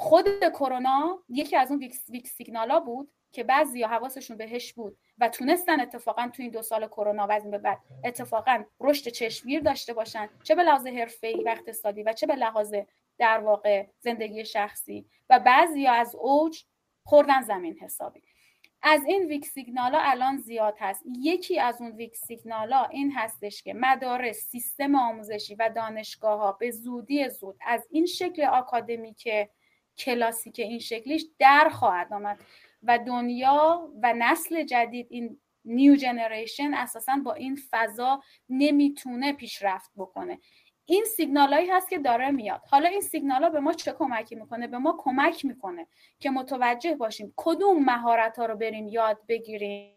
خود 0.00 0.48
کرونا 0.48 1.22
یکی 1.28 1.56
از 1.56 1.70
اون 1.70 1.80
ویکس 2.08 2.30
سیگنالا 2.36 2.80
بود 2.80 3.10
که 3.32 3.44
بعضی 3.44 3.82
حواسشون 3.82 4.36
بهش 4.36 4.72
بود 4.72 4.98
و 5.18 5.28
تونستن 5.28 5.80
اتفاقا 5.80 6.30
تو 6.32 6.42
این 6.42 6.50
دو 6.50 6.62
سال 6.62 6.86
کرونا 6.86 7.26
و 7.26 7.32
از 7.32 7.42
این 7.42 7.50
به 7.50 7.58
بعد 7.58 7.78
اتفاقا 8.04 8.64
رشد 8.80 9.08
چشمگیر 9.10 9.60
داشته 9.60 9.94
باشن. 9.94 10.28
چه 10.42 10.54
به 10.54 10.62
لحاظ 10.62 10.86
حرفه‌ای 10.86 11.44
و 11.44 11.48
اقتصادی 11.48 12.02
و 12.02 12.12
چه 12.12 12.26
به 12.26 12.34
لحاظ 12.34 12.74
در 13.18 13.38
واقع 13.38 13.86
زندگی 14.00 14.44
شخصی. 14.44 15.06
و 15.30 15.38
بعضی 15.38 15.86
از 15.86 16.14
اوج 16.14 16.64
خوردن 17.04 17.42
زمین 17.42 17.78
حسابی. 17.78 18.22
از 18.82 19.04
این 19.04 19.26
ویک 19.26 19.46
سیگنالا 19.46 19.98
الان 20.00 20.36
زیاد 20.36 20.76
هست. 20.78 21.02
یکی 21.06 21.60
از 21.60 21.80
اون 21.80 21.92
ویک 21.92 22.16
سیگنالا 22.16 22.84
این 22.84 23.12
هستش 23.12 23.62
که 23.62 23.74
مدارس 23.74 24.36
سیستم 24.36 24.94
آموزشی 24.94 25.54
و 25.54 25.70
دانشگاه 25.76 26.38
ها 26.38 26.52
به 26.52 26.70
زودی 26.70 27.28
زود 27.28 27.56
از 27.66 27.86
این 27.90 28.06
شکل 28.06 28.44
آکادمیک 28.44 29.28
کلاسیک 29.98 30.58
این 30.58 30.78
شکلیش 30.78 31.26
در 31.38 31.68
خواهد 31.68 32.12
آمد. 32.12 32.40
و 32.82 32.98
دنیا 32.98 33.90
و 34.02 34.14
نسل 34.18 34.64
جدید 34.64 35.06
این 35.10 35.40
نیو 35.64 35.96
جنریشن 35.96 36.74
اساسا 36.74 37.16
با 37.24 37.34
این 37.34 37.58
فضا 37.70 38.22
نمی‌تونه 38.48 39.32
پیشرفت 39.32 39.90
بکنه. 39.96 40.38
این 40.84 41.04
سیگنالایی 41.04 41.70
هست 41.70 41.90
که 41.90 41.98
داره 41.98 42.30
میاد. 42.30 42.62
حالا 42.70 42.88
این 42.88 43.00
سیگنالا 43.00 43.50
به 43.50 43.60
ما 43.60 43.72
چه 43.72 43.92
کمکی 43.92 44.34
می‌کنه؟ 44.34 44.66
به 44.66 44.78
ما 44.78 44.96
کمک 44.98 45.44
می‌کنه 45.44 45.86
که 46.18 46.30
متوجه 46.30 46.94
باشیم 46.94 47.34
کدوم 47.36 47.84
مهارت 47.84 48.38
ها 48.38 48.46
رو 48.46 48.56
بریم 48.56 48.88
یاد 48.88 49.18
بگیریم. 49.28 49.94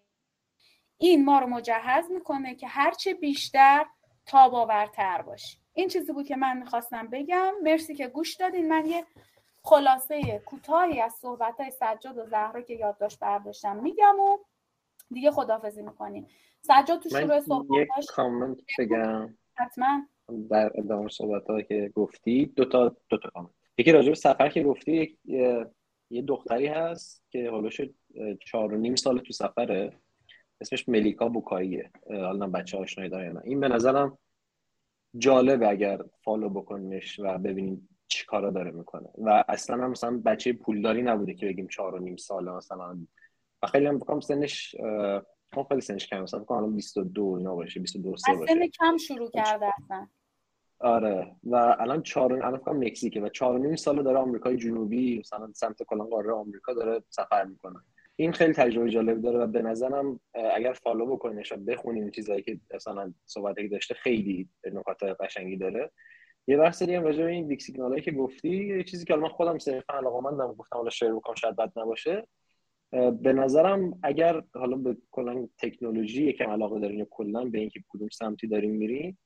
این 0.97 1.25
ما 1.25 1.39
رو 1.39 1.47
مجهز 1.47 2.11
می‌کنه 2.11 2.55
که 2.55 2.67
هرچه 2.67 3.13
بیشتر 3.13 3.85
تاباورتر 4.25 5.21
باشیم 5.21 5.61
این 5.73 5.87
چیزی 5.87 6.13
بود 6.13 6.27
که 6.27 6.35
من 6.35 6.57
می‌خواستم 6.57 7.07
بگم. 7.07 7.53
مرسی 7.63 7.95
که 7.95 8.07
گوش 8.07 8.35
دادین. 8.35 8.67
من 8.67 8.85
یه 8.85 9.05
خلاصه 9.63 10.39
کوتاهی 10.45 11.01
از 11.01 11.13
صحبت 11.13 11.59
های 11.59 11.71
سجاد 11.71 12.17
و 12.17 12.25
زهرا 12.25 12.61
که 12.61 12.73
یادداشت 12.73 13.19
برداشتم. 13.19 13.75
میگم 13.83 14.19
و 14.19 14.37
دیگه 15.11 15.31
خدافزی 15.31 15.81
می‌کنیم. 15.81 16.27
سجاد 16.61 16.99
تو 16.99 17.09
شروع 17.09 17.39
صحبتاش 17.39 18.05
کامنت 18.07 18.57
بگم. 18.79 19.37
حتما. 19.55 20.01
در 20.49 20.71
ادامه 20.75 21.09
صحبت 21.09 21.67
که 21.67 21.91
گفتی 21.95 22.45
دو 22.45 22.65
تا 22.65 22.95
دو 23.09 23.17
تا 23.17 23.29
کامنت. 23.29 23.51
یکی 23.77 23.91
راجع 23.91 24.09
به 24.09 24.15
سفر 24.15 24.49
که 24.49 24.63
گفتی 24.63 24.91
یک 24.91 25.17
یه 26.09 26.21
دختری 26.21 26.67
هست 26.67 27.23
که 27.29 27.49
حالش 27.49 27.81
چهار 28.45 28.73
و 28.73 28.77
نیم 28.77 28.95
سال 28.95 29.19
تو 29.19 29.33
سفره. 29.33 29.93
اسمش 30.61 30.89
ملیکا 30.89 31.29
بوکاییه. 31.29 31.91
حالا 32.09 32.47
بچه 32.47 32.77
آشنایی 32.77 33.09
داره 33.09 33.41
این 33.43 33.59
به 33.59 33.67
نظرم 33.67 34.17
جالبه 35.17 35.69
اگر 35.69 35.99
فالو 36.23 36.49
بکنش 36.49 37.19
و 37.19 37.37
ببینیم 37.37 37.90
چی 38.11 38.25
کارا 38.25 38.49
داره 38.49 38.71
می‌کنه. 38.71 39.09
و 39.17 39.43
اصلا 39.47 39.83
هم 39.83 39.91
مثلا 39.91 40.21
بچه 40.25 40.53
پولداری 40.53 41.01
نبوده 41.01 41.33
که 41.33 41.45
بگیم 41.45 41.67
چهار 41.67 41.95
و 41.95 41.99
نیم 41.99 42.15
ساله 42.15 42.51
مثلا. 42.51 43.07
و 43.63 43.67
خیلی 43.67 43.85
هم 43.85 43.99
بکنم 43.99 44.19
سنش 44.19 44.75
خب 45.53 45.65
خیلی 45.69 45.81
سنش 45.81 46.07
کم 46.07 46.21
مثلا 46.21 46.39
بکنم 46.39 46.75
22 46.75 47.35
اینا 47.37 47.55
باشه 47.55 47.79
22 47.79 48.17
سه 48.17 48.33
باشه. 48.33 48.53
سن 48.53 48.67
کم 48.67 48.97
شروع 48.97 49.29
کرده 49.29 49.65
اصلا. 49.77 50.07
آره. 50.79 51.35
و 51.43 51.55
الان 51.55 52.01
چهار 52.01 52.33
الان 52.33 52.57
فکر 52.57 52.71
مکزیکه. 52.71 53.21
و 53.21 53.29
چهار 53.29 53.55
و 53.55 53.57
نیم 53.57 53.75
ساله 53.75 54.03
داره 54.03 54.17
آمریکای 54.17 54.57
جنوبی 54.57 55.19
مثلا 55.19 55.51
سمت 55.55 55.83
کلان 55.83 56.09
قاره 56.09 56.31
آمریکا 56.31 56.73
داره 56.73 57.03
سفر 57.09 57.43
می‌کنه. 57.43 57.79
این 58.15 58.31
خیلی 58.31 58.53
تجربه 58.53 58.89
جالب 58.89 59.21
داره 59.21 59.39
و 59.39 59.47
به 59.47 59.61
نظرم 59.61 60.19
اگر 60.55 60.73
فالو 60.73 61.05
بکنیش 61.05 61.51
و 61.51 61.55
بخونیم 61.55 62.11
چیزایی 62.11 62.41
که 62.41 62.59
مثلا 62.73 63.13
صحبتی 63.25 63.67
داشته 63.67 63.93
خیلی 63.93 64.49
نکات 64.73 65.03
قشنگی 65.03 65.57
داره. 65.57 65.91
یه 66.47 66.57
بحث 66.57 66.83
دیگه 66.83 66.99
راجع 66.99 67.23
به 67.23 67.31
این 67.31 67.47
ویک 67.47 67.61
سیگنالایی 67.61 68.01
که 68.01 68.11
گفتی 68.11 68.65
یه 68.77 68.83
چیزی 68.83 69.05
که 69.05 69.15
من 69.15 69.29
خودم 69.29 69.57
صرفا 69.57 69.93
علاقه‌مندم 69.93 70.53
گفتم 70.53 70.77
حالا 70.77 70.89
شیر 70.89 71.13
بکنم 71.13 71.35
شاید 71.35 71.55
بد 71.55 71.79
نباشه. 71.79 72.27
به 73.21 73.33
نظرم 73.33 73.99
اگر 74.03 74.43
حالا 74.53 74.77
به 74.77 74.97
کلا 75.11 75.47
تکنولوژی 75.57 76.23
یکم 76.25 76.49
علاقه 76.49 76.79
دارین 76.79 76.99
یا 76.99 77.07
کلا 77.09 77.45
به 77.45 77.59
اینکه 77.59 77.83
کدوم 77.89 78.09
سمتی 78.09 78.47
داریم 78.47 78.71
میریم 78.71 79.17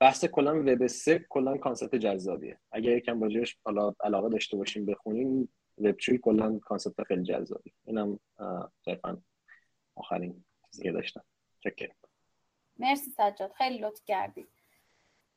بحث 0.00 0.24
کلا 0.24 0.62
وب 0.62 0.86
3 0.86 1.26
کلا 1.28 1.56
concept 1.56 1.94
جذابیه. 1.94 2.58
اگر 2.72 2.96
یکم 2.96 3.22
راجعش 3.22 3.56
حالا 3.64 3.92
علاقه 4.00 4.28
داشته 4.28 4.56
باشیم 4.56 4.86
بخونیم 4.86 5.48
وب 5.78 6.00
3 6.00 6.18
کلا 6.18 6.58
concept 6.58 7.02
خیلی 7.06 7.22
جذابی 7.22 7.72
اینم 7.84 8.20
صرفا 8.84 9.22
آخرین 9.94 10.44
چیزی 10.70 10.82
که 10.82 10.92
داشتم. 10.92 11.24
چکر 11.60 11.90
مرسی 12.78 13.10
سجاد. 13.10 13.52
خیلی 13.52 13.78
لطف 13.78 14.04
کردی. 14.04 14.46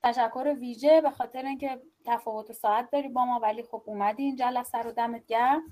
تشکر 0.04 0.56
ویژه 0.60 1.02
به 1.02 1.10
خاطر 1.10 1.46
اینکه 1.46 1.82
تفاوت 2.06 2.52
ساعت 2.52 2.92
داری 2.92 3.08
با 3.08 3.26
ما 3.26 3.40
ولی 3.40 3.64
خب 3.64 3.84
اومدی 3.86 4.24
این 4.24 4.36
جلسه 4.36 4.78
رو 4.78 4.92
دمت 4.92 5.26
گرم. 5.26 5.64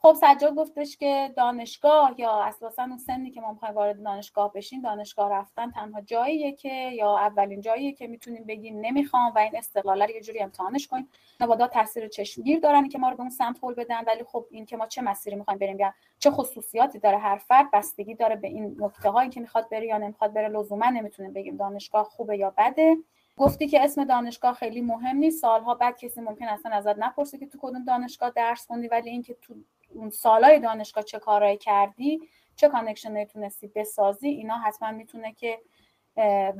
خب 0.00 0.12
سجاد 0.12 0.54
گفتش 0.54 0.96
که 0.96 1.32
دانشگاه 1.36 2.14
یا 2.18 2.42
اساسا 2.42 2.82
اون 2.82 2.98
سنی 2.98 3.30
که 3.30 3.40
ما 3.40 3.52
می‌خوایم 3.52 3.74
وارد 3.74 4.02
دانشگاه 4.02 4.52
بشیم 4.52 4.80
دانشگاه 4.80 5.30
رفتن 5.30 5.70
تنها 5.70 6.00
جاییه 6.00 6.52
که 6.52 6.68
یا 6.90 7.18
اولین 7.18 7.60
جاییه 7.60 7.92
که 7.92 8.06
می‌تونیم 8.06 8.44
بگیم 8.44 8.80
نمی‌خوام 8.80 9.32
و 9.36 9.38
این 9.38 9.56
استقلاله 9.56 10.06
رو 10.06 10.10
یه 10.10 10.20
جوری 10.20 10.40
امتحانش 10.40 10.86
کنیم. 10.86 11.08
مبادا 11.40 11.66
تاثیر 11.66 12.08
چشمگیر 12.08 12.60
دارن 12.60 12.88
که 12.88 12.98
ما 12.98 13.08
رو 13.08 13.16
به 13.16 13.20
اون 13.20 13.30
سمت 13.30 13.58
هول 13.62 13.74
بدن 13.74 14.04
ولی 14.06 14.24
خب 14.24 14.46
این 14.50 14.66
که 14.66 14.76
ما 14.76 14.86
چه 14.86 15.02
مسیری 15.02 15.36
می‌خوایم 15.36 15.58
بریم 15.58 15.78
یا 15.78 15.94
چه 16.18 16.30
خصوصیاتی 16.30 16.98
داره 16.98 17.18
هر 17.18 17.36
فرد 17.36 17.70
بستگی 17.72 18.14
داره 18.14 18.36
به 18.36 18.48
این 18.48 18.76
نکته 18.80 19.10
هایی 19.10 19.30
که 19.30 19.40
می‌خواد 19.40 19.68
بره 19.68 19.86
یا 19.86 19.98
نمی‌خواد 19.98 20.32
بره. 20.32 20.48
لزوما 20.48 20.90
نمی‌تونیم 20.90 21.32
بگیم 21.32 21.56
دانشگاه 21.56 22.04
خوبه 22.04 22.38
یا 22.38 22.54
بده. 22.58 22.96
گفتی 23.38 23.68
که 23.68 23.84
اسم 23.84 24.04
دانشگاه 24.04 24.54
خیلی 24.54 24.80
مهم 24.80 25.16
نیست 25.16 25.40
سالها 25.40 25.74
بعد 25.74 25.98
کسی 25.98 26.20
ممکن 26.20 26.44
اصلا 26.44 26.72
ازت 26.72 26.98
نپرسه 26.98 27.38
که 27.38 27.46
تو 27.46 27.58
کدوم 27.60 27.84
دانشگاه 27.84 28.30
درس 28.30 28.66
خوندی 28.66 28.88
ولی 28.88 29.10
اینکه 29.10 29.36
تو 29.42 29.54
اون 29.94 30.10
سالهای 30.10 30.60
دانشگاه 30.60 31.04
چه 31.04 31.18
کارایی 31.18 31.56
کردی 31.56 32.20
چه 32.56 32.68
کانکشنایی 32.68 33.26
تونستی 33.26 33.66
بسازی 33.66 34.28
اینا 34.28 34.58
حتما 34.58 34.90
می‌تونه 34.90 35.32
که 35.32 35.58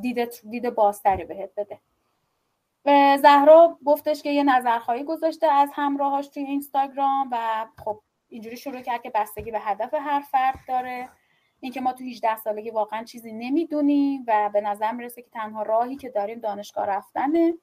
دید 0.00 0.30
دید 0.50 0.70
بازتری 0.70 1.24
بهت 1.24 1.50
بده. 1.56 1.78
زهرا 3.16 3.78
گفتش 3.84 4.22
که 4.22 4.30
یه 4.30 4.42
نظرخواهی 4.42 5.05
گذاشته 5.05 5.46
از 5.46 5.70
همراهاش 5.74 6.28
توی 6.28 6.42
اینستاگرام 6.42 7.28
و 7.32 7.66
خب 7.84 8.00
اینجوری 8.28 8.56
شروع 8.56 8.80
کرد 8.80 9.02
که 9.02 9.10
بستگی 9.14 9.50
به 9.50 9.60
هدف 9.60 9.94
هر 9.94 10.20
فرد 10.20 10.59
داره. 10.68 11.09
اینکه 11.60 11.80
ما 11.80 11.93
تو 11.93 12.05
18 12.05 12.36
سالگی 12.36 12.70
واقعا 12.70 13.05
چیزی 13.05 13.32
نمی‌دونیم 13.32 14.24
و 14.26 14.51
به 14.52 14.60
نظر 14.60 14.93
می‌رسه 14.93 15.22
که 15.22 15.30
تنها 15.30 15.62
راهی 15.62 15.97
که 15.97 16.09
داریم 16.09 16.39
دانشگاه 16.39 16.86
رفتنه. 16.86 17.55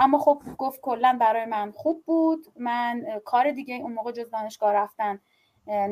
اما 0.00 0.18
خب 0.18 0.42
گفت 0.58 0.80
کلا 0.80 1.16
برای 1.20 1.44
من 1.44 1.70
خوب 1.70 2.04
بود. 2.04 2.46
من 2.56 3.20
کار 3.24 3.50
دیگه 3.50 3.74
اون 3.74 3.92
موقع 3.92 4.12
جز 4.12 4.30
دانشگاه 4.30 4.72
رفتن 4.72 5.20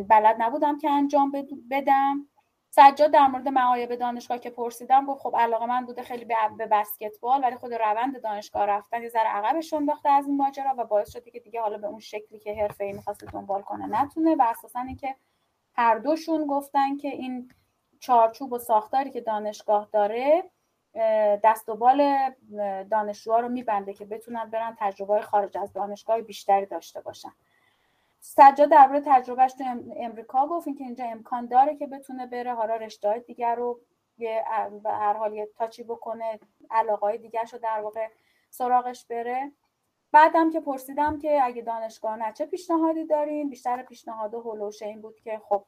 بلد 0.09 0.37
نبودم 0.39 0.79
که 0.79 0.91
انجام 0.91 1.33
بدم. 1.71 2.27
سجاد 2.71 3.11
در 3.11 3.27
مورد 3.27 3.49
معایب 3.49 3.95
دانشگاه 3.95 4.39
که 4.39 4.51
پرسیدم 4.51 5.07
گفت 5.07 5.23
خب 5.23 5.35
علاقه 5.39 5.67
من 5.67 5.87
بوده 5.87 6.03
خیلی 6.03 6.25
به 6.59 6.67
بسکتبال 6.67 7.43
ولی 7.43 7.57
خود 7.57 7.75
روند 7.75 8.23
دانشگاه 8.23 8.67
رفتن 8.67 9.03
یه 9.03 9.09
ذره 9.09 9.29
عقبش 9.29 9.73
انداخته 9.73 10.09
از 10.09 10.27
این 10.27 10.37
ماجرا 10.37 10.75
و 10.79 10.85
باعث 10.85 11.13
شده 11.13 11.31
که 11.31 11.41
دیگه 11.41 11.61
حالا 11.61 11.79
به 11.79 11.87
اون 11.87 11.99
شکلی 11.99 12.39
که 12.39 12.55
حرفه‌ای 12.55 12.93
می‌خواسته 12.93 13.27
دنبال 13.27 13.63
کنه 13.63 13.87
نتونه 13.87 14.35
و 14.35 14.43
اساسا 14.43 14.81
اینکه 14.81 15.17
هر 15.79 15.99
دوشون 15.99 16.47
گفتن 16.47 16.97
که 16.97 17.09
این 17.09 17.53
چارچوب 18.01 18.53
و 18.53 18.59
ساختاری 18.59 19.11
که 19.11 19.21
دانشگاه 19.21 19.89
داره 19.93 20.51
دست 21.45 21.69
و 21.69 21.77
بال 21.77 22.31
دانشجوها 22.91 23.41
رو 23.41 23.49
میبنده 23.49 23.93
که 23.93 24.05
بتونن 24.05 24.51
برن 24.51 24.77
تجربه 24.79 25.21
خارج 25.21 25.59
از 25.59 25.73
دانشگاه 25.73 26.21
بیشتری 26.21 26.67
داشته 26.67 27.01
باشن. 27.01 27.33
سجاد 28.21 28.71
درباره 28.71 29.03
تجربهش 29.07 29.53
تو 29.53 29.65
امریکا 29.97 30.47
گفت 30.47 30.67
اینکه 30.67 30.85
اینجا 30.85 31.05
امکان 31.05 31.47
داره 31.47 31.77
که 31.77 31.87
بتونه 31.87 32.27
بره 32.27 32.55
حالا 32.55 32.77
رشته 32.77 33.19
دیگر 33.19 33.55
رو 33.55 33.81
به 34.83 34.91
هر 34.91 35.13
حال 35.13 35.35
یه 35.35 35.49
تاچی 35.57 35.83
بکنه 35.83 36.41
علاقه 36.71 37.17
دیگرش 37.17 37.53
رو 37.53 37.59
در 37.59 37.81
واقع 37.81 38.09
سراغش 38.51 39.05
بره. 39.05 39.53
بعدم 40.13 40.51
که 40.51 40.61
پرسیدم 40.61 41.19
که 41.19 41.41
اگه 41.45 41.63
دانشگاه 41.63 42.17
نه 42.17 42.33
چه 42.33 42.47
پیشنهادی 42.47 43.05
دارین؟ 43.05 43.51
بیشتر 43.51 43.83
پیشنهاد 43.83 44.35
هولوشه 44.35 44.87
این 44.87 45.01
بود 45.01 45.21
که 45.21 45.41
خب 45.49 45.65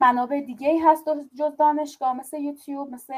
منابع 0.00 0.40
دیگه 0.40 0.68
ای 0.68 0.78
هست 0.78 1.04
جز 1.34 1.56
دانشگاه 1.56 2.12
مثل 2.12 2.38
یوتیوب 2.38 2.90
مثل 2.90 3.14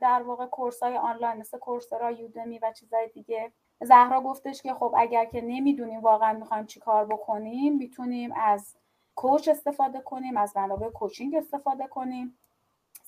در 0.00 0.22
واقع 0.22 0.46
کورس 0.46 0.82
های 0.82 0.96
آنلاین 0.96 1.40
مثل 1.40 1.58
کورسرا 1.58 2.10
یودمی 2.10 2.58
و 2.58 2.72
چیزهای 2.72 3.08
دیگه. 3.08 3.52
زهرا 3.80 4.20
گفتش 4.20 4.62
که 4.62 4.74
خب 4.74 4.94
اگر 4.98 5.24
که 5.24 5.40
نمی‌دونیم 5.40 6.00
واقعا 6.00 6.32
می‌خوایم 6.32 6.66
چی 6.66 6.80
کار 6.80 7.04
بکنیم 7.06 7.76
می‌تونیم 7.76 8.32
از 8.36 8.76
کوچ 9.14 9.48
استفاده 9.48 10.00
کنیم 10.00 10.36
از 10.36 10.56
منابع 10.56 10.88
کوچینگ 10.88 11.34
استفاده 11.34 11.86
کنیم. 11.86 12.38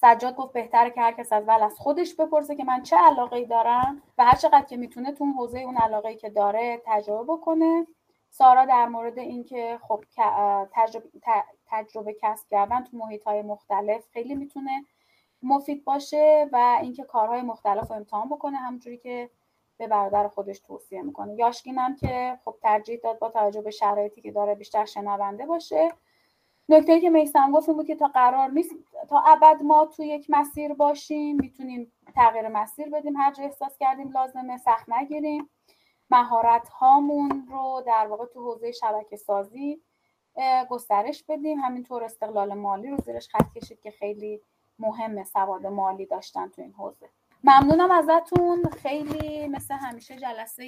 سجاد 0.05 0.37
گفت 0.37 0.53
بهتره 0.53 0.91
که 0.91 1.01
هر 1.01 1.13
کس 1.13 1.33
از 1.33 1.45
ول 1.47 1.63
از 1.63 1.79
خودش 1.79 2.15
بپرسه 2.15 2.57
که 2.57 2.65
من 2.65 2.83
چه 2.83 2.97
علاقه 2.97 3.37
ای 3.37 3.45
دارم 3.45 4.03
و 4.19 4.25
هر 4.25 4.37
چقدر 4.37 4.63
که 4.63 4.77
می‌تونه 4.77 5.13
تو 5.13 5.25
حوزه 5.25 5.59
اون 5.59 5.77
علاقه 5.77 6.09
ای 6.09 6.17
که 6.17 6.31
داره 6.31 6.83
تجربه 6.87 7.33
بکنه. 7.33 7.87
سارا 8.31 8.65
در 8.65 8.89
مورد 8.89 9.19
اینکه 9.19 9.79
خب 9.89 10.05
تجربه, 10.73 11.09
تجربه 11.67 12.17
کسب 12.23 12.49
کردن 12.51 12.85
تو 12.85 12.97
محیط 12.97 13.25
های 13.25 13.43
مختلف 13.43 14.05
خیلی 14.13 14.35
می‌تونه 14.35 14.85
مفید 15.43 15.85
باشه 15.85 16.49
و 16.53 16.79
اینکه 16.83 17.05
کارهای 17.05 17.43
مختلف 17.43 17.89
رو 17.91 17.97
امتحان 17.97 18.29
بکنه 18.29 18.57
همونجوری 18.57 18.99
که 18.99 19.31
به 19.79 19.87
برادر 19.87 20.29
خودش 20.29 20.61
توصیه 20.61 21.03
می‌کنه. 21.03 21.35
یاشکین 21.35 21.79
هم 21.79 21.97
که 21.97 22.39
خب 22.45 22.55
ترجیح 22.63 23.01
داد 23.03 23.19
با 23.19 23.29
توجه 23.29 23.61
به 23.63 23.71
شرایطی 23.71 24.21
که 24.21 24.33
داره 24.33 24.55
بیشتر 24.55 24.85
شنونده 24.85 25.47
باشه 25.47 25.93
نکته 26.69 27.01
که 27.01 27.11
میسم 27.11 27.53
گفت 27.53 27.69
این 27.69 27.79
بود 27.79 27.87
که 27.87 27.95
تا 27.95 28.07
قرار 28.09 28.51
نیست 28.51 28.75
تا 29.09 29.21
ابد 29.21 29.63
ما 29.63 29.87
تو 29.87 30.03
یک 30.03 30.27
مسیر 30.29 30.75
باشیم 30.75 31.37
می‌تونیم 31.37 31.93
تغییر 32.15 32.49
مسیر 32.49 32.91
بدیم 32.91 33.17
هر 33.17 33.33
جا 33.33 33.45
احساس 33.45 33.79
کردیم 33.79 34.11
لازمه 34.11 34.57
سخت 34.59 34.89
نگیریم. 34.89 35.51
مهارت 36.11 36.69
هامون 36.69 37.47
رو 37.51 37.83
در 37.87 38.07
واقع 38.07 38.27
تو 38.27 38.41
حوزه 38.41 38.73
شبکه 38.73 39.17
سازی 39.17 39.81
گسترش 40.69 41.25
بدیم. 41.29 41.59
همینطور 41.59 42.05
استقلال 42.05 42.55
مالی 42.55 42.91
رو 42.91 42.97
زیرش 42.97 43.29
خط 43.29 43.53
کشید 43.55 43.81
که 43.81 43.91
خیلی 43.91 44.41
مهمه 44.79 45.25
سواد 45.25 45.67
مالی 45.67 46.07
داشتن 46.07 46.49
تو 46.49 46.63
این 46.63 46.73
حوزه. 46.73 47.09
ممنونم 47.45 47.91
ازتون. 47.91 48.65
خیلی 48.83 49.49
مثل 49.49 49.75
همیشه 49.75 50.17
جلسه 50.17 50.65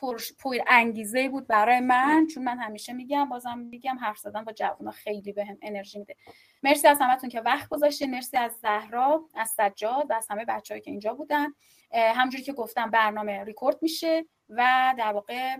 پر, 0.00 0.16
پر 0.38 0.56
انگیزه 0.66 1.28
بود 1.28 1.46
برای 1.46 1.80
من 1.80 2.26
چون 2.34 2.44
من 2.44 2.58
همیشه 2.58 2.92
میگم 2.92 3.28
بازم 3.28 3.58
میگم 3.58 3.98
حرف 3.98 4.18
زدن 4.18 4.44
با 4.44 4.52
جوونا 4.52 4.90
خیلی 4.90 5.32
بهم 5.32 5.54
به 5.54 5.66
انرژی 5.66 5.98
میده. 5.98 6.14
مرسی 6.62 6.88
از 6.88 6.98
همتون 7.00 7.30
که 7.30 7.40
وقت 7.40 7.68
گذاشتین 7.68 8.10
مرسی 8.10 8.36
از 8.36 8.52
زهرا 8.62 9.24
از 9.34 9.48
سجاد 9.48 10.10
و 10.10 10.14
از 10.14 10.26
همه 10.30 10.44
بچه‌هایی 10.44 10.82
که 10.82 10.90
اینجا 10.90 11.14
بودن. 11.14 11.46
همجوری 11.92 12.42
که 12.42 12.52
گفتم 12.52 12.90
برنامه 12.90 13.44
ریکورد 13.44 13.76
میشه 13.82 14.24
و 14.48 14.94
در 14.98 15.12
واقع 15.12 15.56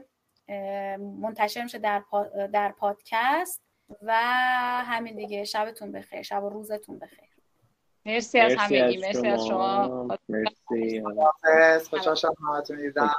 منتشر 0.98 1.62
میشه 1.62 1.78
در, 1.78 2.02
در 2.52 2.72
پادکست 2.72 3.62
و 4.02 4.14
همین 4.84 5.16
دیگه. 5.16 5.44
شبتون 5.44 5.92
بخیر 5.92 6.22
شب 6.22 6.44
و 6.44 6.48
روزتون 6.48 6.98
بخیر. 6.98 7.28
مرسی 8.06 8.40
از 8.40 8.54
همگی 8.58 8.96
مرسی 8.96 9.28
از 9.28 9.46
شما. 9.46 10.08
مرسی. 10.28 11.02
خوشحال 11.90 12.14
شدم 12.14 12.34
همتون 12.48 12.76
دیدم 12.76 13.10